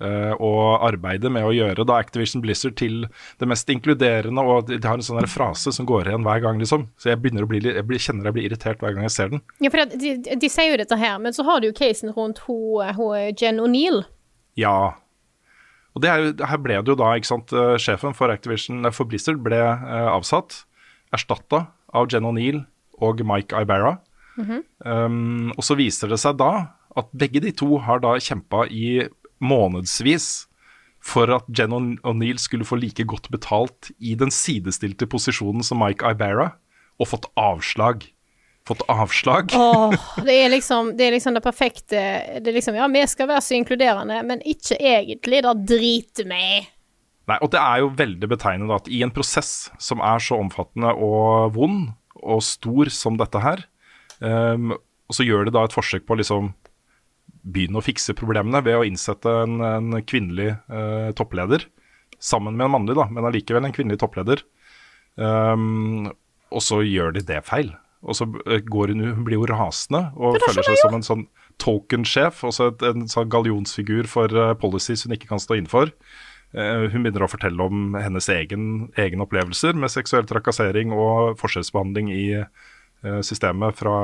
eh, 0.02 0.32
og 0.42 0.82
arbeider 0.84 1.30
med 1.30 1.46
å 1.46 1.52
gjøre 1.54 1.84
da 1.86 2.00
Activision 2.02 2.42
Blizzard 2.42 2.74
til 2.80 3.04
det 3.40 3.46
mest 3.48 3.68
inkluderende. 3.70 4.42
Og 4.42 4.66
de 4.68 4.80
har 4.82 4.98
en 4.98 5.06
sånn 5.06 5.22
frase 5.30 5.72
som 5.72 5.86
går 5.86 6.10
igjen 6.10 6.24
hver 6.26 6.42
gang, 6.42 6.58
liksom. 6.60 6.88
Så 7.00 7.12
jeg 7.12 7.20
begynner 7.22 7.46
å 7.46 7.50
bli, 7.50 7.60
jeg 7.62 7.86
blir, 7.86 8.02
kjenner 8.02 8.28
jeg 8.28 8.36
blir 8.36 8.48
irritert 8.48 8.82
hver 8.82 8.96
gang 8.96 9.06
jeg 9.06 9.14
ser 9.14 9.30
den. 9.32 9.44
Ja, 9.62 9.70
for 9.70 9.84
de, 9.84 10.00
de, 10.02 10.34
de 10.42 10.50
sier 10.50 10.72
jo 10.72 10.80
dette 10.82 10.98
her, 10.98 11.16
men 11.22 11.36
så 11.36 11.46
har 11.46 11.62
du 11.62 11.68
jo 11.70 11.76
casen 11.78 12.12
rundt 12.16 12.42
ho, 12.48 12.58
ho, 12.98 13.08
Jen 13.38 13.62
O'Neill. 13.62 14.02
Ja. 14.58 14.96
Og 15.94 16.02
det 16.02 16.10
her, 16.10 16.26
her 16.50 16.60
ble 16.62 16.80
det 16.82 16.90
jo 16.90 16.98
da, 16.98 17.12
ikke 17.14 17.30
sant, 17.30 17.54
eh, 17.54 17.76
sjefen 17.80 18.16
for 18.18 18.34
Activision, 18.34 18.82
for 18.92 19.06
Blizzard 19.08 19.38
ble 19.46 19.62
eh, 19.62 20.08
avsatt, 20.10 20.64
erstatta 21.14 21.68
av 21.94 22.10
Jen 22.10 22.26
O'Neill 22.26 22.64
og 22.98 23.22
Mike 23.26 23.62
Ibarra. 23.62 24.00
Um, 24.38 25.52
og 25.54 25.62
så 25.64 25.76
viser 25.78 26.10
det 26.10 26.18
seg 26.22 26.38
da 26.40 26.52
at 26.98 27.10
begge 27.16 27.42
de 27.42 27.52
to 27.54 27.76
har 27.82 28.02
da 28.02 28.14
kjempa 28.22 28.64
i 28.70 29.06
månedsvis 29.42 30.46
for 31.04 31.30
at 31.36 31.46
Jen 31.52 31.74
og 31.76 32.08
O'Neill 32.08 32.40
skulle 32.40 32.66
få 32.66 32.78
like 32.80 33.04
godt 33.08 33.28
betalt 33.32 33.90
i 34.00 34.14
den 34.18 34.32
sidestilte 34.32 35.08
posisjonen 35.10 35.64
som 35.66 35.82
Mike 35.82 36.06
Ibarra, 36.14 36.54
og 36.96 37.10
fått 37.10 37.26
avslag. 37.40 38.06
Fått 38.64 38.84
avslag. 38.88 39.52
Åh, 39.52 39.92
det 40.26 40.36
er 40.40 40.52
liksom 40.52 40.94
det, 40.96 41.08
er 41.08 41.16
liksom 41.18 41.34
det 41.36 41.42
perfekte 41.44 41.98
Det 42.40 42.48
er 42.48 42.56
liksom 42.56 42.78
Ja, 42.78 42.86
vi 42.88 43.02
skal 43.10 43.28
være 43.28 43.42
så 43.44 43.58
inkluderende, 43.58 44.22
men 44.24 44.40
ikke 44.40 44.78
egentlig. 44.78 45.42
Da 45.44 45.52
driter 45.52 46.30
vi 46.30 46.40
i. 46.54 46.62
Nei, 47.28 47.36
og 47.40 47.52
det 47.52 47.60
er 47.60 47.82
jo 47.82 47.92
veldig 47.96 48.28
betegnende 48.30 48.76
at 48.76 48.88
i 48.92 49.02
en 49.04 49.12
prosess 49.12 49.68
som 49.80 50.00
er 50.04 50.20
så 50.20 50.38
omfattende 50.40 50.92
og 50.92 51.54
vond 51.56 51.92
og 52.24 52.40
stor 52.44 52.88
som 52.92 53.18
dette 53.20 53.40
her, 53.40 53.64
ehm, 54.24 54.74
og 54.74 55.16
så 55.16 55.26
gjør 55.26 55.46
de 55.46 55.54
da 55.54 55.64
et 55.66 55.76
forsøk 55.76 56.06
på 56.08 56.16
å 56.16 56.20
liksom 56.20 56.52
begynne 57.44 57.80
å 57.80 57.84
fikse 57.84 58.16
problemene 58.16 58.62
ved 58.64 58.78
å 58.78 58.84
innsette 58.88 59.30
en, 59.44 59.60
en 59.60 60.00
kvinnelig 60.08 60.54
uh, 60.72 61.10
toppleder, 61.16 61.66
sammen 62.16 62.56
med 62.56 62.68
en 62.68 62.74
mannlig, 62.78 62.96
da, 62.96 63.04
men 63.12 63.28
allikevel 63.28 63.66
en 63.68 63.74
kvinnelig 63.74 64.00
toppleder. 64.00 64.40
Um, 65.20 66.08
og 66.54 66.62
så 66.64 66.80
gjør 66.86 67.12
de 67.16 67.24
det 67.26 67.42
feil. 67.44 67.74
Og 68.04 68.16
så 68.18 68.26
eh, 68.48 68.60
går 68.64 68.92
hun, 68.92 69.04
hun 69.16 69.24
blir 69.26 69.40
jo 69.40 69.48
rasende 69.48 70.10
og 70.16 70.36
føler 70.42 70.66
seg 70.66 70.76
som 70.82 70.96
en 70.96 71.06
sånn 71.06 71.24
token-sjef, 71.62 72.42
også 72.44 72.68
et, 72.72 72.84
en 72.84 73.06
sånn 73.10 73.30
gallionsfigur 73.32 74.08
for 74.10 74.32
uh, 74.36 74.52
policies 74.60 75.06
hun 75.06 75.16
ikke 75.16 75.30
kan 75.30 75.42
stå 75.42 75.58
innenfor. 75.58 75.92
Uh, 76.54 76.86
hun 76.92 77.04
begynner 77.04 77.24
å 77.24 77.30
fortelle 77.30 77.64
om 77.64 77.96
hennes 77.98 78.28
egen, 78.32 78.88
egen 79.00 79.24
opplevelser 79.24 79.76
med 79.78 79.92
seksuell 79.92 80.28
trakassering 80.28 80.92
og 80.94 81.38
forskjellsbehandling 81.40 82.12
i 82.14 82.24
systemet 83.26 83.76
fra 83.78 83.94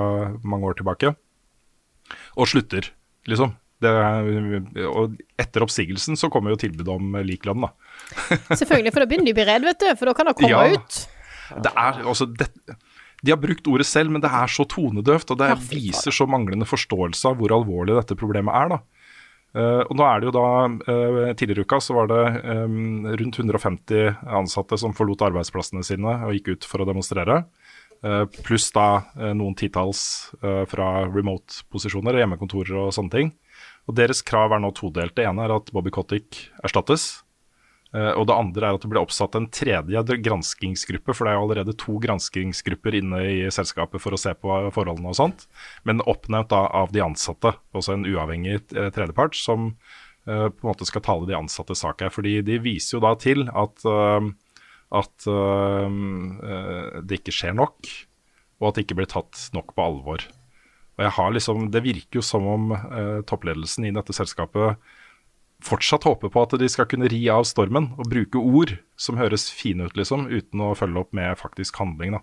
mange 0.45 0.69
år 0.71 0.77
tilbake. 0.81 1.15
Og 2.37 2.49
slutter, 2.51 2.91
liksom. 3.31 3.55
Det 3.81 3.89
og 4.91 5.15
etter 5.41 5.65
oppsigelsen 5.65 6.19
så 6.21 6.29
kommer 6.33 6.53
jo 6.53 6.59
tilbudet 6.61 6.93
om 6.93 7.15
lik 7.25 7.47
lønn, 7.49 7.65
da. 7.65 7.71
Selvfølgelig, 8.61 8.93
for 8.93 9.01
da 9.01 9.09
begynner 9.09 9.31
de 9.31 9.33
å 9.33 9.39
bli 9.39 9.47
redd, 9.49 9.65
vet 9.71 9.81
du. 9.81 9.89
For 9.97 10.11
da 10.11 10.17
kan 10.19 10.29
det 10.29 10.37
komme 10.37 10.53
Ja. 10.53 10.67
ut. 10.77 10.99
Det 11.65 11.73
er 11.73 12.03
altså 12.07 12.29
det, 12.31 12.47
De 13.25 13.33
har 13.33 13.41
brukt 13.41 13.67
ordet 13.73 13.87
selv, 13.89 14.13
men 14.13 14.23
det 14.23 14.31
er 14.31 14.53
så 14.53 14.65
tonedøvt, 14.69 15.33
og 15.33 15.41
det 15.41 15.49
viser 15.71 16.13
så 16.15 16.29
manglende 16.31 16.69
forståelse 16.69 17.33
av 17.33 17.41
hvor 17.41 17.53
alvorlig 17.57 17.97
dette 17.97 18.17
problemet 18.21 18.55
er. 18.55 18.69
da. 18.77 18.81
Uh, 19.51 19.83
og 19.91 19.97
nå 19.99 20.05
er 20.07 20.21
det 20.23 20.29
jo 20.29 20.33
da, 20.37 20.45
uh, 20.71 21.33
Tidligere 21.35 21.65
i 21.65 21.67
uka 21.67 21.81
så 21.83 21.97
var 21.97 22.07
det 22.07 22.21
um, 22.47 23.03
rundt 23.19 23.35
150 23.41 24.21
ansatte 24.39 24.79
som 24.79 24.93
forlot 24.95 25.25
arbeidsplassene 25.27 25.83
sine 25.83 26.13
og 26.23 26.37
gikk 26.37 26.53
ut 26.55 26.69
for 26.71 26.85
å 26.85 26.87
demonstrere. 26.87 27.41
Eh, 28.01 28.25
pluss 28.47 28.71
da 28.73 29.03
eh, 29.19 29.33
noen 29.37 29.57
titalls 29.59 30.33
eh, 30.41 30.65
fra 30.71 31.05
remote-posisjoner, 31.11 32.17
hjemmekontorer 32.23 32.79
og 32.87 32.95
sånne 32.97 33.13
ting. 33.13 33.33
Og 33.91 33.97
Deres 33.99 34.23
krav 34.25 34.55
er 34.57 34.63
nå 34.63 34.71
todelt. 34.77 35.17
Det 35.19 35.27
ene 35.29 35.45
er 35.45 35.53
at 35.53 35.69
Bobby 35.75 35.93
Kotick 35.93 36.47
erstattes. 36.65 37.25
Og 37.91 38.23
det 38.31 38.35
andre 38.39 38.69
er 38.69 38.77
at 38.77 38.85
det 38.85 38.89
ble 38.93 39.01
oppsatt 39.03 39.35
en 39.35 39.49
tredje 39.51 40.15
granskingsgruppe, 40.23 41.11
for 41.11 41.27
det 41.27 41.33
er 41.33 41.41
jo 41.41 41.47
allerede 41.49 41.73
to 41.75 41.97
granskingsgrupper 41.99 42.95
inne 43.01 43.19
i 43.27 43.41
selskapet 43.51 43.99
for 43.99 44.15
å 44.15 44.21
se 44.21 44.31
på 44.39 44.59
forholdene 44.77 45.11
og 45.11 45.17
sånt, 45.19 45.43
men 45.83 46.05
oppnevnt 46.07 46.53
da 46.53 46.61
av 46.71 46.95
de 46.95 47.03
ansatte, 47.03 47.51
også 47.75 47.97
en 47.97 48.07
uavhengig 48.07 48.61
tredjepart, 48.71 49.35
som 49.35 49.73
på 50.23 50.31
en 50.31 50.71
måte 50.71 50.87
skal 50.87 51.03
tale 51.03 51.27
de 51.27 51.35
ansattes 51.35 51.83
sak 51.83 52.07
her. 52.07 52.15
Fordi 52.15 52.37
de 52.47 52.61
viser 52.63 53.01
jo 53.01 53.03
da 53.03 53.17
til 53.19 53.49
at, 53.51 53.83
at 54.91 55.27
eh, 55.31 55.99
eh, 56.51 57.01
det 57.07 57.21
ikke 57.21 57.35
skjer 57.35 57.57
nok, 57.59 57.91
og 58.61 58.71
at 58.71 58.77
det 58.77 58.87
ikke 58.87 59.01
blir 59.01 59.11
tatt 59.11 59.49
nok 59.57 59.75
på 59.77 59.87
alvor. 59.87 60.25
Og 60.99 61.05
jeg 61.07 61.15
har 61.17 61.31
liksom, 61.33 61.71
Det 61.73 61.81
virker 61.85 62.21
jo 62.21 62.25
som 62.25 62.47
om 62.51 62.73
eh, 62.75 63.21
toppledelsen 63.29 63.87
i 63.89 63.95
dette 63.95 64.13
selskapet 64.17 64.81
fortsatt 65.65 66.07
håper 66.09 66.33
på 66.33 66.43
at 66.45 66.57
de 66.61 66.69
skal 66.73 66.89
kunne 66.89 67.09
ri 67.13 67.21
av 67.33 67.45
stormen 67.49 67.91
og 68.01 68.09
bruke 68.11 68.41
ord 68.41 68.75
som 69.01 69.19
høres 69.21 69.49
fine 69.53 69.89
ut, 69.89 69.97
liksom, 69.99 70.27
uten 70.29 70.63
å 70.65 70.75
følge 70.79 71.03
opp 71.05 71.13
med 71.17 71.37
faktisk 71.41 71.81
handling. 71.81 72.17
da. 72.17 72.23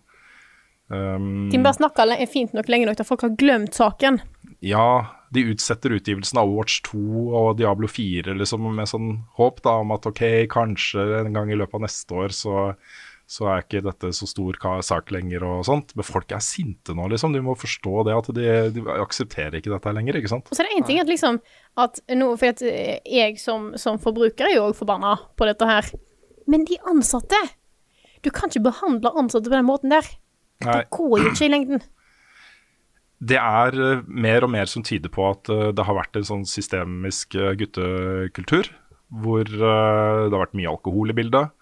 Um, 0.87 1.49
De 1.51 1.59
bare 1.59 1.75
snakker 1.75 2.13
fint 2.31 2.53
nok 2.55 2.69
lenge 2.71 2.87
nok 2.87 2.95
til 2.95 3.03
at 3.03 3.09
folk 3.09 3.25
har 3.25 3.35
glemt 3.39 3.75
saken. 3.75 4.21
ja, 4.63 5.05
de 5.29 5.43
utsetter 5.51 5.91
utgivelsen 5.91 6.39
av 6.39 6.49
Watch 6.49 6.79
2 6.87 7.01
og 7.35 7.57
Diablo 7.59 7.89
4 7.91 8.33
liksom, 8.39 8.63
med 8.75 8.87
sånn 8.89 9.09
håp 9.37 9.59
da, 9.65 9.75
om 9.83 9.91
at 9.91 10.07
ok, 10.07 10.23
kanskje 10.49 11.03
en 11.19 11.35
gang 11.35 11.51
i 11.51 11.57
løpet 11.59 11.75
av 11.75 11.83
neste 11.83 12.15
år 12.15 12.33
så, 12.35 12.63
så 13.27 13.49
er 13.51 13.65
ikke 13.65 13.83
dette 13.83 14.13
så 14.15 14.27
stor 14.29 14.55
sak 14.87 15.11
lenger 15.11 15.43
og 15.43 15.65
sånt. 15.67 15.91
Men 15.99 16.07
folk 16.07 16.31
er 16.31 16.43
sinte 16.43 16.95
nå, 16.95 17.09
liksom. 17.11 17.35
De 17.35 17.43
må 17.43 17.57
forstå 17.59 18.05
det 18.07 18.15
at 18.15 18.29
de, 18.37 18.45
de 18.77 18.85
aksepterer 18.95 19.59
ikke 19.59 19.73
dette 19.73 19.93
lenger, 19.97 20.19
ikke 20.21 20.31
sant. 20.31 20.47
Og 20.47 20.55
så 20.55 20.63
er 20.63 20.71
det 20.71 20.79
én 20.79 20.87
ting 20.87 21.01
at 21.03 21.11
liksom 21.11 21.41
at 21.77 21.99
nå, 22.15 22.31
For 22.39 22.55
at 22.55 22.63
eh, 22.65 22.95
jeg 23.03 23.35
som, 23.43 23.73
som 23.77 23.99
forbruker 24.01 24.47
er 24.47 24.55
jo 24.55 24.69
òg 24.69 24.79
forbanna 24.79 25.17
på 25.37 25.49
dette 25.49 25.67
her. 25.67 25.91
Men 26.47 26.63
de 26.65 26.79
ansatte 26.87 27.37
Du 28.23 28.31
kan 28.31 28.49
ikke 28.49 28.69
behandle 28.71 29.11
ansatte 29.19 29.51
på 29.51 29.59
den 29.59 29.67
måten 29.67 29.91
der. 29.91 30.07
Nei. 30.65 30.81
Ikke 31.29 31.45
i 31.45 31.51
lengden. 31.51 31.83
Det 33.17 33.37
er 33.41 33.77
eh, 33.81 34.03
mer 34.07 34.45
og 34.45 34.51
mer 34.53 34.69
som 34.69 34.85
tyder 34.85 35.11
på 35.13 35.25
at 35.29 35.49
eh, 35.53 35.69
det 35.75 35.85
har 35.85 35.97
vært 35.97 36.19
en 36.19 36.27
sånn 36.27 36.45
systemisk 36.49 37.37
eh, 37.37 37.55
guttekultur, 37.57 38.69
hvor 39.23 39.47
det 39.47 39.63
har 39.63 40.35
vært 40.35 40.57
mye 40.57 40.69
alkohol 40.69 41.13
i 41.13 41.15
bildet, 41.15 41.53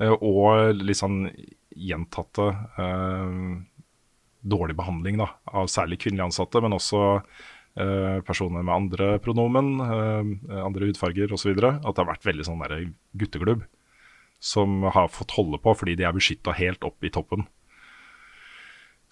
og 0.00 0.76
litt 0.80 0.98
sånn 0.98 1.26
gjentatte 1.76 2.46
eh, 2.80 3.36
dårlig 4.46 4.76
behandling 4.78 5.20
da, 5.20 5.28
av 5.52 5.68
særlig 5.70 6.00
kvinnelige 6.02 6.30
ansatte, 6.30 6.62
men 6.64 6.76
også 6.76 7.02
eh, 7.12 8.18
personer 8.26 8.64
med 8.64 8.74
andre 8.74 9.10
pronomen, 9.22 9.72
eh, 9.84 10.60
andre 10.62 10.90
hudfarger 10.90 11.34
osv. 11.36 11.52
At 11.56 11.92
det 11.92 12.02
har 12.02 12.10
vært 12.14 12.28
veldig 12.28 12.48
sånn 12.48 12.62
der 12.64 12.88
gutteklubb 13.18 13.66
som 14.42 14.82
har 14.92 15.08
fått 15.08 15.32
holde 15.38 15.58
på 15.64 15.72
fordi 15.78 15.94
de 15.96 16.04
er 16.06 16.16
beskytta 16.16 16.54
helt 16.58 16.84
opp 16.86 17.04
i 17.04 17.12
toppen. 17.12 17.46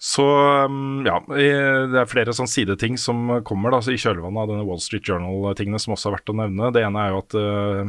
Så 0.05 0.23
um, 0.69 1.01
ja, 1.07 1.15
det 1.25 1.97
er 1.97 2.09
flere 2.09 2.33
sånn 2.35 2.49
sideting 2.49 2.93
som 3.01 3.39
kommer 3.47 3.73
da, 3.73 3.79
i 3.89 3.97
kjølvannet 3.97 4.43
av 4.43 4.51
denne 4.51 4.65
Wall 4.67 4.81
Street 4.83 5.07
Journal-tingene 5.09 5.79
som 5.81 5.95
også 5.95 6.11
er 6.11 6.15
verdt 6.19 6.29
å 6.29 6.35
nevne. 6.37 6.69
Det 6.75 6.83
ene 6.85 7.01
er 7.01 7.13
jo 7.15 7.21
at 7.23 7.35
uh, 7.39 7.79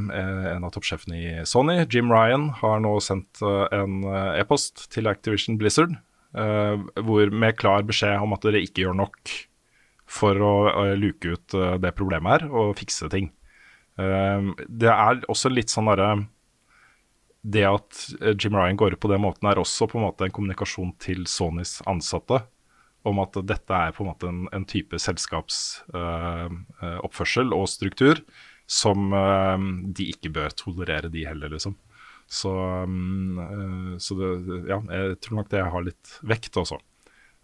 en 0.55 0.64
av 0.64 0.73
toppsjefene 0.73 1.19
i 1.19 1.35
Sony, 1.45 1.83
Jim 1.93 2.09
Ryan, 2.09 2.49
har 2.62 2.81
nå 2.81 2.95
sendt 3.05 3.43
eh, 3.45 3.67
en 3.77 3.99
eh, 4.09 4.39
e-post 4.41 4.87
til 4.95 5.11
Activision 5.11 5.59
Blizzard 5.61 5.93
uh, 5.93 6.81
hvor, 7.05 7.29
med 7.29 7.59
klar 7.61 7.85
beskjed 7.85 8.25
om 8.25 8.33
at 8.33 8.49
dere 8.49 8.64
ikke 8.64 8.87
gjør 8.87 8.97
nok 9.03 9.35
for 10.09 10.41
å 10.41 10.55
uh, 10.73 10.95
luke 10.97 11.37
ut 11.37 11.59
det 11.83 11.93
problemet 11.99 12.47
her 12.47 12.49
og 12.49 12.79
fikse 12.81 13.11
ting. 13.12 13.29
Det 13.97 14.89
er 14.93 15.23
også 15.33 15.49
litt 15.49 15.73
sånn 15.73 15.89
derre 15.89 16.11
det 17.47 17.62
at 17.68 18.16
eh, 18.20 18.34
Jim 18.34 18.57
Ryan 18.57 18.76
går 18.80 18.92
ut 18.97 19.03
på 19.03 19.12
den 19.12 19.22
måten, 19.22 19.47
er 19.49 19.59
også 19.61 19.86
på 19.90 19.99
en 20.01 20.07
måte 20.09 20.24
en 20.26 20.34
kommunikasjon 20.34 20.92
til 21.03 21.20
Sonys 21.30 21.72
ansatte 21.86 22.38
om 23.07 23.16
at 23.22 23.32
dette 23.47 23.70
er 23.70 23.92
på 23.94 24.03
en 24.03 24.11
måte 24.11 24.26
en, 24.32 24.40
en 24.57 24.66
type 24.66 24.97
selskapsoppførsel 24.99 27.49
og 27.55 27.66
struktur 27.70 28.16
som 28.66 29.14
uh, 29.14 29.55
de 29.94 30.11
ikke 30.11 30.34
bør 30.34 30.51
tolerere, 30.59 31.07
de 31.14 31.22
heller, 31.22 31.47
liksom. 31.55 31.78
Så, 32.26 32.51
um, 32.51 33.38
uh, 33.38 33.94
så 34.03 34.18
det, 34.18 34.26
ja, 34.72 34.82
jeg 34.90 35.22
tror 35.22 35.38
nok 35.38 35.47
det 35.53 35.70
har 35.70 35.86
litt 35.86 36.18
vekt 36.26 36.51
også. 36.59 36.82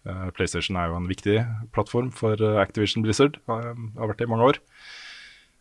Eh, 0.03 0.29
PlayStation 0.35 0.77
er 0.79 0.89
jo 0.91 0.97
en 0.99 1.07
viktig 1.07 1.37
plattform 1.75 2.09
for 2.15 2.35
eh, 2.35 2.59
Activision 2.59 3.05
Blizzard, 3.05 3.37
har, 3.47 3.71
vært 3.95 4.19
det 4.19 4.27
i 4.27 4.33
mange 4.33 4.49
år. 4.51 4.59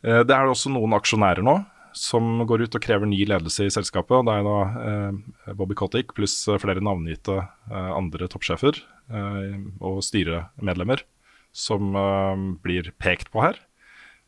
Eh, 0.03 0.23
Det 0.27 0.35
er 0.35 0.51
også 0.51 0.73
noen 0.75 0.97
aksjonærer 0.99 1.47
nå 1.47 1.61
som 1.97 2.43
går 2.49 2.67
ut 2.67 2.77
og 2.77 2.85
krever 2.85 3.09
ny 3.09 3.23
ledelse 3.29 3.67
i 3.67 3.73
selskapet. 3.73 4.25
Det 4.27 4.35
er 4.35 4.47
da 4.47 4.59
eh, 4.83 5.55
Bobby 5.59 5.77
Kotick 5.79 6.15
pluss 6.17 6.37
eh, 6.49 6.61
flere 6.63 6.83
navngitte 6.85 7.39
eh, 7.43 7.91
andre 7.93 8.29
toppsjefer 8.33 8.83
og 9.13 9.99
styremedlemmer 10.07 11.03
som 11.53 11.91
blir 12.65 12.87
pekt 13.03 13.29
på 13.35 13.43
her. 13.45 13.59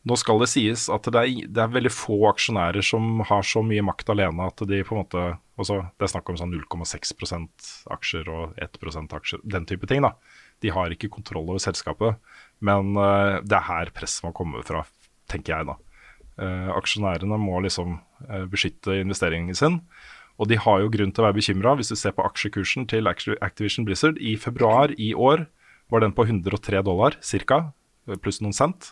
Nå 0.05 0.13
skal 0.19 0.37
det 0.43 0.49
sies 0.51 0.83
at 0.93 1.07
det 1.09 1.17
er, 1.17 1.47
det 1.49 1.63
er 1.63 1.71
veldig 1.73 1.89
få 1.89 2.19
aksjonærer 2.29 2.85
som 2.85 3.23
har 3.25 3.47
så 3.47 3.63
mye 3.65 3.81
makt 3.87 4.11
alene 4.13 4.45
at 4.45 4.61
de 4.69 4.83
på 4.85 4.93
en 4.93 5.01
måte 5.01 5.23
også, 5.57 5.79
Det 5.95 6.05
er 6.05 6.11
snakk 6.11 6.29
om 6.29 6.37
sånn 6.37 6.53
0,6% 6.53 7.71
aksjer 7.95 8.29
og 8.29 8.59
1% 8.61 9.17
aksjer, 9.17 9.41
den 9.41 9.65
type 9.65 9.89
ting. 9.89 10.05
da. 10.05 10.13
De 10.61 10.69
har 10.75 10.93
ikke 10.93 11.09
kontroll 11.15 11.47
over 11.47 11.63
selskapet, 11.63 12.19
men 12.59 12.93
det 12.93 13.57
er 13.57 13.69
her 13.71 13.89
presset 13.95 14.27
må 14.27 14.35
komme 14.35 14.61
fra, 14.67 14.83
tenker 15.31 15.55
jeg 15.55 15.71
da. 15.71 15.79
Eh, 16.35 16.69
aksjonærene 16.75 17.37
må 17.39 17.61
liksom 17.63 17.99
eh, 18.27 18.45
beskytte 18.51 18.99
investeringen 18.99 19.55
sin. 19.55 19.79
Og 20.35 20.49
de 20.51 20.57
har 20.59 20.81
jo 20.83 20.91
grunn 20.91 21.13
til 21.15 21.23
å 21.23 21.29
være 21.29 21.37
bekymra. 21.37 21.77
Hvis 21.79 21.93
du 21.93 21.95
ser 21.95 22.15
på 22.15 22.25
aksjekursen 22.27 22.89
til 22.91 23.07
Activision 23.07 23.87
Blizzard 23.87 24.19
i 24.19 24.35
februar 24.35 24.91
i 24.99 25.13
år, 25.15 25.45
var 25.93 26.03
den 26.03 26.15
på 26.15 26.25
103 26.27 26.81
dollar 26.83 27.15
ca., 27.21 27.59
pluss 28.21 28.41
noen 28.43 28.53
cent. 28.53 28.91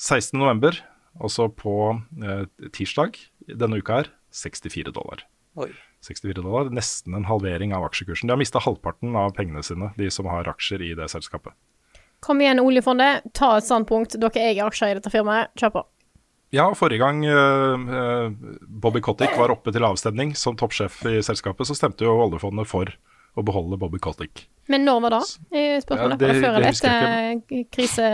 16. 0.00 0.36
november, 0.38 0.76
altså 1.20 1.48
på 1.52 1.74
eh, 2.22 2.44
tirsdag 2.76 3.16
denne 3.48 3.80
uka 3.80 4.02
her, 4.02 4.12
64 4.36 4.92
dollar. 4.96 5.24
Oi. 5.60 5.72
64 6.04 6.40
dollar, 6.40 6.70
Nesten 6.72 7.16
en 7.16 7.26
halvering 7.28 7.74
av 7.76 7.84
aksjekursen. 7.88 8.28
De 8.28 8.32
har 8.36 8.40
mista 8.40 8.62
halvparten 8.62 9.16
av 9.18 9.34
pengene 9.36 9.64
sine, 9.66 9.90
de 9.98 10.08
som 10.12 10.28
har 10.30 10.48
aksjer 10.48 10.84
i 10.84 10.94
det 10.96 11.08
selskapet. 11.12 11.56
Kom 12.24 12.40
igjen, 12.40 12.60
oljefondet. 12.60 13.24
Ta 13.36 13.54
et 13.56 13.66
standpunkt. 13.66 14.18
Dere 14.20 14.44
eier 14.44 14.68
aksjer 14.68 14.92
i 14.92 14.98
dette 14.98 15.12
firmaet. 15.12 15.52
Kjør 15.60 15.74
på. 15.78 15.84
Ja, 16.50 16.64
forrige 16.74 16.98
gang 16.98 17.20
eh, 17.30 18.32
Bobby 18.66 19.00
Kotick 19.04 19.36
var 19.38 19.52
oppe 19.54 19.70
til 19.74 19.84
avstemning 19.86 20.32
som 20.38 20.56
toppsjef 20.58 20.96
i 21.06 21.20
selskapet, 21.22 21.68
så 21.68 21.76
stemte 21.78 22.02
jo 22.06 22.16
oljefondet 22.24 22.66
for 22.66 22.90
å 23.38 23.44
beholde 23.46 23.78
Bobby 23.78 24.00
Kotick. 24.02 24.48
Men 24.70 24.82
når 24.84 25.04
var 25.04 25.14
er 25.20 25.78
Spørsmålet. 25.84 26.16
Ja, 26.18 26.26
det- 26.26 26.42
før 26.42 26.56
eller 26.58 26.72
etter 26.72 27.64
krise, 27.70 28.08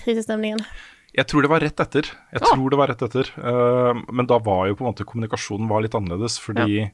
krisestemningen? 0.00 0.64
Jeg 1.12 1.26
tror 1.26 1.42
det 1.42 1.50
var 1.50 1.60
rett 1.60 1.80
etter. 1.82 2.02
Jeg 2.32 2.40
Ah. 2.40 2.54
tror 2.54 2.70
det 2.70 2.78
var 2.78 2.88
rett 2.88 3.02
etter. 3.02 3.28
Uh, 3.36 4.00
men 4.12 4.26
da 4.26 4.38
var 4.38 4.68
jo 4.68 4.76
på 4.76 4.86
en 4.86 4.92
måte 4.94 5.04
kommunikasjonen 5.04 5.68
var 5.68 5.82
litt 5.82 5.92
annerledes, 5.94 6.38
fordi 6.38 6.90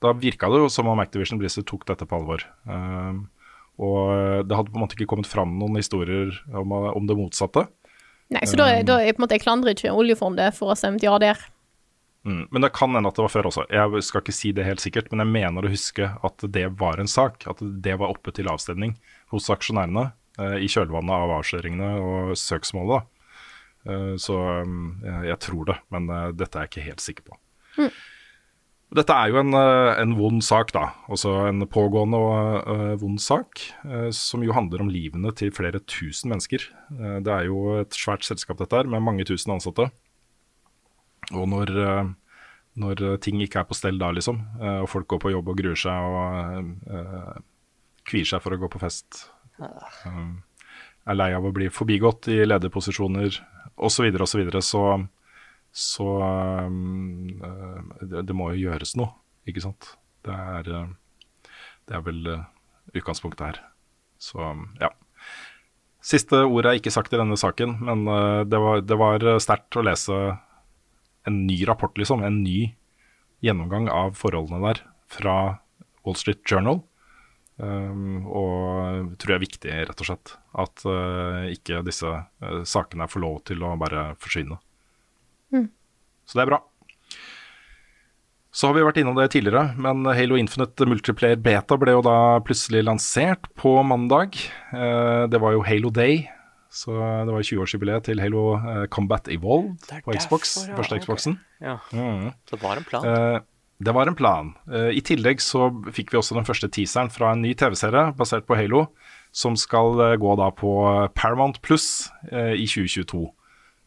da 0.00 0.12
virka 0.12 0.48
det 0.48 0.60
jo 0.62 0.68
som 0.68 0.86
om 0.88 0.98
Activision 1.00 1.38
Blizzard 1.38 1.66
tok 1.66 1.84
dette 1.84 2.06
på 2.06 2.16
alvor. 2.16 2.40
Uh, 2.66 3.26
og 3.78 4.46
det 4.48 4.56
hadde 4.56 4.70
på 4.72 4.76
en 4.78 4.86
måte 4.86 4.96
ikke 4.96 5.08
kommet 5.10 5.26
fram 5.26 5.58
noen 5.58 5.76
historier 5.76 6.30
om, 6.54 6.72
om 6.72 7.06
det 7.06 7.16
motsatte. 7.16 7.66
Nei, 8.34 8.42
så 8.48 8.58
da, 8.58 8.66
er- 8.74 8.86
da 8.86 8.98
jeg, 9.04 9.14
på 9.14 9.20
en 9.22 9.26
måte 9.26 9.36
jeg 9.38 9.44
klandrer 9.44 9.76
ikke 9.76 9.92
oljefondet 9.94 10.56
for 10.56 10.66
å 10.68 10.74
ha 10.74 10.78
stemt 10.78 11.04
ja 11.04 11.14
der. 11.22 11.38
Mm. 12.26 12.48
Men 12.50 12.64
det 12.64 12.72
kan 12.74 12.90
hende 12.90 13.06
at 13.12 13.14
det 13.14 13.22
var 13.22 13.30
før 13.30 13.48
også. 13.52 13.64
Jeg 13.70 14.02
skal 14.02 14.24
ikke 14.24 14.34
si 14.34 14.50
det 14.56 14.64
helt 14.66 14.82
sikkert, 14.82 15.12
men 15.12 15.22
jeg 15.22 15.30
mener 15.36 15.66
å 15.66 15.70
huske 15.70 16.08
at 16.26 16.46
det 16.56 16.64
var 16.80 16.98
en 16.98 17.06
sak. 17.10 17.46
At 17.46 17.62
det 17.62 17.94
var 18.00 18.10
oppe 18.10 18.34
til 18.34 18.50
avstemning 18.50 18.96
hos 19.30 19.46
aksjonærene 19.54 20.08
eh, 20.42 20.56
i 20.66 20.66
kjølvannet 20.72 21.14
av 21.14 21.36
avsløringene 21.38 21.92
og 22.02 22.32
søksmålet. 22.40 23.06
Eh, 23.86 24.16
så 24.18 24.40
eh, 24.58 25.22
jeg, 25.30 25.38
tror 25.46 25.70
det, 25.70 25.78
men 25.94 26.10
eh, 26.10 26.28
dette 26.34 26.58
er 26.58 26.66
jeg 26.66 26.72
ikke 26.74 26.88
helt 26.88 27.04
sikker 27.06 27.28
på. 27.30 27.38
Dette 28.94 29.12
er 29.12 29.32
jo 29.32 29.40
en, 29.40 29.50
eh, 29.58 29.98
en 29.98 30.12
vond 30.14 30.38
sak, 30.44 30.70
da. 30.72 30.92
Altså 31.10 31.32
en 31.48 31.64
pågående 31.66 32.20
og 32.22 32.68
uh, 32.70 32.92
vond 33.00 33.18
sak, 33.20 33.64
Uh, 33.82 34.10
som 34.14 34.42
jo 34.42 34.54
handler 34.54 34.82
om 34.82 34.90
livene 34.90 35.32
til 35.34 35.50
flere 35.54 35.80
tusen 35.90 36.30
mennesker. 36.30 36.62
Uh, 36.92 37.18
det 37.18 37.32
er 37.32 37.48
jo 37.48 37.80
et 37.80 37.90
svært 37.94 38.24
selskap 38.24 38.58
dette 38.58 38.78
her, 38.78 38.86
med 38.86 39.02
mange 39.02 39.26
tusen 39.26 39.56
ansatte. 39.56 39.90
Og 41.34 41.48
når, 41.50 41.72
når 42.78 43.00
ting 43.18 43.40
ikke 43.42 43.58
er 43.58 43.66
på 43.66 43.74
stell 43.74 43.98
da, 43.98 44.12
liksom, 44.14 44.38
og 44.62 44.86
folk 44.86 45.08
går 45.10 45.18
på 45.24 45.32
jobb 45.32 45.48
og 45.50 45.56
gruer 45.58 45.80
seg 45.80 46.04
og 46.06 47.40
kvier 48.06 48.28
seg 48.28 48.42
for 48.44 48.54
å 48.54 48.60
gå 48.60 48.70
på 48.70 48.82
fest, 48.82 49.26
eh, 49.60 50.22
er 51.06 51.18
lei 51.18 51.30
av 51.34 51.46
å 51.46 51.54
bli 51.54 51.68
forbigått 51.72 52.30
i 52.32 52.40
lederposisjoner 52.46 53.30
osv., 53.30 53.42
osv., 53.76 53.90
så, 53.96 54.06
videre, 54.06 54.24
og 54.24 54.30
så 54.30 54.40
videre, 54.40 54.62
så 54.64 54.82
um, 56.08 57.28
eh, 57.44 58.04
det, 58.08 58.22
det 58.30 58.36
må 58.36 58.50
jo 58.54 58.70
gjøres 58.70 58.94
noe, 58.96 59.12
ikke 59.48 59.64
sant. 59.66 59.90
Det 60.24 60.32
er, 60.32 60.70
eh, 60.72 61.50
det 61.88 61.98
er 61.98 62.06
vel 62.06 62.32
eh, 62.32 62.46
utgangspunktet 62.96 63.44
her. 63.44 63.60
Så 64.16 64.40
ja. 64.80 64.90
Siste 66.06 66.44
ordet 66.46 66.70
er 66.70 66.80
ikke 66.80 66.94
sagt 66.94 67.12
i 67.12 67.20
denne 67.20 67.36
saken, 67.36 67.80
men 67.82 68.04
det 68.46 68.58
var, 68.62 68.80
det 68.86 68.96
var 68.96 69.24
sterkt 69.42 69.74
å 69.74 69.82
lese 69.82 70.14
en 71.26 71.40
ny 71.48 71.56
rapport, 71.66 71.90
liksom. 71.98 72.22
En 72.22 72.44
ny 72.44 72.76
gjennomgang 73.42 73.90
av 73.90 74.14
forholdene 74.16 74.62
der 74.62 74.84
fra 75.10 75.34
Wall 76.06 76.16
Street 76.16 76.46
Journal. 76.46 76.84
Um, 77.56 78.26
og 78.28 79.16
tror 79.16 79.32
jeg 79.32 79.38
er 79.38 79.42
viktig, 79.42 79.74
rett 79.88 80.02
og 80.04 80.08
slett. 80.10 80.36
At 80.62 80.84
uh, 80.86 81.48
ikke 81.50 81.82
disse 81.86 82.06
uh, 82.06 82.62
sakene 82.68 83.08
får 83.10 83.24
lov 83.24 83.38
til 83.50 83.64
å 83.66 83.74
bare 83.80 84.10
forsvinne. 84.22 84.60
Så 86.26 86.34
det 86.38 86.42
er 86.42 86.50
bra. 86.50 86.58
Så 88.56 88.70
har 88.70 88.74
vi 88.78 88.84
vært 88.86 88.96
innom 89.02 89.18
det 89.18 89.28
tidligere, 89.34 89.74
men 89.76 90.06
Halo 90.16 90.38
Infinite 90.40 90.86
Multiplayer 90.88 91.36
Beta 91.44 91.76
ble 91.78 91.92
jo 91.92 92.00
da 92.02 92.14
plutselig 92.44 92.80
lansert 92.86 93.50
på 93.60 93.74
mandag. 93.84 94.38
Eh, 94.72 95.26
det 95.28 95.40
var 95.42 95.52
jo 95.52 95.60
Halo 95.66 95.90
Day, 95.92 96.22
så 96.72 96.94
det 97.28 97.34
var 97.34 97.44
20-årsjubileet 97.44 98.06
til 98.08 98.22
Halo 98.24 98.46
eh, 98.56 98.86
Combat 98.88 99.28
Evolved 99.28 99.84
på 100.06 100.16
Xbox. 100.16 100.54
derfor, 100.56 100.70
ja, 100.72 100.78
Første 100.80 101.00
Xboxen. 101.04 101.36
Okay. 101.60 101.68
Ja, 101.68 101.76
Mm. 101.92 102.32
så 102.48 102.56
det 102.56 102.62
var 102.64 102.76
en 102.80 102.88
plan. 102.88 103.04
Eh, 103.12 103.40
det 103.84 103.92
var 103.94 104.08
en 104.08 104.14
plan. 104.16 104.54
Eh, 104.72 104.90
I 104.96 105.02
tillegg 105.04 105.44
så 105.44 105.68
fikk 105.92 106.10
vi 106.14 106.18
også 106.18 106.34
den 106.40 106.48
første 106.48 106.68
teaseren 106.72 107.12
fra 107.12 107.32
en 107.36 107.42
ny 107.44 107.52
TV-serie 107.54 108.16
basert 108.16 108.46
på 108.48 108.56
Halo, 108.56 108.86
som 109.36 109.54
skal 109.54 110.16
gå 110.16 110.36
da 110.40 110.48
på 110.50 110.72
Paramount 111.14 111.60
Pluss 111.60 112.08
eh, 112.32 112.54
i 112.56 112.64
2022. 112.64 113.26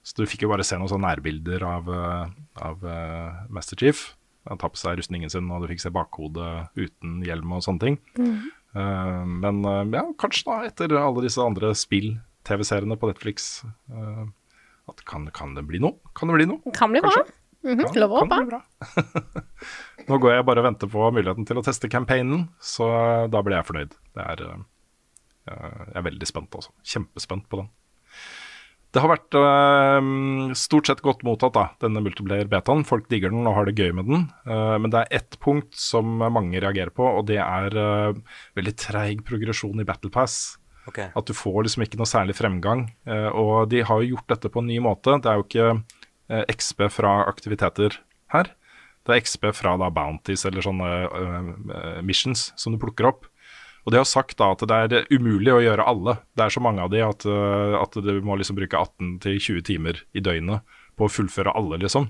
Så 0.09 0.17
du 0.17 0.25
fikk 0.29 0.41
jo 0.47 0.49
bare 0.49 0.65
se 0.65 0.77
noen 0.79 0.89
sånne 0.89 1.05
nærbilder 1.11 1.61
av, 1.69 1.89
eh, 1.93 2.31
av 2.65 2.85
eh, 2.89 3.41
Master 3.53 3.77
Chief. 3.77 4.07
Han 4.49 4.57
tar 4.57 4.71
på 4.73 4.79
seg 4.81 4.97
rustningen 4.97 5.29
sin, 5.29 5.49
og 5.53 5.61
du 5.61 5.69
fikk 5.69 5.83
se 5.83 5.91
bakhodet 5.93 6.71
uten 6.79 7.19
hjelm 7.27 7.51
og 7.53 7.61
sånne 7.61 7.83
ting. 7.83 7.99
Eh, 8.17 9.19
men 9.43 9.61
uh, 9.65 9.83
ja, 9.93 10.01
kanskje 10.21 10.47
da, 10.47 10.57
etter 10.69 10.95
alle 10.97 11.25
disse 11.25 11.43
andre 11.43 11.75
spill-TV-seriene 11.77 12.97
på 12.97 13.09
Netflix, 13.11 13.51
uh, 13.93 14.25
at 14.89 15.03
kan, 15.09 15.27
kan 15.35 15.53
det 15.57 15.67
bli 15.69 15.81
noe? 15.83 15.99
Kan 16.17 16.31
det 16.31 16.39
bli 16.39 16.49
noe? 16.49 16.73
Kan 16.73 16.95
bli 16.95 17.03
bra. 17.05 17.13
Mm 17.61 17.75
-hmm. 17.75 17.85
Kan- 17.85 18.01
Lov 18.01 18.11
å 18.11 18.25
kan 18.25 18.47
bra. 18.49 18.61
Nå 20.09 20.17
går 20.17 20.33
jeg 20.33 20.45
bare 20.45 20.59
og 20.59 20.65
venter 20.65 20.87
på 20.87 21.11
muligheten 21.11 21.45
til 21.45 21.57
å 21.57 21.61
teste 21.63 21.89
campaignen, 21.89 22.49
så 22.59 23.27
da 23.29 23.41
blir 23.41 23.57
jeg 23.57 23.65
fornøyd. 23.65 23.93
Det 24.15 24.23
er, 24.25 24.55
jeg 25.45 25.95
er 25.95 26.01
veldig 26.01 26.27
spent, 26.27 26.55
altså. 26.55 26.71
Kjempespent 26.83 27.49
på 27.49 27.57
den. 27.57 27.69
Det 28.89 29.01
har 29.03 29.11
vært 29.11 29.35
øh, 29.37 30.53
stort 30.57 30.89
sett 30.89 31.03
godt 31.05 31.21
mottatt, 31.27 31.53
da, 31.53 31.65
denne 31.83 32.01
multiplayer-betaen. 32.01 32.81
Folk 32.89 33.05
digger 33.11 33.29
den 33.29 33.45
og 33.45 33.53
har 33.59 33.69
det 33.69 33.77
gøy 33.77 33.93
med 33.93 34.09
den. 34.09 34.23
Uh, 34.49 34.79
men 34.81 34.89
det 34.89 35.03
er 35.03 35.19
ett 35.19 35.37
punkt 35.43 35.77
som 35.77 36.17
mange 36.17 36.57
reagerer 36.57 36.89
på, 36.95 37.05
og 37.05 37.27
det 37.29 37.37
er 37.43 37.77
uh, 37.77 38.39
veldig 38.57 38.73
treig 38.81 39.21
progresjon 39.27 39.77
i 39.77 39.85
Battle 39.85 40.09
Pass. 40.13 40.57
Okay. 40.89 41.11
At 41.13 41.29
du 41.29 41.37
får 41.37 41.67
liksom 41.67 41.85
ikke 41.85 41.99
noe 42.01 42.09
særlig 42.09 42.33
fremgang. 42.39 42.87
Uh, 43.05 43.29
og 43.29 43.69
de 43.69 43.83
har 43.85 44.01
jo 44.01 44.15
gjort 44.15 44.33
dette 44.33 44.49
på 44.49 44.63
en 44.63 44.71
ny 44.71 44.79
måte. 44.81 45.19
Det 45.21 45.29
er 45.29 45.37
jo 45.37 45.45
ikke 45.45 46.47
XP 46.49 46.87
fra 46.93 47.13
aktiviteter 47.29 48.01
her. 48.33 48.49
Det 49.05 49.13
er 49.13 49.21
XP 49.21 49.51
fra 49.57 49.75
da 49.81 49.87
bounties 49.93 50.43
eller 50.45 50.61
sånne 50.61 52.01
missions 52.05 52.51
som 52.59 52.75
du 52.75 52.77
plukker 52.81 53.07
opp. 53.09 53.25
Og 53.85 53.93
de 53.93 53.99
har 54.01 54.07
sagt 54.07 54.37
da 54.39 54.51
at 54.53 54.63
det 54.67 54.99
er 54.99 55.07
umulig 55.13 55.53
å 55.53 55.61
gjøre 55.63 55.85
alle. 55.87 56.17
Det 56.37 56.45
er 56.45 56.53
så 56.53 56.63
mange 56.63 56.83
av 56.83 56.91
de 56.93 57.03
at, 57.05 57.25
eh, 57.25 57.75
at 57.79 57.95
du 58.03 58.11
må 58.25 58.37
liksom 58.39 58.57
bruke 58.59 58.79
18-20 58.79 59.63
timer 59.65 60.01
i 60.13 60.23
døgnet 60.23 60.65
på 60.99 61.07
å 61.07 61.11
fullføre 61.11 61.53
alle, 61.55 61.79
liksom. 61.81 62.09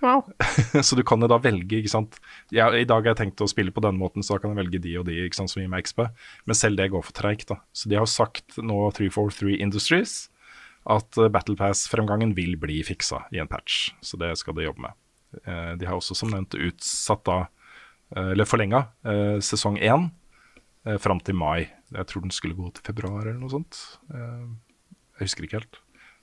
Wow. 0.00 0.28
så 0.86 0.94
du 0.94 1.02
kan 1.02 1.22
jo 1.22 1.30
da 1.30 1.40
velge, 1.42 1.80
ikke 1.80 1.90
sant. 1.90 2.20
Ja, 2.54 2.68
I 2.70 2.86
dag 2.86 3.02
har 3.02 3.16
jeg 3.16 3.20
tenkt 3.24 3.42
å 3.42 3.50
spille 3.50 3.74
på 3.74 3.82
denne 3.82 3.98
måten, 3.98 4.22
så 4.22 4.36
da 4.36 4.44
kan 4.44 4.54
jeg 4.54 4.60
velge 4.60 4.82
de 4.84 4.94
og 5.00 5.08
de 5.08 5.18
ikke 5.24 5.40
sant, 5.40 5.50
som 5.50 5.62
gir 5.62 5.70
meg 5.72 5.88
XP. 5.88 6.04
Men 6.46 6.58
selv 6.58 6.78
det 6.78 6.90
går 6.94 7.04
for 7.06 7.18
treigt, 7.18 7.48
da. 7.50 7.58
Så 7.74 7.90
de 7.90 7.98
har 7.98 8.08
sagt 8.10 8.60
nå 8.62 8.78
343 8.94 9.58
Industries 9.58 10.16
at 10.88 11.18
eh, 11.18 11.30
Battle 11.34 11.58
Pass-fremgangen 11.58 12.36
vil 12.38 12.54
bli 12.60 12.78
fiksa 12.86 13.24
i 13.34 13.42
en 13.42 13.50
patch. 13.50 13.88
Så 14.00 14.20
det 14.20 14.36
skal 14.38 14.56
de 14.56 14.68
jobbe 14.68 14.86
med. 14.86 14.98
Eh, 15.42 15.72
de 15.82 15.90
har 15.90 15.98
også 15.98 16.16
som 16.16 16.30
nevnt 16.32 16.56
utsatt 16.56 17.26
da, 17.28 17.40
eller 18.16 18.48
forlenga, 18.48 18.86
sesong 19.44 19.74
én 19.84 20.06
eh, 20.86 20.98
fram 21.02 21.20
til 21.24 21.38
mai. 21.38 21.68
Jeg 21.94 22.10
tror 22.10 22.24
den 22.24 22.34
skulle 22.34 22.58
gå 22.58 22.70
til 22.76 22.86
februar 22.86 23.26
eller 23.26 23.40
noe 23.40 23.52
sånt. 23.52 23.80
Eh, 24.12 24.48
jeg 25.18 25.30
husker 25.30 25.46
ikke 25.46 25.60
helt. 25.60 25.80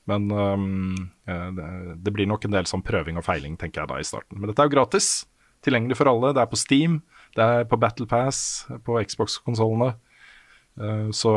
Men 0.10 0.30
øhm, 0.30 0.96
eh, 1.28 1.48
det, 1.58 1.68
det 2.06 2.14
blir 2.14 2.30
nok 2.30 2.46
en 2.46 2.54
del 2.54 2.68
sånn 2.70 2.86
prøving 2.86 3.18
og 3.18 3.26
feiling, 3.26 3.58
tenker 3.58 3.84
jeg 3.84 3.92
da 3.92 4.00
i 4.00 4.08
starten. 4.08 4.38
Men 4.40 4.52
dette 4.52 4.62
er 4.62 4.70
jo 4.70 4.76
gratis. 4.78 5.26
Tilgjengelig 5.66 5.98
for 5.98 6.12
alle. 6.12 6.34
Det 6.38 6.44
er 6.44 6.52
på 6.52 6.60
Steam, 6.62 7.00
det 7.38 7.46
er 7.46 7.70
på 7.70 7.80
Battle 7.82 8.06
Pass, 8.10 8.68
på 8.86 9.00
Xbox-konsollene. 9.02 9.96
Eh, 10.76 11.10
så 11.16 11.34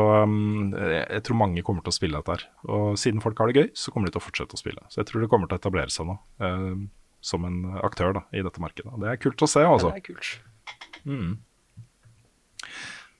jeg, 0.75 1.23
tror 1.25 1.39
mange 1.39 1.63
kommer 1.65 1.85
til 1.85 1.93
å 1.93 1.97
spille 1.97 2.21
dette 2.21 2.37
her. 2.37 2.45
Og 2.69 2.93
siden 3.01 3.23
folk 3.23 3.39
har 3.41 3.49
det 3.49 3.63
gøy, 3.63 3.67
så 3.73 3.93
kommer 3.93 4.09
de 4.09 4.15
til 4.15 4.21
å 4.21 4.27
fortsette 4.27 4.57
å 4.57 4.61
spille. 4.61 4.85
Så 4.91 5.01
jeg 5.01 5.09
tror 5.09 5.25
det 5.25 5.31
kommer 5.33 5.49
til 5.49 5.57
å 5.57 5.63
etablere 5.63 5.93
seg 5.93 6.09
nå 6.11 6.19
eh, 6.45 6.73
som 7.25 7.45
en 7.47 7.59
aktør 7.83 8.19
da, 8.19 8.25
i 8.31 8.45
dette 8.45 8.63
markedet. 8.63 8.93
Det 9.01 9.11
er 9.11 9.21
kult 9.21 9.43
å 9.43 9.49
se, 9.49 9.65
altså. 9.65 9.91
Det 9.95 10.03
er 10.03 10.07
kult. 10.11 10.33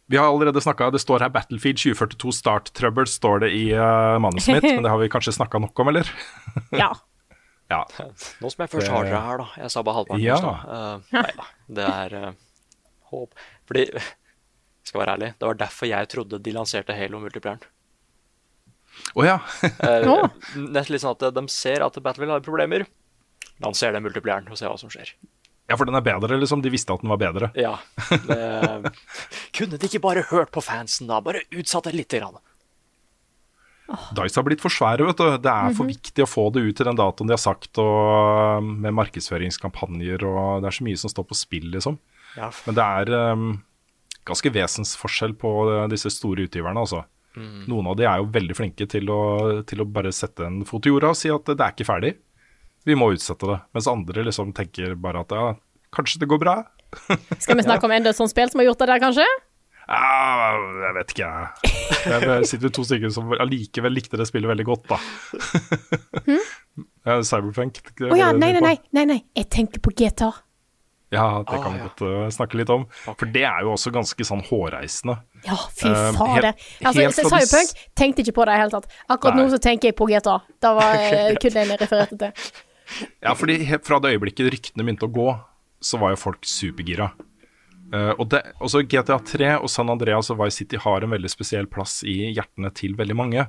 Vi 0.09 0.17
har 0.17 0.25
allerede 0.25 0.61
snakka, 0.61 0.89
det 0.89 0.99
står 1.03 1.21
her 1.21 1.29
Battlefield 1.29 1.77
2042 1.77 2.31
Start 2.33 2.71
Trouble, 2.73 3.05
står 3.05 3.43
det 3.43 3.51
i 3.53 3.67
uh, 3.77 4.17
manuset 4.17 4.55
mitt, 4.55 4.65
men 4.65 4.81
det 4.87 4.89
har 4.89 4.97
vi 4.97 5.09
kanskje 5.13 5.35
snakka 5.37 5.61
nok 5.61 5.79
om, 5.83 5.91
eller? 5.93 6.09
Ja. 6.81 6.89
Ja. 7.69 7.83
Nå 8.41 8.49
som 8.49 8.63
jeg 8.63 8.71
først 8.71 8.89
har 8.89 9.05
dere 9.05 9.19
her, 9.21 9.43
da. 9.43 9.45
Jeg 9.61 9.69
sa 9.69 9.83
bare 9.85 9.99
halvparten. 9.99 10.23
Ja. 10.25 10.39
Eh, 10.65 11.11
nei 11.13 11.33
da. 11.37 11.45
Det 11.77 11.85
er 11.85 12.15
uh, 12.17 12.31
håp. 13.11 13.43
Fordi, 13.69 13.83
skal 14.89 15.03
være 15.03 15.13
ærlig, 15.19 15.29
det 15.37 15.51
var 15.51 15.59
derfor 15.59 15.91
jeg 15.91 16.09
trodde 16.09 16.39
de 16.41 16.55
lanserte 16.55 16.95
Halo 16.97 17.21
multiplieren. 17.21 17.61
Å 19.13 19.27
ja. 19.27 19.37
Uh, 19.85 20.25
Nesten 20.57 20.95
litt 20.95 21.05
sånn 21.05 21.13
at 21.13 21.27
de 21.37 21.45
ser 21.53 21.85
at 21.85 22.01
Battlefield 22.01 22.33
har 22.33 22.41
problemer. 22.49 22.89
Lanser 23.61 23.93
den 23.93 24.07
multiplieren 24.07 24.49
og 24.49 24.57
ser 24.57 24.73
hva 24.73 24.81
som 24.81 24.89
skjer. 24.89 25.13
Ja, 25.69 25.77
for 25.77 25.85
den 25.85 25.97
er 25.99 26.05
bedre, 26.05 26.39
liksom. 26.41 26.63
De 26.65 26.71
visste 26.73 26.95
at 26.95 27.03
den 27.03 27.11
var 27.11 27.19
bedre. 27.21 27.51
Ja. 27.59 27.75
Det, 28.09 28.93
kunne 29.55 29.77
de 29.77 29.89
ikke 29.89 30.01
bare 30.01 30.25
hørt 30.31 30.49
på 30.55 30.63
fansen, 30.65 31.09
da? 31.11 31.19
Bare 31.21 31.45
utsatt 31.53 31.85
det 31.89 31.93
lite 31.97 32.21
grann. 32.21 32.39
Dice 34.17 34.37
har 34.37 34.45
blitt 34.45 34.61
for 34.61 34.73
svære, 34.73 35.05
vet 35.07 35.17
du. 35.17 35.29
Det 35.41 35.51
er 35.51 35.73
for 35.77 35.89
viktig 35.89 36.25
å 36.25 36.29
få 36.29 36.47
det 36.53 36.61
ut 36.65 36.77
til 36.77 36.89
den 36.89 36.97
datoen 36.97 37.29
de 37.29 37.33
har 37.33 37.41
sagt, 37.41 37.71
og 37.81 38.59
um, 38.61 38.75
med 38.83 38.93
markedsføringskampanjer 38.97 40.25
og 40.29 40.61
Det 40.61 40.69
er 40.69 40.77
så 40.77 40.85
mye 40.85 40.99
som 41.01 41.13
står 41.13 41.25
på 41.29 41.37
spill, 41.37 41.69
liksom. 41.73 41.97
Ja, 42.37 42.51
Men 42.67 42.77
det 42.77 42.85
er 42.85 43.33
um, 43.33 43.47
ganske 44.29 44.53
vesensforskjell 44.53 45.33
på 45.41 45.53
uh, 45.69 45.87
disse 45.89 46.11
store 46.13 46.45
utgiverne, 46.49 46.85
altså. 46.85 47.05
Noen 47.39 47.87
av 47.87 47.95
de 47.95 48.03
er 48.09 48.19
jo 48.19 48.31
veldig 48.33 48.55
flinke 48.57 48.85
til 48.89 49.09
å, 49.13 49.21
til 49.69 49.79
å 49.79 49.87
bare 49.87 50.11
sette 50.11 50.43
en 50.43 50.63
fot 50.67 50.83
i 50.83 50.91
jorda 50.91 51.13
og 51.13 51.15
si 51.15 51.29
at 51.31 51.45
det 51.47 51.61
er 51.61 51.75
ikke 51.75 51.87
ferdig. 51.87 52.15
Vi 52.87 52.95
må 52.95 53.11
utsette 53.13 53.47
det. 53.49 53.59
Mens 53.75 53.87
andre 53.91 54.23
liksom 54.27 54.53
tenker 54.55 54.95
bare 54.95 55.21
at 55.25 55.31
ja, 55.35 55.53
kanskje 55.95 56.19
det 56.23 56.29
går 56.31 56.39
bra. 56.41 56.55
Skal 57.43 57.57
vi 57.59 57.63
snakke 57.67 57.85
om 57.85 57.91
enda 57.93 58.09
et 58.13 58.17
sånt 58.17 58.31
spill 58.31 58.49
som 58.49 58.59
har 58.63 58.69
gjort 58.71 58.79
det 58.81 58.87
der, 58.93 59.01
kanskje? 59.03 59.27
Ja, 59.89 60.53
jeg 60.85 60.93
vet 60.99 61.13
ikke, 61.15 61.27
jeg. 61.29 62.21
Det 62.21 62.33
sitter 62.49 62.69
to 62.73 62.83
stykker 62.85 63.09
som 63.13 63.31
allikevel 63.41 63.95
likte 63.97 64.19
det 64.21 64.27
spillet 64.29 64.49
veldig 64.51 64.65
godt, 64.69 64.85
da. 64.91 64.99
Ja, 67.09 67.15
Cyberpunk. 67.25 67.79
Å 68.05 68.15
ja, 68.19 68.29
nei, 68.35 68.51
nei, 68.55 68.61
nei, 68.61 68.75
nei, 68.95 69.03
nei. 69.09 69.17
Jeg 69.37 69.47
tenker 69.51 69.81
på 69.83 69.91
GTA. 69.97 70.29
Ja, 71.09 71.23
det 71.41 71.57
kan 71.57 71.71
Ah, 71.71 71.73
vi 71.73 71.79
ja. 71.79 71.87
godt 71.87 72.01
uh, 72.05 72.27
snakke 72.29 72.59
litt 72.59 72.69
om. 72.69 72.83
For 73.07 73.25
det 73.33 73.41
er 73.49 73.63
jo 73.65 73.71
også 73.73 73.89
ganske 73.95 74.25
sånn 74.27 74.43
hårreisende. 74.45 75.15
Ja, 75.47 75.55
fy 75.73 75.89
Um, 75.89 76.13
fader. 76.19 76.51
helt- 76.51 76.85
Altså, 76.85 77.25
Cyberpunk 77.31 77.81
tenkte 77.97 78.21
ikke 78.21 78.35
på 78.37 78.45
det 78.45 78.53
i 78.53 78.59
det 78.59 78.61
hele 78.61 78.75
tatt. 78.75 78.93
Akkurat 79.09 79.35
Nei. 79.39 79.47
nå 79.47 79.49
så 79.55 79.57
tenker 79.63 79.89
jeg 79.89 79.97
på 79.97 80.05
GTA. 80.11 80.35
Det 80.61 80.73
var 80.77 80.95
eh, 81.01 81.33
kun 81.41 81.55
den 81.57 81.73
jeg 81.73 81.81
refererte 81.81 82.19
til. 82.21 82.53
Ja, 83.23 83.35
fordi 83.37 83.61
fra 83.85 83.99
det 84.01 84.15
øyeblikket 84.15 84.51
ryktene 84.53 84.85
begynte 84.85 85.09
å 85.09 85.13
gå, 85.13 85.31
så 85.83 85.99
var 86.01 86.13
jo 86.13 86.21
folk 86.21 86.47
supergira. 86.47 87.11
Uh, 87.89 88.13
og 88.19 88.27
det, 88.33 88.43
også 88.61 88.83
GTA 88.85 89.17
3 89.25 89.53
og 89.63 89.69
San 89.71 89.89
Andreas 89.89 90.29
og 90.29 90.37
Vice 90.43 90.61
City 90.61 90.77
har 90.81 91.03
en 91.03 91.15
veldig 91.15 91.31
spesiell 91.31 91.69
plass 91.71 92.03
i 92.05 92.31
hjertene 92.35 92.69
til 92.77 92.93
veldig 92.99 93.17
mange. 93.17 93.47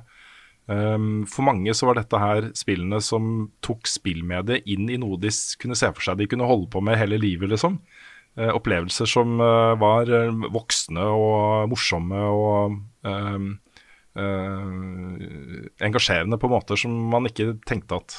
Um, 0.71 1.25
for 1.29 1.45
mange 1.45 1.73
så 1.75 1.89
var 1.89 1.97
dette 1.97 2.19
her 2.21 2.47
spillene 2.57 3.01
som 3.03 3.49
tok 3.65 3.89
spillmediet 3.89 4.67
inn 4.69 4.89
i 4.93 4.99
noe 5.01 5.17
de 5.19 5.31
kunne 5.59 5.77
se 5.77 5.89
for 5.89 6.05
seg 6.05 6.21
de 6.21 6.29
kunne 6.31 6.47
holde 6.47 6.69
på 6.71 6.83
med 6.85 6.99
hele 7.01 7.19
livet, 7.21 7.51
liksom. 7.53 7.79
Uh, 8.39 8.53
opplevelser 8.55 9.09
som 9.09 9.41
uh, 9.43 9.73
var 9.81 10.09
voksne 10.53 11.03
og 11.03 11.67
morsomme 11.73 12.21
og 12.31 12.77
um, 13.03 13.49
eh, 14.15 15.85
engasjerende 15.85 16.39
på 16.39 16.49
måter 16.51 16.79
som 16.79 16.93
man 17.11 17.27
ikke 17.29 17.55
tenkte 17.67 17.99
at 18.01 18.17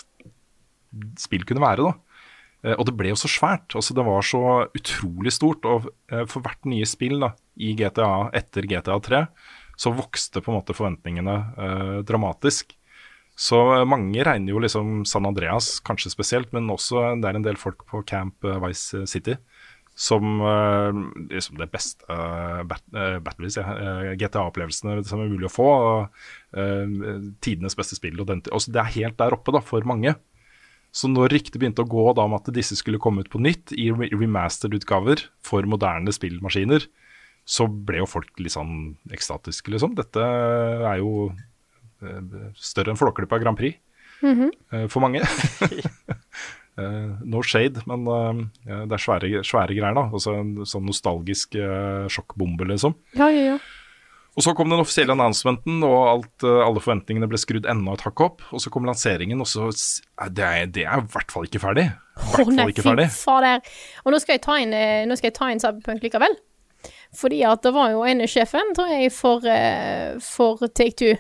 spill 1.21 1.45
kunne 1.49 1.63
være. 1.65 1.89
da. 1.89 1.95
Eh, 2.65 2.77
Og 2.79 2.87
det 2.87 2.97
ble 2.99 3.13
jo 3.13 3.19
så 3.19 3.31
svært. 3.31 3.75
altså 3.75 3.95
Det 3.95 4.05
var 4.07 4.23
så 4.23 4.43
utrolig 4.75 5.33
stort. 5.33 5.65
Og 5.65 5.89
eh, 6.13 6.25
for 6.27 6.45
hvert 6.45 6.65
nye 6.69 6.87
spill 6.89 7.19
da, 7.21 7.33
i 7.57 7.75
GTA 7.79 8.31
etter 8.39 8.69
GTA 8.69 9.01
3, 9.01 9.27
så 9.77 9.93
vokste 9.97 10.43
på 10.43 10.53
en 10.53 10.61
måte 10.61 10.77
forventningene 10.77 11.37
eh, 11.57 11.99
dramatisk. 12.07 12.77
Så 13.37 13.59
eh, 13.79 13.85
mange 13.89 14.23
regner 14.25 14.53
jo 14.53 14.63
liksom 14.63 15.05
San 15.09 15.27
Andreas 15.27 15.81
kanskje 15.81 16.13
spesielt, 16.13 16.53
men 16.53 16.71
også 16.71 17.17
det 17.21 17.29
er 17.31 17.39
en 17.41 17.47
del 17.47 17.57
folk 17.61 17.85
på 17.89 18.05
Camp 18.07 18.45
Vice 18.67 19.07
City 19.11 19.39
som 19.93 20.41
eh, 20.41 21.01
liksom 21.35 21.59
det 21.61 21.67
beste 21.73 22.07
eh, 22.09 22.63
bat, 22.65 22.81
ja, 22.95 24.15
GTA-opplevelsene 24.17 25.03
som 25.05 25.21
er 25.21 25.29
mulig 25.29 25.51
å 25.51 25.53
få. 25.53 25.67
og 25.69 27.43
Tidenes 27.45 27.77
beste 27.77 27.99
spill. 27.99 28.17
Og 28.21 28.29
den, 28.31 28.41
altså 28.53 28.73
det 28.73 28.81
er 28.81 28.95
helt 28.97 29.19
der 29.21 29.37
oppe 29.37 29.53
da, 29.53 29.61
for 29.65 29.85
mange. 29.89 30.15
Så 30.93 31.09
når 31.09 31.33
ryktet 31.33 31.57
begynte 31.57 31.85
å 31.85 31.89
gå 31.89 32.05
da 32.17 32.27
om 32.29 32.35
at 32.37 32.51
disse 32.53 32.77
skulle 32.77 33.01
komme 33.01 33.25
ut 33.25 33.31
på 33.33 33.41
nytt 33.41 33.73
i 33.73 33.89
remastered-utgaver 33.93 35.25
for 35.45 35.65
moderne 35.69 36.13
spillmaskiner, 36.13 36.85
så 37.49 37.67
ble 37.67 38.03
jo 38.03 38.09
folk 38.11 38.29
litt 38.39 38.55
sånn 38.55 38.93
ekstatiske, 39.13 39.73
liksom. 39.73 39.97
Dette 39.99 40.23
er 40.23 41.01
jo 41.01 41.31
eh, 42.05 42.51
større 42.61 42.93
enn 42.93 43.01
Flåklypa 43.01 43.41
Grand 43.43 43.59
Prix 43.59 43.81
eh, 44.23 44.89
for 44.89 45.05
mange. 45.05 45.25
Eh, 46.73 47.09
no 47.29 47.43
shade, 47.45 47.83
men 47.85 48.07
det 48.65 48.95
er 48.97 49.03
svære, 49.05 49.43
svære 49.45 49.75
greier, 49.77 49.93
da. 49.93 50.07
Altså 50.09 50.33
en 50.39 50.55
sånn 50.65 50.87
nostalgisk 50.89 51.59
sjokkbombe, 52.09 52.65
liksom. 52.71 52.95
Ja, 53.13 53.27
ja, 53.29 53.43
ja. 53.51 53.57
Og 54.33 54.45
så 54.47 54.55
kom 54.57 54.71
den 54.73 54.81
offisielle 54.81 55.13
announcementen, 55.13 55.83
og 55.85 55.97
alt, 56.09 56.45
eh, 56.49 56.61
alle 56.65 56.81
forventningene 56.81 57.29
ble 57.29 57.37
skrudd 57.41 57.67
enda 57.69 57.93
et 57.99 58.05
hakk 58.07 58.23
opp. 58.25 58.45
Og 58.57 58.63
så 58.65 58.71
kom 58.73 58.87
lanseringen, 58.89 59.41
og 59.45 59.49
så 59.51 59.67
eh, 59.69 60.31
Det 60.33 60.47
er, 60.47 60.71
det 60.73 60.87
er 60.87 61.03
i 61.03 61.11
hvert 61.13 61.35
fall 61.35 61.45
ikke 61.49 61.61
ferdig. 61.61 61.91
Å 62.17 62.47
nei, 62.49 62.71
fy 62.73 63.09
fader. 63.13 63.61
Og 64.07 64.13
nå 64.15 64.21
skal 64.23 64.39
jeg 64.39 64.45
ta 64.47 64.57
inn, 64.63 64.73
eh, 64.77 65.03
nå 65.09 65.19
skal 65.21 65.29
jeg 65.29 65.37
ta 65.37 65.51
inn 65.53 65.61
Cyberpunk 65.61 66.07
likevel. 66.07 66.39
Fordi 67.15 67.43
at 67.45 67.61
det 67.63 67.75
var 67.77 67.93
jo 67.93 68.07
en 68.09 68.25
sjefen, 68.27 68.73
tror 68.75 68.89
jeg, 68.89 69.13
for, 69.13 69.45
for 70.25 70.65
Take 70.73 70.97
Two. 70.99 71.13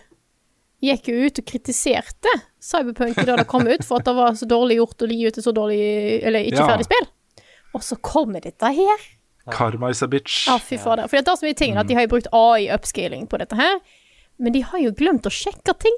Gikk 0.83 1.13
jo 1.13 1.29
ut 1.29 1.39
og 1.39 1.47
kritiserte 1.47 2.33
Cyberpunk 2.65 3.21
da 3.29 3.37
det 3.39 3.45
kom 3.51 3.69
ut, 3.69 3.85
for 3.87 4.01
at 4.01 4.09
det 4.09 4.15
var 4.17 4.35
så 4.41 4.49
dårlig 4.51 4.81
gjort 4.81 5.05
å 5.05 5.11
gi 5.13 5.21
ut 5.29 5.37
et 5.39 5.45
så 5.45 5.53
dårlig, 5.55 5.83
eller 6.27 6.49
ikke 6.49 6.65
Ja. 6.65 6.71
ferdig 6.73 6.89
spill. 6.89 7.07
Og 7.77 7.85
så 7.87 8.01
kommer 8.03 8.43
dette 8.43 8.73
her. 8.75 9.05
Karma 9.51 9.89
is 9.91 10.03
a 10.03 10.09
bitch. 10.09 10.47
Ja, 10.47 10.59
fy 10.63 10.77
fader. 10.79 11.09
For 11.11 11.19
det 11.19 11.29
er 11.29 11.37
så 11.41 11.49
mye 11.49 11.59
ting 11.59 11.77
at 11.81 11.89
de 11.89 11.95
har 11.99 12.07
jo 12.07 12.13
brukt 12.15 12.29
AI 12.33 12.69
upscaling 12.75 13.27
på 13.29 13.39
dette 13.43 13.57
her, 13.59 13.81
men 14.39 14.53
de 14.55 14.61
har 14.63 14.79
jo 14.79 14.93
glemt 14.95 15.27
å 15.27 15.33
sjekke 15.35 15.75
ting. 15.83 15.97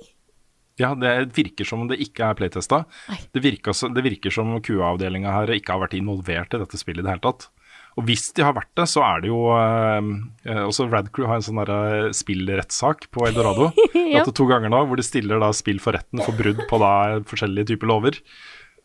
Ja, 0.81 0.95
det 0.99 1.33
virker 1.37 1.65
som 1.69 1.85
om 1.85 1.89
det 1.91 2.01
ikke 2.03 2.25
er 2.31 2.35
playtesta. 2.35 2.85
Det 3.33 3.43
virker, 3.45 3.73
så- 3.73 3.93
det 3.95 4.03
virker 4.03 4.33
som 4.33 4.57
QA-avdelinga 4.61 5.31
her 5.31 5.47
ikke 5.55 5.71
har 5.77 5.85
vært 5.87 5.95
involvert 6.01 6.55
i 6.55 6.59
dette 6.59 6.77
spillet 6.81 6.99
i 6.99 7.03
det 7.07 7.11
hele 7.13 7.21
tatt. 7.33 7.49
Og 7.97 8.07
hvis 8.09 8.33
de 8.35 8.43
har 8.43 8.53
vært 8.57 8.73
det, 8.75 8.89
så 8.91 9.05
er 9.07 9.21
det 9.23 9.29
jo 9.29 9.39
eh, 9.55 10.51
eh, 10.51 10.65
Også 10.67 10.91
Radcrew 10.91 11.29
har 11.29 11.37
en 11.37 11.43
sånn 11.47 11.61
derre 11.65 12.11
spillrettssak 12.13 13.07
på 13.15 13.27
Eldorado. 13.29 13.71
Ja. 14.15 14.23
To 14.23 14.47
ganger 14.47 14.71
nå, 14.71 14.79
hvor 14.87 14.97
de 14.97 15.03
stiller 15.03 15.41
da 15.43 15.49
spill 15.51 15.81
for 15.83 15.93
retten 15.97 16.21
for 16.23 16.37
brudd 16.39 16.61
på 16.71 16.79
da 16.79 17.19
forskjellige 17.27 17.67
typer 17.73 17.89
lover. 17.91 18.19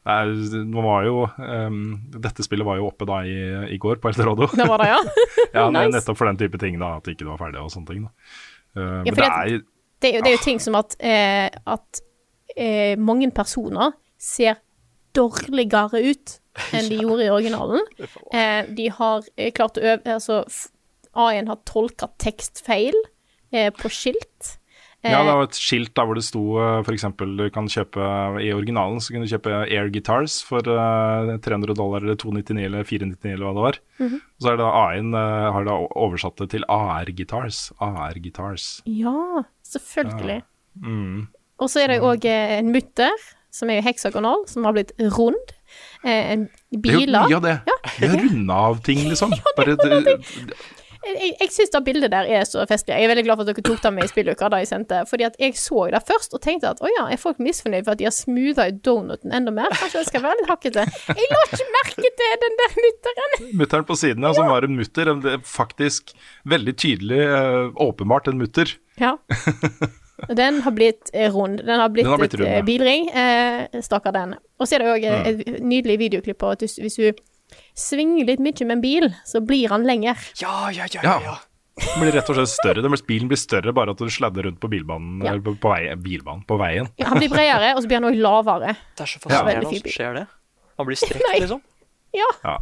Det 0.10 0.62
nå 0.70 0.84
var 0.86 1.08
jo, 1.08 1.24
um, 1.38 1.82
dette 2.16 2.46
spillet 2.46 2.68
var 2.68 2.80
jo 2.80 2.90
oppe 2.90 3.08
da 3.10 3.22
i, 3.28 3.38
i 3.76 3.80
går 3.82 4.02
på 4.04 4.12
Elterodo. 4.12 4.50
Det 4.54 4.68
var 4.70 4.84
det, 4.84 4.90
ja. 4.92 5.00
ja, 5.58 5.66
nice. 5.76 5.92
Nettopp 5.98 6.20
for 6.20 6.30
den 6.30 6.40
type 6.42 6.62
ting, 6.62 6.80
da, 6.82 6.96
at 7.00 7.08
det 7.08 7.18
ikke 7.18 7.30
var 7.32 7.42
ferdig 7.42 7.62
og 7.64 7.72
sånne 7.74 7.92
ting. 7.92 8.08
da. 8.08 8.14
Eh, 8.76 8.96
men 9.06 9.20
det 9.20 9.28
er 9.28 9.60
Det 10.00 10.10
er 10.10 10.16
jo, 10.16 10.24
det 10.24 10.32
er 10.32 10.38
jo 10.38 10.44
ting 10.46 10.62
som 10.64 10.78
at, 10.80 10.96
eh, 11.04 11.50
at 11.68 12.02
eh, 12.56 12.96
mange 13.00 13.32
personer 13.36 13.98
ser 14.20 14.60
dårligere 15.16 16.02
ut 16.12 16.38
enn 16.76 16.90
de 16.92 17.00
gjorde 17.04 17.26
i 17.26 17.32
originalen. 17.34 17.86
Eh, 18.32 18.70
de 18.76 18.90
har 18.96 19.28
eh, 19.36 19.52
klart 19.56 19.80
å 19.80 19.84
øve 19.84 20.16
Altså, 20.16 20.44
A1 21.18 21.50
har 21.50 21.60
tolka 21.68 22.12
tekst 22.22 22.62
feil 22.66 22.96
eh, 23.52 23.72
på 23.76 23.92
skilt. 23.92 24.56
Eh, 25.04 25.12
Ja, 25.14 25.22
det 25.24 25.32
var 25.38 25.46
et 25.48 25.56
skilt 25.56 25.94
der 25.96 26.04
hvor 26.10 26.18
det 26.18 26.26
sto 26.28 26.42
f.eks. 26.60 26.86
for 26.88 26.94
eksempel 26.98 27.36
du 27.40 27.46
kan 27.56 27.70
kjøpe 27.72 28.04
I 28.44 28.50
originalen 28.52 29.00
så 29.00 29.14
kunne 29.14 29.24
du 29.28 29.32
kjøpe 29.32 29.54
Air 29.72 29.88
Guitars 29.94 30.42
for 30.44 30.60
eh, 30.60 31.38
300 31.40 31.74
dollar 31.80 32.04
eller 32.04 32.20
299 32.20 32.66
eller 32.68 32.84
499 32.84 33.32
eller 33.34 33.46
hva 33.48 33.54
det 33.56 33.64
var. 33.70 33.80
Mhm. 34.04 34.20
Og 34.20 34.44
så 34.44 34.52
er 34.52 34.58
det 34.60 34.66
da 34.66 34.72
A1 34.84 35.16
eh, 35.22 35.50
har 35.56 35.68
da 35.70 35.78
oversatt 36.04 36.38
det 36.44 36.50
til 36.58 36.68
AR 36.68 37.12
Guitars. 37.16 37.62
AR 37.80 38.20
Guitars. 38.20 38.68
Ja, 38.86 39.44
selvfølgelig. 39.64 40.42
Mm. 40.84 41.28
Og 41.60 41.68
så 41.72 41.82
er 41.84 41.94
det 41.94 42.02
òg 42.04 42.26
en 42.30 42.70
mutter, 42.72 43.16
som 43.52 43.70
er 43.72 43.80
jo 43.80 43.88
heksagonal, 43.90 44.44
som 44.48 44.64
har 44.68 44.76
blitt 44.76 44.92
rund. 45.16 45.56
Eh, 46.08 46.44
biler. 46.72 46.80
Det 46.80 46.94
er 46.94 47.08
jo 47.08 47.28
mye 47.28 47.40
av 47.40 47.48
det. 47.48 47.56
Vi 48.00 48.08
har 48.12 48.22
runda 48.24 48.60
av 48.70 48.78
ting, 48.86 49.02
liksom. 49.12 49.34
Bare, 49.58 49.76
det, 49.76 50.14
Jeg, 51.06 51.30
jeg 51.40 51.52
syns 51.56 51.70
det 51.72 51.80
bildet 51.86 52.12
der 52.12 52.28
er 52.28 52.44
så 52.44 52.66
festlig. 52.68 52.92
Jeg 52.98 53.06
er 53.08 53.12
veldig 53.14 53.24
glad 53.24 53.38
for 53.40 53.48
at 53.48 53.56
dere 53.56 53.64
tok 53.70 53.82
det 53.86 53.92
med 53.96 54.04
i 54.04 54.10
spilluka 54.12 54.50
da 54.52 54.58
jeg 54.60 54.68
sendte. 54.68 54.98
Fordi 55.08 55.24
at 55.30 55.38
jeg 55.40 55.54
så 55.56 55.86
det 55.94 56.02
først 56.08 56.34
og 56.36 56.42
tenkte 56.44 56.72
at 56.74 56.82
å 56.84 56.90
ja, 56.92 57.06
er 57.14 57.22
folk 57.22 57.40
misfornøyd 57.40 57.86
for 57.88 57.96
at 57.96 58.02
de 58.02 58.08
har 58.10 58.16
smootha 58.16 58.66
ut 58.74 58.82
donuten 58.84 59.32
enda 59.38 59.54
mer? 59.56 59.72
Kanskje 59.80 60.02
det 60.04 60.10
skal 60.12 60.26
være 60.26 60.42
litt 60.42 60.52
hakkete? 60.52 60.84
Jeg 61.16 61.30
la 61.32 61.40
ikke 61.48 61.70
merke 61.78 62.12
til 62.20 62.36
den 62.44 62.60
der 62.64 62.76
mutteren. 62.84 63.38
Mutteren 63.64 63.88
på 63.88 63.98
siden, 64.02 64.28
ja, 64.28 64.34
som 64.36 64.52
var 64.52 64.68
en 64.68 64.76
mutter. 64.76 65.14
en- 65.14 65.46
Faktisk 65.50 66.12
veldig 66.50 66.76
tydelig, 66.78 67.22
eh, 67.24 67.72
åpenbart 67.88 68.28
en 68.28 68.38
mutter. 68.44 68.76
Ja. 69.00 69.16
Den 70.36 70.60
har 70.62 70.72
blitt 70.76 71.10
eh, 71.14 71.32
rund. 71.32 71.62
Den 71.64 71.80
har 71.80 71.90
blitt, 71.90 72.04
Den 72.06 72.12
har 72.12 72.20
blitt 72.20 72.34
et 72.34 72.40
rund, 72.42 72.50
eh, 72.50 72.58
ja. 72.60 72.64
bilring. 72.68 73.08
Eh, 73.16 73.82
Stakkar 73.82 74.12
den. 74.14 74.34
Og 74.60 74.68
så 74.68 74.76
er 74.76 74.84
det 74.84 74.90
òg 74.92 75.06
et 75.08 75.62
nydelig 75.64 75.96
videoklipp 76.02 76.42
på 76.44 76.50
at 76.52 76.60
du, 76.60 76.68
hvis 76.68 76.98
du 77.00 77.14
svinger 77.78 78.28
litt 78.30 78.42
mye 78.44 78.66
med 78.66 78.78
en 78.78 78.84
bil, 78.84 79.10
så 79.28 79.42
blir 79.46 79.70
han 79.74 79.86
lenger. 79.88 80.18
Ja, 80.42 80.70
ja, 80.76 80.88
ja, 80.94 81.04
Ja. 81.04 81.20
ja. 81.26 81.38
Den 81.80 82.02
blir 82.04 82.12
rett 82.12 82.28
og 82.28 82.36
slett 82.36 82.52
større. 82.52 82.82
Den 82.84 82.92
blir, 82.92 83.04
bilen 83.08 83.30
blir 83.32 83.40
større 83.40 83.72
bare 83.76 83.94
at 83.96 84.02
du 84.02 84.10
sladder 84.12 84.44
rundt 84.50 84.60
på 84.60 84.68
bilbanen, 84.72 85.22
Ja. 85.24 85.38
på, 85.40 85.54
på, 85.56 85.70
vei, 85.72 85.96
bilbanen, 85.96 86.44
på 86.48 86.58
veien. 86.60 86.90
Ja, 87.00 87.08
Han 87.14 87.22
blir 87.22 87.32
bredere, 87.32 87.70
og 87.76 87.84
så 87.84 87.88
blir 87.88 88.02
han 88.02 88.10
òg 88.10 88.18
lavere. 88.20 88.74
Det 88.98 89.06
er 89.06 89.12
så 89.14 89.22
fascinerende 89.24 89.72
ja. 89.72 89.94
skjer 89.94 90.18
det. 90.20 90.26
Han 90.78 90.90
blir 90.90 91.00
strekt, 91.04 91.24
Nei. 91.24 91.40
liksom. 91.46 91.62
Ja. 92.18 92.28
Ja. 92.44 92.58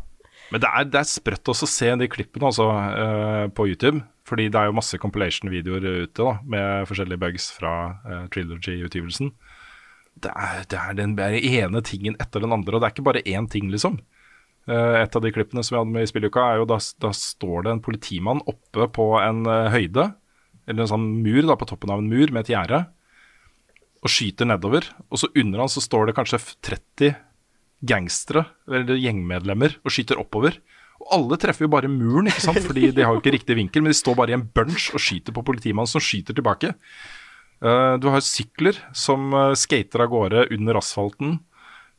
Men 0.51 0.61
det 0.63 0.69
er, 0.69 0.85
det 0.93 0.99
er 1.01 1.09
sprøtt 1.09 1.49
også 1.51 1.67
å 1.67 1.71
se 1.71 1.89
de 1.99 2.07
klippene 2.11 2.51
også, 2.51 2.67
uh, 2.69 3.47
på 3.57 3.67
YouTube. 3.71 4.03
Fordi 4.27 4.49
det 4.51 4.59
er 4.59 4.67
jo 4.69 4.75
masse 4.75 4.97
compilation-videoer 4.99 5.85
ute 6.03 6.19
da, 6.19 6.33
med 6.43 6.87
forskjellige 6.89 7.21
bugs 7.21 7.47
fra 7.55 7.73
uh, 8.05 8.25
Trilogy-utgivelsen. 8.33 9.31
Det 10.17 10.31
er, 10.33 10.63
det 10.67 10.77
er 10.81 10.95
den 10.97 11.13
ene 11.19 11.81
tingen 11.85 12.17
etter 12.19 12.43
den 12.43 12.53
andre, 12.55 12.75
og 12.75 12.81
det 12.83 12.89
er 12.89 12.95
ikke 12.95 13.05
bare 13.07 13.23
én 13.25 13.47
ting, 13.49 13.69
liksom. 13.71 13.99
Eh, 14.67 14.95
et 14.99 15.15
av 15.15 15.23
de 15.23 15.31
klippene 15.31 15.63
som 15.63 15.75
vi 15.75 15.79
hadde 15.79 15.95
med 15.95 16.03
i 16.03 16.09
spilluka, 16.09 16.43
er 16.43 16.61
jo 16.61 16.67
da, 16.67 16.77
da 16.99 17.13
står 17.15 17.63
det 17.65 17.73
en 17.73 17.83
politimann 17.83 18.43
oppe 18.51 18.89
på 18.97 19.09
en 19.21 19.45
eh, 19.47 19.69
høyde, 19.71 20.09
eller 20.67 20.83
en 20.83 20.91
sånn 20.91 21.07
mur 21.23 21.47
da, 21.47 21.55
på 21.59 21.67
toppen 21.69 21.93
av 21.93 22.03
en 22.03 22.09
mur 22.11 22.33
med 22.35 22.43
et 22.43 22.51
gjerde, 22.51 22.81
og 24.03 24.11
skyter 24.11 24.49
nedover. 24.49 24.89
Og 25.07 25.21
så 25.23 25.31
under 25.39 25.63
han 25.63 25.71
så 25.71 25.83
står 25.83 26.09
det 26.09 26.17
kanskje 26.17 26.41
30 26.67 27.15
gangstere, 27.87 28.43
eller 28.67 28.99
gjengmedlemmer, 28.99 29.79
og 29.85 29.95
skyter 29.95 30.19
oppover. 30.19 30.59
Og 30.99 31.13
alle 31.15 31.39
treffer 31.39 31.67
jo 31.67 31.71
bare 31.71 31.91
muren, 31.91 32.27
ikke 32.27 32.43
sant? 32.49 32.59
fordi 32.67 32.91
de 32.91 33.05
har 33.05 33.15
jo 33.15 33.23
ikke 33.23 33.37
riktig 33.37 33.55
vinkel, 33.55 33.85
men 33.85 33.95
de 33.95 34.01
står 34.01 34.17
bare 34.19 34.35
i 34.35 34.37
en 34.37 34.47
bunch 34.51 34.89
og 34.91 34.99
skyter 34.99 35.35
på 35.35 35.45
politimannen 35.47 35.89
som 35.89 36.03
skyter 36.03 36.35
tilbake. 36.35 36.73
Eh, 37.63 37.93
du 38.01 38.09
har 38.11 38.25
sykler 38.25 38.81
som 38.97 39.31
skater 39.55 40.03
av 40.03 40.11
gårde 40.11 40.49
under 40.57 40.81
asfalten. 40.81 41.37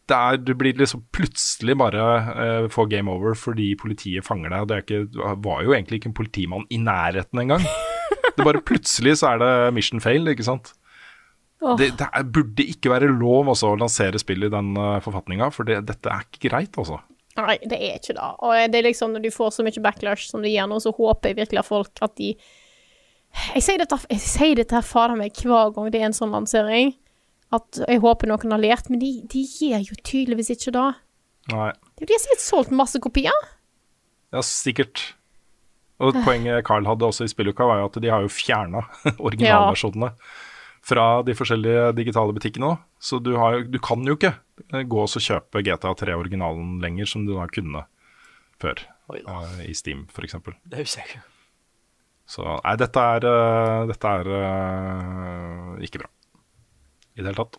Det 0.09 0.17
er, 0.17 0.39
du 0.41 0.55
blir 0.57 0.79
liksom 0.79 1.03
plutselig 1.13 1.77
bare 1.77 2.05
uh, 2.33 2.67
får 2.73 2.89
game 2.95 3.13
over 3.13 3.37
fordi 3.37 3.75
politiet 3.81 4.25
fanger 4.25 4.55
deg. 4.55 4.69
Det 4.71 4.79
ikke, 4.85 5.29
var 5.45 5.63
jo 5.67 5.75
egentlig 5.77 6.01
ikke 6.01 6.13
en 6.13 6.17
politimann 6.17 6.67
i 6.73 6.81
nærheten 6.81 7.45
engang. 7.45 7.67
Det 8.39 8.47
bare 8.47 8.63
plutselig 8.65 9.19
så 9.21 9.35
er 9.35 9.43
det 9.43 9.53
mission 9.77 10.01
fail, 10.01 10.31
ikke 10.31 10.47
sant. 10.47 10.73
Oh. 11.61 11.75
Det, 11.77 11.91
det 11.99 12.07
er, 12.07 12.23
burde 12.23 12.65
ikke 12.71 12.93
være 12.93 13.11
lov 13.11 13.51
også 13.51 13.73
å 13.73 13.79
lansere 13.81 14.21
spill 14.23 14.47
i 14.47 14.53
den 14.53 14.77
uh, 14.79 15.01
forfatninga, 15.03 15.51
for 15.55 15.69
det, 15.69 15.81
dette 15.89 16.13
er 16.13 16.27
ikke 16.29 16.47
greit, 16.47 16.79
altså. 16.79 17.01
Nei, 17.39 17.59
det 17.71 17.79
er 17.79 17.99
ikke 17.99 18.17
det. 18.17 18.31
Og 18.43 18.73
det 18.73 18.79
er 18.81 18.87
liksom 18.89 19.13
når 19.15 19.27
du 19.27 19.31
får 19.35 19.53
så 19.55 19.67
mye 19.67 19.83
backlash 19.83 20.31
som 20.31 20.43
det 20.43 20.55
gjør 20.55 20.71
nå, 20.71 20.81
så 20.83 20.95
håper 20.95 21.31
jeg 21.31 21.39
virkelig 21.43 21.63
at 21.63 21.69
folk 21.69 22.03
at 22.03 22.17
de 22.19 22.33
Jeg 23.55 23.63
sier 23.63 23.79
dette, 23.79 23.99
jeg 24.09 24.23
sier 24.25 24.57
dette 24.59 24.75
her 24.75 24.87
fader 24.87 25.19
meg 25.19 25.37
hver 25.37 25.75
gang 25.77 25.91
det 25.93 26.01
er 26.01 26.09
en 26.09 26.17
sånn 26.17 26.33
lansering. 26.35 26.95
At 27.55 27.79
jeg 27.81 28.03
håper 28.05 28.29
noen 28.29 28.53
har 28.53 28.61
lært, 28.61 28.91
men 28.93 29.01
de, 29.01 29.13
de 29.31 29.45
gjør 29.47 29.87
jo 29.87 29.97
tydeligvis 30.05 30.51
ikke 30.53 30.75
det. 30.77 30.89
Nei, 31.49 31.71
Det 31.97 32.03
er 32.03 32.05
jo 32.05 32.11
de 32.11 32.17
har 32.17 32.25
sikkert 32.25 32.45
solgt 32.45 32.75
masse 32.77 33.01
kopier. 33.01 33.47
ja, 34.35 34.43
sikkert. 34.45 35.15
Og 35.99 36.13
et 36.13 36.21
poenget 36.23 36.63
Carl 36.67 36.87
hadde 36.87 37.09
også 37.09 37.27
i 37.27 37.33
spilluka, 37.33 37.67
var 37.67 37.81
jo 37.81 37.89
at 37.89 37.97
de 38.03 38.11
har 38.13 38.23
jo 38.23 38.31
fjerna 38.31 38.85
originalversjonene 39.27 40.13
fra 40.89 41.07
de 41.27 41.35
forskjellige 41.37 41.89
digitale 41.99 42.35
butikkene 42.37 42.69
òg. 42.69 42.85
Så 43.03 43.19
du, 43.23 43.33
har, 43.41 43.65
du 43.67 43.79
kan 43.83 44.05
jo 44.07 44.15
ikke 44.15 44.35
eh, 44.73 44.85
gå 44.87 45.01
og 45.03 45.25
kjøpe 45.25 45.65
GTA3-originalen 45.67 46.79
lenger, 46.85 47.09
som 47.11 47.27
du 47.27 47.35
da 47.35 47.49
kunne 47.51 47.85
før. 48.63 48.85
Uh, 49.09 49.19
eh, 49.19 49.67
I 49.73 49.75
Steam, 49.77 50.07
f.eks. 50.13 50.39
Det 50.69 50.85
husker 50.85 51.03
jeg 51.03 51.11
ikke. 51.11 51.25
Så 52.29 52.45
nei, 52.45 52.77
dette 52.79 53.09
er, 53.17 53.27
eh, 53.33 53.83
dette 53.89 54.15
er 54.21 54.33
uh, 54.37 55.75
ikke 55.83 56.05
bra 56.05 56.13
i 57.19 57.25
det 57.25 57.33
hele 57.33 57.43
tatt. 57.43 57.59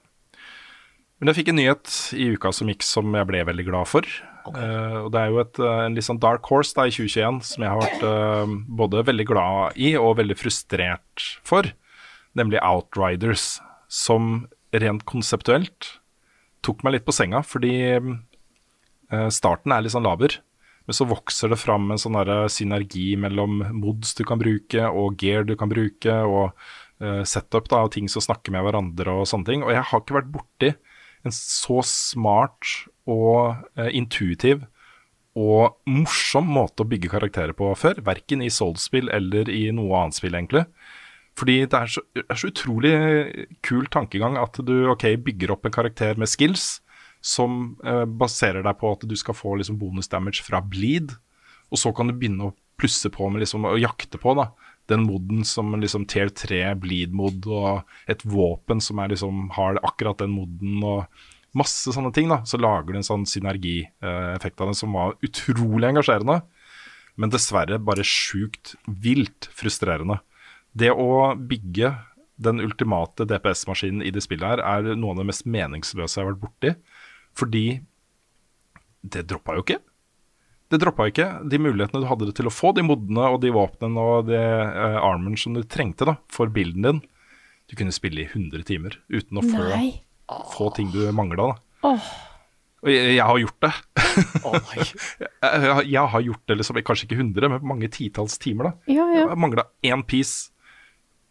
Men 1.20 1.30
jeg 1.30 1.42
fikk 1.42 1.52
en 1.52 1.60
nyhet 1.60 1.94
i 2.16 2.30
uka 2.32 2.52
som 2.56 2.70
gikk 2.72 2.86
som 2.88 3.16
jeg 3.16 3.28
ble 3.28 3.44
veldig 3.44 3.66
glad 3.68 3.90
for. 3.92 4.08
Eh, 4.48 4.98
og 5.04 5.12
Det 5.12 5.20
er 5.20 5.28
jo 5.34 5.42
et, 5.44 5.60
eh, 5.60 5.86
en 5.86 5.96
litt 5.96 6.08
sånn 6.08 6.22
dark 6.22 6.48
horse 6.48 6.74
da 6.74 6.88
i 6.88 6.94
2021 6.96 7.42
som 7.44 7.64
jeg 7.64 7.72
har 7.74 7.82
vært 7.84 8.04
uh, 8.08 8.54
både 8.80 9.04
veldig 9.04 9.28
glad 9.28 9.76
i 9.76 9.96
og 10.00 10.18
veldig 10.18 10.38
frustrert 10.40 11.26
for, 11.44 11.68
nemlig 12.40 12.64
Outriders. 12.64 13.60
Som 13.90 14.48
rent 14.72 15.02
konseptuelt 15.10 15.96
tok 16.62 16.84
meg 16.86 16.94
litt 16.94 17.08
på 17.08 17.16
senga, 17.16 17.42
fordi 17.42 17.98
uh, 17.98 19.30
starten 19.34 19.74
er 19.74 19.82
litt 19.82 19.96
sånn 19.96 20.06
laber. 20.06 20.38
Men 20.86 20.98
så 20.98 21.08
vokser 21.10 21.52
det 21.52 21.60
fram 21.62 21.90
en 21.92 22.02
sånn 22.02 22.18
synergi 22.50 23.18
mellom 23.18 23.60
mods 23.78 24.16
du 24.18 24.24
kan 24.26 24.40
bruke, 24.42 24.88
og 24.88 25.18
gear 25.22 25.44
du 25.46 25.56
kan 25.58 25.70
bruke, 25.70 26.16
og 26.26 26.54
setup 27.24 27.70
da, 27.72 27.84
og 27.86 27.94
ting 27.96 28.10
som 28.12 28.24
snakker 28.24 28.52
med 28.52 28.66
hverandre 28.66 29.14
og 29.22 29.28
sånne 29.30 29.48
ting. 29.48 29.66
Og 29.66 29.72
jeg 29.74 29.86
har 29.92 30.04
ikke 30.04 30.18
vært 30.20 30.34
borti 30.34 30.74
en 31.28 31.36
så 31.36 31.82
smart 31.86 32.74
og 33.10 33.60
eh, 33.80 33.92
intuitiv 33.98 34.66
og 35.40 35.78
morsom 35.88 36.50
måte 36.52 36.84
å 36.84 36.90
bygge 36.90 37.12
karakterer 37.12 37.56
på 37.56 37.70
før. 37.78 38.02
Verken 38.06 38.44
i 38.44 38.50
Soul-spill 38.52 39.12
eller 39.14 39.52
i 39.52 39.70
noe 39.76 40.02
annet 40.02 40.18
spill, 40.18 40.36
egentlig. 40.36 40.66
Fordi 41.40 41.62
det 41.70 41.78
er 41.78 41.92
så, 41.94 42.04
er 42.20 42.40
så 42.40 42.50
utrolig 42.50 42.94
kul 43.64 43.88
tankegang 43.92 44.36
at 44.42 44.60
du 44.66 44.90
okay, 44.92 45.16
bygger 45.22 45.54
opp 45.56 45.68
en 45.68 45.76
karakter 45.76 46.20
med 46.20 46.32
skills 46.32 46.80
som 47.24 47.78
eh, 47.84 48.06
baserer 48.08 48.64
deg 48.66 48.80
på 48.80 48.92
at 48.96 49.06
du 49.08 49.16
skal 49.20 49.38
få 49.38 49.58
liksom, 49.60 49.80
bonus 49.80 50.12
damage 50.12 50.44
fra 50.44 50.62
bleed, 50.64 51.14
og 51.70 51.80
så 51.80 51.92
kan 51.96 52.10
du 52.10 52.16
begynne 52.16 52.50
å 52.50 52.56
plusse 52.80 53.12
på 53.12 53.28
med 53.32 53.44
liksom, 53.44 53.68
å 53.68 53.80
jakte 53.80 54.20
på 54.20 54.34
da, 54.40 54.50
den 54.90 55.06
moden 55.06 55.46
som 55.48 55.72
liksom, 55.78 56.08
TL 56.10 56.34
3 56.36 56.62
bleed-mod, 56.82 57.48
og 57.48 58.10
et 58.10 58.24
våpen 58.26 58.82
som 58.84 59.02
er, 59.02 59.14
liksom, 59.14 59.48
har 59.58 59.80
akkurat 59.86 60.22
den 60.22 60.34
moden, 60.36 60.80
og 60.84 61.06
masse 61.58 61.94
sånne 61.94 62.12
ting. 62.14 62.30
da, 62.30 62.42
Så 62.46 62.60
lager 62.62 62.94
du 62.94 63.00
en 63.00 63.08
sånn 63.08 63.26
synergieffekt 63.30 64.62
av 64.62 64.72
det 64.72 64.78
som 64.80 64.94
var 64.98 65.18
utrolig 65.26 65.90
engasjerende, 65.92 66.42
men 67.20 67.34
dessverre 67.34 67.82
bare 67.84 68.06
sjukt 68.06 68.76
vilt 68.88 69.50
frustrerende. 69.56 70.22
Det 70.78 70.92
å 70.94 71.36
bygge 71.36 71.96
den 72.40 72.62
ultimate 72.64 73.26
DPS-maskinen 73.28 74.06
i 74.06 74.14
det 74.16 74.24
spillet 74.24 74.48
her 74.48 74.62
er 74.64 74.96
noe 74.96 75.12
av 75.12 75.20
det 75.20 75.28
mest 75.28 75.48
meningsløse 75.50 76.16
jeg 76.16 76.24
har 76.24 76.32
vært 76.32 76.44
borti. 76.46 76.74
Fordi 77.36 77.66
det 79.04 79.26
droppa 79.28 79.58
jo 79.58 79.66
ikke. 79.66 79.80
Det 80.70 80.78
droppa 80.82 81.08
ikke 81.10 81.28
de 81.50 81.58
mulighetene 81.62 82.04
du 82.04 82.10
hadde 82.10 82.34
til 82.38 82.50
å 82.50 82.54
få 82.54 82.72
de 82.78 82.84
modne 82.86 83.26
og 83.34 83.40
de 83.42 83.50
våpnene 83.54 84.04
og 84.12 84.28
de 84.30 84.38
uh, 84.38 85.00
armen 85.02 85.38
som 85.40 85.56
du 85.58 85.64
trengte 85.66 86.06
da, 86.06 86.20
for 86.30 86.52
bilden 86.54 86.86
din. 86.86 87.00
Du 87.70 87.78
kunne 87.78 87.94
spille 87.94 88.24
i 88.24 88.30
100 88.30 88.66
timer 88.70 89.00
uten 89.10 89.42
å 89.42 89.46
få, 89.46 89.66
få 90.54 90.70
ting 90.78 90.94
du 90.94 91.02
mangla. 91.16 91.56
Oh. 91.86 92.12
Og 92.84 92.92
jeg, 92.94 93.16
jeg 93.18 93.26
har 93.26 93.42
gjort 93.42 93.66
det. 93.66 93.72
oh 94.48 94.70
jeg, 94.78 95.90
jeg 95.90 96.06
har 96.14 96.24
gjort 96.26 96.46
det 96.48 96.60
liksom, 96.60 96.80
kanskje 96.86 97.10
ikke 97.10 97.20
100, 97.20 97.52
men 97.54 97.68
mange 97.74 97.90
titalls 97.94 98.38
timer. 98.42 98.70
da. 98.70 98.94
Ja, 98.94 99.10
ja. 99.14 99.26
Jeg 99.26 99.42
mangla 99.42 99.68
én 99.86 100.06
piece. 100.06 100.54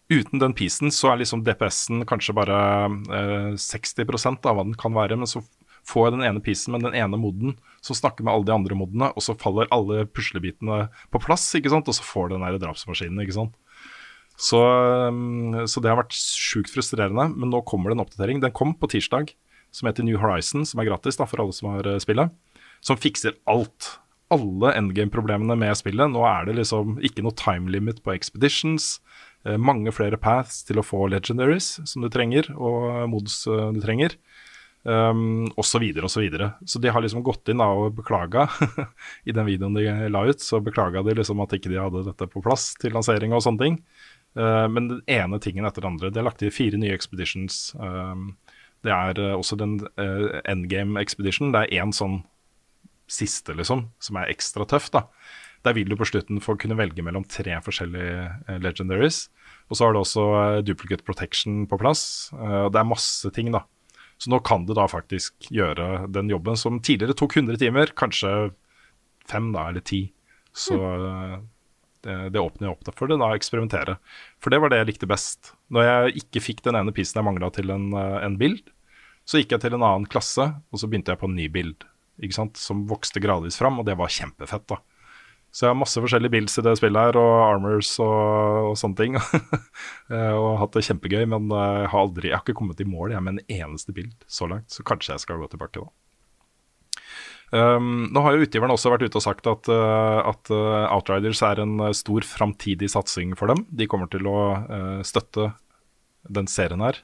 Uten 0.09 0.41
den 0.41 0.55
pisen 0.57 0.93
så 0.95 1.13
er 1.13 1.21
liksom 1.21 1.43
DPS-en 1.45 2.07
kanskje 2.09 2.33
bare 2.37 2.59
eh, 3.13 3.57
60% 3.61 4.47
av 4.49 4.57
hva 4.57 4.65
den 4.65 4.77
kan 4.81 4.95
være. 4.97 5.19
Men 5.21 5.29
så 5.29 5.43
får 5.89 6.09
jeg 6.09 6.17
den 6.19 6.27
ene 6.29 6.43
pisen 6.45 6.75
med 6.75 6.85
den 6.85 6.97
ene 6.99 7.19
moden 7.21 7.57
som 7.85 7.97
snakker 7.97 8.27
med 8.27 8.35
alle 8.35 8.49
de 8.49 8.55
andre 8.55 8.77
modene, 8.77 9.09
og 9.17 9.25
så 9.25 9.37
faller 9.39 9.71
alle 9.75 10.05
puslebitene 10.13 10.89
på 11.15 11.23
plass, 11.25 11.47
ikke 11.57 11.73
sant? 11.73 11.89
og 11.89 11.97
så 11.97 12.05
får 12.05 12.29
du 12.29 12.37
den 12.37 12.45
der 12.45 12.61
drapsmaskinen. 12.61 13.23
ikke 13.25 13.39
sant? 13.39 13.57
Så, 14.39 14.59
um, 15.11 15.67
så 15.67 15.83
det 15.83 15.91
har 15.91 15.99
vært 15.99 16.15
sjukt 16.15 16.71
frustrerende. 16.71 17.27
Men 17.35 17.51
nå 17.51 17.65
kommer 17.67 17.91
det 17.91 17.99
en 17.99 18.05
oppdatering. 18.05 18.43
Den 18.45 18.55
kom 18.55 18.77
på 18.79 18.91
tirsdag, 18.93 19.33
som 19.75 19.91
heter 19.91 20.07
New 20.07 20.21
Horizon, 20.23 20.67
som 20.69 20.81
er 20.81 20.89
gratis 20.89 21.19
da, 21.19 21.27
for 21.29 21.43
alle 21.43 21.57
som 21.57 21.73
har 21.73 21.89
uh, 21.91 21.99
spillet. 22.03 22.31
Som 22.85 23.01
fikser 23.01 23.35
alt. 23.51 23.97
alle 24.31 24.75
endgame-problemene 24.77 25.57
med 25.57 25.73
spillet. 25.81 26.13
Nå 26.13 26.23
er 26.29 26.47
det 26.47 26.59
liksom 26.59 26.99
ikke 27.01 27.25
noe 27.25 27.35
time 27.35 27.73
limit 27.73 28.03
på 28.05 28.13
expeditions. 28.13 29.01
eh, 29.47 29.57
mange 29.57 29.89
flere 29.95 30.19
paths 30.21 30.65
til 30.69 30.79
å 30.79 30.85
få 30.85 31.07
legendaries 31.09 31.81
som 31.89 32.03
du 32.03 32.11
trenger, 32.13 32.51
og 32.55 33.09
mods 33.09 33.47
eh, 33.47 33.71
du 33.73 33.81
trenger. 33.81 34.19
Um, 34.87 35.49
og 35.59 35.67
så 35.67 35.81
videre 35.83 36.07
og 36.07 36.13
så 36.13 36.23
videre. 36.23 36.53
Så 36.65 36.79
de 36.81 36.91
har 36.93 37.03
liksom 37.03 37.25
gått 37.27 37.51
inn 37.51 37.61
da 37.61 37.67
og 37.75 37.97
beklaga 37.99 38.47
i 39.29 39.35
den 39.35 39.49
videoen 39.49 39.77
de 39.77 39.85
la 40.13 40.23
ut. 40.29 40.43
Så 40.43 40.63
beklaga 40.65 41.03
de 41.05 41.17
liksom 41.19 41.43
at 41.45 41.57
ikke 41.57 41.73
de 41.73 41.81
hadde 41.81 42.07
dette 42.07 42.29
på 42.31 42.43
plass 42.45 42.71
til 42.81 42.95
lansering 42.95 43.35
og 43.37 43.45
sånne 43.45 43.65
ting. 43.65 43.81
Uh, 44.39 44.69
men 44.71 44.91
den 44.93 45.03
ene 45.11 45.41
tingen 45.43 45.67
etter 45.69 45.85
den 45.85 45.95
andre. 45.95 46.13
De 46.13 46.23
har 46.23 46.29
lagt 46.31 46.41
til 46.43 46.55
fire 46.55 46.79
nye 46.81 46.95
expeditions. 46.95 47.73
Um, 47.77 48.37
det 48.87 48.95
er 48.95 49.19
uh, 49.19 49.35
også 49.37 49.59
den 49.59 49.81
uh, 49.99 50.39
endgame 50.49 51.01
expedition. 51.03 51.53
Det 51.53 51.67
er 51.67 51.83
én 51.83 51.93
sånn 51.95 52.23
siste, 53.09 53.57
liksom, 53.57 53.89
som 54.05 54.21
er 54.21 54.31
ekstra 54.31 54.67
tøff, 54.69 54.91
da. 54.95 55.09
Der 55.67 55.75
vil 55.75 55.89
du 55.91 55.97
på 55.99 56.07
slutten 56.07 56.39
få 56.45 56.55
kunne 56.61 56.77
velge 56.79 57.03
mellom 57.03 57.25
tre 57.27 57.57
forskjellige 57.65 58.61
legendaries. 58.63 59.25
Og 59.67 59.75
så 59.75 59.85
har 59.85 59.97
du 59.97 59.99
også 59.99 60.27
duplicate 60.63 61.03
protection 61.03 61.65
på 61.67 61.81
plass. 61.81 62.03
Det 62.31 62.79
er 62.79 62.87
masse 62.87 63.33
ting, 63.35 63.51
da. 63.51 63.65
Så 64.19 64.33
nå 64.33 64.41
kan 64.43 64.65
du 64.67 64.75
da 64.75 64.89
faktisk 64.91 65.51
gjøre 65.55 66.09
den 66.11 66.31
jobben 66.33 66.59
som 66.59 66.81
tidligere 66.83 67.15
tok 67.19 67.37
100 67.39 67.61
timer, 67.61 67.93
kanskje 67.99 68.51
fem 69.31 69.53
da, 69.55 69.69
eller 69.71 69.85
ti. 69.87 70.09
Så 70.57 70.75
mm. 70.75 71.45
det, 72.07 72.17
det 72.35 72.43
åpner 72.43 72.73
opp 72.73 72.91
for 72.99 73.11
det, 73.11 73.21
da, 73.21 73.31
eksperimentere. 73.37 73.99
For 74.43 74.51
det 74.51 74.59
var 74.63 74.73
det 74.73 74.81
jeg 74.83 74.91
likte 74.91 75.11
best. 75.11 75.53
Når 75.75 75.87
jeg 75.87 76.25
ikke 76.25 76.43
fikk 76.49 76.65
den 76.67 76.81
ene 76.81 76.95
pissen 76.97 77.21
jeg 77.21 77.29
mangla 77.29 77.53
til 77.55 77.71
en, 77.75 77.93
eh, 77.95 78.19
en 78.27 78.41
bild, 78.41 78.65
så 79.29 79.39
gikk 79.39 79.55
jeg 79.55 79.67
til 79.67 79.77
en 79.77 79.85
annen 79.85 80.09
klasse, 80.11 80.49
og 80.73 80.81
så 80.81 80.89
begynte 80.91 81.15
jeg 81.15 81.21
på 81.21 81.31
en 81.31 81.39
ny 81.39 81.47
bild. 81.53 81.87
Som 82.59 82.87
vokste 82.91 83.23
gradvis 83.23 83.61
fram, 83.61 83.79
og 83.79 83.87
det 83.87 83.95
var 84.01 84.11
kjempefett. 84.11 84.67
da. 84.73 84.81
Så 85.49 85.65
jeg 85.65 85.73
har 85.73 85.79
masse 85.81 86.01
forskjellige 86.01 86.33
builds 86.35 86.59
i 86.61 86.65
det 86.65 86.75
spillet 86.79 87.09
her, 87.09 87.19
og 87.19 87.35
armors 87.47 87.95
og, 88.05 88.73
og 88.73 88.75
sånne 88.79 88.99
ting. 88.99 89.17
og 90.37 90.49
og 90.49 90.59
hatt 90.61 90.77
det 90.77 90.85
kjempegøy, 90.89 91.25
men 91.31 91.49
eh, 91.53 91.79
jeg 91.85 91.93
har 91.95 92.03
aldri, 92.03 92.29
jeg 92.31 92.37
har 92.37 92.45
ikke 92.45 92.59
kommet 92.61 92.83
i 92.85 92.89
mål 92.89 93.15
jeg, 93.15 93.25
med 93.25 93.39
en 93.39 93.57
eneste 93.63 93.95
bild 93.97 94.29
så 94.31 94.49
langt. 94.51 94.69
Så 94.75 94.85
kanskje 94.87 95.15
jeg 95.15 95.25
skal 95.25 95.41
gå 95.41 95.49
tilbake 95.53 95.83
da. 95.83 95.91
Um, 97.49 98.11
nå 98.13 98.21
har 98.21 98.37
jo 98.37 98.45
utgiveren 98.45 98.75
også 98.75 98.91
vært 98.93 99.07
ute 99.09 99.17
og 99.17 99.25
sagt 99.25 99.47
at, 99.49 99.71
uh, 99.73 100.21
at 100.29 100.51
Outriders 100.53 101.41
er 101.49 101.63
en 101.63 101.81
stor 101.97 102.27
framtidig 102.29 102.91
satsing 102.93 103.33
for 103.41 103.49
dem. 103.49 103.65
De 103.73 103.89
kommer 103.89 104.11
til 104.13 104.29
å 104.29 104.39
uh, 104.69 104.99
støtte 105.07 105.55
den 106.29 106.51
serien 106.51 106.83
her, 106.85 106.99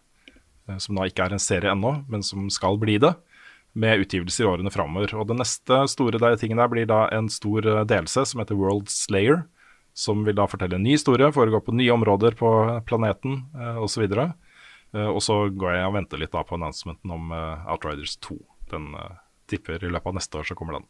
som 0.82 0.98
da 0.98 1.06
ikke 1.08 1.24
er 1.24 1.32
en 1.32 1.40
serie 1.40 1.72
ennå, 1.72 1.94
men 2.12 2.20
som 2.26 2.50
skal 2.52 2.76
bli 2.80 2.98
det, 3.00 3.14
med 3.74 4.04
utgivelser 4.04 4.44
i 4.44 4.48
årene 4.48 4.72
framover. 4.72 5.12
Og 5.18 5.28
den 5.28 5.40
neste 5.42 5.80
store 5.90 6.20
der, 6.22 6.38
tingen 6.40 6.60
der 6.62 6.70
blir 6.70 6.86
da 6.90 7.04
en 7.14 7.28
stor 7.32 7.66
uh, 7.66 7.82
delelse 7.88 8.26
som 8.30 8.42
heter 8.42 8.58
World 8.58 8.92
Slayer, 8.92 9.42
som 9.94 10.24
vil 10.26 10.36
da 10.38 10.46
fortelle 10.50 10.78
en 10.78 10.84
ny 10.86 10.96
historie, 10.96 11.30
foregå 11.34 11.60
på 11.62 11.74
nye 11.76 11.92
områder 11.94 12.34
på 12.38 12.48
planeten 12.88 13.44
eh, 13.54 13.76
osv. 13.78 14.08
Uh, 14.10 15.06
og 15.06 15.20
så 15.22 15.36
går 15.54 15.76
jeg 15.76 15.86
og 15.86 15.94
venter 15.94 16.18
litt 16.18 16.34
da 16.34 16.42
på 16.46 16.56
announcementen 16.58 17.14
om 17.14 17.30
eh, 17.34 17.70
Outriders 17.70 18.16
2. 18.26 18.38
Den 18.72 18.90
eh, 18.98 19.16
tipper 19.50 19.82
i 19.82 19.90
løpet 19.90 20.10
av 20.10 20.18
neste 20.18 20.40
år 20.40 20.48
så 20.48 20.58
kommer 20.58 20.78
den. 20.78 20.88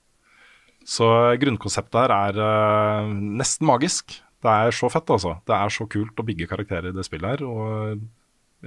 Så 0.85 1.06
grunnkonseptet 1.40 2.01
her 2.01 2.15
er 2.16 2.40
eh, 2.44 3.12
nesten 3.40 3.69
magisk. 3.69 4.19
Det 4.44 4.52
er 4.52 4.77
så 4.77 4.90
fett, 4.93 5.09
altså. 5.09 5.39
Det 5.48 5.56
er 5.56 5.73
så 5.73 5.86
kult 5.89 6.20
å 6.20 6.27
bygge 6.27 6.48
karakterer 6.51 6.90
i 6.90 6.97
det 6.97 7.06
spillet 7.06 7.39
her. 7.39 7.44
Og 7.48 8.02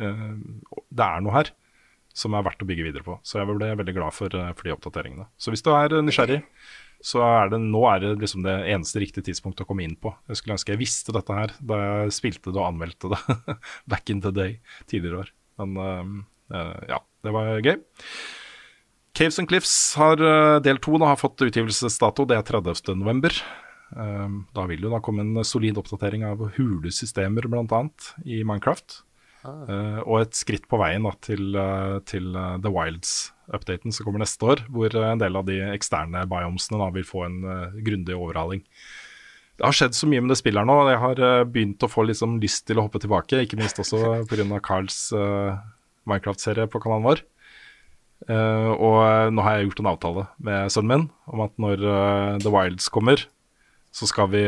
uh, 0.02 0.32
det 0.90 1.06
er 1.06 1.22
noe 1.22 1.36
her 1.36 1.52
som 2.18 2.34
er 2.34 2.46
verdt 2.48 2.64
å 2.66 2.68
bygge 2.70 2.88
videre 2.88 3.06
på. 3.06 3.20
Så 3.26 3.40
jeg 3.40 3.50
ble 3.50 3.72
veldig 3.80 3.96
glad 3.96 4.16
for, 4.16 4.34
uh, 4.34 4.52
for 4.58 4.68
de 4.68 4.74
oppdateringene. 4.76 5.28
Så 5.38 5.54
hvis 5.54 5.66
du 5.66 5.72
er 5.76 6.00
nysgjerrig, 6.02 6.42
så 7.06 7.22
er 7.22 7.52
det 7.54 7.60
nå 7.62 7.84
er 7.92 8.02
det 8.02 8.16
liksom 8.24 8.42
det 8.46 8.56
eneste 8.74 9.04
riktige 9.04 9.28
tidspunktet 9.28 9.68
å 9.68 9.70
komme 9.70 9.86
inn 9.86 9.94
på. 10.02 10.16
Jeg 10.32 10.40
skulle 10.40 10.56
ønske 10.58 10.74
jeg 10.74 10.82
visste 10.82 11.14
dette 11.14 11.36
her 11.38 11.54
da 11.62 11.78
jeg 11.84 12.16
spilte 12.18 12.50
det 12.50 12.58
og 12.58 12.72
anmeldte 12.72 13.14
det 13.14 13.22
back 13.92 14.10
in 14.10 14.24
the 14.26 14.34
day 14.34 14.58
tidligere 14.90 15.28
år. 15.28 15.32
Men 15.62 16.26
ja, 16.50 17.00
det 17.26 17.34
var 17.36 17.62
gøy. 17.62 17.78
Caves 19.18 19.40
and 19.40 19.50
Cliffs 19.50 19.96
har 19.98 20.22
uh, 20.22 20.60
del 20.62 20.78
to 20.78 20.98
har 21.02 21.18
fått 21.18 21.42
utgivelsesdato. 21.42 22.26
Det 22.30 22.38
er 22.38 22.46
30. 22.46 22.94
november. 23.00 23.34
Um, 23.90 24.44
da 24.54 24.68
vil 24.70 24.84
jo 24.84 24.92
da 24.92 25.00
komme 25.02 25.24
en 25.24 25.46
solid 25.48 25.80
oppdatering 25.80 26.26
av 26.28 26.44
hulesystemer 26.58 27.48
bl.a. 27.50 27.82
i 28.26 28.44
Minecraft. 28.46 29.02
Uh, 29.46 30.02
og 30.02 30.24
et 30.24 30.38
skritt 30.38 30.66
på 30.70 30.80
veien 30.82 31.06
da, 31.06 31.14
til, 31.24 31.52
uh, 31.56 31.98
til 32.10 32.32
uh, 32.36 32.58
The 32.62 32.72
Wilds-updaten 32.74 33.94
som 33.94 34.08
kommer 34.08 34.24
neste 34.24 34.48
år, 34.50 34.64
hvor 34.74 34.96
en 34.98 35.22
del 35.22 35.38
av 35.38 35.46
de 35.48 35.60
eksterne 35.70 36.26
biomsene 36.30 36.80
da, 36.82 36.90
vil 36.96 37.06
få 37.08 37.28
en 37.28 37.38
grundig 37.86 38.18
overhaling. 38.18 38.66
Det 39.58 39.66
har 39.66 39.78
skjedd 39.78 39.96
så 39.98 40.10
mye 40.10 40.22
med 40.22 40.34
det 40.34 40.40
spillet 40.42 40.62
her 40.62 40.70
nå. 40.70 40.78
Jeg 40.92 41.02
har 41.02 41.22
begynt 41.50 41.86
å 41.86 41.90
få 41.90 42.06
liksom, 42.06 42.36
lyst 42.44 42.68
til 42.70 42.78
å 42.78 42.86
hoppe 42.86 43.02
tilbake, 43.02 43.40
ikke 43.46 43.58
minst 43.58 43.80
også 43.82 44.20
pga. 44.30 44.60
Carls 44.62 45.00
Minecraft-serie 46.08 46.68
på 46.70 46.82
kanalen 46.84 47.08
vår. 47.08 47.24
Og 48.28 49.00
nå 49.34 49.46
har 49.46 49.58
jeg 49.58 49.72
gjort 49.72 49.82
en 49.82 49.90
avtale 49.90 50.28
med 50.46 50.70
sønnen 50.76 50.92
min 50.92 51.08
om 51.34 51.42
at 51.48 51.58
når 51.58 51.82
The 52.44 52.54
Wilds 52.54 52.92
kommer, 52.94 53.26
så 53.90 54.06
skal 54.12 54.30
vi 54.36 54.46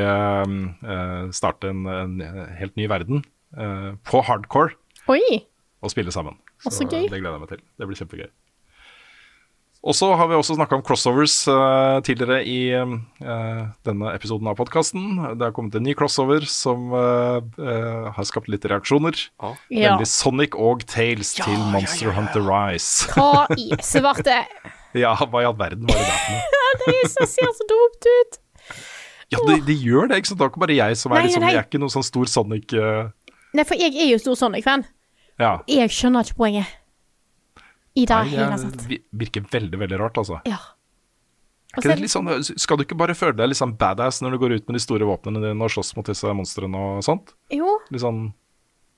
starte 1.33 1.73
en, 1.73 1.89
en 1.89 2.21
helt 2.61 2.77
ny 2.77 2.85
verden 2.91 3.25
uh, 3.57 3.95
på 4.05 4.21
hardcore 4.25 4.75
Oi! 5.09 5.45
og 5.81 5.93
spille 5.93 6.11
sammen. 6.13 6.37
Så 6.59 6.75
så 6.75 6.85
gøy. 6.85 7.07
det 7.07 7.21
gleder 7.21 7.37
jeg 7.37 7.43
meg 7.45 7.51
til. 7.53 7.65
Det 7.79 7.87
blir 7.87 7.99
kjempegøy. 8.01 8.29
Og 9.79 9.95
så 9.95 10.09
har 10.19 10.27
vi 10.27 10.35
også 10.35 10.57
snakka 10.57 10.75
om 10.75 10.81
crossovers 10.83 11.35
uh, 11.47 12.01
tidligere 12.03 12.41
i 12.43 12.57
uh, 12.75 13.61
denne 13.87 14.11
episoden 14.11 14.49
av 14.51 14.57
podkasten. 14.59 15.05
Det 15.39 15.45
har 15.47 15.53
kommet 15.55 15.77
en 15.79 15.85
ny 15.87 15.93
crossover 15.95 16.43
som 16.51 16.91
uh, 16.91 17.39
uh, 17.39 18.09
har 18.11 18.27
skapt 18.27 18.51
litt 18.51 18.67
reaksjoner. 18.67 19.15
Ja. 19.39 19.53
Nemlig 19.71 20.09
Sonic 20.11 20.59
og 20.59 20.83
Tales 20.83 21.31
til 21.39 21.63
Monster 21.71 22.11
Hunter 22.11 22.43
Rise. 22.43 23.07
Hva 23.15 23.47
i 23.55 23.71
svarte 23.93 24.41
ja, 24.97 25.13
hva 25.13 25.43
i 25.43 25.47
all 25.47 25.57
verden 25.57 25.85
var 25.87 25.99
det 25.99 26.07
der 26.09 26.21
for 26.25 26.35
noe? 26.35 26.55
Det 26.79 26.93
er 26.95 27.27
ser 27.27 27.51
så 27.53 27.65
dumt 27.69 28.05
ut. 28.07 28.37
Ja, 29.29 29.39
det, 29.45 29.59
de 29.67 29.75
gjør 29.77 30.07
det, 30.09 30.19
ikke 30.21 30.31
sant? 30.31 30.39
Det 30.39 30.45
er 30.45 30.51
ikke 30.51 30.61
bare 30.63 30.75
jeg 30.77 30.97
som 30.97 31.13
er 31.13 31.19
Nei, 31.19 31.25
liksom 31.27 31.43
nei. 31.43 31.49
Jeg 31.53 31.59
er 31.59 31.67
ikke 31.67 31.81
noen 31.81 31.93
sånn 31.93 32.05
stor 32.07 32.29
Sonic 32.31 32.73
uh, 32.73 33.11
Nei, 33.57 33.65
for 33.65 33.79
jeg 33.79 33.95
er 33.97 34.11
jo 34.11 34.19
stor 34.21 34.37
Sonic-fan. 34.37 34.83
Ja. 35.39 35.55
Jeg 35.69 35.91
skjønner 35.93 36.27
ikke 36.27 36.37
poenget 36.41 36.75
i 37.97 38.03
det 38.05 38.17
Nei, 38.17 38.33
hele 38.33 38.57
tatt. 38.59 38.83
Det 38.89 38.99
virker 39.17 39.47
veldig, 39.49 39.79
veldig 39.81 39.99
rart, 40.01 40.19
altså. 40.21 40.41
Ja. 40.47 40.59
Sånn, 42.09 42.29
skal 42.41 42.79
du 42.79 42.83
ikke 42.83 42.97
bare 42.97 43.13
føle 43.17 43.37
deg 43.37 43.51
litt 43.51 43.59
sånn 43.59 43.75
badass 43.77 44.23
når 44.25 44.33
du 44.35 44.39
går 44.41 44.55
ut 44.57 44.69
med 44.69 44.79
de 44.79 44.81
store 44.81 45.05
våpnene 45.05 45.41
dine 45.43 45.65
og 45.67 45.69
slåss 45.69 45.93
mot 45.97 46.07
disse 46.07 46.31
monstrene 46.33 46.79
og 46.81 47.03
sånt? 47.05 47.35
Jo, 47.53 47.75
Litt 47.93 48.01
sånn 48.01 48.23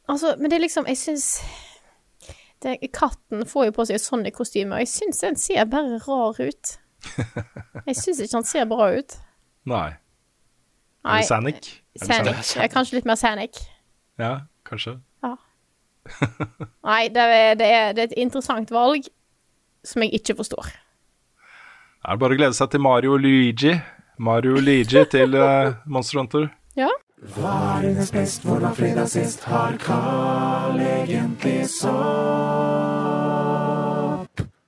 altså, 0.07 0.37
men 0.39 0.47
det 0.47 0.55
er 0.55 0.63
liksom 0.63 0.87
Jeg 0.87 0.99
syns 1.01 1.25
det, 2.63 2.77
Katten 2.95 3.43
får 3.49 3.67
jo 3.67 3.73
på 3.75 3.85
seg 3.89 3.97
et 3.97 4.05
Sonic-kostyme, 4.05 4.77
og 4.77 4.83
jeg 4.85 4.91
syns 4.91 5.19
den 5.25 5.37
ser 5.41 5.65
bare 5.65 5.97
rar 6.05 6.37
ut. 6.37 6.73
Jeg 7.87 7.95
syns 7.97 8.19
ikke 8.21 8.37
han 8.37 8.45
ser 8.45 8.67
bra 8.69 8.91
ut. 8.93 9.15
Nei. 9.65 9.87
Sanic? 11.25 11.71
Er 11.97 12.05
det 12.05 12.05
Sanic. 12.05 12.51
Ja, 12.59 12.67
kanskje 12.69 12.99
litt 12.99 13.09
mer 13.09 13.17
Sanic. 13.17 13.57
Ja, 14.21 14.35
kanskje. 14.67 14.99
Nei, 16.89 17.09
det 17.13 17.21
er, 17.21 17.55
det, 17.57 17.67
er, 17.67 17.91
det 17.93 18.03
er 18.03 18.07
et 18.09 18.17
interessant 18.19 18.71
valg 18.73 19.05
som 19.85 20.01
jeg 20.05 20.13
ikke 20.21 20.35
forstår. 20.41 20.65
Det 22.01 22.09
er 22.09 22.17
bare 22.21 22.33
å 22.33 22.39
glede 22.39 22.57
seg 22.57 22.71
til 22.73 22.81
Mario 22.81 23.13
og 23.17 23.21
Luigi. 23.21 23.73
Mario 24.21 24.55
og 24.57 24.63
Luigi 24.65 25.01
til 25.13 25.37
uh, 25.37 25.73
Monster 25.93 26.19
Hunter. 26.21 26.49
Ja. 26.77 26.89
Hva 27.35 27.77
er 27.77 27.81
dines 27.85 28.09
best, 28.13 28.41
hvor 28.45 28.59
var 28.63 28.73
fredag 28.73 29.07
sist, 29.11 29.43
har 29.45 29.77
Carl 29.81 30.79
egentlig 30.81 31.69
sopp? 31.69 31.91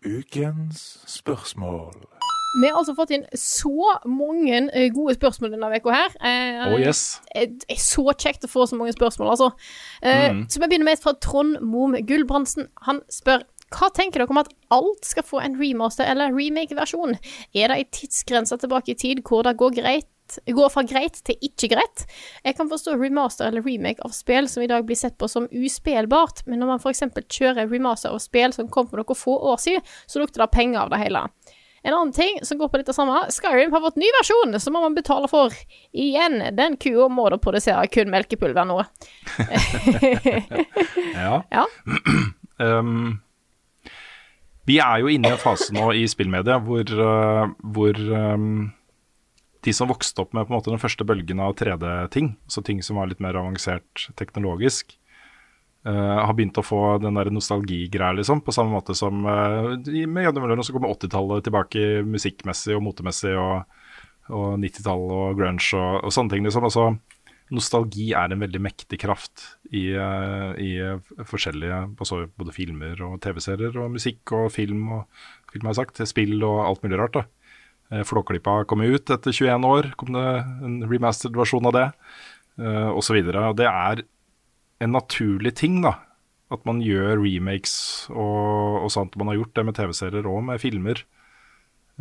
Ukens 0.05 0.99
spørsmål. 1.09 2.12
Vi 2.53 2.67
har 2.69 2.77
altså 2.77 2.93
fått 2.97 3.13
inn 3.15 3.23
så 3.39 3.95
mange 4.05 4.59
eh, 4.73 4.89
gode 4.93 5.15
spørsmål 5.17 5.55
denne 5.55 5.71
uka 5.79 5.95
her. 5.95 6.13
Eh, 6.21 6.67
Oh 6.67 6.77
yes. 6.79 7.19
Det 7.33 7.65
er 7.71 7.81
så 7.81 8.05
kjekt 8.13 8.45
å 8.45 8.51
få 8.51 8.67
så 8.69 8.77
mange 8.77 8.93
spørsmål, 8.93 9.33
altså. 9.33 9.49
Eh, 10.01 10.43
Så 10.47 10.61
vi 10.61 10.67
begynner 10.67 10.85
med 10.91 10.99
et 10.99 11.03
fra 11.05 11.15
Trond 11.17 11.59
Mom 11.65 11.97
Gulbrandsen. 12.05 12.69
Han 12.87 13.01
spør 13.09 13.43
hva 13.73 13.89
tenker 13.89 14.21
dere 14.21 14.29
om 14.29 14.37
at 14.37 14.51
alt 14.69 15.07
skal 15.07 15.25
få 15.25 15.39
en 15.41 15.55
remaster 15.57 16.05
eller 16.05 16.33
remake-versjon? 16.35 17.15
Er 17.57 17.71
det 17.71 17.77
ei 17.79 17.85
tidsgrense 17.89 18.59
tilbake 18.61 18.93
i 18.93 18.99
tid 19.01 19.23
hvor 19.25 19.41
det 19.47 19.57
går 19.57 19.79
greit 19.81 20.09
Går 20.47 20.69
fra 20.71 20.81
greit 20.87 21.17
til 21.27 21.35
ikke 21.45 21.67
greit. 21.75 22.03
Jeg 22.47 22.55
kan 22.57 22.69
forstå 22.71 22.95
remaster 22.97 23.45
eller 23.45 23.61
remake 23.61 24.01
av 24.07 24.13
spill 24.15 24.47
som 24.49 24.63
i 24.63 24.69
dag 24.71 24.85
blir 24.87 24.97
sett 24.97 25.17
på 25.19 25.27
som 25.29 25.49
uspillbart, 25.51 26.45
men 26.47 26.63
når 26.63 26.71
man 26.71 26.79
f.eks. 26.81 27.03
kjører 27.27 27.67
remaster 27.69 28.09
av 28.09 28.21
spill 28.23 28.55
som 28.55 28.69
kom 28.71 28.87
for 28.89 29.01
noen 29.01 29.19
få 29.19 29.35
år 29.51 29.59
siden, 29.61 29.83
så 30.07 30.23
lukter 30.23 30.41
det 30.41 30.49
penger 30.55 30.85
av 30.85 30.93
det 30.95 31.01
hele. 31.03 31.25
En 31.83 31.93
annen 31.93 32.13
ting 32.15 32.37
som 32.47 32.57
går 32.57 32.69
på 32.71 32.79
litt 32.79 32.89
av 32.89 32.95
samme, 32.95 33.25
Skyrim 33.27 33.73
har 33.75 33.81
fått 33.83 33.99
ny 33.99 34.07
versjon 34.15 34.55
som 34.63 34.75
man 34.77 34.95
betale 34.95 35.27
for. 35.27 35.55
Igjen, 35.91 36.39
den 36.55 36.77
kua 36.79 37.09
må 37.11 37.27
da 37.33 37.39
produsere 37.41 37.89
kun 37.91 38.11
melkepulver 38.13 38.67
nå. 38.69 38.79
Ja. 41.13 41.43
Ja. 41.51 41.67
Um, 42.63 43.17
vi 44.69 44.75
er 44.79 45.01
jo 45.01 45.09
inne 45.09 45.31
i 45.31 45.33
en 45.33 45.41
fase 45.41 45.73
nå 45.73 45.87
i 45.97 46.03
spillmedia 46.07 46.59
hvor, 46.63 46.85
uh, 46.85 47.49
hvor 47.75 47.97
um, 47.97 48.69
de 49.65 49.73
som 49.73 49.89
vokste 49.89 50.21
opp 50.21 50.35
med 50.37 50.45
på 50.45 50.53
en 50.53 50.57
måte 50.59 50.71
den 50.71 50.79
første 50.79 51.07
bølgen 51.07 51.41
av 51.43 51.55
3D-ting, 51.59 52.35
altså 52.45 52.63
ting 52.63 52.83
som 52.85 53.01
var 53.01 53.09
litt 53.09 53.23
mer 53.25 53.35
avansert 53.41 54.05
teknologisk, 54.21 54.93
har 55.91 56.31
begynt 56.37 56.55
å 56.55 56.63
få 56.63 56.97
den 57.03 57.17
der 57.19 57.27
nostalgigreia, 57.33 58.15
liksom. 58.15 58.39
På 58.45 58.53
samme 58.55 58.71
måte 58.71 58.95
som 58.95 59.25
uh, 59.27 59.73
med 59.75 60.23
jevne 60.23 60.39
mellomrom 60.39 60.63
så 60.63 60.75
kommer 60.75 60.93
80-tallet 60.93 61.43
tilbake 61.43 61.81
musikkmessig 62.07 62.77
og 62.77 62.85
motemessig, 62.85 63.33
og, 63.35 63.65
og 64.31 64.53
90-tallet 64.63 65.17
og 65.17 65.41
grunge 65.41 65.81
og, 65.81 65.97
og 66.07 66.15
sånne 66.15 66.35
ting, 66.35 66.47
liksom. 66.47 66.69
Altså, 66.69 66.87
nostalgi 67.53 68.11
er 68.17 68.31
en 68.33 68.43
veldig 68.43 68.61
mektig 68.63 68.99
kraft 69.03 69.45
i, 69.73 69.91
eh, 69.97 70.51
i 70.57 70.71
forskjellige 71.27 71.79
altså 71.91 72.23
både 72.39 72.55
filmer 72.55 73.01
og 73.05 73.19
TV-serier 73.23 73.75
og 73.77 73.93
musikk 73.93 74.33
og 74.35 74.51
film 74.53 74.87
og 74.95 75.23
film 75.51 75.67
har 75.67 75.75
jeg 75.75 75.81
sagt, 75.83 76.03
spill 76.09 76.39
og 76.41 76.63
alt 76.65 76.85
mulig 76.85 76.99
rart. 77.01 77.19
da. 77.19 77.25
Eh, 77.91 78.05
Flåklypa 78.07 78.63
kom 78.65 78.81
ut 78.81 79.09
etter 79.13 79.31
21 79.35 79.67
år, 79.69 79.91
kom 79.99 80.15
det 80.15 80.27
en 80.65 80.79
remastered 80.89 81.37
versjon 81.37 81.69
av 81.69 81.75
det, 81.77 81.89
osv. 82.53 83.17
Det 83.57 83.65
er 83.65 84.03
en 84.81 84.95
naturlig 84.95 85.55
ting, 85.59 85.81
da. 85.83 85.97
At 86.53 86.65
man 86.69 86.81
gjør 86.85 87.17
remakes 87.21 88.07
og, 88.13 88.83
og 88.83 88.91
sånt. 88.93 89.15
Man 89.17 89.31
har 89.31 89.39
gjort 89.39 89.55
det 89.57 89.65
med 89.67 89.77
TV-serier 89.77 90.27
og 90.29 90.43
med 90.49 90.61
filmer 90.61 90.99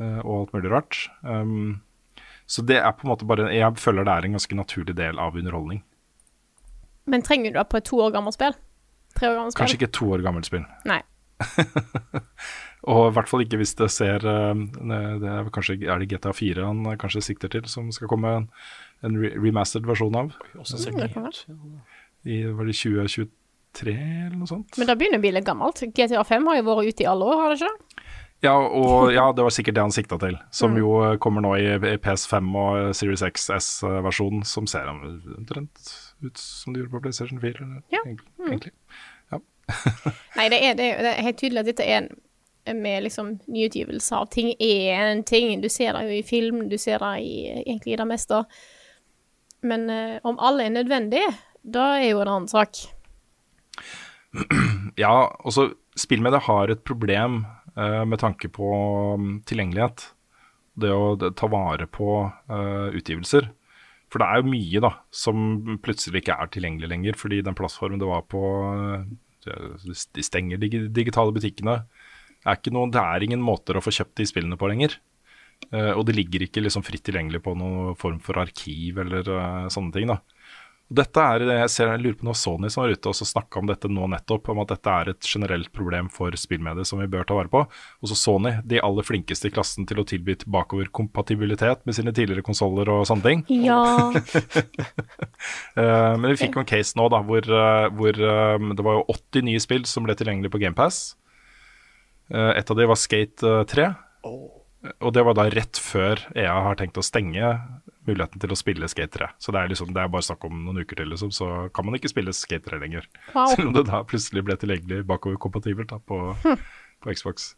uh, 0.01 0.21
og 0.25 0.35
alt 0.41 0.53
mulig 0.57 0.73
rart. 0.73 0.99
Um, 1.23 1.81
så 2.47 2.65
det 2.69 2.81
er 2.83 2.93
på 2.93 3.07
en 3.07 3.13
måte 3.15 3.25
bare 3.29 3.47
Jeg 3.55 3.79
føler 3.81 4.05
det 4.05 4.13
er 4.13 4.27
en 4.27 4.37
ganske 4.37 4.59
naturlig 4.59 4.97
del 4.99 5.21
av 5.23 5.39
underholdning. 5.39 5.81
Men 7.09 7.25
trenger 7.25 7.55
du 7.55 7.59
det 7.59 7.69
på 7.71 7.81
et 7.81 7.89
to 7.89 8.03
år 8.03 8.13
gammelt 8.15 8.37
spill? 8.37 8.55
Tre 9.17 9.31
år 9.31 9.39
gammelt 9.39 9.55
spill? 9.55 9.63
Kanskje 9.63 9.79
ikke 9.79 9.91
et 9.91 9.99
to 9.99 10.11
år 10.13 10.27
gammelt 10.27 10.49
spill. 10.51 10.67
Nei. 10.89 11.01
Og 12.93 13.09
i 13.09 13.15
hvert 13.15 13.31
fall 13.31 13.45
ikke 13.45 13.59
hvis 13.61 13.77
det 13.79 13.89
ser 13.95 14.25
uh, 14.27 14.53
det 14.59 15.33
er, 15.33 15.51
kanskje, 15.55 15.79
er 15.87 16.03
det 16.03 16.11
GTA 16.13 16.35
4 16.35 16.67
han 16.67 16.85
kanskje 17.01 17.25
sikter 17.31 17.53
til, 17.53 17.67
som 17.71 17.91
skal 17.95 18.11
komme 18.11 18.37
en, 18.41 18.49
en 19.07 19.19
remastered 19.23 19.87
versjon 19.89 20.19
av. 20.19 20.35
Også 20.59 20.81
ser 20.83 20.99
det 20.99 21.13
ut? 21.15 21.45
I 22.25 22.43
var 22.55 22.69
det 22.69 22.77
2023 22.79 23.95
eller 24.27 24.37
noe 24.39 24.51
sånt? 24.51 24.79
Men 24.79 24.91
da 24.91 24.97
begynner 24.99 25.23
litt 25.23 25.47
gammelt. 25.47 25.83
GTA 25.95 26.25
5 26.25 26.47
har 26.51 26.61
jo 26.61 26.67
vært 26.69 26.93
ute 26.93 27.05
i 27.05 27.09
alle 27.11 27.25
år, 27.25 27.41
har 27.41 27.53
det 27.55 27.61
ikke 27.61 27.71
det? 27.73 28.05
Ja, 28.43 28.57
og 28.59 29.13
ja, 29.15 29.29
det 29.31 29.45
var 29.47 29.55
sikkert 29.55 29.77
det 29.77 29.83
han 29.85 29.93
sikta 29.95 30.19
til. 30.19 30.37
Som 30.51 30.73
Mm. 30.75 30.79
jo 30.81 31.19
kommer 31.23 31.41
nå 31.45 31.53
i, 31.61 31.67
i 31.95 31.97
PS5 32.03 32.49
og 32.59 32.95
Series 32.99 33.23
XS-versjonen, 33.23 34.43
som 34.45 34.67
ser 34.67 34.89
omtrent 34.91 35.71
ut 36.25 36.39
som 36.39 36.73
det 36.75 36.83
gjorde 36.83 36.91
på 36.97 37.03
PlayStation 37.05 37.41
4. 37.41 37.63
Eller, 37.63 37.83
Ja. 37.93 38.01
egentlig. 38.05 38.29
Mm. 38.39 38.61
Ja. 39.31 39.39
Nei, 40.37 40.49
det 40.49 40.59
er, 40.65 40.75
det, 40.75 40.89
er, 40.91 41.23
helt 41.23 41.39
tydelig 41.39 41.61
at 41.61 41.67
dette 41.71 41.87
er 41.87 41.97
en 42.03 42.11
med 42.83 43.03
liksom 43.03 43.41
nyutgivelse 43.51 44.15
av 44.15 44.29
ting 44.31 44.53
er 44.61 45.01
en 45.13 45.25
ting. 45.25 45.61
Du 45.63 45.69
ser 45.69 45.93
det 45.93 46.03
jo 46.07 46.19
i 46.19 46.23
film, 46.23 46.69
du 46.69 46.79
ser 46.79 46.99
det 46.99 47.15
i 47.23 47.63
egentlig 47.63 47.95
i 47.95 47.97
det 47.97 48.07
meste. 48.07 48.45
Men 49.63 49.91
eh, 49.91 50.19
om 50.25 50.39
alle 50.39 50.67
er 50.67 50.71
nødvendige, 50.71 51.31
da 51.63 51.87
er 52.01 52.11
jo 52.11 52.23
en 52.23 52.33
annen 52.35 52.51
sak. 52.51 52.85
Ja, 54.97 55.29
også 55.45 55.71
spillmediet 55.99 56.47
har 56.47 56.71
et 56.73 56.83
problem 56.89 57.43
eh, 57.77 58.03
med 58.09 58.21
tanke 58.21 58.49
på 58.53 58.69
um, 59.17 59.35
tilgjengelighet. 59.49 60.07
Det 60.81 60.93
å 60.93 61.15
det, 61.21 61.35
ta 61.37 61.49
vare 61.53 61.87
på 61.89 62.23
eh, 62.25 62.89
utgivelser. 62.97 63.51
For 64.13 64.21
det 64.21 64.29
er 64.29 64.41
jo 64.41 64.53
mye 64.53 64.83
da, 64.85 64.91
som 65.13 65.79
plutselig 65.85 66.23
ikke 66.23 66.37
er 66.37 66.51
tilgjengelig 66.53 66.91
lenger, 66.93 67.17
fordi 67.17 67.41
den 67.45 67.57
plattformen 67.57 68.01
det 68.01 68.09
var 68.09 68.27
på 68.29 68.43
eh, 68.69 69.95
De 70.17 70.25
stenger 70.25 70.61
de 70.61 70.87
digitale 70.93 71.33
butikkene. 71.35 71.83
Det 72.43 72.53
er, 72.53 72.75
noe, 72.75 72.91
det 72.93 73.01
er 73.01 73.25
ingen 73.25 73.43
måter 73.45 73.79
å 73.79 73.85
få 73.85 73.93
kjøpt 73.95 74.19
de 74.21 74.29
spillene 74.29 74.59
på 74.61 74.69
lenger. 74.73 74.99
Eh, 75.71 75.93
og 75.95 76.05
det 76.09 76.17
ligger 76.17 76.45
ikke 76.45 76.65
liksom 76.65 76.85
fritt 76.87 77.05
tilgjengelig 77.07 77.43
på 77.45 77.55
noen 77.59 77.97
form 77.99 78.19
for 78.23 78.41
arkiv 78.43 79.01
eller 79.05 79.29
eh, 79.37 79.69
sånne 79.73 79.95
ting. 79.95 80.11
da. 80.11 80.19
Dette 80.93 81.23
er, 81.25 81.45
jeg, 81.47 81.69
ser, 81.73 81.89
jeg 81.95 82.03
lurer 82.03 82.17
på 82.21 82.27
noe 82.27 82.37
Sony 82.37 82.69
som 82.73 82.83
var 82.83 82.93
ute 82.93 83.09
og 83.09 83.17
snakka 83.17 83.61
om 83.63 83.69
dette 83.71 83.89
nå 83.89 84.09
nettopp, 84.13 84.51
om 84.53 84.61
at 84.61 84.75
dette 84.75 84.93
er 84.93 85.11
et 85.13 85.29
generelt 85.29 85.71
problem 85.73 86.11
for 86.13 86.35
spillmediet 86.37 86.89
som 86.89 87.01
vi 87.01 87.09
bør 87.13 87.25
ta 87.29 87.37
vare 87.39 87.49
på. 87.53 87.63
Også 88.05 88.19
Sony, 88.19 88.53
de 88.69 88.81
aller 88.85 89.07
flinkeste 89.07 89.49
i 89.49 89.55
klassen 89.55 89.89
til 89.89 90.03
å 90.03 90.07
tilby 90.09 90.37
tilbakeoverkompatibilitet 90.43 91.87
med 91.89 91.97
sine 91.97 92.13
tidligere 92.13 92.45
konsoller 92.45 92.91
og 92.93 93.07
sånne 93.09 93.29
ting. 93.29 93.47
Ja. 93.65 93.81
Eh, 95.73 96.15
men 96.21 96.33
vi 96.33 96.37
fikk 96.43 96.57
jo 96.59 96.63
en 96.63 96.69
case 96.69 96.97
nå 96.99 97.07
da, 97.11 97.23
hvor, 97.25 97.47
eh, 97.47 97.87
hvor 97.97 98.19
eh, 98.29 98.65
det 98.77 98.85
var 98.85 98.99
jo 98.99 99.05
80 99.15 99.47
nye 99.47 99.61
spill 99.63 99.87
som 99.89 100.05
ble 100.05 100.15
tilgjengelig 100.19 100.51
på 100.53 100.61
GamePass. 100.61 100.99
Et 102.33 102.71
av 102.71 102.79
de 102.79 102.89
var 102.89 103.01
Skate 103.01 103.49
eh, 103.49 103.65
3. 103.69 103.87
Og 104.25 105.15
det 105.15 105.25
var 105.27 105.37
da 105.39 105.47
rett 105.53 105.79
før 105.81 106.21
EA 106.35 106.55
har 106.67 106.79
tenkt 106.79 106.99
å 106.99 107.05
stenge 107.07 107.55
muligheten 108.09 108.43
til 108.43 108.53
å 108.53 108.59
spille 108.59 108.89
Skate 108.91 109.15
3. 109.19 109.31
Så 109.43 109.55
det 109.55 109.63
er, 109.63 109.73
liksom, 109.73 109.93
det 109.95 110.03
er 110.03 110.13
bare 110.13 110.27
snakk 110.27 110.45
om 110.49 110.63
noen 110.67 110.83
uker 110.83 110.99
til, 110.99 111.11
liksom, 111.13 111.33
så 111.35 111.49
kan 111.75 111.87
man 111.87 111.99
ikke 111.99 112.11
spille 112.11 112.35
Skate 112.37 112.67
3 112.69 112.81
lenger. 112.83 113.09
Wow. 113.33 113.53
Selv 113.55 113.71
om 113.71 113.77
det 113.77 113.87
da 113.91 114.03
plutselig 114.09 114.45
ble 114.47 114.59
tilgjengelig 114.59 115.05
bakoverkompatibelt 115.11 115.95
på, 116.11 116.21
på 116.43 117.17
Xbox. 117.17 117.53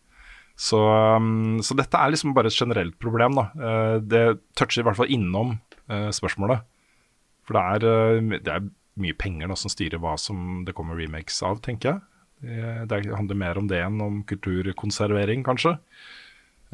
Så, 0.54 0.78
um, 1.18 1.58
så 1.66 1.74
dette 1.78 1.98
er 1.98 2.12
liksom 2.14 2.34
bare 2.34 2.50
et 2.50 2.56
generelt 2.56 2.96
problem. 3.02 3.38
da. 3.38 3.48
Eh, 3.58 3.96
det 4.00 4.24
toucher 4.58 4.82
i 4.82 4.86
hvert 4.86 5.00
fall 5.00 5.12
innom 5.12 5.56
eh, 5.90 6.10
spørsmålet. 6.14 6.64
For 7.44 7.58
det 7.58 7.62
er, 7.62 7.86
eh, 7.90 8.38
det 8.38 8.52
er 8.52 8.68
mye 9.02 9.16
penger 9.18 9.50
da, 9.50 9.58
som 9.58 9.72
styrer 9.72 10.02
hva 10.02 10.14
som 10.20 10.62
det 10.66 10.76
kommer 10.78 10.98
remakes 10.98 11.42
av, 11.42 11.58
tenker 11.64 11.94
jeg. 11.94 12.04
Det 12.44 12.98
handler 13.08 13.38
mer 13.40 13.56
om 13.56 13.66
det 13.70 13.78
enn 13.80 14.02
om 14.04 14.18
kulturkonservering, 14.28 15.42
kanskje. 15.46 15.78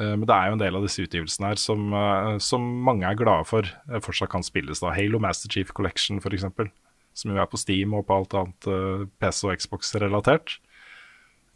Eh, 0.00 0.16
Men 0.16 0.26
det 0.26 0.36
er 0.36 0.48
jo 0.48 0.56
en 0.56 0.62
del 0.62 0.78
av 0.78 0.86
disse 0.86 1.04
utgivelsene 1.04 1.52
her 1.52 1.60
som, 1.60 1.92
eh, 1.92 2.38
som 2.42 2.64
mange 2.86 3.06
er 3.06 3.18
glade 3.18 3.46
for 3.48 3.66
eh, 3.66 4.00
fortsatt 4.00 4.30
kan 4.32 4.44
spilles. 4.46 4.80
da. 4.80 4.94
Halo 4.96 5.20
Master 5.20 5.50
Chief 5.52 5.72
Collection 5.76 6.20
f.eks., 6.22 6.46
som 7.12 7.32
jo 7.32 7.40
er 7.42 7.48
på 7.50 7.58
Steam 7.58 7.92
og 7.94 8.06
på 8.06 8.16
alt 8.16 8.34
annet 8.38 9.10
PC 9.20 9.48
og 9.48 9.56
Xbox-relatert. 9.58 10.60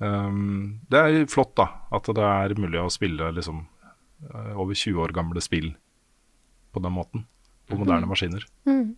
Um, 0.03 0.81
det 0.91 0.99
er 0.99 1.29
flott 1.31 1.55
da, 1.57 1.69
at 1.95 2.11
det 2.11 2.25
er 2.27 2.57
mulig 2.59 2.81
å 2.83 2.91
spille 2.91 3.31
liksom, 3.33 3.63
over 4.59 4.75
20 4.75 4.99
år 4.99 5.15
gamle 5.15 5.41
spill 5.41 5.71
på 6.75 6.83
den 6.83 6.93
måten. 6.93 7.25
På 7.71 7.79
moderne 7.79 8.11
maskiner. 8.11 8.43
Mm. 8.67 8.97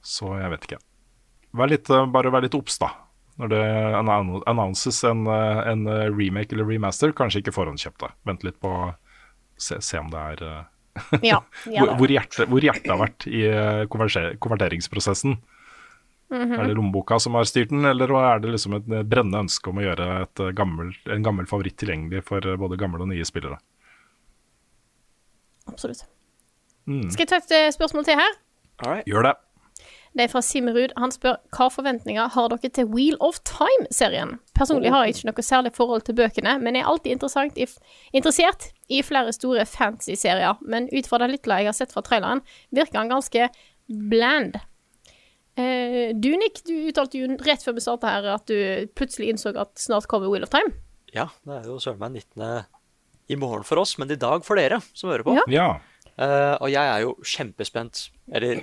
Så 0.00 0.32
jeg 0.40 0.50
vet 0.56 0.66
ikke. 0.66 0.80
Vær 1.54 1.70
litt, 1.70 1.92
bare 2.16 2.32
vær 2.32 2.48
litt 2.48 2.56
obs, 2.56 2.80
da. 2.80 2.88
Når 3.40 3.50
det 3.50 3.62
annonses 4.46 5.00
en, 5.08 5.26
eh, 5.26 5.60
en 5.72 5.86
eh, 5.90 6.06
remake 6.14 6.54
eller 6.54 6.68
remaster, 6.70 7.10
kanskje 7.16 7.42
ikke 7.42 7.54
forhåndskjøpt. 7.56 7.98
da. 8.04 8.12
Vent 8.28 8.44
litt 8.46 8.60
på 8.62 8.70
se, 9.58 9.80
se 9.82 9.98
om 9.98 10.12
det 10.12 10.20
er 10.20 10.44
eh, 10.46 10.62
Ja. 11.26 11.40
ja 11.66 11.82
hvor, 11.82 11.96
hvor, 11.98 12.14
hjertet, 12.14 12.46
hvor 12.50 12.62
hjertet 12.62 12.92
har 12.92 13.00
vært 13.00 13.26
i 13.26 13.42
konverteringsprosessen. 13.90 15.38
Mm. 15.38 15.50
Mhm. 16.34 16.54
Er 16.56 16.70
det 16.70 16.76
lommeboka 16.78 17.18
som 17.20 17.34
har 17.36 17.46
styrt 17.46 17.70
den, 17.70 17.84
eller 17.86 18.10
er 18.18 18.40
det 18.42 18.54
liksom 18.54 18.78
et 18.78 18.86
brennende 18.86 19.44
ønske 19.44 19.70
om 19.70 19.78
å 19.78 19.84
gjøre 19.84 20.06
et 20.22 20.42
gammel, 20.56 20.94
en 21.10 21.26
gammel 21.26 21.46
favoritt 21.50 21.76
tilgjengelig 21.78 22.24
for 22.30 22.46
både 22.58 22.78
gamle 22.80 23.02
og 23.02 23.10
nye 23.10 23.26
spillere? 23.26 23.58
Absolutt. 25.70 26.06
Mm. 26.86 27.10
Skal 27.10 27.26
jeg 27.26 27.30
ta 27.34 27.42
et 27.42 27.74
spørsmål 27.76 28.06
til 28.08 28.18
her? 28.20 28.38
Gjør 29.08 29.28
det. 29.28 29.34
Det 30.14 30.22
er 30.22 30.30
fra 30.30 30.42
Simmerud. 30.46 30.92
Han 31.00 31.10
spør 31.10 31.40
hva 31.56 31.66
forventninger 31.74 32.28
har 32.36 32.50
dere 32.52 32.70
til 32.70 32.86
Wheel 32.92 33.16
of 33.24 33.40
Time-serien? 33.48 34.36
Personlig 34.54 34.92
har 34.94 35.04
jeg 35.04 35.16
ikke 35.16 35.30
noe 35.32 35.44
særlig 35.46 35.72
forhold 35.74 36.04
til 36.06 36.14
bøkene, 36.20 36.54
men 36.62 36.78
er 36.78 36.86
alltid 36.86 37.16
i, 37.58 37.66
interessert 38.14 38.68
i 38.94 39.00
flere 39.02 39.34
store 39.34 39.66
fantasy-serier. 39.66 40.60
Men 40.62 40.86
ut 40.92 41.10
fra 41.10 41.18
det 41.24 41.32
lille 41.34 41.58
jeg 41.58 41.70
har 41.70 41.74
sett 41.74 41.94
fra 41.94 42.04
traileren, 42.06 42.44
virker 42.70 43.00
han 43.02 43.10
ganske 43.10 43.48
bland. 43.90 44.60
Eh, 45.58 46.14
du, 46.14 46.30
Nick, 46.38 46.62
du 46.66 46.74
uttalte 46.90 47.18
jo 47.18 47.34
rett 47.46 47.66
før 47.66 47.76
vi 47.76 47.82
starta 47.82 48.14
her 48.14 48.30
at 48.36 48.46
du 48.50 48.86
plutselig 48.94 49.32
innså 49.34 49.54
at 49.58 49.74
snart 49.82 50.06
kommer 50.10 50.30
Wheel 50.30 50.46
of 50.46 50.54
Time. 50.54 50.76
Ja, 51.14 51.28
det 51.46 51.58
er 51.58 51.68
jo 51.70 51.80
søren 51.82 51.98
meg 52.02 52.22
19. 52.22 52.64
i 53.34 53.38
morgen 53.38 53.66
for 53.66 53.82
oss, 53.82 53.98
men 53.98 54.10
i 54.10 54.18
dag 54.18 54.46
for 54.46 54.58
dere 54.58 54.78
som 54.92 55.10
hører 55.10 55.26
på. 55.26 55.34
Ja. 55.42 55.50
Ja. 55.50 55.68
Eh, 56.14 56.54
og 56.60 56.70
jeg 56.70 56.86
er 56.86 57.02
jo 57.02 57.16
kjempespent. 57.26 58.08
Eller 58.30 58.62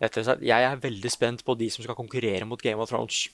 rettere 0.00 0.24
sagt, 0.26 0.42
jeg 0.44 0.66
er 0.68 0.80
veldig 0.82 1.10
spent 1.12 1.44
på 1.46 1.56
de 1.58 1.68
som 1.70 1.84
skal 1.84 1.96
konkurrere 1.98 2.46
mot 2.48 2.60
Game 2.62 2.80
of 2.82 2.90
Thrones. 2.90 3.28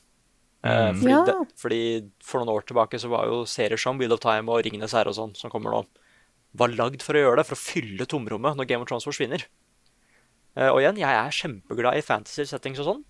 Mm. 0.60 0.98
fordi, 1.00 1.08
Ja. 1.08 1.24
det, 1.24 1.34
fordi 1.56 2.10
For 2.22 2.40
noen 2.42 2.52
år 2.52 2.66
tilbake 2.68 2.98
så 3.00 3.08
var 3.08 3.24
jo 3.30 3.46
serier 3.48 3.80
som 3.80 3.96
Wheel 3.96 4.12
of 4.12 4.20
Time 4.20 4.50
og 4.52 4.62
Ringenes 4.62 4.92
herre 4.92 5.08
og 5.08 5.16
sånn, 5.16 5.34
som 5.34 5.48
kommer 5.50 5.72
nå, 5.72 5.86
var 6.54 6.68
lagd 6.68 7.00
for 7.02 7.14
å 7.14 7.22
gjøre 7.22 7.36
det, 7.40 7.46
for 7.46 7.56
å 7.56 7.64
fylle 7.64 8.04
tomrommet 8.06 8.56
når 8.58 8.68
Game 8.68 8.82
of 8.82 8.88
Thrones 8.90 9.06
forsvinner. 9.08 9.46
Eh, 10.56 10.68
og 10.68 10.82
igjen, 10.82 10.98
jeg 11.00 11.08
er 11.16 11.30
kjempeglad 11.30 11.96
i 11.96 12.02
fantasy 12.04 12.44
settings 12.44 12.80
og 12.82 12.88
sånn. 12.90 13.04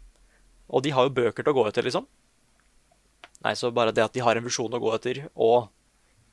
Og 0.71 0.85
de 0.85 0.91
har 0.95 1.09
jo 1.09 1.15
bøker 1.17 1.43
til 1.43 1.51
å 1.53 1.57
gå 1.57 1.67
etter, 1.67 1.83
liksom. 1.83 2.07
Nei, 3.43 3.55
så 3.57 3.73
bare 3.75 3.95
det 3.97 4.05
at 4.05 4.13
de 4.13 4.21
har 4.21 4.37
en 4.37 4.45
visjon 4.45 4.71
å 4.71 4.79
gå 4.79 4.93
etter, 4.95 5.25
og 5.35 5.71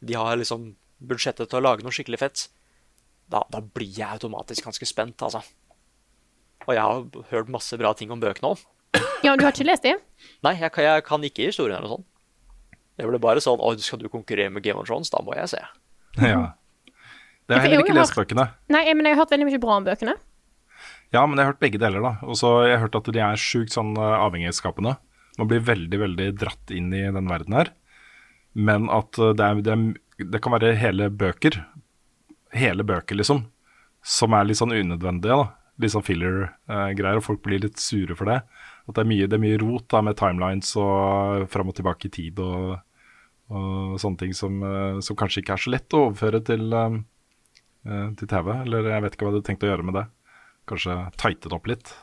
de 0.04 0.14
har 0.14 0.36
liksom 0.38 0.76
budsjettet 1.00 1.50
til 1.50 1.58
å 1.58 1.64
lage 1.64 1.82
noe 1.86 1.96
skikkelig 1.96 2.20
fett, 2.20 2.48
da, 3.32 3.42
da 3.50 3.62
blir 3.62 3.90
jeg 3.90 4.08
automatisk 4.08 4.68
ganske 4.68 4.86
spent, 4.86 5.24
altså. 5.24 5.42
Og 6.68 6.76
jeg 6.76 6.84
har 6.84 7.26
hørt 7.32 7.50
masse 7.54 7.78
bra 7.80 7.94
ting 7.96 8.12
om 8.12 8.20
bøkene 8.22 8.54
òg. 8.54 8.64
Ja, 9.24 9.34
du 9.36 9.44
har 9.46 9.52
ikke 9.54 9.66
lest 9.68 9.84
dem? 9.86 10.00
Nei, 10.46 10.54
jeg, 10.60 10.72
kan- 10.76 10.84
jeg 10.86 11.04
kan 11.08 11.24
ikke 11.26 11.48
historien 11.50 11.78
eller 11.80 11.96
sånn. 11.98 12.06
Det 12.98 13.06
ble 13.06 13.20
bare 13.22 13.42
sånn 13.44 13.60
Å, 13.62 13.72
skal 13.78 14.00
du 14.02 14.08
konkurrere 14.10 14.50
med 14.54 14.64
Game 14.66 14.80
of 14.82 14.88
Thrones? 14.90 15.10
Da 15.14 15.22
må 15.26 15.36
jeg 15.38 15.52
se. 15.54 15.60
ja. 16.32 16.54
Det 17.48 17.56
har 17.56 17.64
jeg 17.64 17.72
heller 17.72 17.84
ikke 17.86 17.94
har 17.96 18.02
lest 18.02 18.18
bøkene. 18.18 18.48
Nei, 18.74 18.84
men 18.98 19.06
jeg 19.08 19.16
har 19.16 19.22
hørt 19.24 19.34
veldig 19.36 19.48
mye 19.48 19.62
bra 19.64 19.76
om 19.80 19.86
bøkene. 19.88 20.16
Ja, 21.16 21.22
men 21.24 21.38
jeg 21.40 21.46
har 21.46 21.54
hørt 21.54 21.62
begge 21.64 21.80
deler, 21.80 22.04
da. 22.04 22.14
Og 22.28 22.36
så 22.40 22.50
har 22.58 22.66
jeg 22.74 22.82
hørt 22.84 22.98
at 23.00 23.12
de 23.16 23.22
er 23.24 23.40
sjukt 23.40 23.72
sånn 23.76 23.94
eh, 23.96 24.16
avhengighetsskapende. 24.26 24.98
Man 25.38 25.48
blir 25.52 25.62
veldig, 25.64 26.00
veldig 26.02 26.28
dratt 26.42 26.74
inn 26.76 26.90
i 26.92 27.06
den 27.16 27.30
verden 27.32 27.56
her. 27.56 27.72
Men 28.58 28.90
at 28.92 29.16
eh, 29.22 29.32
det, 29.38 29.46
er, 29.48 29.62
det, 29.64 29.78
er, 29.78 30.26
det 30.36 30.42
kan 30.44 30.56
være 30.58 30.74
hele 30.82 31.08
bøker, 31.14 31.62
hele 32.58 32.84
bøker 32.88 33.16
liksom, 33.22 33.46
som 34.04 34.36
er 34.36 34.50
litt 34.50 34.60
sånn 34.60 34.76
unødvendige, 34.76 35.38
da. 35.38 35.48
Litt 35.80 35.92
sånn 35.94 36.02
filler-greier, 36.06 37.20
og 37.20 37.24
folk 37.24 37.42
blir 37.46 37.60
litt 37.62 37.78
sure 37.78 38.16
for 38.18 38.26
det. 38.26 38.40
At 38.88 38.96
det 38.98 39.04
er 39.04 39.10
mye, 39.12 39.28
det 39.30 39.38
er 39.38 39.44
mye 39.44 39.60
rot 39.62 39.86
da, 39.94 40.02
med 40.02 40.18
timelines 40.18 40.72
og 40.80 41.44
fram 41.54 41.70
og 41.70 41.76
tilbake 41.78 42.08
i 42.10 42.14
tid 42.16 42.40
og, 42.42 42.80
og 43.54 44.00
sånne 44.02 44.18
ting 44.24 44.34
som, 44.34 44.58
eh, 44.66 44.98
som 45.06 45.16
kanskje 45.20 45.44
ikke 45.44 45.54
er 45.54 45.62
så 45.62 45.74
lett 45.76 45.94
å 45.94 46.02
overføre 46.08 46.42
til, 46.50 46.66
eh, 46.74 46.98
eh, 47.86 48.08
til 48.18 48.28
TV. 48.34 48.50
Eller 48.64 48.90
jeg 48.90 49.04
vet 49.06 49.18
ikke 49.20 49.28
hva 49.30 49.36
du 49.38 49.42
tenkte 49.46 49.68
å 49.68 49.72
gjøre 49.76 49.86
med 49.86 50.00
det. 50.00 50.06
Kanskje 50.68 50.98
tighte 51.22 51.48
det 51.52 51.54
opp 51.60 51.68
litt. 51.70 51.94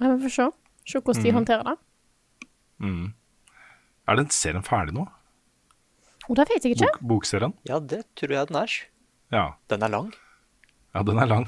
Ja, 0.00 0.16
Vi 0.16 0.26
får 0.26 0.34
se. 0.34 0.48
Se 0.90 0.98
hvordan 0.98 1.20
Mm. 1.20 1.24
de 1.28 1.32
håndterer 1.38 1.64
det. 1.70 1.78
Er 4.08 4.16
den 4.18 4.30
serien 4.34 4.64
ferdig 4.66 4.94
nå? 4.96 5.04
Oh, 6.28 6.34
det 6.34 6.46
vet 6.50 6.64
jeg 6.66 6.76
ikke. 6.76 6.88
Bok, 6.98 7.20
bokserien? 7.22 7.54
Ja, 7.68 7.78
det 7.78 8.02
tror 8.18 8.30
jeg 8.34 8.48
den 8.50 8.56
er. 8.56 8.74
Ja. 9.34 9.44
Den 9.68 9.82
er 9.86 9.88
lang. 9.92 10.10
Ja, 10.94 11.02
den 11.06 11.20
er 11.22 11.30
lang. 11.30 11.46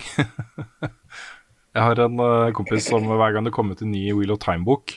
jeg 1.74 1.82
har 1.82 2.02
en 2.05 2.20
uh, 2.20 2.52
kompis 2.56 2.89
som 2.90 3.06
hver 3.10 3.35
gang 3.35 3.48
det 3.48 3.55
kom 3.55 3.73
ut 3.73 3.82
en 3.82 3.93
ny 3.94 4.05
Wheel 4.14 4.35
of 4.35 4.43
Time-bok 4.43 4.94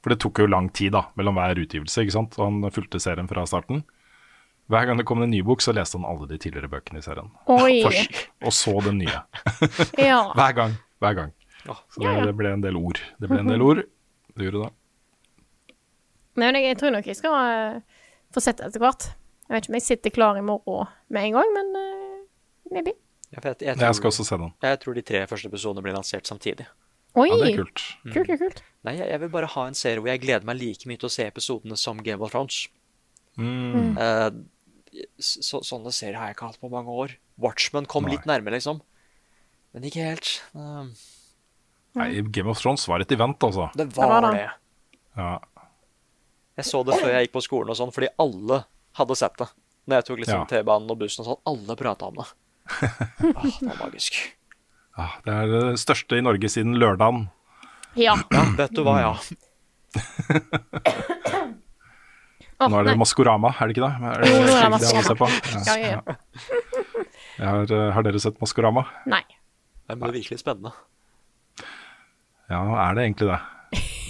For 0.00 0.12
det 0.12 0.20
tok 0.22 0.42
jo 0.42 0.48
lang 0.48 0.70
tid 0.76 0.94
da, 0.96 1.06
mellom 1.18 1.36
hver 1.36 1.60
utgivelse, 1.60 2.04
ikke 2.04 2.16
sant? 2.16 2.38
og 2.40 2.46
han 2.46 2.74
fulgte 2.74 3.02
serien 3.02 3.28
fra 3.28 3.44
starten. 3.48 3.84
Hver 4.70 4.86
gang 4.86 5.00
det 5.00 5.04
kom 5.08 5.22
en 5.22 5.32
ny 5.32 5.42
bok, 5.42 5.62
så 5.64 5.74
leste 5.74 5.98
han 5.98 6.06
alle 6.06 6.28
de 6.30 6.38
tidligere 6.38 6.70
bøkene 6.70 7.02
i 7.02 7.04
serien. 7.04 7.28
Oi. 7.50 7.82
Først, 7.86 8.20
og 8.46 8.54
så 8.54 8.76
den 8.86 9.00
nye. 9.02 9.22
Ja. 10.10 10.22
Hver 10.38 10.54
gang. 10.56 10.76
Hver 11.02 11.16
gang. 11.18 11.32
Så 11.66 12.00
det, 12.00 12.12
det 12.28 12.36
ble 12.38 12.54
en 12.54 12.62
del 12.62 12.78
ord. 12.78 13.00
Det 13.20 13.28
ble 13.28 13.42
en 13.42 13.50
del 13.50 13.64
ord. 13.64 13.82
Det 14.36 14.46
gjorde 14.46 14.68
det. 14.68 14.72
Nei, 16.38 16.46
men 16.46 16.60
jeg, 16.60 16.70
jeg 16.70 16.78
tror 16.80 16.94
nok 16.94 17.08
jeg 17.10 17.18
skal 17.18 17.34
uh, 17.36 18.06
få 18.32 18.42
sett 18.44 18.62
det 18.62 18.70
etter 18.70 18.84
hvert. 18.84 19.10
Jeg 19.48 19.56
vet 19.56 19.66
ikke 19.66 19.72
om 19.74 19.78
jeg 19.80 19.86
sitter 19.88 20.14
klar 20.14 20.38
i 20.38 20.44
morgen 20.46 20.88
med 21.10 21.26
en 21.26 21.36
gang, 21.40 21.54
men 21.56 21.72
uh, 21.74 22.20
maybe. 22.70 22.94
Ja, 23.30 23.38
for 23.40 23.52
jeg, 23.52 23.60
jeg, 23.62 23.78
Jeg 23.78 23.94
skal 23.94 24.10
også 24.10 24.24
se 24.26 24.36
den. 24.42 24.52
jeg 24.66 24.78
tror 24.82 24.96
de 24.98 25.02
tre 25.06 25.20
første 25.30 25.50
episodene 25.50 25.82
blir 25.84 25.94
lansert 25.94 26.26
samtidig. 26.26 26.66
Oi! 27.18 27.26
Ja, 27.28 27.36
det 27.38 27.48
er 27.52 27.56
kult. 27.62 27.82
Kult, 28.06 28.26
kult, 28.26 28.40
kult. 28.42 28.62
Nei, 28.86 28.94
jeg, 28.98 29.08
jeg 29.10 29.20
vil 29.24 29.30
bare 29.34 29.50
ha 29.54 29.66
en 29.66 29.74
serie 29.78 30.02
hvor 30.02 30.10
jeg 30.12 30.22
gleder 30.22 30.46
meg 30.46 30.58
like 30.60 30.86
mye 30.90 30.98
til 31.00 31.08
å 31.10 31.12
se 31.14 31.26
episodene 31.26 31.78
som 31.78 32.02
Game 32.06 32.22
of 32.22 32.30
Thrones. 32.34 32.64
Mm. 33.38 33.96
Uh, 33.98 35.06
så, 35.22 35.60
sånne 35.66 35.92
serier 35.94 36.18
har 36.18 36.30
jeg 36.30 36.38
ikke 36.38 36.50
hatt 36.52 36.60
på 36.62 36.70
mange 36.72 36.94
år. 37.04 37.14
Watchmen 37.40 37.86
kom 37.90 38.06
Nei. 38.06 38.16
litt 38.16 38.26
nærme, 38.30 38.52
liksom. 38.54 38.82
Men 39.74 39.86
ikke 39.86 40.06
helt. 40.10 40.32
Uh, 40.54 40.90
Nei, 41.98 42.08
Game 42.34 42.50
of 42.50 42.58
Thrones 42.62 42.86
var 42.90 43.02
et 43.02 43.14
event, 43.14 43.42
altså. 43.46 43.70
det 43.78 43.88
var 43.96 44.10
var 44.16 44.28
det. 44.28 44.44
det. 44.44 44.50
Ja. 45.18 45.32
Jeg 46.60 46.66
så 46.68 46.82
det 46.86 46.98
før 47.00 47.14
jeg 47.14 47.26
gikk 47.26 47.34
på 47.38 47.42
skolen 47.46 47.72
og 47.72 47.78
sånn, 47.78 47.94
fordi 47.94 48.10
alle 48.20 48.64
hadde 48.98 49.16
sett 49.18 49.38
det. 49.40 49.48
Når 49.88 49.98
jeg 50.00 50.06
tok 50.10 50.18
liksom 50.22 50.42
Ja. 50.42 50.46
T-banen 50.50 50.92
og 50.92 50.98
bussen 51.00 51.24
og 51.24 51.28
sånn, 51.30 51.42
alle 51.50 51.76
prata 51.78 52.10
om 52.10 52.18
det. 52.20 52.26
Åh, 53.36 53.44
det 53.60 53.68
var 53.68 53.78
magisk. 53.86 54.18
Ja, 54.98 55.06
det 55.24 55.34
er 55.34 55.46
det 55.54 55.78
største 55.80 56.18
i 56.18 56.24
Norge 56.24 56.48
siden 56.52 56.74
lørdagen. 56.80 57.28
Ja. 57.98 58.14
Ja, 58.30 58.42
vet 58.58 58.74
du 58.76 58.82
hva, 58.86 58.98
ja. 59.02 59.12
Nå 62.60 62.76
er 62.76 62.90
det. 62.90 62.96
Maskorama, 63.00 63.54
er 63.56 63.70
det 63.70 63.76
ikke 63.76 63.86
det? 63.86 63.92
Er 64.04 64.20
det 64.20 64.28
det, 64.28 64.36
er 64.36 64.44
det 64.44 64.56
jeg 64.60 64.72
Maskorama. 64.74 65.16
på? 65.16 65.26
Ja, 65.54 65.76
ja, 65.80 65.92
ja. 65.94 66.00
Har, 67.40 67.72
eh, 67.72 67.86
har 67.96 68.04
dere 68.04 68.20
sett 68.20 68.36
Maskorama? 68.42 68.84
Nei. 69.08 69.22
Det 69.88 69.96
er 69.96 70.12
virkelig 70.14 70.38
spennende. 70.42 70.74
Ja, 72.50 72.60
er 72.84 72.98
det 72.98 73.06
egentlig 73.08 73.30
det? 73.30 73.40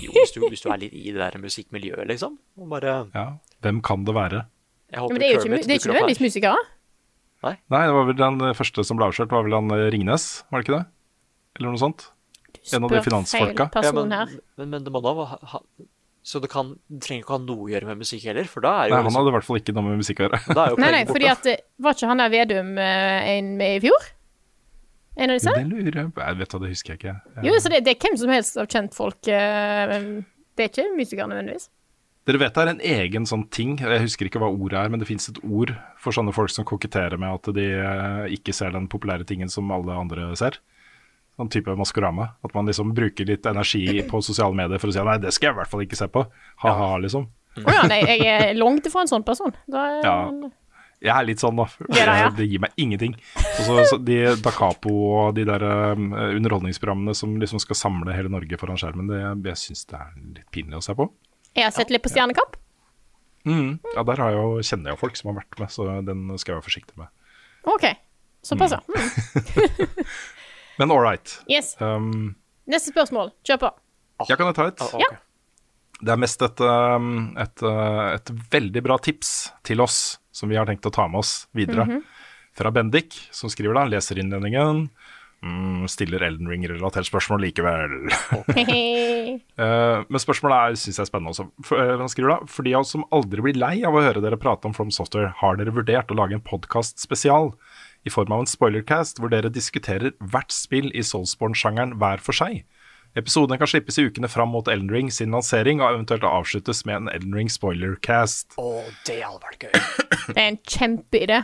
Jo, 0.00 0.10
hvis 0.16 0.32
du, 0.34 0.40
hvis 0.48 0.62
du 0.64 0.70
er 0.72 0.80
litt 0.80 0.94
i 0.96 1.12
det 1.12 1.20
der 1.20 1.38
musikkmiljøet, 1.40 2.06
liksom. 2.08 2.38
Og 2.58 2.68
bare 2.72 2.96
Ja. 3.14 3.26
Hvem 3.62 3.80
kan 3.84 4.04
det 4.08 4.14
være? 4.16 4.46
Jeg 4.90 4.98
Ja, 4.98 5.06
men 5.06 5.20
det 5.20 5.26
er 5.28 5.34
jo 5.34 5.40
ikke, 5.44 5.56
det 5.62 5.70
er 5.70 5.78
ikke 5.78 5.92
nødvendigvis 5.92 6.20
musikere. 6.26 6.56
Nei, 7.44 7.82
det 7.86 7.92
var 7.96 8.04
vel 8.10 8.16
den 8.18 8.40
eh, 8.48 8.56
første 8.58 8.84
som 8.84 8.98
ble 9.00 9.06
avslørt, 9.08 9.30
var 9.32 9.46
vel 9.46 9.54
han 9.56 9.70
eh, 9.76 9.86
Ringnes, 9.94 10.26
var 10.50 10.60
det 10.60 10.66
ikke 10.68 10.76
det? 10.78 10.84
Eller 11.58 11.72
noe 11.72 11.80
sånt? 11.80 12.10
Du 12.50 12.60
En 12.76 12.84
av 12.84 12.90
de 12.92 13.00
spør 13.00 13.16
feil 13.30 13.54
person 13.72 14.12
her. 14.12 14.28
Ja, 14.28 14.36
men, 14.36 14.44
men, 14.60 14.70
men 14.76 14.84
det 14.84 14.92
må 14.92 15.00
da 15.04 15.14
ha, 15.16 15.38
ha 15.54 15.60
Så 16.22 16.40
det, 16.44 16.50
kan, 16.52 16.74
det 16.92 17.00
trenger 17.06 17.24
ikke 17.24 17.36
ha 17.38 17.40
noe 17.46 17.64
å 17.64 17.70
gjøre 17.72 17.88
med 17.88 18.02
musikk 18.02 18.26
heller, 18.28 18.44
for 18.50 18.60
da 18.66 18.74
er 18.82 18.90
jo 18.90 18.94
Nei, 18.94 18.98
han 19.00 19.06
liksom, 19.08 19.18
hadde 19.22 19.32
i 19.32 19.36
hvert 19.38 19.46
fall 19.48 19.60
ikke 19.62 19.74
noe 19.78 19.86
med 19.88 20.00
musikk 20.02 20.20
å 20.20 20.26
gjøre. 20.26 20.40
da 20.52 20.64
er 20.66 20.74
jo 20.74 20.80
Nei, 20.84 20.90
nei, 20.98 21.02
fordi 21.08 21.30
at 21.32 21.48
eh, 21.48 21.62
Var 21.80 21.96
ikke 21.96 22.10
han 22.12 22.20
der 22.24 22.32
Vedum 22.34 22.72
en 22.84 23.50
med 23.60 23.78
i 23.78 23.82
fjor? 23.86 24.10
En 25.20 25.32
av 25.32 25.40
disse? 25.40 25.52
Det 25.56 25.66
lurer 25.68 25.96
jeg 26.04 26.12
på. 26.14 26.22
Jeg 26.22 26.38
vet 26.38 26.52
hva, 26.54 26.60
det 26.62 26.68
husker 26.70 26.92
jeg 26.92 27.00
ikke. 27.00 27.14
Jeg... 27.40 27.44
Jo, 27.48 27.56
så 27.60 27.72
det, 27.72 27.80
det 27.84 27.92
er 27.96 28.04
hvem 28.04 28.14
som 28.20 28.30
helst 28.32 28.60
av 28.62 28.68
kjentfolk. 28.70 29.28
eh, 29.32 29.96
Det 30.56 30.64
er 30.66 30.70
ikke 30.70 30.86
musikere 30.96 31.26
nødvendigvis. 31.32 31.66
Dere 32.28 32.40
vet 32.42 32.54
det 32.54 32.62
er 32.62 32.70
en 32.74 32.82
egen 32.84 33.26
sånn 33.26 33.46
ting, 33.48 33.78
jeg 33.80 34.02
husker 34.02 34.28
ikke 34.28 34.42
hva 34.42 34.50
ordet 34.52 34.76
er, 34.78 34.90
men 34.92 35.00
det 35.00 35.08
fins 35.08 35.30
et 35.30 35.38
ord 35.40 35.72
for 35.98 36.12
sånne 36.14 36.34
folk 36.36 36.52
som 36.52 36.66
koketterer 36.68 37.16
med 37.20 37.32
at 37.32 37.48
de 37.56 37.64
eh, 37.80 38.26
ikke 38.36 38.52
ser 38.54 38.74
den 38.76 38.90
populære 38.92 39.24
tingen 39.28 39.48
som 39.52 39.72
alle 39.72 39.96
andre 39.96 40.28
ser. 40.38 40.60
Sånn 41.40 41.48
type 41.52 41.72
maskorama. 41.80 42.34
At 42.44 42.52
man 42.52 42.68
liksom 42.68 42.92
bruker 42.96 43.24
litt 43.28 43.46
energi 43.48 44.02
på 44.04 44.20
sosiale 44.24 44.52
medier 44.56 44.82
for 44.82 44.92
å 44.92 44.94
si 44.94 45.04
nei, 45.06 45.16
det 45.22 45.32
skal 45.32 45.50
jeg 45.50 45.56
i 45.56 45.60
hvert 45.62 45.72
fall 45.72 45.84
ikke 45.86 45.98
se 45.98 46.10
på. 46.12 46.26
Ha-ha, 46.66 46.90
liksom. 47.00 47.24
Å 47.64 47.72
ja, 47.72 47.84
nei, 47.88 48.02
jeg 48.04 48.26
er 48.28 48.52
langt 48.58 48.84
ifra 48.86 49.06
en 49.06 49.10
sånn 49.10 49.24
person. 49.26 49.56
Da 49.70 49.86
er 49.88 50.02
Ja. 50.04 50.18
Jeg 51.00 51.14
er 51.16 51.24
litt 51.24 51.40
sånn, 51.40 51.56
da. 51.56 51.64
Det 51.88 52.02
ja. 52.04 52.28
Det 52.36 52.44
gir 52.44 52.60
meg 52.60 52.74
ingenting. 52.76 53.14
Og 53.40 53.60
så, 53.64 53.76
så 53.88 53.96
de 54.04 54.18
Da 54.44 54.50
Capo 54.52 54.90
og 55.08 55.30
de 55.38 55.46
der 55.48 55.64
um, 55.96 56.10
underholdningsprogrammene 56.12 57.14
som 57.16 57.38
liksom 57.40 57.62
skal 57.64 57.78
samle 57.80 58.12
hele 58.12 58.28
Norge 58.28 58.58
foran 58.60 58.76
skjermen, 58.76 59.08
det, 59.08 59.22
jeg 59.48 59.60
syns 59.62 59.86
det 59.88 59.96
er 59.96 60.10
litt 60.20 60.50
pinlig 60.52 60.76
å 60.76 60.84
se 60.84 60.92
på. 60.98 61.08
Jeg 61.56 61.66
har 61.66 61.74
sett 61.74 61.90
litt 61.90 62.02
på 62.04 62.12
Stjernekamp. 62.12 62.56
Mm. 63.48 63.78
Ja, 63.94 64.04
der 64.04 64.20
har 64.20 64.34
jeg 64.34 64.38
jo, 64.38 64.60
kjenner 64.62 64.90
jeg 64.90 64.96
jo 64.98 65.00
folk 65.00 65.16
som 65.18 65.30
har 65.32 65.40
vært 65.40 65.58
med, 65.62 65.72
så 65.72 65.86
den 66.06 66.26
skal 66.38 66.52
jeg 66.52 66.60
være 66.60 66.66
forsiktig 66.68 67.00
med. 67.00 67.10
OK. 67.70 67.86
Såpass, 68.46 68.76
ja. 68.76 68.80
Mm. 68.88 69.88
Men 70.80 70.94
all 70.94 71.02
right. 71.04 71.32
Yes. 71.50 71.74
Um, 71.80 72.36
Neste 72.70 72.94
spørsmål. 72.94 73.34
Kjør 73.44 73.58
på. 73.66 73.72
jeg 74.28 74.40
kan 74.40 74.54
ta 74.56 74.68
et. 74.70 74.80
Okay. 74.80 75.08
ok. 75.10 75.26
Det 76.00 76.12
er 76.14 76.20
mest 76.22 76.40
et, 76.46 76.62
um, 76.64 77.10
et, 77.36 77.64
uh, 77.66 78.14
et 78.14 78.32
veldig 78.54 78.82
bra 78.86 78.96
tips 79.02 79.50
til 79.68 79.82
oss, 79.84 80.16
som 80.32 80.48
vi 80.48 80.56
har 80.56 80.68
tenkt 80.68 80.88
å 80.88 80.94
ta 80.94 81.04
med 81.10 81.20
oss 81.20 81.34
videre. 81.56 81.84
Mhm. 81.84 82.00
Fra 82.56 82.72
Bendik, 82.74 83.14
som 83.30 83.52
skriver 83.52 83.76
da, 83.76 83.84
leser 83.86 84.18
innledningen. 84.18 84.88
Mm, 85.40 85.86
stiller 85.88 86.20
Elden 86.20 86.50
Ring-relatert 86.52 87.08
spørsmål 87.08 87.40
likevel. 87.46 87.94
uh, 88.12 90.04
men 90.10 90.20
spørsmålet 90.20 90.56
er, 90.56 90.74
synes 90.76 90.98
jeg 90.98 91.04
er 91.06 91.08
spennende 91.08 91.32
også. 91.32 91.46
For, 91.64 91.80
uh, 91.80 92.04
skriver 92.12 92.34
da, 92.34 92.38
For 92.50 92.66
de 92.66 92.74
av 92.76 92.84
oss 92.84 92.92
som 92.92 93.06
aldri 93.14 93.44
blir 93.46 93.60
lei 93.60 93.78
av 93.88 93.96
å 93.96 94.04
høre 94.04 94.20
dere 94.24 94.40
prate 94.40 94.68
om 94.68 94.76
From 94.76 94.92
Software, 94.92 95.32
har 95.40 95.56
dere 95.56 95.72
vurdert 95.72 96.12
å 96.12 96.18
lage 96.18 96.36
en 96.36 96.44
podkast 96.44 97.00
spesial 97.00 97.54
i 98.04 98.12
form 98.12 98.32
av 98.32 98.44
en 98.44 98.50
spoilercast 98.50 99.20
hvor 99.20 99.32
dere 99.32 99.52
diskuterer 99.52 100.12
hvert 100.20 100.52
spill 100.52 100.92
i 100.92 101.04
Soulsborne-sjangeren 101.04 101.96
hver 102.00 102.20
for 102.24 102.36
seg? 102.36 102.62
Episodene 103.18 103.58
kan 103.58 103.66
slippes 103.66 103.96
i 103.98 104.04
ukene 104.06 104.28
fram 104.30 104.52
mot 104.54 104.68
Elden 104.70 104.92
Ring 104.92 105.08
sin 105.10 105.32
lansering, 105.34 105.80
og 105.82 105.96
eventuelt 105.96 106.22
avsluttes 106.28 106.84
med 106.86 107.00
en 107.00 107.10
Elden 107.10 107.34
Ring 107.34 107.50
spoilercast. 107.50 108.54
Å, 108.60 108.84
det 109.08 109.18
hadde 109.24 109.48
vært 109.48 109.66
gøy. 109.66 109.74
Det 110.28 110.36
er 110.36 110.46
en 110.52 110.60
kjempeidé. 110.62 111.40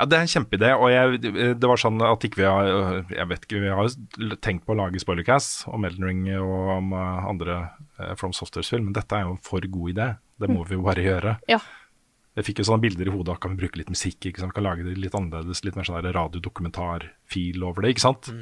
Ja, 0.00 0.06
det 0.08 0.16
er 0.16 0.22
en 0.24 0.30
kjempeidé, 0.32 0.68
og 0.80 0.88
jeg, 0.88 1.18
det 1.60 1.68
var 1.68 1.80
sånn 1.80 2.00
at 2.00 2.22
ikke 2.24 2.40
vi 2.40 2.46
har 2.48 2.68
Jeg 3.12 3.26
vet 3.28 3.42
ikke, 3.44 3.58
vi 3.60 3.68
har 3.68 3.84
jo 3.84 4.38
tenkt 4.40 4.64
på 4.64 4.72
å 4.72 4.78
lage 4.78 5.02
spoilercast 5.02 5.66
om 5.68 5.84
Elden 5.84 6.06
Ring 6.08 6.22
og 6.38 6.70
om 6.78 6.94
eh, 6.96 7.26
andre 7.28 7.58
eh, 7.98 8.14
From 8.16 8.32
Softwares-film, 8.32 8.88
men 8.88 8.96
dette 8.96 9.18
er 9.18 9.26
jo 9.26 9.34
en 9.34 9.42
for 9.44 9.60
god 9.60 9.92
idé. 9.92 10.08
Det 10.40 10.48
må 10.48 10.64
vi 10.64 10.78
jo 10.78 10.86
bare 10.86 11.04
gjøre. 11.04 11.34
Ja. 11.52 11.60
Jeg 12.38 12.46
fikk 12.46 12.62
jo 12.62 12.68
sånne 12.70 12.86
bilder 12.86 13.10
i 13.10 13.12
hodet, 13.12 13.36
kan 13.42 13.52
vi 13.52 13.60
bruke 13.60 13.82
litt 13.82 13.92
musikk? 13.92 14.24
ikke 14.24 14.40
sant? 14.40 14.54
Vi 14.54 14.56
kan 14.56 14.68
lage 14.70 14.86
det 14.86 14.96
litt 14.96 15.18
annerledes, 15.18 15.60
litt 15.66 15.76
mer 15.76 15.84
sånn 15.84 16.00
der 16.00 16.16
radiodokumentar-feel 16.16 17.68
over 17.68 17.84
det, 17.84 17.92
ikke 17.92 18.06
sant? 18.06 18.32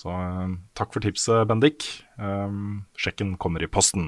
Så 0.00 0.08
eh, 0.08 0.52
takk 0.78 0.94
for 0.94 1.04
tipset, 1.04 1.42
Bendik. 1.50 1.84
Um, 2.16 2.86
sjekken 2.96 3.34
kommer 3.40 3.60
i 3.60 3.68
posten. 3.68 4.06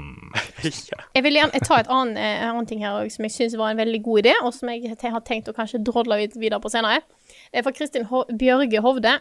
Jeg 0.65 1.25
vil 1.27 1.37
gjerne 1.37 1.61
ta 1.67 1.81
et 1.83 1.91
annet, 1.93 2.17
eh, 2.23 2.45
annen 2.49 2.69
ting 2.71 2.81
her 2.85 3.03
også, 3.03 3.19
som 3.19 3.27
jeg 3.29 3.35
syns 3.35 3.57
var 3.61 3.75
en 3.75 3.81
veldig 3.83 4.01
god 4.07 4.23
idé, 4.23 4.33
og 4.41 4.55
som 4.57 4.71
jeg 4.73 4.95
te- 5.01 5.13
har 5.13 5.21
tenkt 5.27 5.51
å 5.53 5.57
kanskje 5.57 5.83
drodle 5.85 6.17
litt 6.23 6.39
videre 6.41 6.63
på 6.65 6.73
senere. 6.73 7.03
Det 7.53 7.61
er 7.61 7.67
fra 7.67 7.75
Kristin 7.77 8.09
Ho 8.09 8.23
Bjørge 8.31 8.81
Hovde. 8.85 9.19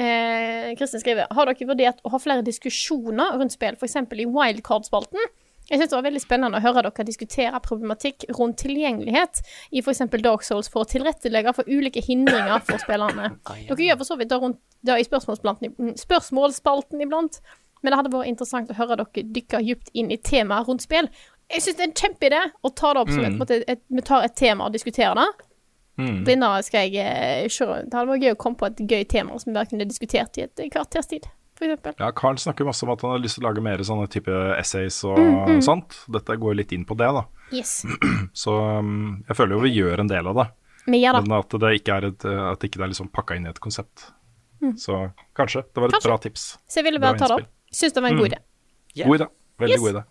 Eh, 0.00 0.70
Kristin 0.80 1.00
skriver 1.02 1.28
Har 1.36 1.48
dere 1.48 1.68
vurdert 1.72 2.04
å 2.04 2.12
ha 2.12 2.20
flere 2.20 2.44
diskusjoner 2.44 3.38
rundt 3.40 3.56
spill, 3.56 3.76
f.eks. 3.80 3.96
i 3.96 4.28
Wildcard-spalten? 4.28 5.24
Jeg 5.70 5.78
synes 5.78 5.92
det 5.92 5.96
var 5.96 6.06
veldig 6.08 6.22
spennende 6.22 6.58
å 6.58 6.64
høre 6.64 6.82
dere 6.82 7.06
diskutere 7.06 7.60
problematikk 7.62 8.26
rundt 8.34 8.58
tilgjengelighet 8.58 9.42
i 9.70 9.82
f.eks. 9.84 10.02
Dark 10.18 10.42
Souls 10.46 10.70
for 10.72 10.82
å 10.82 10.90
tilrettelegge 10.90 11.54
for 11.54 11.70
ulike 11.70 12.02
hindringer 12.02 12.64
for 12.66 12.82
spillerne. 12.82 13.36
Dere 13.68 13.86
gjør 13.86 14.00
for 14.00 14.10
så 14.10 14.18
vidt 14.18 14.32
det 14.32 14.40
rundt 14.42 14.58
det 14.86 14.96
i 14.98 15.06
spørsmålsspalten, 15.06 15.92
spørsmålsspalten 16.00 17.04
iblant, 17.04 17.38
men 17.80 17.92
det 17.92 18.00
hadde 18.00 18.12
vært 18.12 18.32
interessant 18.32 18.72
å 18.72 18.76
høre 18.76 18.98
dere 18.98 19.28
dykke 19.36 19.60
dypt 19.68 19.92
inn 19.94 20.10
i 20.10 20.18
temaet 20.18 20.68
rundt 20.68 20.84
spill. 20.84 21.08
Jeg 21.50 21.64
syns 21.64 21.78
det 21.78 21.84
er 21.84 21.88
en 21.90 21.98
kjempeidé 22.02 22.40
å 22.66 22.72
ta 22.74 22.92
det 22.94 23.04
opp 23.04 23.12
som 23.12 23.24
et, 23.24 23.34
på 23.34 23.42
måte, 23.44 23.60
et, 23.70 23.82
vi 23.90 24.04
tar 24.06 24.26
et 24.26 24.36
tema 24.38 24.66
og 24.66 24.74
diskuterer 24.74 25.18
det. 25.18 25.28
Denne 26.26 26.48
skal 26.64 26.88
jeg 26.88 27.50
kjøre. 27.52 27.82
Det 27.86 27.98
hadde 27.98 28.12
vært 28.12 28.24
gøy 28.24 28.34
å 28.34 28.40
komme 28.40 28.60
på 28.60 28.68
et 28.70 28.82
gøy 28.88 29.04
tema 29.10 29.36
som 29.40 29.52
vi 29.52 29.64
kunne 29.72 29.88
diskutert 29.88 30.38
i 30.38 30.46
et 30.46 30.62
kvarters 30.72 31.10
tid, 31.10 31.26
eksempel. 31.66 31.94
Ja, 31.98 32.10
Carl 32.12 32.36
snakker 32.38 32.64
masse 32.64 32.82
om 32.86 32.90
at 32.94 33.00
han 33.02 33.10
har 33.10 33.18
lyst 33.22 33.36
til 33.38 33.44
å 33.44 33.48
lage 33.50 33.62
mer 33.62 33.78
sånne 33.78 34.08
type 34.10 34.30
essays 34.58 35.02
og 35.04 35.18
Mm, 35.18 35.60
sånt. 35.62 35.98
Dette 36.10 36.36
går 36.40 36.54
litt 36.56 36.72
inn 36.72 36.84
på 36.84 36.96
det, 36.96 37.08
da. 37.12 37.24
Yes. 37.52 37.84
Så 38.32 38.54
um, 38.78 39.24
jeg 39.28 39.36
føler 39.36 39.56
jo 39.56 39.60
vi 39.64 39.74
gjør 39.74 40.00
en 40.04 40.08
del 40.10 40.26
av 40.26 40.34
det. 40.40 40.46
Vi 40.86 41.02
gjør. 41.02 41.20
Men 41.22 41.38
at 41.40 41.50
det 41.60 41.74
ikke 41.80 41.96
er, 41.98 42.04
et, 42.12 42.24
at 42.24 42.60
det 42.60 42.70
ikke 42.70 42.82
er 42.82 42.88
liksom 42.92 43.10
pakka 43.12 43.36
inn 43.36 43.46
i 43.46 43.50
et 43.50 43.60
konsept. 43.60 44.08
Så 44.76 45.10
kanskje. 45.36 45.62
Det 45.72 45.80
var 45.80 45.88
et 45.88 45.92
Mm. 45.92 45.98
Kanskje. 46.00 46.08
bra 46.08 46.16
tips. 46.18 46.42
Så 46.68 46.80
jeg 46.80 46.84
ville 46.84 47.00
bare 47.00 47.16
ta 47.18 47.26
det 47.28 47.36
opp. 47.42 47.48
Syns 47.72 47.92
det 47.94 48.02
var 48.02 48.10
en 48.10 48.16
god 48.18 48.28
Mm. 48.28 48.32
idé. 48.32 48.40
Yeah. 48.96 49.08
God 49.08 49.20
idé. 49.20 49.28
Veldig 49.58 49.76
Yes. 49.76 49.80
god 49.80 49.94
idé. 49.94 50.04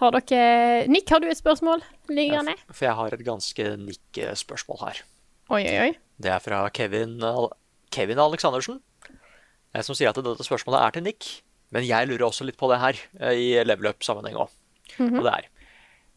Har 0.00 0.10
dere 0.12 0.88
Nick, 0.88 1.08
har 1.10 1.20
du 1.20 1.26
et 1.28 1.36
spørsmål 1.36 1.82
liggende? 2.08 2.54
For 2.72 2.86
jeg 2.86 2.94
har 2.96 3.12
et 3.12 3.24
ganske 3.26 3.64
Nick-spørsmål 3.84 4.78
her. 4.86 5.02
Oi, 5.50 5.62
oi, 5.66 5.78
oi. 5.88 5.92
Det 6.20 6.30
er 6.30 6.38
fra 6.40 6.68
Kevin, 6.70 7.18
Kevin 7.90 8.18
Aleksandersen, 8.18 8.76
eh, 8.76 8.80
som 9.86 9.94
sier 9.94 10.10
at 10.10 10.18
dette 10.18 10.46
spørsmålet 10.46 10.82
er 10.82 10.96
til 10.96 11.06
Nick. 11.06 11.28
Men 11.70 11.86
jeg 11.86 12.08
lurer 12.10 12.26
også 12.26 12.46
litt 12.46 12.58
på 12.58 12.68
det 12.72 12.80
her, 12.82 12.98
eh, 13.20 13.38
i 13.38 13.64
level 13.64 13.92
up-sammenheng 13.92 14.36
òg. 14.42 14.50
Og 14.98 15.22
det 15.22 15.32
er 15.32 15.48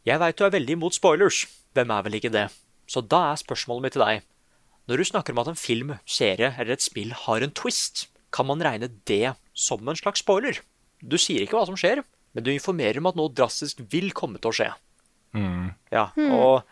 Jeg 0.03 0.19
veit 0.19 0.35
du 0.35 0.43
er 0.43 0.49
veldig 0.51 0.73
imot 0.75 0.95
spoilers. 0.97 1.45
Hvem 1.73 1.91
er 1.93 2.03
vel 2.03 2.17
ikke 2.17 2.31
det? 2.33 2.47
Så 2.89 2.99
da 3.07 3.31
er 3.31 3.39
spørsmålet 3.39 3.85
mitt 3.85 3.93
til 3.93 4.03
deg. 4.03 4.23
Når 4.89 4.97
du 4.97 5.03
snakker 5.07 5.31
om 5.31 5.39
at 5.39 5.47
en 5.47 5.55
film, 5.55 5.93
serie 6.05 6.49
eller 6.59 6.73
et 6.73 6.83
spill 6.83 7.13
har 7.15 7.41
en 7.45 7.53
twist, 7.55 8.07
kan 8.33 8.45
man 8.49 8.59
regne 8.59 8.89
det 9.05 9.35
som 9.53 9.87
en 9.87 9.95
slags 9.95 10.19
spoiler? 10.19 10.59
Du 10.99 11.15
sier 11.17 11.45
ikke 11.45 11.55
hva 11.55 11.65
som 11.69 11.77
skjer, 11.79 12.03
men 12.33 12.43
du 12.43 12.51
informerer 12.51 12.97
om 12.99 13.07
at 13.07 13.15
noe 13.15 13.31
drastisk 13.31 13.79
vil 13.93 14.11
komme 14.11 14.41
til 14.41 14.51
å 14.51 14.57
skje. 14.57 14.69
Ja, 15.93 16.09
og 16.35 16.63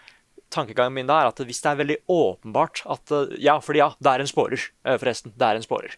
tankegangen 0.51 0.93
min 0.93 1.07
da 1.07 1.21
er 1.21 1.31
at 1.31 1.39
hvis 1.39 1.61
det 1.63 1.71
er 1.71 1.79
veldig 1.79 1.97
åpenbart 2.11 2.83
at 2.91 3.11
eh, 3.15 3.37
Ja, 3.39 3.55
fordi 3.63 3.79
ja, 3.79 3.93
det 3.97 4.11
er 4.11 4.23
en 4.25 4.29
spoiler, 4.29 4.65
eh, 4.85 4.97
forresten. 5.01 5.33
Det 5.37 5.47
er 5.47 5.55
en 5.57 5.65
spoiler. 5.65 5.95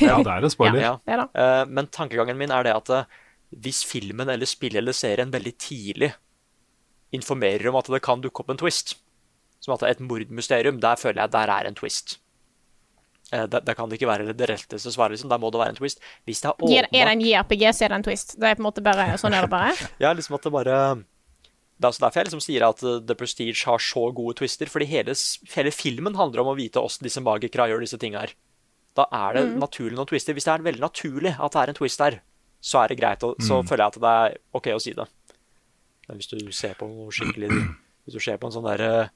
Ja, 0.00 0.16
det 0.26 0.32
er 0.36 0.46
en 0.46 0.52
spoiler. 0.54 0.80
Ja, 0.80 0.94
Det 1.06 1.18
da. 1.22 1.26
Eh, 1.34 1.64
Men 1.68 1.90
tankegangen 1.92 2.38
min 2.38 2.50
er 2.54 2.66
det 2.66 2.74
at 2.76 2.90
eh, 2.94 3.20
hvis 3.50 3.82
filmen 3.84 4.28
eller 4.30 4.46
spillet 4.46 4.78
eller 4.78 4.94
serien 4.94 5.32
veldig 5.34 5.54
tidlig 5.58 6.12
informerer 7.16 7.66
om 7.70 7.78
at 7.80 7.88
det 7.90 8.02
kan 8.06 8.20
dukke 8.22 8.44
opp 8.44 8.50
en 8.52 8.60
twist, 8.60 8.94
som 9.60 9.74
at 9.74 9.82
det 9.82 9.88
er 9.88 9.96
et 9.98 10.04
mordmysterium, 10.06 10.78
der 10.80 10.98
føler 11.00 11.24
jeg 11.24 11.32
der 11.34 11.50
er 11.56 11.66
en 11.68 11.74
twist. 11.78 12.18
Det 13.30 13.50
Der, 13.50 13.60
der 13.62 13.74
kan 13.78 13.88
det 13.90 13.98
ikke 14.00 14.08
være 14.10 14.32
det 14.34 14.48
retteste 14.50 14.90
svaret, 14.90 15.14
liksom. 15.14 15.30
Der 15.30 15.38
må 15.38 15.50
det 15.54 15.60
være 15.60 15.74
en 15.74 15.78
twist. 15.78 16.00
Hvis 16.26 16.40
det 16.42 16.48
er 16.48 16.54
åpenbart... 16.58 16.88
Er 16.94 17.04
det 17.06 17.12
en 17.12 17.20
JRPG, 17.22 17.62
så 17.74 17.84
er 17.84 17.88
det 17.92 17.98
en 18.00 18.06
twist. 18.08 18.34
Det 18.40 18.48
er 18.48 18.56
på 18.58 18.62
en 18.62 18.66
måte 18.66 18.82
bare 18.82 19.04
Sånn 19.22 19.34
er 19.34 19.46
det 19.46 19.50
bare. 19.52 19.74
Ja, 20.02 20.10
liksom 20.12 20.34
at 20.34 20.42
det 20.42 20.52
bare 20.52 20.78
Det 20.98 21.84
er 21.86 21.92
også 21.92 22.02
derfor 22.02 22.20
jeg 22.20 22.26
liksom 22.26 22.42
sier 22.42 22.64
at 22.66 22.82
uh, 22.82 22.98
The 23.06 23.14
Prestige 23.14 23.62
har 23.66 23.78
så 23.78 24.02
gode 24.14 24.34
twister, 24.40 24.66
fordi 24.66 24.88
hele, 24.90 25.14
hele 25.54 25.70
filmen 25.70 26.18
handler 26.18 26.42
om 26.42 26.50
å 26.52 26.56
vite 26.58 26.82
åssen 26.82 27.06
disse 27.06 27.22
magikere 27.22 27.68
gjør 27.70 27.86
disse 27.86 27.98
tinga 28.02 28.24
her. 28.26 28.34
Da 28.98 29.04
er 29.14 29.36
det 29.38 29.44
naturlig 29.60 29.94
noen 29.96 30.08
twister. 30.10 30.34
Hvis 30.34 30.44
det 30.48 30.52
er 30.56 30.64
veldig 30.66 30.82
naturlig 30.82 31.32
at 31.38 31.52
det 31.54 31.60
er 31.62 31.72
en 31.72 31.78
twist 31.78 32.00
der, 32.02 32.18
så 32.60 32.82
er 32.82 32.88
det 32.92 32.98
greit, 33.00 33.22
og 33.24 33.38
så 33.40 33.60
føler 33.64 33.84
jeg 33.86 33.92
at 33.94 34.00
det 34.02 34.10
er 34.24 34.34
OK 34.58 34.66
å 34.74 34.80
si 34.82 34.92
det. 34.98 35.06
Men 36.08 36.18
hvis 36.18 36.28
du 36.32 36.38
ser 36.52 36.74
på 36.76 36.88
noe 36.90 37.12
skikkelig 37.14 37.48
Hvis 38.04 38.16
du 38.16 38.20
ser 38.24 38.38
på 38.40 38.48
en 38.48 38.52
sånn 38.54 38.64
der 38.66 38.80
uh, 38.82 39.08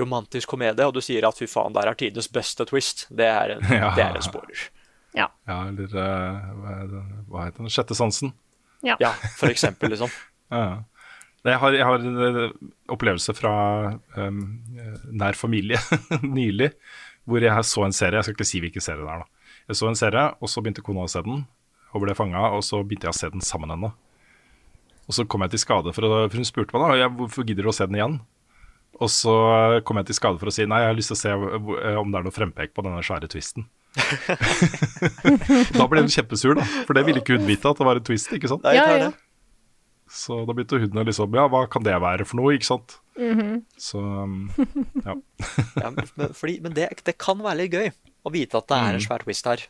romantisk 0.00 0.48
komedie, 0.50 0.82
og 0.88 0.94
du 0.96 1.00
sier 1.04 1.26
at 1.28 1.36
fy 1.38 1.46
faen, 1.46 1.74
der 1.76 1.86
er 1.92 1.94
tidenes 2.00 2.26
beste 2.32 2.64
twist, 2.66 3.04
det 3.14 3.26
er 3.30 3.52
en, 3.58 3.62
Ja. 3.82 3.92
det 3.94 4.02
er 4.06 4.16
en 4.18 4.24
sporer. 4.24 4.62
Ja, 5.14 5.28
eller 5.46 5.92
eh, 6.00 6.48
hva 6.58 6.72
det- 6.90 7.02
hva 7.30 7.44
heter 7.44 7.62
den? 7.62 7.70
Sjette 7.70 7.94
sansen. 7.94 8.32
Ja. 8.82 8.96
Ja, 8.98 9.12
for 9.38 9.52
eksempel, 9.52 9.92
liksom. 9.94 10.10
Ja. 10.50 10.82
Jeg 11.44 11.58
har, 11.60 11.74
jeg 11.76 11.84
har 11.84 12.00
en 12.00 12.18
eh, 12.40 12.52
opplevelse 12.96 13.34
fra 13.36 13.52
um, 14.16 14.38
nær 15.12 15.36
familie 15.36 15.76
nylig, 16.24 16.70
hvor 17.28 17.44
jeg 17.44 17.66
så 17.68 17.84
en 17.86 17.96
serie. 17.96 18.20
Jeg 18.20 18.28
skal 18.28 18.36
ikke 18.36 18.48
si 18.48 18.60
hvilken 18.64 18.84
serie 18.84 19.04
det 19.04 19.12
er. 19.12 19.24
da. 19.24 19.52
Jeg 19.70 19.80
så 19.80 19.88
en 19.88 19.98
serie, 19.98 20.24
og 20.40 20.50
så 20.52 20.62
begynte 20.64 20.84
kona 20.84 21.06
å 21.06 21.10
se 21.10 21.22
den, 21.24 21.44
og 21.94 22.02
ble 22.04 22.16
fanga, 22.18 22.50
og 22.52 22.64
så 22.66 22.82
begynte 22.84 23.08
jeg 23.08 23.14
å 23.14 23.18
se 23.18 23.30
den 23.32 23.44
sammen 23.44 23.70
med 23.70 23.78
henne. 23.78 23.92
Og 25.04 25.16
så 25.16 25.26
kom 25.28 25.44
jeg 25.44 25.54
til 25.54 25.62
skade 25.64 25.92
for, 25.92 26.06
å, 26.08 26.22
for 26.28 26.40
hun 26.40 26.48
spurte 26.48 26.76
meg 26.76 27.00
da, 27.00 27.08
hvorfor 27.12 27.44
gidder 27.44 27.66
du 27.66 27.72
å 27.72 27.76
se 27.76 27.86
den 27.88 27.98
igjen. 27.98 28.18
Og 29.02 29.10
så 29.10 29.34
kom 29.86 29.98
jeg 30.00 30.08
til 30.10 30.18
skade 30.20 30.40
for 30.40 30.50
å 30.50 30.54
si 30.54 30.66
nei, 30.70 30.84
jeg 30.84 30.92
har 30.92 30.98
lyst 30.98 31.10
til 31.12 31.18
å 31.18 31.22
se 31.22 31.32
eh, 31.34 31.96
om 31.98 32.12
det 32.12 32.20
er 32.20 32.26
noe 32.28 32.34
frempek 32.34 32.74
på 32.76 32.84
denne 32.86 33.02
svære 33.04 33.28
twisten. 33.32 33.66
da 35.78 35.86
ble 35.90 36.04
hun 36.04 36.12
kjempesur, 36.12 36.56
da, 36.58 36.66
for 36.86 36.96
det 36.96 37.04
ville 37.08 37.22
ikke 37.22 37.36
hun 37.38 37.48
vite 37.48 37.70
at 37.70 37.80
det 37.80 37.88
var 37.88 38.00
en 38.00 38.06
twist. 38.06 38.32
ikke 38.36 38.50
sant? 38.52 38.64
Nei, 38.66 38.76
Ja, 38.78 38.86
ja. 39.06 39.10
Så 40.14 40.36
da 40.46 40.54
begynte 40.54 40.78
hun 40.78 41.00
å 41.00 41.04
liksom 41.08 41.32
Ja, 41.34 41.48
hva 41.50 41.64
kan 41.70 41.82
det 41.82 41.94
være 41.98 42.24
for 42.28 42.38
noe, 42.38 42.52
ikke 42.54 42.68
sant? 42.68 42.98
Så 43.80 43.98
um, 43.98 44.36
ja. 45.06 45.14
Ja, 45.80 45.90
men, 45.90 46.06
men- 46.18 46.34
fordi, 46.38 46.60
men 46.62 46.74
det, 46.76 46.88
det 47.06 47.16
kan 47.18 47.38
være 47.42 47.64
litt 47.64 47.74
gøy 47.74 47.88
å 48.24 48.32
vite 48.34 48.58
at 48.60 48.68
det 48.70 48.76
er 48.78 48.92
en 48.94 49.00
Mm. 49.00 49.06
svær 49.08 49.24
twist 49.26 49.48
her. 49.50 49.64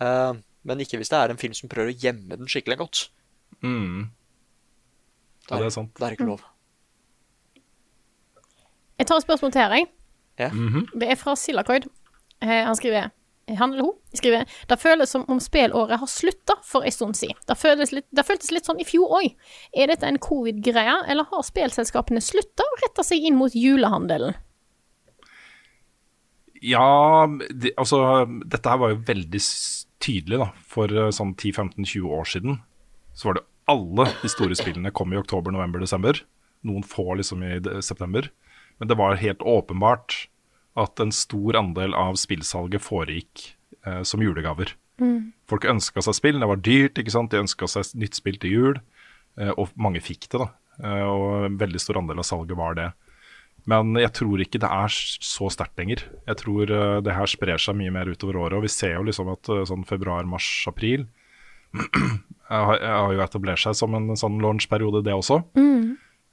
Uh, 0.00 0.38
men 0.68 0.78
ikke 0.84 0.98
hvis 1.00 1.10
det 1.10 1.18
er 1.18 1.30
en 1.34 1.40
film 1.40 1.54
som 1.58 1.68
prøver 1.70 1.90
å 1.90 1.98
gjemme 1.98 2.36
den 2.38 2.46
skikkelig 2.50 2.78
godt. 2.84 3.02
Mm. 3.66 4.08
Ja, 5.50 5.56
det 5.58 5.66
er 5.66 5.74
sant. 5.74 5.92
Det 5.98 6.06
er 6.06 6.14
ikke 6.16 6.28
lov. 6.28 6.42
Jeg 8.98 9.06
tar 9.06 9.20
et 9.20 9.26
spørsmål 9.26 9.52
til 9.54 9.62
her, 9.62 9.74
jeg. 9.78 9.88
Ja. 10.38 10.48
Det 10.98 11.08
er 11.12 11.18
fra 11.18 11.34
Silakoid. 11.38 11.86
Eh, 12.42 12.62
han 12.66 12.76
skriver 12.78 13.08
han 13.56 13.72
eller 13.72 13.88
hun 13.88 14.18
skriver 14.18 14.44
Det 14.68 14.76
føles 14.80 15.10
som 15.10 15.24
om 15.30 15.40
spillåret 15.40 16.00
har 16.00 16.10
slutta 16.10 16.58
for 16.66 16.84
en 16.84 16.92
stund 16.92 17.16
siden. 17.16 17.38
Det, 17.48 17.56
føltes 17.56 18.52
litt 18.52 18.68
sånn 18.68 18.82
i 18.82 18.86
fjor 18.88 19.14
òg. 19.20 19.30
Er 19.72 19.88
dette 19.92 20.08
en 20.08 20.20
covid-greie, 20.20 20.98
eller 21.08 21.28
har 21.30 21.46
spillselskapene 21.46 22.22
slutta 22.24 22.66
å 22.66 22.78
rette 22.84 23.06
seg 23.06 23.24
inn 23.24 23.38
mot 23.38 23.54
julehandelen? 23.54 24.36
Ja, 26.64 27.28
det, 27.54 27.70
altså 27.78 28.26
Dette 28.26 28.72
her 28.72 28.80
var 28.82 28.90
jo 28.90 29.02
veldig 29.06 29.40
tydelig 30.02 30.40
da 30.40 30.48
For 30.66 30.90
eh, 30.90 31.12
sånn 31.14 31.36
10-15-20 31.36 32.08
år 32.18 32.26
siden 32.26 32.58
Så 33.14 33.28
var 33.28 33.38
det 33.38 33.44
alle 33.70 34.08
de 34.22 34.30
store 34.32 34.56
spillene 34.58 34.90
kom 34.90 35.12
i 35.12 35.20
oktober, 35.20 35.54
november, 35.54 35.82
desember 35.84 36.18
Noen 36.66 36.82
få 36.82 37.18
liksom 37.20 37.44
i 37.46 37.60
september 37.84 38.30
Men 38.80 38.90
det 38.90 38.98
var 38.98 39.20
helt 39.22 39.44
åpenbart 39.46 40.24
At 40.78 41.00
en 41.02 41.10
stor 41.14 41.58
andel 41.58 41.96
av 41.98 42.14
spillsalget 42.20 42.84
foregikk 42.84 43.48
eh, 43.86 44.02
Som 44.06 44.22
julegaver 44.22 44.74
Folk 45.48 45.64
ønsket 45.70 46.04
seg 46.06 46.16
spill, 46.18 46.38
det 46.42 46.48
var 46.50 46.58
dyrt 46.62 46.98
ikke 46.98 47.12
sant? 47.14 47.30
De 47.34 47.38
ønsket 47.42 47.70
seg 47.70 47.92
nytt 48.02 48.16
spill 48.18 48.38
til 48.42 48.50
jul 48.56 48.80
eh, 49.38 49.52
Og 49.54 49.70
mange 49.78 50.02
fikk 50.04 50.28
det 50.32 50.44
da 50.44 50.48
Eh, 50.78 51.02
Og 51.02 51.44
en 51.48 51.56
veldig 51.58 51.80
stor 51.82 51.96
andel 51.98 52.20
av 52.22 52.26
salget 52.28 52.54
var 52.58 52.76
det 52.78 52.88
men 53.68 53.98
jeg 54.00 54.12
tror 54.16 54.40
ikke 54.40 54.60
det 54.62 54.68
er 54.72 54.88
så 54.94 55.48
sterkt 55.52 55.76
lenger. 55.76 56.00
Jeg 56.24 56.38
tror 56.40 56.70
eh, 56.72 57.00
det 57.04 57.12
her 57.12 57.28
sprer 57.28 57.58
seg 57.60 57.74
mye 57.76 57.90
mer 57.92 58.08
utover 58.08 58.38
året. 58.40 58.54
Og 58.56 58.62
vi 58.64 58.70
ser 58.72 58.94
jo 58.94 59.02
liksom 59.04 59.28
at 59.28 59.50
eh, 59.52 59.64
sånn 59.68 59.82
februar, 59.84 60.24
mars, 60.24 60.46
april 60.70 61.02
har, 62.48 62.78
har 62.80 63.12
jo 63.12 63.20
etablert 63.20 63.60
seg 63.60 63.76
som 63.76 63.92
en 63.98 64.14
sånn 64.16 64.38
launchperiode, 64.40 65.02
det 65.04 65.12
også. 65.18 65.42
Eh, 65.58 65.90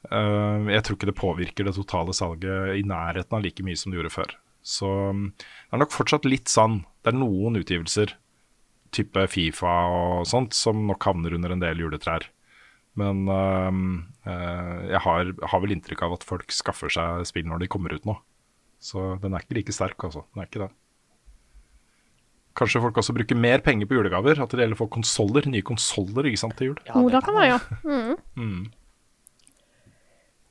jeg 0.10 0.84
tror 0.86 0.98
ikke 0.98 1.10
det 1.10 1.18
påvirker 1.20 1.68
det 1.68 1.76
totale 1.78 2.14
salget 2.16 2.76
i 2.80 2.84
nærheten 2.88 3.38
av 3.38 3.44
like 3.46 3.66
mye 3.66 3.80
som 3.80 3.92
det 3.92 4.00
gjorde 4.00 4.14
før. 4.14 4.36
Så 4.66 4.90
mm, 5.14 5.26
det 5.38 5.78
er 5.78 5.82
nok 5.84 5.94
fortsatt 5.94 6.26
litt 6.28 6.50
sånn. 6.52 6.80
Det 7.06 7.14
er 7.14 7.20
noen 7.20 7.60
utgivelser, 7.60 8.16
type 8.96 9.26
Fifa 9.30 9.76
og 9.94 10.26
sånt, 10.30 10.56
som 10.58 10.86
nok 10.90 11.06
havner 11.06 11.36
under 11.38 11.54
en 11.54 11.62
del 11.62 11.84
juletrær. 11.84 12.26
Men 12.96 13.28
øh, 13.28 13.82
jeg 14.90 15.02
har, 15.04 15.34
har 15.52 15.62
vel 15.62 15.76
inntrykk 15.76 16.06
av 16.08 16.16
at 16.16 16.26
folk 16.26 16.54
skaffer 16.56 16.92
seg 16.94 17.28
spill 17.28 17.46
når 17.50 17.66
de 17.66 17.72
kommer 17.72 17.94
ut 17.94 18.08
nå. 18.08 18.16
Så 18.82 19.16
den 19.22 19.36
er 19.36 19.44
ikke 19.44 19.60
like 19.60 19.76
sterk, 19.76 20.00
altså. 20.08 20.24
Den 20.34 20.44
er 20.44 20.50
ikke 20.50 20.64
det. 20.66 20.72
Kanskje 22.56 22.80
folk 22.86 22.98
også 23.02 23.14
bruker 23.18 23.36
mer 23.38 23.60
penger 23.66 23.90
på 23.90 23.98
julegaver. 23.98 24.40
At 24.40 24.54
det 24.54 24.64
gjelder 24.64 24.78
å 24.78 24.84
få 24.86 24.90
konsoller, 24.96 25.48
nye 25.52 25.66
konsoller 25.66 26.30
til 26.56 26.72
jul. 26.72 26.78
Ja, 26.88 27.02
det 27.12 27.24
kan 27.26 27.36
være, 27.36 27.58
ja. 27.58 27.60
Mm. 27.84 28.68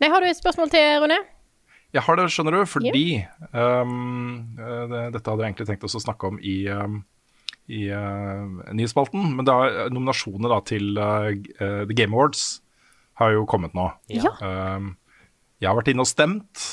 Nei, 0.05 0.11
har 0.13 0.21
du 0.21 0.29
et 0.29 0.37
spørsmål 0.37 0.69
til, 0.69 0.85
Rune? 1.01 1.17
Jeg 1.97 2.03
har 2.05 2.19
det, 2.19 2.25
skjønner 2.29 2.59
du, 2.59 2.63
fordi 2.69 3.23
øh, 3.25 3.93
det, 4.91 4.99
Dette 5.15 5.31
hadde 5.33 5.41
jeg 5.41 5.49
egentlig 5.49 5.67
tenkt 5.71 5.87
oss 5.89 5.97
å 5.97 6.03
snakke 6.03 6.29
om 6.29 6.37
i, 6.45 6.57
um, 6.69 6.99
i 7.73 7.87
uh, 7.89 8.43
nyhetsspalten. 8.77 9.31
Men 9.39 9.49
det 9.49 9.55
er 9.55 9.95
nominasjoner 9.95 10.53
da 10.53 10.59
til 10.69 11.01
uh, 11.01 11.31
The 11.57 11.97
Game 11.97 12.13
Awards 12.13 12.43
har 13.17 13.33
jo 13.33 13.47
kommet 13.49 13.73
nå. 13.73 13.87
Ja. 14.13 14.35
Um, 14.45 14.93
jeg 15.63 15.71
har 15.71 15.79
vært 15.81 15.89
inne 15.95 16.05
og 16.05 16.11
stemt 16.11 16.67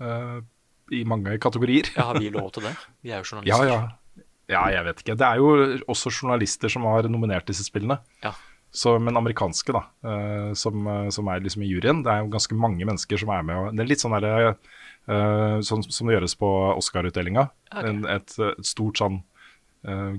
uh, 0.00 0.40
i 0.88 1.02
mange 1.04 1.36
kategorier. 1.44 1.92
Ja, 1.98 2.08
har 2.14 2.22
vi 2.22 2.32
lov 2.32 2.48
til 2.56 2.64
det? 2.70 2.72
Vi 3.04 3.12
er 3.12 3.20
jo 3.20 3.28
Ja, 3.44 3.60
journalister. 3.60 3.68
ja. 3.74 4.24
ja, 4.56 4.64
jeg 4.78 4.88
vet 4.88 5.04
ikke. 5.04 5.20
Det 5.20 5.28
er 5.28 5.44
jo 5.44 5.52
også 5.84 6.14
journalister 6.14 6.72
som 6.72 6.88
har 6.88 7.12
nominert 7.12 7.44
disse 7.52 7.68
spillene. 7.68 8.00
Ja. 8.24 8.32
Så, 8.74 8.96
men 8.98 9.16
amerikanske, 9.16 9.70
da, 9.70 9.84
eh, 10.02 10.52
som, 10.58 10.86
eh, 10.90 11.08
som 11.14 11.28
er 11.30 11.44
liksom 11.44 11.62
i 11.62 11.68
juryen. 11.70 12.02
Det 12.02 12.10
er 12.10 12.24
jo 12.24 12.32
ganske 12.32 12.56
mange 12.58 12.82
mennesker 12.82 13.20
som 13.22 13.30
er 13.30 13.44
med. 13.46 13.60
Og 13.60 13.76
det 13.76 13.84
er 13.84 13.90
litt 13.92 14.02
sånn 14.02 14.16
derre 14.16 14.32
eh, 14.50 15.58
sånn 15.62 15.84
som 15.86 16.10
det 16.10 16.16
gjøres 16.16 16.34
på 16.40 16.50
Oscar-utdelinga. 16.72 17.46
Okay. 17.70 18.00
Et, 18.16 18.34
et 18.42 18.66
stort 18.66 19.00
sånn 19.02 19.22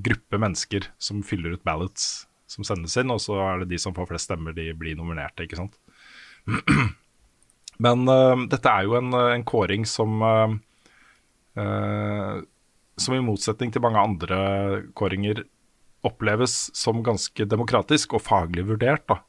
gruppe 0.06 0.38
mennesker 0.38 0.86
som 1.02 1.24
fyller 1.26 1.56
ut 1.56 1.64
ballots 1.66 2.28
som 2.46 2.62
sendes 2.68 2.94
inn, 3.02 3.10
og 3.10 3.18
så 3.24 3.40
er 3.42 3.64
det 3.64 3.72
de 3.72 3.80
som 3.82 3.96
får 3.96 4.12
flest 4.12 4.30
stemmer, 4.30 4.54
de 4.54 4.68
blir 4.78 4.94
nominerte, 4.98 5.48
ikke 5.48 5.58
sant. 5.58 5.80
Men 7.86 8.06
uh, 8.06 8.46
dette 8.52 8.72
er 8.72 8.86
jo 8.86 8.94
en, 9.00 9.10
en 9.18 9.46
kåring 9.48 9.88
som, 9.90 10.22
uh, 10.22 10.54
uh, 11.58 12.38
som 13.02 13.18
i 13.18 13.24
motsetning 13.26 13.74
til 13.74 13.84
mange 13.84 14.06
andre 14.06 14.38
kåringer 14.94 15.42
oppleves 16.08 16.70
som 16.78 17.04
ganske 17.06 17.48
demokratisk 17.50 18.16
og 18.18 18.24
faglig 18.26 18.66
vurdert. 18.70 19.06
da. 19.10 19.22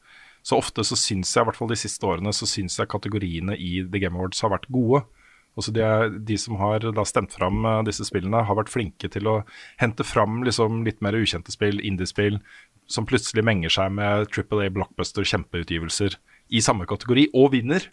Så 0.47 0.59
ofte 0.61 0.85
så 0.87 0.95
syns 0.99 1.33
jeg, 1.35 1.43
i 1.43 1.49
hvert 1.49 1.59
fall 1.59 1.73
de 1.73 1.79
siste 1.81 2.07
årene, 2.07 2.33
så 2.37 2.47
syns 2.47 2.79
jeg 2.79 2.91
kategoriene 2.93 3.57
i 3.59 3.81
The 3.83 4.03
Game 4.03 4.19
Awards 4.19 4.45
har 4.45 4.53
vært 4.53 4.69
gode. 4.71 5.03
Også 5.57 5.73
de, 5.73 5.85
de 6.29 6.37
som 6.39 6.59
har 6.61 6.85
stemt 7.09 7.35
fram 7.35 7.65
eh, 7.65 7.83
disse 7.89 8.05
spillene, 8.07 8.45
har 8.45 8.59
vært 8.59 8.71
flinke 8.73 9.09
til 9.13 9.29
å 9.31 9.37
hente 9.81 10.05
fram 10.05 10.43
liksom 10.47 10.85
litt 10.87 11.01
mer 11.05 11.17
ukjente 11.17 11.55
spill, 11.55 11.81
indiespill, 11.81 12.39
som 12.87 13.09
plutselig 13.09 13.43
menger 13.47 13.73
seg 13.73 13.95
med 13.97 14.29
Triple 14.31 14.69
A 14.69 14.73
blockbuster, 14.73 15.27
kjempeutgivelser 15.27 16.19
i 16.55 16.63
samme 16.63 16.87
kategori, 16.87 17.31
og 17.35 17.55
vinner. 17.57 17.89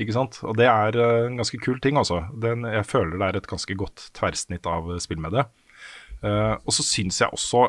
Ikke 0.00 0.14
sant? 0.16 0.38
Og 0.46 0.54
det 0.56 0.70
er 0.70 0.96
eh, 0.96 1.26
en 1.26 1.40
ganske 1.42 1.60
kul 1.60 1.82
ting, 1.82 1.98
altså. 2.00 2.22
Jeg 2.40 2.86
føler 2.88 3.18
det 3.18 3.28
er 3.28 3.40
et 3.40 3.50
ganske 3.50 3.76
godt 3.82 4.08
tverrsnitt 4.16 4.70
av 4.70 4.88
spillmedie. 5.02 5.44
Uh, 6.20 6.60
og 6.68 6.74
så 6.76 6.84
syns 6.84 7.16
jeg 7.22 7.32
også, 7.32 7.62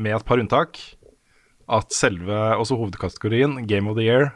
med 0.00 0.16
et 0.16 0.26
par 0.26 0.40
unntak, 0.40 0.80
at 1.70 1.94
selve 1.94 2.40
også 2.58 2.78
hovedkategorien, 2.80 3.60
Game 3.68 3.90
of 3.90 3.98
the 3.98 4.06
Year, 4.08 4.32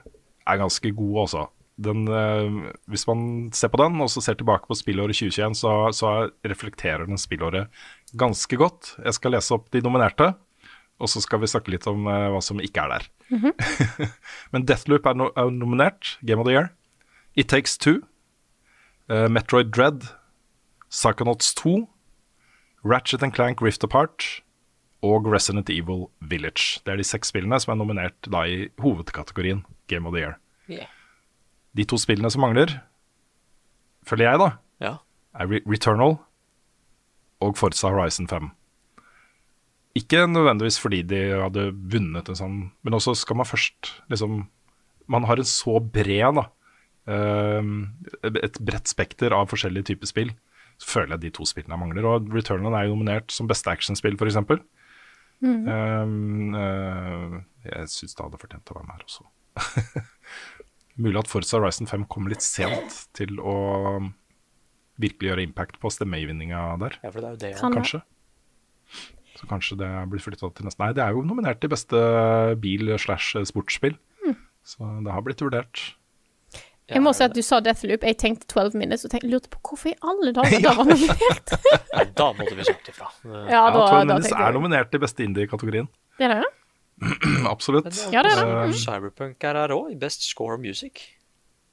er 0.47 0.61
ganske 0.61 0.93
god 0.95 1.21
også. 1.25 1.47
Den, 1.85 2.07
eh, 2.07 2.71
hvis 2.87 3.07
man 3.09 3.51
ser 3.53 3.73
på 3.73 3.81
den 3.81 3.99
og 4.01 4.11
så 4.13 4.23
ser 4.23 4.37
tilbake 4.39 4.69
på 4.69 4.77
spillåret 4.79 5.17
2021, 5.17 5.57
så, 5.59 5.73
så 5.91 6.31
reflekterer 6.47 7.09
den 7.09 7.19
spillåret 7.19 7.67
ganske 8.17 8.57
godt. 8.57 8.95
Jeg 9.03 9.17
skal 9.17 9.35
lese 9.35 9.55
opp 9.57 9.73
de 9.75 9.83
nominerte, 9.83 10.35
og 11.03 11.11
så 11.11 11.21
skal 11.25 11.43
vi 11.43 11.51
snakke 11.51 11.75
litt 11.75 11.89
om 11.91 12.07
eh, 12.07 12.29
hva 12.31 12.43
som 12.45 12.63
ikke 12.63 12.85
er 12.85 12.95
der. 12.95 13.09
Men 14.55 14.69
Deathloop 14.69 15.09
er, 15.11 15.19
no, 15.19 15.33
er 15.35 15.51
nominert, 15.51 16.19
Game 16.23 16.39
of 16.39 16.47
the 16.47 16.55
Year. 16.55 16.71
It 17.35 17.51
Takes 17.51 17.77
Two, 17.77 18.05
eh, 19.11 19.27
Metroid 19.27 19.75
Dread, 19.75 20.13
Psychonauts 20.93 21.51
2, 21.59 21.89
Ratchet 22.85 23.25
and 23.25 23.35
Clank 23.35 23.61
Rift 23.65 23.83
Apart 23.83 24.45
og 25.05 25.27
Resident 25.29 25.69
Evil 25.73 26.07
Village. 26.25 26.81
Det 26.85 26.95
er 26.95 27.01
de 27.01 27.07
seks 27.07 27.29
spillene 27.33 27.59
som 27.61 27.75
er 27.75 27.81
nominert 27.83 28.29
da 28.33 28.45
i 28.49 28.69
hovedkategorien 28.81 29.63
Game 29.93 30.09
of 30.09 30.15
the 30.17 30.23
Year. 30.25 30.39
Yeah. 30.71 30.89
De 31.77 31.85
to 31.91 31.99
spillene 32.01 32.31
som 32.33 32.45
mangler, 32.47 32.79
føler 34.09 34.31
jeg, 34.31 34.41
da, 34.41 34.51
Ja. 34.81 34.93
er 35.35 35.51
Re 35.51 35.61
Returnal 35.69 36.19
og 37.45 37.57
Forza 37.59 37.91
Horizon 37.93 38.27
5. 38.31 38.51
Ikke 39.95 40.25
nødvendigvis 40.27 40.81
fordi 40.83 41.03
de 41.07 41.21
hadde 41.39 41.69
vunnet 41.93 42.29
en 42.33 42.39
sånn, 42.39 42.57
men 42.83 42.97
også 42.97 43.15
skal 43.21 43.37
man 43.39 43.47
først 43.47 43.93
liksom 44.11 44.47
Man 45.07 45.25
har 45.29 45.37
en 45.37 45.45
så 45.45 45.77
bred, 45.93 46.35
da, 46.39 46.47
eh, 47.13 47.67
et 48.25 48.55
bredt 48.65 48.89
spekter 48.89 49.35
av 49.37 49.51
forskjellige 49.51 49.85
typer 49.91 50.07
spill. 50.09 50.31
Så 50.81 50.89
føler 50.95 51.11
jeg 51.19 51.21
de 51.21 51.31
to 51.37 51.45
spillene 51.45 51.77
mangler. 51.77 52.07
Og 52.09 52.31
Returnal 52.33 52.73
er 52.73 52.87
jo 52.89 52.95
nominert 52.97 53.31
som 53.31 53.47
beste 53.47 53.69
actionspill, 53.69 54.17
f.eks. 54.17 54.39
Um, 55.43 56.55
uh, 56.55 57.41
jeg 57.67 57.91
syns 57.93 58.15
det 58.15 58.25
hadde 58.25 58.41
fortjent 58.41 58.71
å 58.71 58.77
være 58.79 58.89
med 58.89 58.99
her 58.99 59.07
også. 59.09 59.27
Mulig 61.05 61.21
at 61.25 61.31
Forza 61.31 61.59
Horizon 61.59 61.91
5 61.91 62.07
kom 62.11 62.29
litt 62.31 62.45
sent 62.45 63.01
til 63.19 63.41
å 63.43 63.57
virkelig 65.03 65.33
gjøre 65.33 65.47
impact 65.49 65.81
på 65.83 65.91
stemmegivinninga 65.91 66.61
der, 66.85 67.01
ja, 67.03 67.11
for 67.11 67.19
det 67.19 67.27
er 67.27 67.35
jo 67.35 67.41
det. 67.43 67.53
ja. 67.57 67.71
kanskje. 67.75 68.03
Så 69.35 69.49
kanskje 69.51 69.79
det 69.81 69.91
blir 70.13 70.23
flytta 70.23 70.53
til 70.55 70.69
neste 70.69 70.79
Nei, 70.85 70.93
det 70.95 71.03
er 71.03 71.17
jo 71.17 71.25
nominert 71.27 71.59
til 71.59 71.73
beste 71.73 71.99
bil 72.63 72.95
slash 73.03 73.41
sportsspill. 73.51 73.97
Så 74.65 74.87
det 75.05 75.13
har 75.13 75.25
blitt 75.25 75.43
vurdert. 75.45 75.81
Jeg 76.91 77.01
må 77.01 77.13
si 77.17 77.25
at 77.25 77.33
du 77.33 77.41
sa 77.41 77.61
Deathloop. 77.65 78.03
Jeg 78.05 78.17
tenkte 78.21 78.45
12 78.51 78.75
minutes 78.77 79.07
og 79.07 79.13
tenkte, 79.15 79.29
lurte 79.33 79.49
på 79.49 79.61
hvorfor 79.71 79.89
i 79.89 79.95
alle 80.05 80.33
dager 80.37 80.59
det 80.67 80.73
var 80.77 80.85
nominert. 80.85 81.55
Da 82.19 82.27
måtte 82.37 82.57
vi 82.59 82.67
sagt 82.69 82.91
ifra. 82.93 83.09
Ja, 83.25 83.45
Ja, 83.49 83.63
da, 83.73 83.87
12 83.89 83.95
da 83.95 84.05
Minutes 84.11 84.35
er 84.37 84.53
nominert 84.59 84.91
til 84.93 85.01
beste 85.01 85.25
indie-kategorien. 85.25 85.89
Det 86.21 86.29
er 86.29 86.43
det? 86.43 86.51
Absolutt. 87.55 87.89
Ja, 88.13 88.21
det 88.27 88.35
er 88.35 88.43
det. 88.43 88.51
eh, 88.69 88.75
Cyberpunk 88.85 89.43
er 89.49 89.61
her 89.63 89.73
òg, 89.75 89.89
i 89.95 89.97
Best 89.99 90.29
Score 90.29 90.59
Music. 90.61 91.01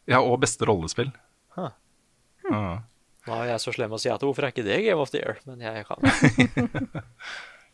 Ja, 0.10 0.22
og 0.24 0.40
beste 0.42 0.66
rollespill. 0.66 1.12
Huh. 1.58 1.70
Ja. 2.48 2.62
Nå 3.28 3.36
er 3.44 3.52
jeg 3.52 3.62
så 3.62 3.76
slem 3.76 3.92
å 3.94 4.00
si 4.02 4.10
at 4.10 4.24
hvorfor 4.26 4.48
er 4.48 4.56
ikke 4.56 4.64
det 4.66 4.80
Game 4.88 4.98
of 5.04 5.12
the 5.14 5.20
Year? 5.22 5.38
Men 5.46 5.60
jeg 5.62 5.84
kan. 5.86 6.00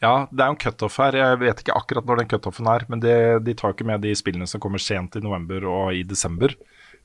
Ja, 0.04 0.28
det 0.30 0.44
er 0.44 0.50
jo 0.52 0.54
en 0.54 0.60
cutoff 0.62 0.98
her. 1.02 1.16
Jeg 1.18 1.40
vet 1.42 1.62
ikke 1.64 1.78
akkurat 1.80 2.06
når 2.06 2.20
den 2.22 2.28
cutoffen 2.30 2.68
er, 2.70 2.84
men 2.92 3.00
det, 3.02 3.14
de 3.48 3.56
tar 3.58 3.72
jo 3.72 3.78
ikke 3.78 3.88
med 3.90 4.04
de 4.04 4.12
spillene 4.20 4.46
som 4.50 4.62
kommer 4.62 4.82
sent 4.84 5.16
i 5.18 5.24
november 5.24 5.64
og 5.72 5.96
i 5.98 6.04
desember. 6.06 6.54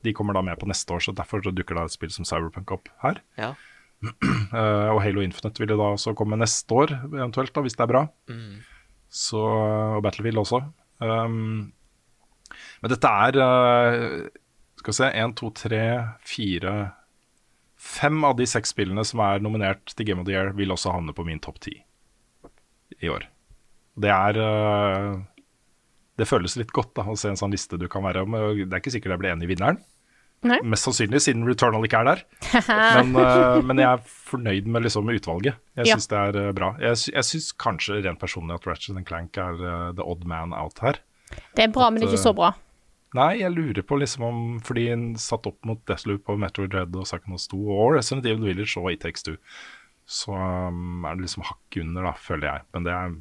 De 0.03 0.13
kommer 0.15 0.35
da 0.37 0.43
med 0.45 0.59
på 0.59 0.67
neste 0.69 0.95
år, 0.95 1.03
så 1.05 1.15
derfor 1.15 1.43
så 1.43 1.53
dukker 1.55 1.79
da 1.79 1.85
et 1.87 1.95
spill 1.95 2.11
som 2.13 2.27
Cyberpunk 2.27 2.75
opp 2.75 2.91
her. 3.03 3.21
Ja. 3.39 3.53
Uh, 4.03 4.89
og 4.93 4.99
Halo 5.05 5.23
Infinite 5.23 5.63
vil 5.63 5.71
jo 5.71 5.79
da 5.79 5.93
også 5.95 6.15
komme 6.17 6.39
neste 6.39 6.75
år, 6.75 6.97
eventuelt, 7.13 7.53
da, 7.55 7.63
hvis 7.63 7.77
det 7.79 7.85
er 7.85 7.91
bra. 7.93 8.05
Så, 9.13 9.39
og 9.39 10.01
Battlefield 10.03 10.41
også. 10.41 10.63
Um, 11.03 11.71
men 12.81 12.91
dette 12.91 13.09
er 13.09 13.37
uh, 13.41 14.27
Skal 14.79 14.93
vi 14.93 14.97
se 14.97 15.09
Én, 15.19 15.33
to, 15.35 15.49
tre, 15.57 15.81
fire 16.23 16.73
Fem 17.83 18.21
av 18.23 18.37
de 18.37 18.45
seks 18.47 18.71
spillene 18.71 19.03
som 19.03 19.19
er 19.25 19.41
nominert 19.43 19.91
til 19.91 20.07
Game 20.07 20.23
of 20.23 20.27
the 20.29 20.35
Year, 20.35 20.53
vil 20.55 20.71
også 20.71 20.93
havne 20.93 21.15
på 21.15 21.25
min 21.27 21.41
topp 21.43 21.59
ti 21.65 21.73
i 23.01 23.09
år. 23.11 23.25
Det 23.99 24.11
er 24.13 24.37
uh, 24.39 25.17
Det 26.15 26.29
føles 26.29 26.55
litt 26.59 26.71
godt 26.71 26.93
da, 26.95 27.03
å 27.09 27.17
se 27.19 27.33
en 27.33 27.39
sånn 27.39 27.51
liste 27.51 27.79
du 27.81 27.89
kan 27.91 28.05
være 28.05 28.23
med. 28.29 28.63
Det 28.63 28.71
er 28.71 28.79
ikke 28.83 28.93
sikkert 28.93 29.17
jeg 29.17 29.23
blir 29.25 29.33
enig 29.33 29.49
i 29.49 29.51
vinneren. 29.51 29.81
Nei. 30.43 30.59
Mest 30.67 30.87
sannsynlig, 30.87 31.21
siden 31.23 31.45
Returnal 31.47 31.85
ikke 31.87 32.01
er 32.03 32.09
der. 32.09 32.23
Men, 32.99 33.13
uh, 33.15 33.61
men 33.63 33.79
jeg 33.79 33.87
er 33.87 34.01
fornøyd 34.03 34.67
med 34.67 34.85
liksom 34.85 35.07
utvalget. 35.11 35.59
Jeg 35.79 35.87
Ja. 35.87 35.95
det 35.95 36.19
er 36.19 36.39
uh, 36.49 36.51
bra. 36.55 36.73
Jeg, 36.81 36.99
jeg 37.13 37.27
syns 37.29 37.51
kanskje 37.55 38.01
rent 38.03 38.19
personlig 38.19 38.57
at 38.57 38.67
Ratchet 38.67 38.99
Clank 39.07 39.37
er 39.39 39.61
uh, 39.61 39.89
the 39.95 40.03
odd 40.03 40.25
man 40.27 40.53
out 40.53 40.79
her. 40.83 40.99
Det 41.55 41.65
er 41.65 41.73
bra, 41.73 41.89
men 41.89 42.01
det 42.01 42.09
er 42.09 42.13
ikke 42.13 42.27
så 42.27 42.35
bra. 42.35 42.53
Nei, 43.13 43.43
jeg 43.43 43.53
lurer 43.53 43.85
på 43.85 43.99
liksom 44.01 44.25
om 44.25 44.37
Fordi 44.65 44.87
en 44.93 45.03
satt 45.21 45.45
opp 45.49 45.59
mot 45.69 45.81
Deathloop 45.89 46.31
og 46.33 46.39
Metroid 46.41 46.71
Dread 46.73 46.95
og 46.97 47.05
Psychonauts 47.05 47.45
2 47.51 47.59
og 47.61 47.97
Resident 47.97 48.25
Evil 48.25 48.47
Village 48.49 48.73
og 48.81 48.89
It 48.89 49.03
Takes 49.05 49.25
Two, 49.25 49.37
så 50.09 50.33
um, 50.33 51.05
er 51.05 51.15
det 51.15 51.27
liksom 51.27 51.45
hakk 51.47 51.77
under, 51.79 52.09
da, 52.09 52.13
føler 52.17 52.49
jeg. 52.49 52.65
Men 52.73 52.87
det 52.87 52.95
er 52.95 53.13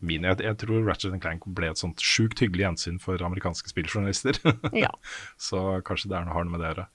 min 0.00 0.22
Jeg, 0.24 0.38
jeg 0.40 0.56
tror 0.62 0.86
Ratchet 0.86 1.14
Clank 1.22 1.44
ble 1.46 1.68
et 1.70 1.78
sånt 1.80 2.00
sjukt 2.00 2.40
hyggelig 2.40 2.64
gjensyn 2.68 2.98
for 3.02 3.20
amerikanske 3.22 3.68
spilljournalister. 3.72 4.38
Ja. 4.84 4.90
så 5.36 5.80
kanskje 5.86 6.08
det 6.12 6.18
er 6.20 6.24
noe, 6.28 6.34
har 6.38 6.44
noe 6.48 6.54
med 6.56 6.62
det 6.64 6.70
å 6.70 6.72
gjøre. 6.72 6.86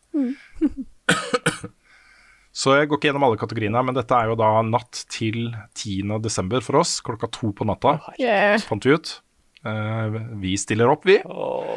Så 2.58 2.74
jeg 2.74 2.88
går 2.90 2.98
ikke 2.98 3.10
gjennom 3.12 3.26
alle 3.28 3.38
kategoriene, 3.38 3.82
men 3.86 3.94
dette 3.94 4.18
er 4.18 4.32
jo 4.32 4.36
da 4.40 4.48
natt 4.66 5.04
til 5.14 5.52
10. 5.78 6.16
desember 6.26 6.64
for 6.66 6.80
oss. 6.80 6.96
Klokka 7.06 7.30
to 7.30 7.52
på 7.54 7.68
natta, 7.70 8.00
Yeah. 8.18 8.58
fant 8.66 8.82
vi 8.88 8.96
ut. 8.98 9.12
Uh, 9.62 10.18
vi 10.42 10.56
stiller 10.58 10.90
opp, 10.90 11.06
vi. 11.06 11.20
Oh. 11.30 11.70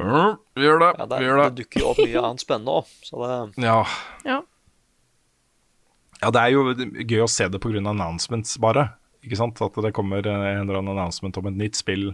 Uh, 0.00 0.36
vi 0.56 0.64
gjør 0.64 0.80
det. 0.80 0.88
ja, 1.02 1.06
det, 1.10 1.18
vi 1.20 1.26
gjør 1.28 1.36
det 1.42 1.44
det. 1.50 1.56
dukker 1.60 1.82
jo 1.82 1.90
opp 1.90 2.00
mye 2.00 2.22
annet 2.30 2.44
spennende 2.46 2.78
òg, 2.80 2.88
så 3.04 3.20
det 3.26 3.64
Ja. 3.66 3.76
Ja. 4.24 4.38
ja, 6.22 6.30
det 6.32 6.40
er 6.46 6.54
jo 6.54 6.64
gøy 7.12 7.22
å 7.26 7.28
se 7.28 7.48
det 7.52 7.60
pga. 7.60 7.84
announcements, 7.84 8.56
bare. 8.56 8.86
Ikke 9.26 9.38
sant? 9.40 9.60
At 9.62 9.78
det 9.82 9.94
kommer 9.96 10.22
en 10.22 10.62
eller 10.62 10.80
annen 10.80 10.94
announcement 10.94 11.42
om 11.42 11.50
et 11.50 11.60
nytt 11.66 11.78
spill 11.78 12.12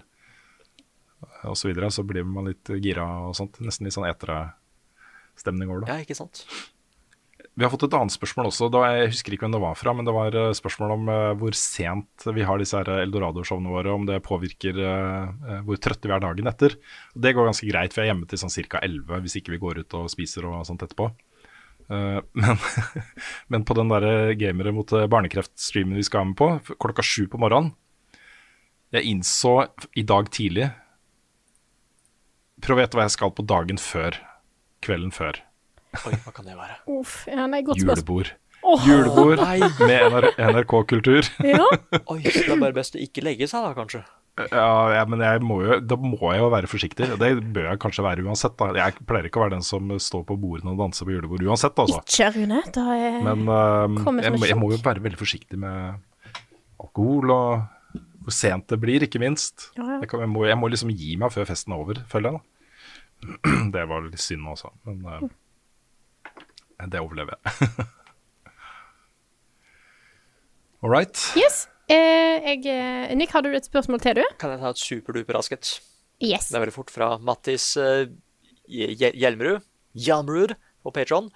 osv. 1.43 1.55
Så, 1.55 1.71
videre, 1.71 1.91
så 1.93 2.05
blir 2.07 2.27
man 2.27 2.51
litt 2.51 2.71
gira 2.83 3.07
og 3.29 3.37
sånt. 3.39 3.61
Nesten 3.63 3.87
litt 3.87 3.97
sånn 3.97 4.09
etere-stemning 4.09 5.71
over 5.71 5.85
det. 5.85 5.93
Ja, 5.93 6.07
ikke 6.07 6.19
sant? 6.19 6.47
Vi 7.53 7.67
har 7.67 7.71
fått 7.73 7.83
et 7.85 7.95
annet 7.97 8.15
spørsmål 8.15 8.49
også. 8.49 8.71
Da, 8.73 8.81
jeg 8.89 9.11
husker 9.13 9.35
ikke 9.35 9.45
hvem 9.45 9.57
det 9.57 9.61
var 9.61 9.77
fra, 9.77 9.93
men 9.93 10.07
det 10.09 10.15
var 10.17 10.37
eh, 10.39 10.55
spørsmål 10.57 10.95
om 10.95 11.11
eh, 11.13 11.33
hvor 11.41 11.57
sent 11.59 12.25
vi 12.33 12.47
har 12.49 12.63
disse 12.63 12.81
Eldorado-showene 12.81 13.75
våre, 13.75 13.93
om 13.93 14.07
det 14.09 14.23
påvirker 14.25 14.79
eh, 14.81 15.59
hvor 15.67 15.81
trøtte 15.83 16.09
vi 16.09 16.17
er 16.17 16.25
dagen 16.25 16.49
etter. 16.49 16.79
Det 17.13 17.35
går 17.37 17.51
ganske 17.51 17.69
greit, 17.69 17.93
for 17.93 18.01
jeg 18.01 18.09
er 18.09 18.15
hjemme 18.15 18.31
til 18.31 18.41
sånn 18.41 18.55
ca. 18.73 18.81
11 18.81 19.21
hvis 19.27 19.37
ikke 19.43 19.53
vi 19.57 19.61
går 19.67 19.83
ut 19.83 19.99
og 20.01 20.09
spiser 20.13 20.49
og 20.49 20.65
sånt 20.69 20.87
etterpå. 20.87 21.11
Eh, 21.91 22.21
men, 22.43 22.59
men 23.49 23.65
på 23.65 23.77
den 23.79 23.91
der 23.93 24.35
gamere 24.39 24.75
mot 24.75 24.93
eh, 24.93 25.09
barnekreft-streamen 25.11 25.99
vi 25.99 26.05
skal 26.07 26.23
være 26.23 26.31
med 26.33 26.39
på, 26.39 26.77
klokka 26.83 27.05
sju 27.07 27.27
på 27.31 27.41
morgenen 27.43 27.73
Jeg 28.95 29.09
innså 29.11 29.57
i 29.99 30.05
dag 30.07 30.31
tidlig 30.33 30.71
Prøv 32.63 32.79
å 32.79 32.85
gjette 32.85 32.99
hva 32.99 33.09
jeg 33.09 33.17
skal 33.17 33.33
på 33.35 33.43
dagen 33.43 33.79
før. 33.81 34.15
Kvelden 34.87 35.11
før. 35.11 35.41
Oi, 36.07 36.13
hva 36.23 36.31
kan 36.37 36.47
det 36.47 36.55
være? 36.55 36.77
Uff, 37.01 37.25
ja, 37.27 37.49
nei, 37.51 37.65
godt. 37.67 37.81
Julebord. 37.83 38.31
Oh. 38.63 38.85
Julebord 38.87 39.43
med 39.83 40.13
NR 40.15 40.29
NRK-kultur. 40.39 41.27
ja. 41.43 41.65
Oi, 42.07 42.21
så 42.23 42.45
det 42.45 42.53
er 42.55 42.61
bare 42.61 42.77
best 42.77 42.95
å 42.95 43.03
ikke 43.03 43.25
legge 43.27 43.49
seg, 43.51 43.67
da, 43.67 43.73
kanskje. 43.75 44.05
Ja, 44.33 44.69
ja, 44.95 45.03
men 45.05 45.21
jeg 45.21 45.43
må 45.45 45.59
jo, 45.61 45.77
da 45.85 45.97
må 46.01 46.17
jeg 46.33 46.41
jo 46.41 46.47
være 46.55 46.69
forsiktig. 46.71 47.09
Det 47.21 47.31
bør 47.53 47.67
jeg 47.69 47.81
kanskje 47.83 48.05
være 48.07 48.25
uansett. 48.25 48.55
Da. 48.57 48.71
Jeg 48.79 49.05
pleier 49.05 49.29
ikke 49.29 49.43
å 49.43 49.45
være 49.45 49.59
den 49.59 49.67
som 49.67 49.93
står 50.01 50.25
på 50.31 50.39
bordene 50.41 50.73
og 50.73 50.81
danser 50.81 51.09
på 51.09 51.13
julebord 51.13 51.45
uansett, 51.45 51.77
altså. 51.83 52.01
Ikke, 52.01 52.31
Rune. 52.39 52.63
Da 52.73 52.87
er 52.97 53.19
Men 53.27 53.45
som 54.07 54.23
jeg, 54.23 54.41
jeg 54.55 54.59
må 54.61 54.73
jo 54.73 54.81
være 54.81 55.05
veldig 55.05 55.21
forsiktig 55.21 55.61
med 55.61 56.01
alkohol 56.81 57.35
og 57.35 57.51
hvor 58.23 58.35
sent 58.35 58.69
det 58.71 58.79
blir, 58.81 59.03
ikke 59.05 59.21
minst. 59.23 59.69
Ja, 59.77 59.85
ja. 59.85 59.99
Jeg, 60.03 60.09
kan, 60.13 60.23
jeg, 60.23 60.31
må, 60.31 60.47
jeg 60.47 60.59
må 60.59 60.71
liksom 60.71 60.93
gi 60.95 61.17
meg 61.21 61.33
før 61.35 61.49
festen 61.49 61.75
er 61.75 61.83
over, 61.83 62.01
føler 62.11 62.31
jeg. 62.31 62.39
da. 62.39 62.43
Det 63.75 63.85
var 63.91 64.07
litt 64.07 64.23
synd 64.23 64.47
også, 64.51 64.73
men 64.89 65.05
uh, 65.07 65.21
det 66.91 66.99
overlever 66.99 67.37
jeg. 67.39 67.43
All 70.83 70.91
right. 70.91 71.15
Yes. 71.39 71.69
Eh, 71.93 72.37
jeg, 72.47 72.63
eh, 72.73 73.13
Nick, 73.19 73.33
har 73.35 73.45
du 73.45 73.51
et 73.53 73.67
spørsmål 73.67 74.01
til, 74.01 74.21
du? 74.23 74.37
Kan 74.41 74.55
jeg 74.55 74.63
ta 74.63 74.71
et 74.73 74.81
superduper 74.81 75.37
rasket? 75.37 75.75
Yes. 76.23 76.49
Det 76.49 76.57
er 76.57 76.65
veldig 76.65 76.77
fort 76.77 76.93
fra 76.95 77.17
Mattis 77.21 77.75
uh, 77.77 78.07
Hjelmerud. 78.71 79.65
Hjelmerud 79.99 80.55
på 80.57 80.93
Patron. 80.95 81.29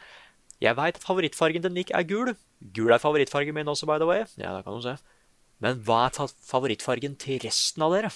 Jeg 0.62 0.76
veit 0.78 0.96
at 0.96 1.04
favorittfargen 1.04 1.66
til 1.66 1.74
Nick 1.74 1.92
er 1.92 2.06
gul. 2.08 2.32
Gul 2.72 2.94
er 2.94 3.02
favorittfargen 3.02 3.56
min 3.56 3.68
også, 3.68 3.88
by 3.88 3.98
the 4.00 4.08
way. 4.08 4.24
Ja, 4.40 4.54
det 4.56 4.64
kan 4.64 4.78
du 4.78 4.84
se. 4.86 4.96
Men 5.60 5.82
hva 5.84 6.06
er 6.06 6.32
favorittfargen 6.48 7.18
til 7.20 7.40
resten 7.44 7.84
av 7.84 7.92
dere? 7.96 8.12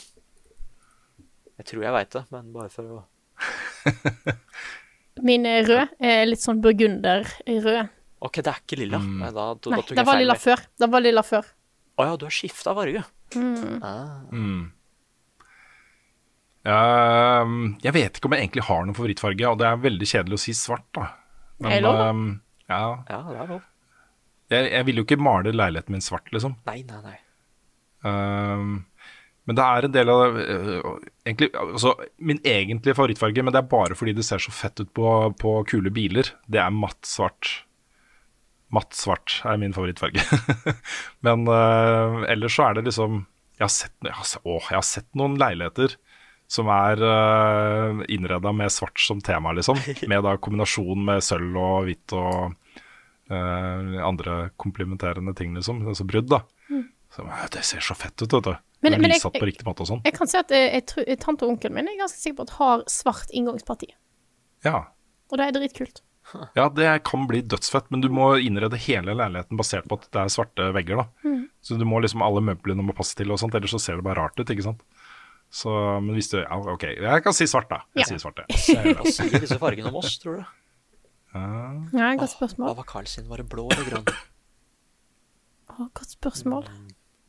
Jeg 1.60 1.68
tror 1.68 1.84
jeg 1.84 1.96
veit 1.98 2.14
det, 2.16 2.24
men 2.32 2.52
bare 2.54 2.72
for 2.72 2.88
å 2.88 3.00
Min 5.26 5.44
er 5.48 5.66
rød 5.68 6.00
er 6.04 6.26
litt 6.28 6.40
sånn 6.40 6.60
burgunderrød. 6.64 7.90
OK, 8.24 8.40
det 8.40 8.52
er 8.52 8.60
ikke 8.62 8.78
lilla. 8.80 9.00
Mm. 9.00 9.24
da, 9.26 9.30
da, 9.32 9.46
da 9.56 9.72
Nei, 9.74 9.82
det 9.96 10.04
var 10.06 10.20
lilla 10.20 10.36
før. 10.40 10.62
Det 10.80 10.88
var 10.92 11.04
lilla 11.04 11.24
før. 11.26 11.48
Å 12.00 12.06
ja, 12.08 12.18
du 12.18 12.26
har 12.26 12.34
skifta 12.34 12.74
farge. 12.76 13.02
Mm. 13.36 13.80
Ah. 13.84 14.20
Mm. 14.32 14.68
Uh, 16.60 17.76
jeg 17.80 17.94
vet 17.96 18.18
ikke 18.18 18.28
om 18.28 18.36
jeg 18.36 18.44
egentlig 18.44 18.66
har 18.68 18.84
noen 18.84 18.96
favorittfarge, 18.96 19.48
og 19.48 19.60
det 19.60 19.68
er 19.68 19.80
veldig 19.86 20.08
kjedelig 20.10 20.36
å 20.36 20.42
si 20.42 20.54
svart, 20.56 20.86
da. 20.96 21.08
Er 21.70 21.82
lov, 21.84 21.96
da? 22.00 22.10
um, 22.12 22.26
ja, 22.68 22.84
Ja, 23.08 23.20
det 23.28 23.40
er 23.44 23.50
lov. 23.54 23.64
jeg, 24.52 24.68
jeg 24.72 24.86
vil 24.88 25.00
jo 25.00 25.06
ikke 25.06 25.20
male 25.20 25.52
leiligheten 25.56 25.96
min 25.96 26.04
svart, 26.04 26.28
liksom. 26.34 26.56
Nei, 26.68 26.80
nei, 26.88 27.00
nei. 27.04 27.18
Uh, 28.04 28.80
men 29.48 29.56
det 29.58 29.64
er 29.66 29.86
en 29.86 29.92
del 29.96 30.10
av 30.12 30.36
øh, 30.38 30.90
egentlig, 31.26 31.48
altså, 31.58 31.90
Min 32.22 32.38
egentlige 32.46 32.94
favorittfarge, 32.94 33.42
men 33.42 33.52
det 33.52 33.58
er 33.58 33.72
bare 33.72 33.96
fordi 33.98 34.14
det 34.14 34.24
ser 34.28 34.38
så 34.40 34.52
fett 34.54 34.78
ut 34.80 34.92
på, 34.94 35.08
på 35.40 35.54
kule 35.68 35.90
biler, 35.90 36.28
det 36.46 36.60
er 36.62 36.70
matt 36.70 37.00
svart. 37.08 37.64
Matt 38.70 38.94
svart 38.94 39.40
er 39.44 39.56
min 39.58 39.72
favorittfarge. 39.74 40.22
men 41.26 41.46
uh, 41.50 42.22
ellers 42.30 42.54
så 42.54 42.68
er 42.68 42.78
det 42.78 42.84
liksom 42.86 43.24
Jeg 43.58 43.64
har 43.66 43.72
sett, 43.74 43.94
jeg 44.06 44.14
har, 44.14 44.28
å, 44.46 44.58
jeg 44.70 44.76
har 44.78 44.86
sett 44.86 45.08
noen 45.18 45.34
leiligheter 45.40 45.96
som 46.50 46.66
er 46.74 46.98
uh, 47.02 48.00
innreda 48.10 48.50
med 48.56 48.72
svart 48.74 48.98
som 48.98 49.20
tema, 49.22 49.52
liksom. 49.54 49.78
Med 50.10 50.24
da 50.26 50.32
kombinasjon 50.42 51.04
med 51.06 51.22
sølv 51.22 51.54
og 51.60 51.84
hvitt 51.86 52.14
og 52.18 52.54
uh, 53.30 54.00
andre 54.06 54.38
komplementerende 54.58 55.34
ting, 55.38 55.54
liksom. 55.54 55.84
Altså 55.90 56.06
brudd, 56.08 56.30
da. 56.32 56.40
Så, 57.10 57.22
øh, 57.26 57.46
det 57.54 57.62
ser 57.66 57.82
så 57.82 57.94
fett 57.98 58.14
ut, 58.22 58.30
vet 58.32 58.44
du. 58.46 58.50
Mm. 58.54 58.58
Men- 58.86 59.00
Men, 59.02 59.10
jeg- 59.10 59.22
på 59.34 59.46
riktig 59.46 59.66
måte 59.66 59.82
og 59.82 59.88
sånn. 59.90 60.02
Jeg 60.06 60.14
kan 60.14 60.26
si 60.30 60.38
at 60.38 60.50
eh, 60.54 60.78
jeg, 60.78 61.18
tante 61.20 61.44
og 61.44 61.50
onkelen 61.56 61.74
min 61.74 61.88
er 61.90 61.98
ganske 61.98 62.16
sikker 62.18 62.36
på 62.38 62.46
at 62.46 62.52
har 62.58 62.84
svart 62.88 63.30
inngangsparti. 63.34 63.88
Ja. 64.64 64.86
Og 65.30 65.38
det 65.38 65.46
er 65.50 65.56
dritkult. 65.58 66.00
ja, 66.58 66.68
det 66.74 66.88
kan 67.08 67.26
bli 67.30 67.40
dødsfett, 67.42 67.90
men 67.90 68.00
du 68.04 68.08
må 68.12 68.32
innrede 68.42 68.78
hele 68.86 69.14
leiligheten 69.18 69.58
basert 69.60 69.86
på 69.90 69.98
at 70.00 70.08
det 70.14 70.20
er 70.24 70.32
svarte 70.32 70.68
vegger, 70.76 71.02
da. 71.02 71.06
Mm. 71.26 71.44
Så 71.60 71.76
du 71.80 71.84
må 71.88 72.00
liksom 72.00 72.22
alle 72.24 72.40
møblene 72.44 72.84
må 72.86 72.94
passe 72.96 73.16
til 73.18 73.30
og 73.34 73.38
sånt, 73.42 73.54
ellers 73.58 73.74
så 73.74 73.80
ser 73.82 73.98
det 74.00 74.06
bare 74.06 74.20
rart 74.22 74.38
ut, 74.40 74.48
ikke 74.50 74.64
sant. 74.68 74.82
Så, 75.50 75.72
men 76.00 76.14
hvis 76.14 76.28
du 76.30 76.36
Ja, 76.38 76.56
OK, 76.70 76.84
jeg 76.94 77.22
kan 77.24 77.34
si 77.34 77.46
svart, 77.50 77.68
da. 77.72 77.80
Jeg 77.98 78.04
Ja. 78.04 78.08
sier 78.12 78.22
svart, 78.22 78.38
jeg. 78.48 78.94
Hva 78.96 79.10
sier 79.10 79.40
disse 79.42 79.58
fargene 79.58 79.90
om 79.90 79.96
oss, 79.98 80.14
tror 80.22 80.40
du? 80.40 80.44
Ja, 81.34 82.08
godt 82.18 82.32
spørsmål 82.32 82.68
Hva 82.72 82.76
var 82.80 82.86
Carl 82.90 83.06
sin? 83.06 83.28
Var 83.30 83.38
det 83.42 83.48
blå 83.50 83.68
eller 83.70 83.86
grønn? 83.86 84.08
Å, 85.70 85.86
godt 85.94 86.14
spørsmål. 86.16 86.66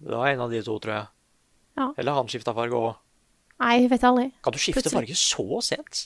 Det 0.01 0.15
var 0.17 0.31
en 0.31 0.41
av 0.47 0.53
de 0.53 0.61
to, 0.65 0.77
tror 0.81 0.95
jeg. 0.95 1.07
Ja. 1.77 1.87
Eller 2.01 2.17
han 2.17 2.29
skifta 2.31 2.53
farge 2.57 2.77
òg. 2.77 2.95
Nei, 3.61 3.75
jeg 3.83 3.91
vet 3.91 4.03
aldri. 4.09 4.25
Kan 4.41 4.55
du 4.55 4.57
skifte 4.61 4.81
Plutselig. 4.81 4.97
farge 4.97 5.17
så 5.21 5.61
sent? 5.65 6.01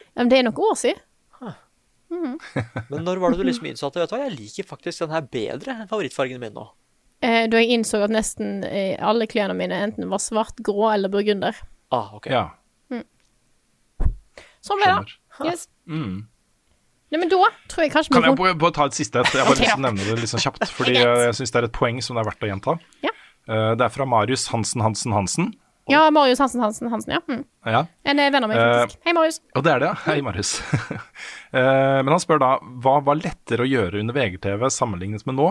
Ja, 0.00 0.22
Men 0.22 0.30
det 0.32 0.38
er 0.40 0.46
nok 0.48 0.58
år 0.64 0.78
siden. 0.80 1.02
Men 2.90 3.04
når 3.06 3.20
var 3.22 3.32
det 3.34 3.40
du 3.40 3.46
liksom 3.48 3.68
innså 3.70 3.86
at 3.90 3.96
vet 4.00 4.10
du 4.10 4.16
hva, 4.16 4.22
jeg 4.26 4.36
liker 4.38 4.66
faktisk 4.68 5.04
den 5.06 5.14
her 5.14 5.22
bedre 5.30 5.76
enn 5.78 5.88
favorittfargen 5.90 6.40
min 6.42 6.54
nå? 6.56 6.64
Eh, 7.22 7.44
da 7.52 7.60
jeg 7.60 7.74
innså 7.76 8.00
at 8.02 8.12
nesten 8.14 8.64
eh, 8.64 8.96
alle 9.04 9.26
klærne 9.30 9.54
mine 9.56 9.76
enten 9.84 10.08
var 10.10 10.22
svart, 10.24 10.56
grå 10.64 10.88
eller 10.94 11.12
burgunder. 11.12 11.56
Ah, 11.92 12.14
ok. 12.16 12.26
Ja, 12.32 12.46
Sånn 14.60 14.80
ble 14.82 14.90
det. 14.92 15.14
Yes. 15.48 15.62
Mm. 15.88 16.26
Nei, 17.10 17.18
men 17.18 17.30
da 17.32 17.38
tror 17.70 17.82
jeg 17.86 17.92
kanskje 17.94 18.12
Kan 18.12 18.26
jeg 18.28 18.36
bare, 18.38 18.52
bare 18.60 18.74
ta 18.76 18.84
et 18.90 18.94
siste 18.98 19.22
et? 19.22 19.30
Jeg 19.34 19.40
har 19.42 19.48
bare 19.48 19.56
Ok, 19.56 19.62
lyst 19.64 19.72
til 19.72 19.80
å 19.80 19.80
ja. 19.80 19.86
nevne 19.88 20.04
det 20.10 20.18
litt 20.20 20.30
sånn 20.34 20.42
kjapt, 20.44 20.66
fordi 20.76 20.94
jeg 21.00 21.32
syns 21.38 21.54
det 21.54 21.60
er 21.62 21.66
et 21.70 21.74
poeng 21.74 21.98
som 22.04 22.18
det 22.18 22.22
er 22.22 22.28
verdt 22.28 22.44
å 22.44 22.50
gjenta. 22.50 22.74
Ja. 23.06 23.12
Eh, 23.48 23.70
Det 23.80 23.86
er 23.86 23.94
fra 23.94 24.06
Marius 24.12 24.44
Hansen 24.52 24.84
Hansen 24.84 25.16
Hansen. 25.16 25.48
Ja, 25.90 26.02
Marius 26.14 26.38
Hansen 26.42 26.62
Hansen 26.62 26.90
Hansen, 26.92 27.12
ja. 27.16 27.20
Mm. 27.28 27.44
Ja. 27.66 27.82
En 28.06 28.18
eh, 28.22 28.30
venn 28.32 28.46
av 28.46 28.50
meg, 28.52 28.58
faktisk. 28.62 29.00
Hei, 29.06 29.14
Marius. 29.16 29.40
Og 29.58 29.64
det 29.66 29.72
er 29.74 29.82
det, 29.82 29.88
ja. 29.90 29.94
Hei, 30.06 30.20
Marius. 30.26 30.52
Eh, 31.50 31.98
Men 32.06 32.12
han 32.14 32.20
spør 32.22 32.38
da 32.38 32.48
hva 32.62 32.92
var 33.02 33.18
lettere 33.18 33.64
å 33.64 33.68
gjøre 33.68 33.98
under 34.04 34.14
VGTV 34.14 34.68
sammenlignet 34.70 35.24
med 35.26 35.34
nå, 35.40 35.48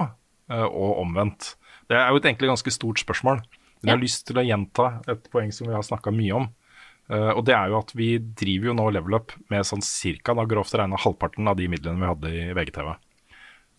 eh, 0.52 0.64
og 0.64 1.02
omvendt. 1.02 1.54
Det 1.92 1.98
er 2.00 2.08
jo 2.14 2.22
et 2.22 2.28
egentlig 2.30 2.48
ganske 2.54 2.72
stort 2.72 3.02
spørsmål. 3.02 3.42
Men 3.82 3.90
jeg 3.90 3.96
har 3.98 4.02
lyst 4.06 4.24
til 4.30 4.40
å 4.40 4.46
gjenta 4.48 4.86
et 5.12 5.28
poeng 5.34 5.52
som 5.56 5.68
vi 5.68 5.76
har 5.76 5.84
snakka 5.84 6.14
mye 6.16 6.38
om. 6.40 6.48
Uh, 7.12 7.32
Og 7.36 7.44
det 7.48 7.56
er 7.58 7.72
jo 7.72 7.80
at 7.80 7.92
vi 7.98 8.08
driver 8.20 8.70
jo 8.70 8.74
nå 8.78 8.88
Level 8.94 9.16
Up 9.18 9.32
med 9.50 9.66
sånn 9.66 9.82
cirka, 9.84 10.36
da 10.38 10.44
grovt 10.46 10.76
regna 10.78 11.00
halvparten 11.02 11.48
av 11.50 11.56
de 11.58 11.66
midlene 11.72 11.98
vi 12.00 12.10
hadde 12.12 12.34
i 12.38 12.54
VGTV. 12.54 12.90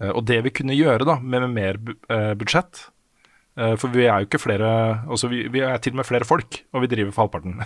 Uh, 0.02 0.10
Og 0.16 0.24
det 0.26 0.40
vi 0.48 0.52
kunne 0.60 0.74
gjøre 0.76 1.06
da, 1.06 1.16
med, 1.22 1.44
med 1.46 1.54
mer 1.56 1.78
bu- 1.78 1.96
eh, 2.10 2.32
budsjett 2.40 2.80
eh, 2.84 2.90
For 3.58 3.90
vi 3.92 4.04
er 4.06 4.22
jo 4.22 4.28
ikke 4.28 4.38
flere 4.40 4.68
altså 5.10 5.28
vi, 5.28 5.40
vi 5.52 5.60
er 5.66 5.80
til 5.82 5.92
og 5.92 5.98
med 6.00 6.06
flere 6.08 6.24
folk, 6.24 6.60
og 6.72 6.84
vi 6.84 6.88
driver 6.88 7.10
for 7.12 7.26
halvparten. 7.26 7.58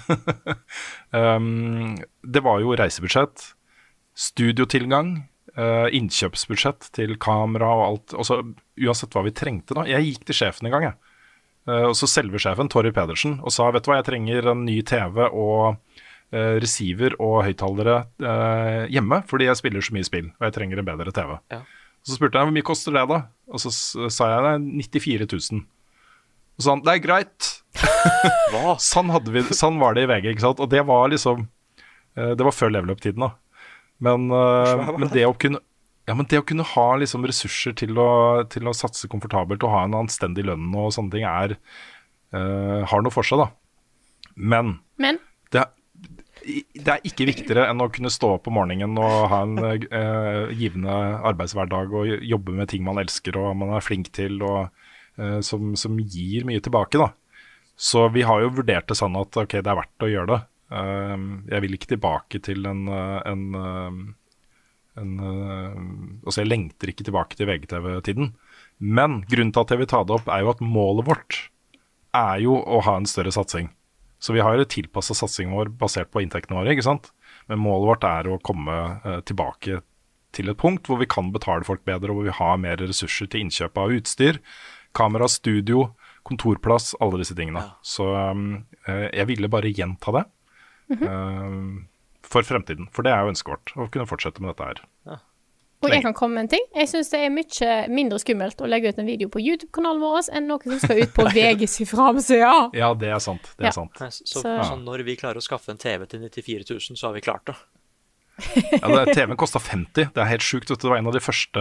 um, 1.20 1.92
det 2.24 2.42
var 2.42 2.62
jo 2.64 2.72
reisebudsjett, 2.80 3.44
studiotilgang, 4.16 5.12
uh, 5.58 5.88
innkjøpsbudsjett 5.94 6.88
til 6.96 7.16
kamera 7.22 7.70
og 7.76 7.84
alt. 7.86 8.16
Også, 8.24 8.40
uansett 8.80 9.14
hva 9.14 9.24
vi 9.26 9.34
trengte 9.36 9.76
da. 9.76 9.86
Jeg 9.90 10.08
gikk 10.08 10.26
til 10.28 10.40
sjefen 10.40 10.68
en 10.68 10.74
gang, 10.74 10.88
jeg. 10.88 10.98
Uh, 11.64 11.86
og 11.90 11.94
så 11.96 12.08
selve 12.10 12.40
sjefen, 12.42 12.68
Torry 12.72 12.92
Pedersen, 12.94 13.38
og 13.40 13.54
sa 13.54 13.70
vet 13.72 13.86
du 13.86 13.92
hva, 13.92 14.00
jeg 14.00 14.08
trenger 14.10 14.50
en 14.52 14.66
ny 14.66 14.80
TV 14.86 15.22
og 15.30 15.78
uh, 15.78 16.56
receiver 16.60 17.16
og 17.22 17.44
høyttalere 17.46 18.02
eh, 18.20 18.82
hjemme, 18.92 19.22
fordi 19.30 19.48
jeg 19.48 19.60
spiller 19.60 19.84
så 19.84 19.94
mye 19.96 20.06
spill, 20.06 20.28
og 20.34 20.48
jeg 20.48 20.56
trenger 20.58 20.80
en 20.80 20.88
bedre 20.88 21.14
TV. 21.14 21.36
Ja. 21.54 21.62
Så 22.04 22.18
spurte 22.18 22.36
jeg 22.36 22.48
hvor 22.48 22.54
mye 22.54 22.66
koster 22.66 22.94
det 22.94 23.04
da, 23.08 23.20
og 23.48 23.60
så 23.62 23.70
sa 24.12 24.28
jeg 24.28 24.44
det 24.44 24.88
94 24.94 25.28
000. 25.30 25.62
Og 26.54 26.62
så 26.62 26.66
sa 26.66 26.74
han 26.74 26.84
det 26.84 26.94
er 26.94 27.04
greit. 27.04 27.50
Hva? 28.52 28.74
Sånn, 28.82 29.12
hadde 29.14 29.32
vi, 29.34 29.42
sånn 29.56 29.80
var 29.80 29.96
det 29.96 30.04
i 30.04 30.10
VG, 30.10 30.34
ikke 30.34 30.44
sant? 30.44 30.60
Og 30.62 30.68
det 30.70 30.84
var 30.86 31.08
liksom 31.10 31.46
eh, 32.14 32.34
Det 32.36 32.44
var 32.46 32.54
før 32.54 32.74
level 32.76 32.92
up-tiden, 32.94 33.24
da. 33.24 33.32
Men, 34.04 34.28
eh, 34.30 34.92
men 35.00 35.10
det 35.14 35.24
å 35.26 35.34
kunne 35.38 35.62
ja, 36.04 36.12
men 36.12 36.26
det 36.28 36.36
å 36.36 36.44
kunne 36.44 36.66
ha 36.68 36.86
liksom 37.00 37.24
ressurser 37.24 37.72
til 37.80 37.96
å, 37.96 38.44
til 38.52 38.68
å 38.68 38.74
satse 38.76 39.08
komfortabelt 39.08 39.62
og 39.64 39.72
ha 39.72 39.84
en 39.86 39.96
anstendig 40.02 40.44
lønn 40.44 40.66
og 40.76 40.90
sånne 40.92 41.14
ting, 41.14 41.24
er 41.24 41.54
uh, 42.36 42.84
har 42.84 43.04
noe 43.04 43.14
for 43.14 43.24
seg, 43.24 43.40
da. 43.40 43.46
Men 44.36 44.74
Men 45.00 45.16
det 45.54 45.64
det 46.44 46.90
er 46.90 47.04
ikke 47.06 47.26
viktigere 47.28 47.66
enn 47.70 47.82
å 47.82 47.90
kunne 47.92 48.12
stå 48.12 48.34
opp 48.36 48.48
om 48.50 48.58
morgenen 48.58 48.98
og 49.00 49.28
ha 49.32 49.40
en 49.46 49.58
eh, 49.64 50.52
givende 50.56 50.94
arbeidshverdag 51.30 51.94
og 51.96 52.24
jobbe 52.24 52.54
med 52.56 52.70
ting 52.70 52.84
man 52.86 53.00
elsker 53.02 53.38
og 53.40 53.54
man 53.60 53.74
er 53.76 53.84
flink 53.84 54.10
til, 54.16 54.40
og 54.44 54.66
eh, 55.20 55.40
som, 55.46 55.72
som 55.80 55.96
gir 56.00 56.46
mye 56.48 56.62
tilbake, 56.64 57.00
da. 57.00 57.10
Så 57.76 58.06
vi 58.14 58.22
har 58.26 58.42
jo 58.42 58.52
vurdert 58.60 58.90
det 58.90 58.98
sånn 58.98 59.16
at 59.18 59.36
ok, 59.40 59.56
det 59.58 59.70
er 59.70 59.80
verdt 59.80 60.06
å 60.06 60.10
gjøre 60.10 60.30
det. 60.30 60.42
Uh, 60.74 61.16
jeg 61.50 61.62
vil 61.64 61.74
ikke 61.76 61.88
tilbake 61.90 62.38
til 62.42 62.64
en, 62.66 62.86
en, 62.88 63.42
en 64.96 65.10
Altså, 66.24 66.40
jeg 66.40 66.48
lengter 66.48 66.90
ikke 66.90 67.06
tilbake 67.06 67.36
til 67.38 67.50
VGTV-tiden. 67.50 68.30
Men 68.78 69.20
grunnen 69.26 69.52
til 69.54 69.64
at 69.64 69.74
jeg 69.74 69.82
vil 69.82 69.90
ta 69.90 70.04
det 70.06 70.14
opp, 70.16 70.30
er 70.30 70.44
jo 70.44 70.52
at 70.54 70.62
målet 70.62 71.08
vårt 71.10 71.40
er 72.14 72.44
jo 72.46 72.56
å 72.62 72.80
ha 72.86 72.94
en 73.00 73.10
større 73.10 73.34
satsing. 73.34 73.72
Så 74.24 74.32
vi 74.32 74.40
har 74.40 74.62
tilpassa 74.72 75.16
satsingen 75.16 75.52
vår 75.52 75.74
basert 75.80 76.08
på 76.14 76.22
inntektene 76.24 76.56
våre, 76.56 76.72
ikke 76.72 76.86
sant. 76.86 77.10
Men 77.50 77.60
målet 77.60 77.90
vårt 77.90 78.06
er 78.08 78.30
å 78.30 78.40
komme 78.40 78.76
eh, 79.04 79.18
tilbake 79.28 79.82
til 80.34 80.50
et 80.50 80.58
punkt 80.58 80.88
hvor 80.88 80.98
vi 81.02 81.08
kan 81.10 81.28
betale 81.34 81.66
folk 81.66 81.84
bedre, 81.84 82.08
og 82.10 82.18
hvor 82.20 82.30
vi 82.30 82.38
har 82.38 82.62
mer 82.62 82.80
ressurser 82.80 83.28
til 83.30 83.44
innkjøp 83.44 83.76
av 83.82 83.92
utstyr, 83.98 84.40
kamera, 84.96 85.28
studio, 85.28 85.90
kontorplass, 86.24 86.94
alle 87.04 87.20
disse 87.20 87.36
tingene. 87.36 87.66
Så 87.84 88.08
um, 88.08 88.64
eh, 88.88 89.10
jeg 89.10 89.28
ville 89.28 89.50
bare 89.52 89.72
gjenta 89.74 90.14
det 90.16 90.24
eh, 90.96 91.60
for 92.24 92.48
fremtiden. 92.48 92.88
For 92.96 93.04
det 93.04 93.12
er 93.12 93.24
jo 93.24 93.34
ønsket 93.34 93.52
vårt, 93.52 93.74
å 93.76 93.90
kunne 93.92 94.08
fortsette 94.08 94.40
med 94.40 94.54
dette 94.54 94.70
her. 94.70 94.84
Og 95.84 95.90
jeg 95.92 96.02
kan 96.02 96.14
komme 96.16 96.34
med 96.34 96.42
en 96.46 96.48
ting. 96.56 96.64
Jeg 96.74 96.88
syns 96.90 97.10
det 97.12 97.20
er 97.26 97.30
mye 97.34 97.88
mindre 97.92 98.18
skummelt 98.22 98.56
å 98.64 98.66
legge 98.70 98.88
ut 98.94 98.98
en 98.98 99.06
video 99.06 99.28
på 99.28 99.40
YouTube-kanalen 99.44 100.00
vår 100.00 100.30
enn 100.34 100.46
noe 100.48 100.62
som 100.64 100.78
skal 100.82 101.02
ut 101.04 101.12
på 101.14 101.28
VG 101.36 101.66
si 101.68 101.84
framside. 101.88 102.70
Ja, 102.74 102.90
det 102.94 103.08
er 103.12 103.18
sant. 103.22 103.42
Det 103.58 103.64
er 103.68 103.72
Ja. 103.72 103.76
sant. 103.76 103.94
Så, 103.98 104.40
Så- 104.42 104.64
så 104.64 104.74
når 104.80 105.04
vi 105.04 105.16
klarer 105.16 105.36
å 105.38 105.44
skaffe 105.44 105.70
en 105.70 105.78
TV 105.78 106.06
til 106.06 106.20
94 106.28 106.64
000, 106.70 106.96
så 106.96 107.06
har 107.08 107.14
vi 107.14 107.20
klart 107.20 107.44
det. 107.46 107.56
Ja, 108.82 109.04
TV-en 109.14 109.36
kosta 109.38 109.60
50. 109.62 110.08
Det 110.10 110.18
er 110.18 110.24
helt 110.26 110.42
sjukt. 110.42 110.66
Det 110.66 110.82
var 110.90 110.96
en 110.98 111.06
av 111.06 111.12
de 111.14 111.20
første 111.22 111.60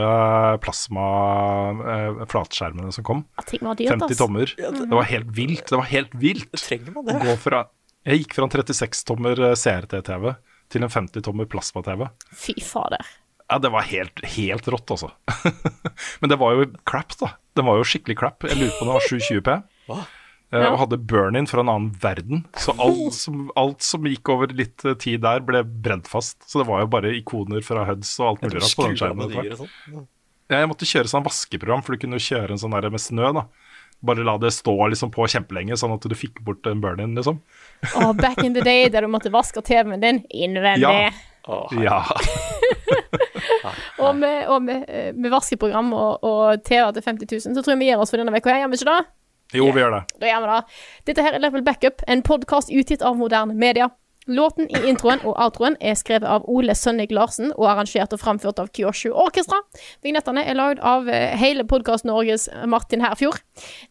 plasma-flatskjermene 1.64 2.92
som 2.96 3.04
kom. 3.06 3.24
Ja, 3.38 3.44
ting 3.46 3.60
var 3.66 3.76
dyrt, 3.78 3.90
50 3.94 4.18
tommer. 4.18 4.46
tommer. 4.58 4.88
Det 4.90 4.96
var 4.98 5.04
helt 5.10 5.28
vilt. 5.38 5.68
Det 5.70 5.78
var 5.78 5.86
helt 5.92 6.14
vilt. 6.18 6.52
Trenger 6.58 6.92
man 6.96 7.06
det? 7.06 7.20
gå 7.22 7.36
fra 7.38 7.66
Jeg 8.06 8.20
gikk 8.26 8.34
fra 8.36 8.44
en 8.44 8.50
36-tommer 8.52 9.36
CRT-TV 9.56 10.34
til 10.74 10.84
en 10.84 10.90
50-tommer 10.92 11.46
plasma-TV. 11.48 12.10
Fy 12.36 12.54
fader. 12.60 13.00
Ja, 13.54 13.60
det 13.62 13.70
var 13.70 13.86
helt, 13.86 14.18
helt 14.34 14.68
rått, 14.74 14.90
altså. 14.96 15.12
Men 16.24 16.32
det 16.32 16.40
var 16.42 16.56
jo 16.58 16.66
crap, 16.90 17.14
da. 17.20 17.36
Den 17.54 17.68
var 17.68 17.78
jo 17.78 17.86
skikkelig 17.86 18.16
crap. 18.18 18.46
Jeg 18.50 18.58
lurer 18.58 18.72
på 18.74 18.82
om 18.82 18.90
den 18.90 18.96
var 18.98 19.06
720P. 19.12 19.58
Hva? 19.92 19.98
Ja. 20.54 20.70
Og 20.72 20.80
hadde 20.84 20.98
burn-in 21.10 21.48
fra 21.50 21.62
en 21.62 21.70
annen 21.70 21.92
verden. 22.02 22.44
Så 22.62 22.74
alt 22.82 23.14
som, 23.18 23.48
alt 23.58 23.86
som 23.86 24.06
gikk 24.10 24.30
over 24.30 24.52
litt 24.54 24.82
eh, 24.86 24.98
tid 25.02 25.22
der, 25.22 25.42
ble 25.46 25.62
brent 25.66 26.10
fast. 26.10 26.40
Så 26.50 26.62
det 26.62 26.68
var 26.70 26.84
jo 26.84 26.90
bare 26.94 27.14
ikoner 27.18 27.62
fra 27.66 27.86
HUDs 27.90 28.12
og 28.22 28.28
alt 28.28 28.46
mulig 28.46 28.62
rart 28.62 28.76
på 28.78 28.88
den 28.88 28.98
skjermen. 29.02 29.34
sånn. 29.62 30.06
Ja, 30.50 30.60
Jeg 30.62 30.70
måtte 30.70 30.90
kjøre 30.90 31.10
sånn 31.10 31.26
vaskeprogram, 31.26 31.86
for 31.86 31.94
du 31.94 32.04
kunne 32.04 32.18
jo 32.22 32.26
kjøre 32.26 32.54
en 32.54 32.62
sånn 32.62 32.74
der 32.78 32.90
med 32.94 33.02
snø. 33.02 33.32
da 33.38 33.48
Bare 34.06 34.26
la 34.26 34.38
det 34.42 34.52
stå 34.54 34.76
liksom 34.94 35.14
på 35.16 35.26
kjempelenge, 35.32 35.78
sånn 35.80 35.94
at 35.96 36.06
du 36.10 36.18
fikk 36.18 36.42
bort 36.46 36.66
en 36.70 36.82
burn-in, 36.84 37.14
liksom. 37.18 37.38
Oh, 37.98 38.14
back 38.18 38.42
in 38.44 38.58
the 38.58 38.66
day 38.66 38.90
der 38.94 39.06
du 39.06 39.14
måtte 39.14 39.34
vaske 39.34 39.62
TV-en 39.62 40.02
din 40.02 40.26
innvendig. 40.30 40.86
Ja. 40.86 41.14
Herregud. 41.48 41.84
Ja. 43.64 43.72
Og 44.00 44.16
med, 44.16 44.48
og 44.48 44.62
med, 44.64 44.86
eh, 44.88 45.12
med 45.16 45.32
varselprogram 45.32 45.92
og, 45.96 46.24
og 46.24 46.64
TV 46.64 46.92
til 46.96 47.04
50 47.06 47.32
000, 47.48 47.56
så 47.56 47.64
tror 47.64 47.74
jeg 47.74 47.80
vi 47.82 47.90
gir 47.90 48.00
oss 48.02 48.12
for 48.12 48.20
denne 48.22 48.32
uka. 48.36 48.56
Gjør 48.60 48.72
vi 48.72 48.80
ikke 48.80 48.92
det? 48.92 49.04
Jo, 49.60 49.68
vi 49.72 49.84
gjør 49.84 49.94
det. 49.98 50.02
Da 50.22 50.30
gjør 50.30 50.44
vi 50.44 50.50
det. 50.50 50.80
Dette 51.10 51.26
her 51.26 51.36
er 51.38 51.44
Level 51.44 51.64
Backup, 51.66 52.04
en 52.08 52.24
podkast 52.26 52.72
utgitt 52.74 53.04
av 53.06 53.20
moderne 53.20 53.56
media. 53.56 53.90
Låten 54.28 54.70
i 54.72 54.80
introen 54.88 55.20
og 55.28 55.34
outroen 55.36 55.76
er 55.82 55.96
skrevet 56.00 56.24
av 56.30 56.46
Ole 56.48 56.76
Sønnik 56.76 57.12
Larsen 57.12 57.52
og 57.58 57.66
arrangert 57.68 58.14
og 58.16 58.20
framført 58.22 58.60
av 58.60 58.70
Kyoshu 58.72 59.10
Orkestra. 59.12 59.60
Vignettene 60.04 60.46
er 60.48 60.56
lagd 60.56 60.80
av 60.80 61.10
eh, 61.12 61.36
hele 61.38 61.64
Podkast-Norges 61.68 62.48
Martin 62.68 63.02
Herfjord. 63.04 63.42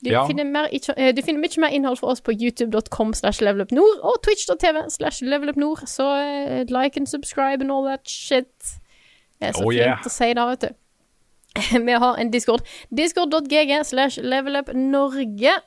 Du, 0.00 0.10
Ja. 0.10 0.26
finner 0.26 0.44
mer, 0.44 0.68
eh, 0.72 1.12
du 1.12 1.22
finner 1.22 1.40
mye 1.40 1.60
mer 1.60 1.68
innhold 1.76 1.98
for 1.98 2.10
oss 2.14 2.20
på 2.20 2.32
youtube.com 2.32 3.12
slash 3.14 3.42
levelupnord 3.44 4.00
og 4.02 4.22
twitch.tv 4.24 4.86
slash 4.90 5.20
levelupnord, 5.22 5.84
så 5.86 6.08
eh, 6.16 6.64
like 6.68 6.96
and 6.96 7.06
subscribe 7.08 7.60
and 7.60 7.70
all 7.70 7.84
that 7.84 8.08
shit. 8.08 8.48
Det 9.40 9.48
er 9.48 9.52
så 9.52 9.64
Oh, 9.66 9.70
fint 9.70 9.80
yeah. 9.82 9.98
å 10.06 10.08
si 10.08 10.32
det, 10.32 10.46
vet 10.48 10.60
du. 10.60 10.74
Vi 11.86 11.92
har 11.92 12.16
en 12.16 12.30
discord. 12.32 12.62
Discord.gg 12.96 13.84
slash 13.84 14.16
levelupnorge. 14.22 15.58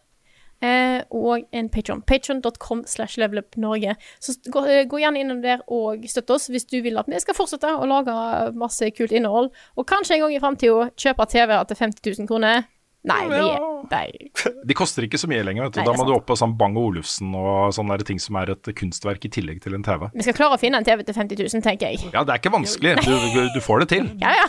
Eh, 0.64 1.02
og 1.12 1.44
en 1.52 1.68
Patreon. 1.70 2.02
Patreon.com 2.08 2.86
slash 2.88 3.20
levelupnorge. 3.22 3.96
Så 4.24 4.38
gå, 4.50 4.64
eh, 4.72 4.86
gå 4.90 5.02
gjerne 5.02 5.20
innom 5.22 5.42
der 5.44 5.62
og 5.68 6.06
støtt 6.10 6.32
oss 6.32 6.48
hvis 6.50 6.66
du 6.72 6.80
vil 6.82 6.98
at 6.98 7.10
vi 7.12 7.20
skal 7.20 7.36
fortsette 7.38 7.74
å 7.76 7.86
lage 7.90 8.16
masse 8.56 8.88
kult 8.96 9.12
innhold. 9.12 9.52
Og 9.76 9.86
kanskje 9.90 10.16
en 10.16 10.26
gang 10.26 10.38
i 10.38 10.40
framtida 10.40 10.88
kjøpe 10.96 11.28
TV-er 11.34 11.68
til 11.70 11.78
50 11.84 12.16
000 12.24 12.28
kroner. 12.32 12.64
Nei, 13.06 13.20
er 13.30 13.60
nei. 13.92 14.08
De 14.66 14.74
koster 14.74 15.06
ikke 15.06 15.20
så 15.22 15.28
mye 15.30 15.44
lenger. 15.46 15.68
vet 15.68 15.76
du 15.76 15.80
Nei, 15.84 15.86
Da 15.86 15.94
må 15.94 16.02
sant. 16.02 16.10
du 16.10 16.16
opp 16.16 16.26
på 16.26 16.38
sånn 16.40 16.56
Bang 16.58 16.74
Olufsen 16.82 17.36
og 17.38 17.70
sånne 17.78 18.00
ting 18.08 18.18
som 18.18 18.40
er 18.42 18.56
et 18.56 18.72
kunstverk 18.80 19.28
i 19.28 19.30
tillegg 19.36 19.60
til 19.62 19.76
en 19.78 19.86
TV. 19.86 20.08
Vi 20.16 20.26
skal 20.26 20.34
klare 20.40 20.58
å 20.58 20.62
finne 20.64 20.80
en 20.82 20.88
TV 20.88 21.04
til 21.06 21.14
50 21.14 21.38
000, 21.54 21.62
tenker 21.68 21.94
jeg. 21.94 22.02
Ja, 22.16 22.24
det 22.26 22.34
er 22.34 22.42
ikke 22.42 22.56
vanskelig. 22.56 22.96
Du, 23.06 23.14
du, 23.36 23.42
du 23.54 23.62
får 23.62 23.84
det 23.86 23.90
til. 23.94 24.10
Ja, 24.24 24.34
ja. 24.40 24.48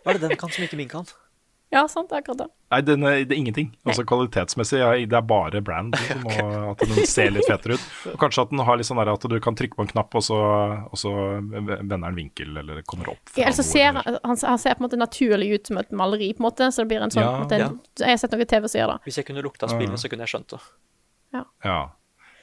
Hva 0.00 0.14
er 0.14 0.16
det 0.16 0.30
den 0.30 0.36
kan 0.40 0.48
som 0.54 0.64
ikke 0.64 0.80
min 0.80 0.88
kan? 0.88 1.04
Ja, 1.74 1.82
sant, 1.90 2.12
akkurat 2.14 2.38
det. 2.44 2.46
Nei, 2.70 2.78
den, 2.86 3.02
er- 3.06 3.24
det 3.26 3.34
er 3.34 3.40
ingenting. 3.40 3.68
Altså 3.84 4.04
Kvalitetsmessig, 4.06 4.78
det 5.10 5.16
er 5.18 5.24
bare 5.26 5.60
brand. 5.66 5.96
Liksom, 5.98 6.24
og 6.30 6.70
at 6.76 6.84
den 6.86 7.06
ser 7.10 7.32
litt 7.34 7.48
fetere 7.50 7.74
ut. 7.80 7.84
Og 8.14 8.18
kanskje 8.22 8.44
at 8.46 8.52
den 8.54 8.62
har 8.68 8.78
litt 8.78 8.86
sånn 8.88 9.00
der 9.02 9.10
at 9.12 9.26
du 9.30 9.34
kan 9.42 9.58
trykke 9.58 9.74
på 9.78 9.84
en 9.84 9.90
knapp, 9.90 10.14
og 10.14 10.22
så, 10.22 10.38
og 10.86 10.94
så 11.00 11.12
vender 11.42 11.96
den 11.98 12.14
vinkel, 12.18 12.54
eller 12.62 12.80
kommer 12.86 13.10
opp. 13.16 13.34
Ja, 13.36 13.48
altså 13.50 13.66
ser, 13.66 13.98
han, 13.98 14.20
han 14.22 14.38
ser 14.62 14.78
på 14.78 14.84
en 14.84 14.86
måte 14.86 15.00
naturlig 15.02 15.50
ut 15.58 15.66
som 15.72 15.82
et 15.82 15.90
maleri, 15.90 16.30
på 16.38 16.44
en 16.44 16.48
måte. 16.48 16.70
Så 16.70 16.84
det 16.86 16.92
blir 16.94 17.02
en 17.04 17.12
sånn 17.14 17.26
Ja, 17.26 17.34
på 17.34 17.42
en 17.42 17.44
måte, 17.48 17.60
en- 17.66 18.06
Jeg 18.06 18.14
har 18.16 18.22
sett 18.24 18.38
noen 18.38 18.46
TV 18.54 18.70
som 18.70 18.80
gjør 18.84 18.94
det. 18.94 19.00
Hvis 19.10 19.18
jeg 19.20 19.28
kunne 19.28 19.44
lukta 19.44 19.68
spillet, 19.74 19.98
så 20.00 20.08
kunne 20.12 20.26
jeg 20.28 20.34
skjønt 20.36 20.54
det. 20.56 20.62
Ja. 21.34 21.44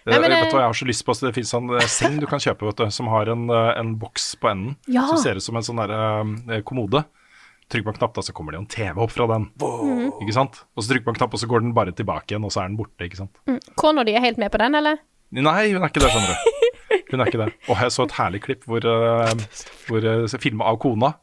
Nei, 0.02 0.18
men, 0.18 0.32
vet 0.34 0.48
du 0.50 0.56
eh, 0.56 0.56
hva 0.58 0.62
jeg 0.64 0.70
har 0.72 0.78
så 0.80 0.86
lyst 0.90 1.04
på? 1.06 1.14
Så 1.14 1.28
det 1.28 1.36
fins 1.38 1.52
en 1.54 1.68
eh, 1.78 1.84
seng 1.86 2.16
du 2.20 2.26
kan 2.26 2.42
kjøpe, 2.42 2.66
vet 2.66 2.80
du, 2.82 2.88
som 2.92 3.06
har 3.14 3.30
en, 3.30 3.44
eh, 3.54 3.72
en 3.78 3.92
boks 4.02 4.32
på 4.42 4.50
enden. 4.50 4.72
Ja. 4.90 5.04
Som 5.12 5.20
ser 5.22 5.38
ut 5.38 5.46
som 5.46 5.60
en 5.60 5.66
sånn 5.68 5.78
der, 5.84 5.94
eh, 6.58 6.64
kommode. 6.66 7.04
Trykker 7.72 7.88
på 7.88 7.94
en 7.94 8.00
knapp, 8.02 8.14
da, 8.18 8.24
så 8.28 8.34
kommer 8.36 8.54
det 8.54 8.60
jo 8.60 8.64
en 8.66 8.72
TV 8.74 9.02
opp 9.06 9.14
fra 9.16 9.28
den. 9.32 9.48
Ikke 10.22 10.36
sant? 10.36 10.62
Og 10.76 10.84
så 10.84 10.92
trykker 10.92 11.08
man 11.08 11.16
en 11.16 11.22
knapp, 11.22 11.38
og 11.38 11.42
så 11.42 11.48
går 11.48 11.64
den 11.64 11.74
bare 11.78 11.94
tilbake 11.96 12.34
igjen, 12.34 12.44
og 12.48 12.52
så 12.52 12.66
er 12.66 12.72
den 12.72 12.78
borte. 12.80 13.08
ikke 13.08 13.22
sant? 13.22 13.42
Kona 13.80 14.04
di 14.08 14.16
er 14.18 14.26
helt 14.26 14.42
med 14.42 14.52
på 14.52 14.60
den, 14.60 14.76
eller? 14.76 15.00
Nei, 15.32 15.72
hun 15.72 15.80
er 15.80 15.88
ikke 15.88 16.04
det, 16.04 16.12
skjønner 16.12 16.36
du. 16.36 16.70
Hun 17.12 17.24
er 17.24 17.30
ikke 17.32 17.40
det. 17.42 17.50
Og 17.72 17.80
jeg 17.80 17.92
så 17.96 18.04
et 18.08 18.16
herlig 18.18 18.40
klipp 18.44 18.66
hvor, 18.68 18.84
uh, 18.84 19.32
hvor 19.88 20.08
uh, 20.08 20.40
filma 20.44 20.68
av 20.68 20.80
kona. 20.84 21.14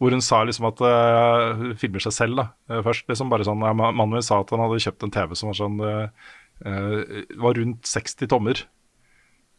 Hvor 0.00 0.14
hun 0.16 0.22
sa 0.24 0.38
liksom 0.48 0.64
at 0.70 0.78
eh, 0.80 1.46
hun 1.58 1.72
filmer 1.76 2.00
seg 2.00 2.14
selv 2.16 2.38
da, 2.38 2.44
eh, 2.72 2.78
først. 2.86 3.04
liksom 3.10 3.28
bare 3.28 3.44
sånn, 3.44 3.60
ja, 3.60 3.74
Mannen 3.76 4.14
min 4.14 4.24
sa 4.24 4.38
at 4.40 4.48
han 4.54 4.62
hadde 4.64 4.78
kjøpt 4.80 5.04
en 5.04 5.12
TV 5.12 5.34
som 5.36 5.50
var 5.50 5.58
sånn 5.58 5.74
eh, 5.84 6.30
eh, 6.64 7.26
var 7.36 7.58
rundt 7.58 7.84
60 7.84 8.30
tommer. 8.32 8.62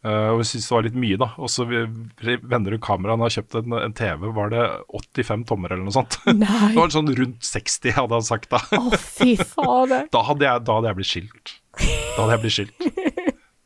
Eh, 0.02 0.28
og 0.32 0.40
vi 0.40 0.46
syntes 0.48 0.66
det 0.66 0.74
var 0.74 0.86
litt 0.86 0.96
mye, 0.98 1.18
da. 1.20 1.28
Og 1.38 1.50
så 1.52 1.64
vender 1.68 2.74
du 2.74 2.78
kameraet 2.82 3.20
og 3.20 3.26
har 3.28 3.34
kjøpt 3.36 3.58
en, 3.60 3.76
en 3.78 3.94
TV, 3.94 4.26
var 4.34 4.50
det 4.50 4.62
85 4.98 5.44
tommer 5.50 5.74
eller 5.74 5.86
noe 5.86 5.94
sånt? 5.94 6.18
Nei. 6.26 6.72
det 6.72 6.78
var 6.80 6.94
sånn 6.94 7.12
rundt 7.18 7.46
60, 7.46 7.94
hadde 8.00 8.18
han 8.18 8.26
sagt 8.26 8.50
da. 8.50 8.62
Å, 8.78 8.98
fy 8.98 9.36
fader. 9.38 10.08
Da 10.14 10.24
hadde 10.26 10.48
jeg, 10.48 10.64
da 10.66 10.78
hadde 10.78 10.90
jeg 10.90 10.98
blitt 10.98 11.12
skilt. 11.12 11.54
Da 11.78 12.24
hadde 12.24 12.34
jeg 12.34 12.44
blitt 12.46 12.58
skilt. 12.58 12.86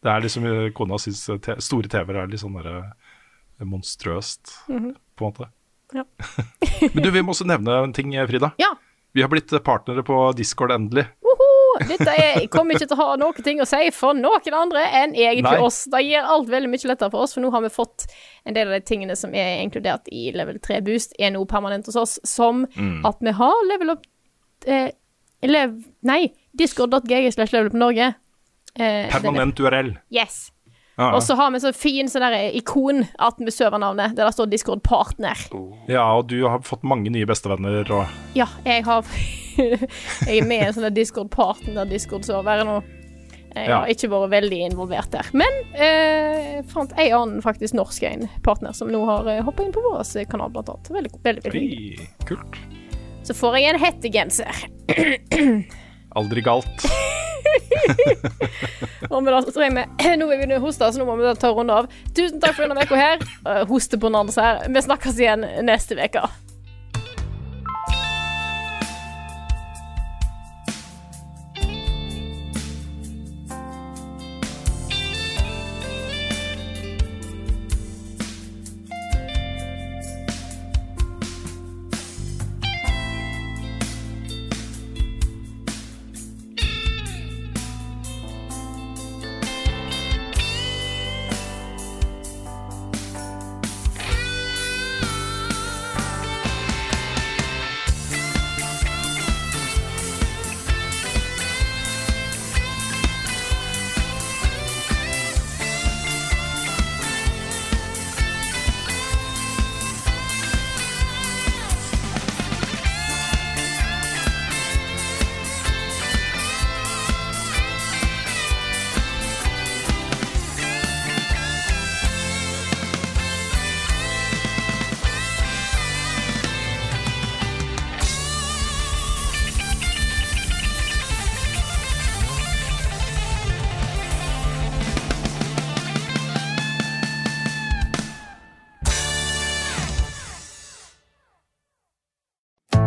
Det 0.06 0.12
er 0.12 0.22
liksom 0.22 0.44
eh, 0.46 0.66
Kona 0.76 1.00
syns 1.02 1.24
eh, 1.32 1.38
te 1.42 1.56
store 1.64 1.88
TV-er 1.90 2.20
er 2.20 2.28
litt 2.30 2.38
sånn 2.38 2.54
derre 2.60 3.64
monstrøst, 3.66 4.52
på 4.68 4.76
en 4.76 4.92
måte. 5.24 5.48
Ja. 5.96 6.04
Men 6.92 7.00
du, 7.00 7.08
vi 7.14 7.22
må 7.24 7.32
også 7.32 7.46
nevne 7.48 7.78
en 7.80 7.94
ting, 7.96 8.12
Frida. 8.28 8.52
Ja. 8.60 8.74
Vi 9.16 9.24
har 9.24 9.32
blitt 9.32 9.50
partnere 9.64 10.04
på 10.04 10.18
Discord 10.36 10.74
endelig. 10.76 11.06
Woho! 11.24 11.35
Dette 11.88 12.12
er, 12.12 12.46
kommer 12.52 12.74
ikke 12.76 12.88
til 12.88 12.96
å 12.96 13.00
ha 13.02 13.16
noe 13.20 13.44
ting 13.44 13.60
å 13.62 13.66
si 13.68 13.90
for 13.94 14.16
noen 14.16 14.56
andre 14.56 14.84
enn 15.02 15.14
egentlig 15.14 15.42
Nei. 15.58 15.62
oss. 15.66 15.84
Det 15.92 16.02
gjør 16.06 16.30
alt 16.36 16.48
veldig 16.52 16.70
mye 16.72 16.90
lettere 16.90 17.10
for 17.12 17.26
oss, 17.26 17.34
for 17.36 17.44
nå 17.44 17.50
har 17.54 17.64
vi 17.66 17.72
fått 17.74 18.06
en 18.44 18.54
del 18.56 18.68
av 18.70 18.76
de 18.78 18.80
tingene 18.86 19.16
som 19.18 19.34
er 19.34 19.62
inkludert 19.64 20.08
i 20.12 20.30
level 20.36 20.58
3 20.62 20.80
boost, 20.86 21.14
er 21.18 21.30
nå 21.34 21.44
permanent 21.50 21.86
hos 21.86 21.96
oss, 21.96 22.18
som 22.24 22.66
Mm. 22.76 23.04
at 23.06 23.16
vi 23.20 23.32
har 23.32 23.66
level 23.68 23.90
up 23.90 24.06
eh, 24.66 24.90
lev, 25.42 25.84
Nei, 26.02 26.32
discord.gg 26.56 27.32
slash 27.32 27.52
level 27.52 27.66
up 27.68 27.74
Norge. 27.74 28.14
Eh, 28.78 29.08
Permanent 29.10 29.58
URL. 29.60 29.96
Yes. 30.10 30.50
Ja, 30.97 31.10
Og 31.14 31.23
så 31.23 31.35
har 31.36 31.51
vi 31.52 31.60
så 31.60 31.73
fin 31.77 32.09
sånn 32.09 32.24
ikon 32.56 33.02
at 33.20 33.39
med 33.39 33.52
servernavnet, 33.52 34.14
der 34.16 34.24
det 34.31 34.32
står 34.32 34.48
Discord 34.48 34.82
Partner. 34.82 35.36
ja, 35.89 36.06
og 36.16 36.28
du 36.28 36.39
har 36.48 36.62
fått 36.64 36.82
mange 36.89 37.10
nye 37.12 37.27
bestevenner 37.28 37.85
og 37.93 38.06
Ja, 38.35 38.47
jeg 38.64 38.85
har 38.85 39.05
Jeg 39.56 40.39
er 40.40 40.47
med 40.48 40.62
i 40.62 40.66
en 40.66 40.73
sånn 40.77 40.94
Discord 40.94 41.31
Partner 41.31 41.85
Discord-server 41.89 42.64
nå. 42.64 42.78
Jeg 43.56 43.68
Ja. 43.68 43.78
har 43.81 43.89
ikke 43.89 44.09
vært 44.12 44.31
veldig 44.35 44.59
involvert 44.70 45.10
der. 45.10 45.28
Men 45.32 45.48
eh, 45.74 46.62
fant 46.68 46.93
ei 47.01 47.09
annen 47.10 47.40
faktisk 47.44 47.73
norsk 47.74 48.02
en 48.05 48.27
partner 48.44 48.73
som 48.77 48.89
nå 48.93 49.01
har 49.09 49.24
uh, 49.24 49.43
hoppa 49.44 49.64
inn 49.64 49.73
på 49.73 49.81
vår 49.81 50.05
kanal, 50.28 50.51
blant 50.52 50.68
annet. 50.68 50.90
Veldig, 50.93 51.12
veldig, 51.24 51.44
veldig. 51.44 52.09
Kult. 52.28 52.60
Så 53.24 53.32
får 53.35 53.56
jeg 53.56 53.73
en 53.74 53.81
hettegenser. 53.81 54.64
Aldri 56.20 56.44
galt. 56.44 56.85
Og 59.12 59.23
med 59.23 59.32
det 59.32 59.52
så 59.55 59.62
jeg 59.66 59.74
vi 59.77 60.16
Nå 60.20 60.31
er 60.32 60.47
vi 60.47 60.59
hoste, 60.62 60.89
så 60.93 61.01
nå 61.01 61.06
må 61.09 61.18
vi 61.20 61.35
ta 61.39 61.51
en 61.51 61.59
runde 61.60 61.77
av. 61.82 61.93
Tusen 62.16 62.40
takk 62.43 62.56
for 62.56 62.66
denne 62.66 62.86
uka 62.86 62.98
her. 62.98 63.64
Hoste 63.70 64.01
på 64.01 64.10
Nanders 64.12 64.40
her. 64.40 64.66
Vi 64.68 64.85
snakkes 64.89 65.23
igjen 65.23 65.47
neste 65.66 65.98
uke. 65.98 66.27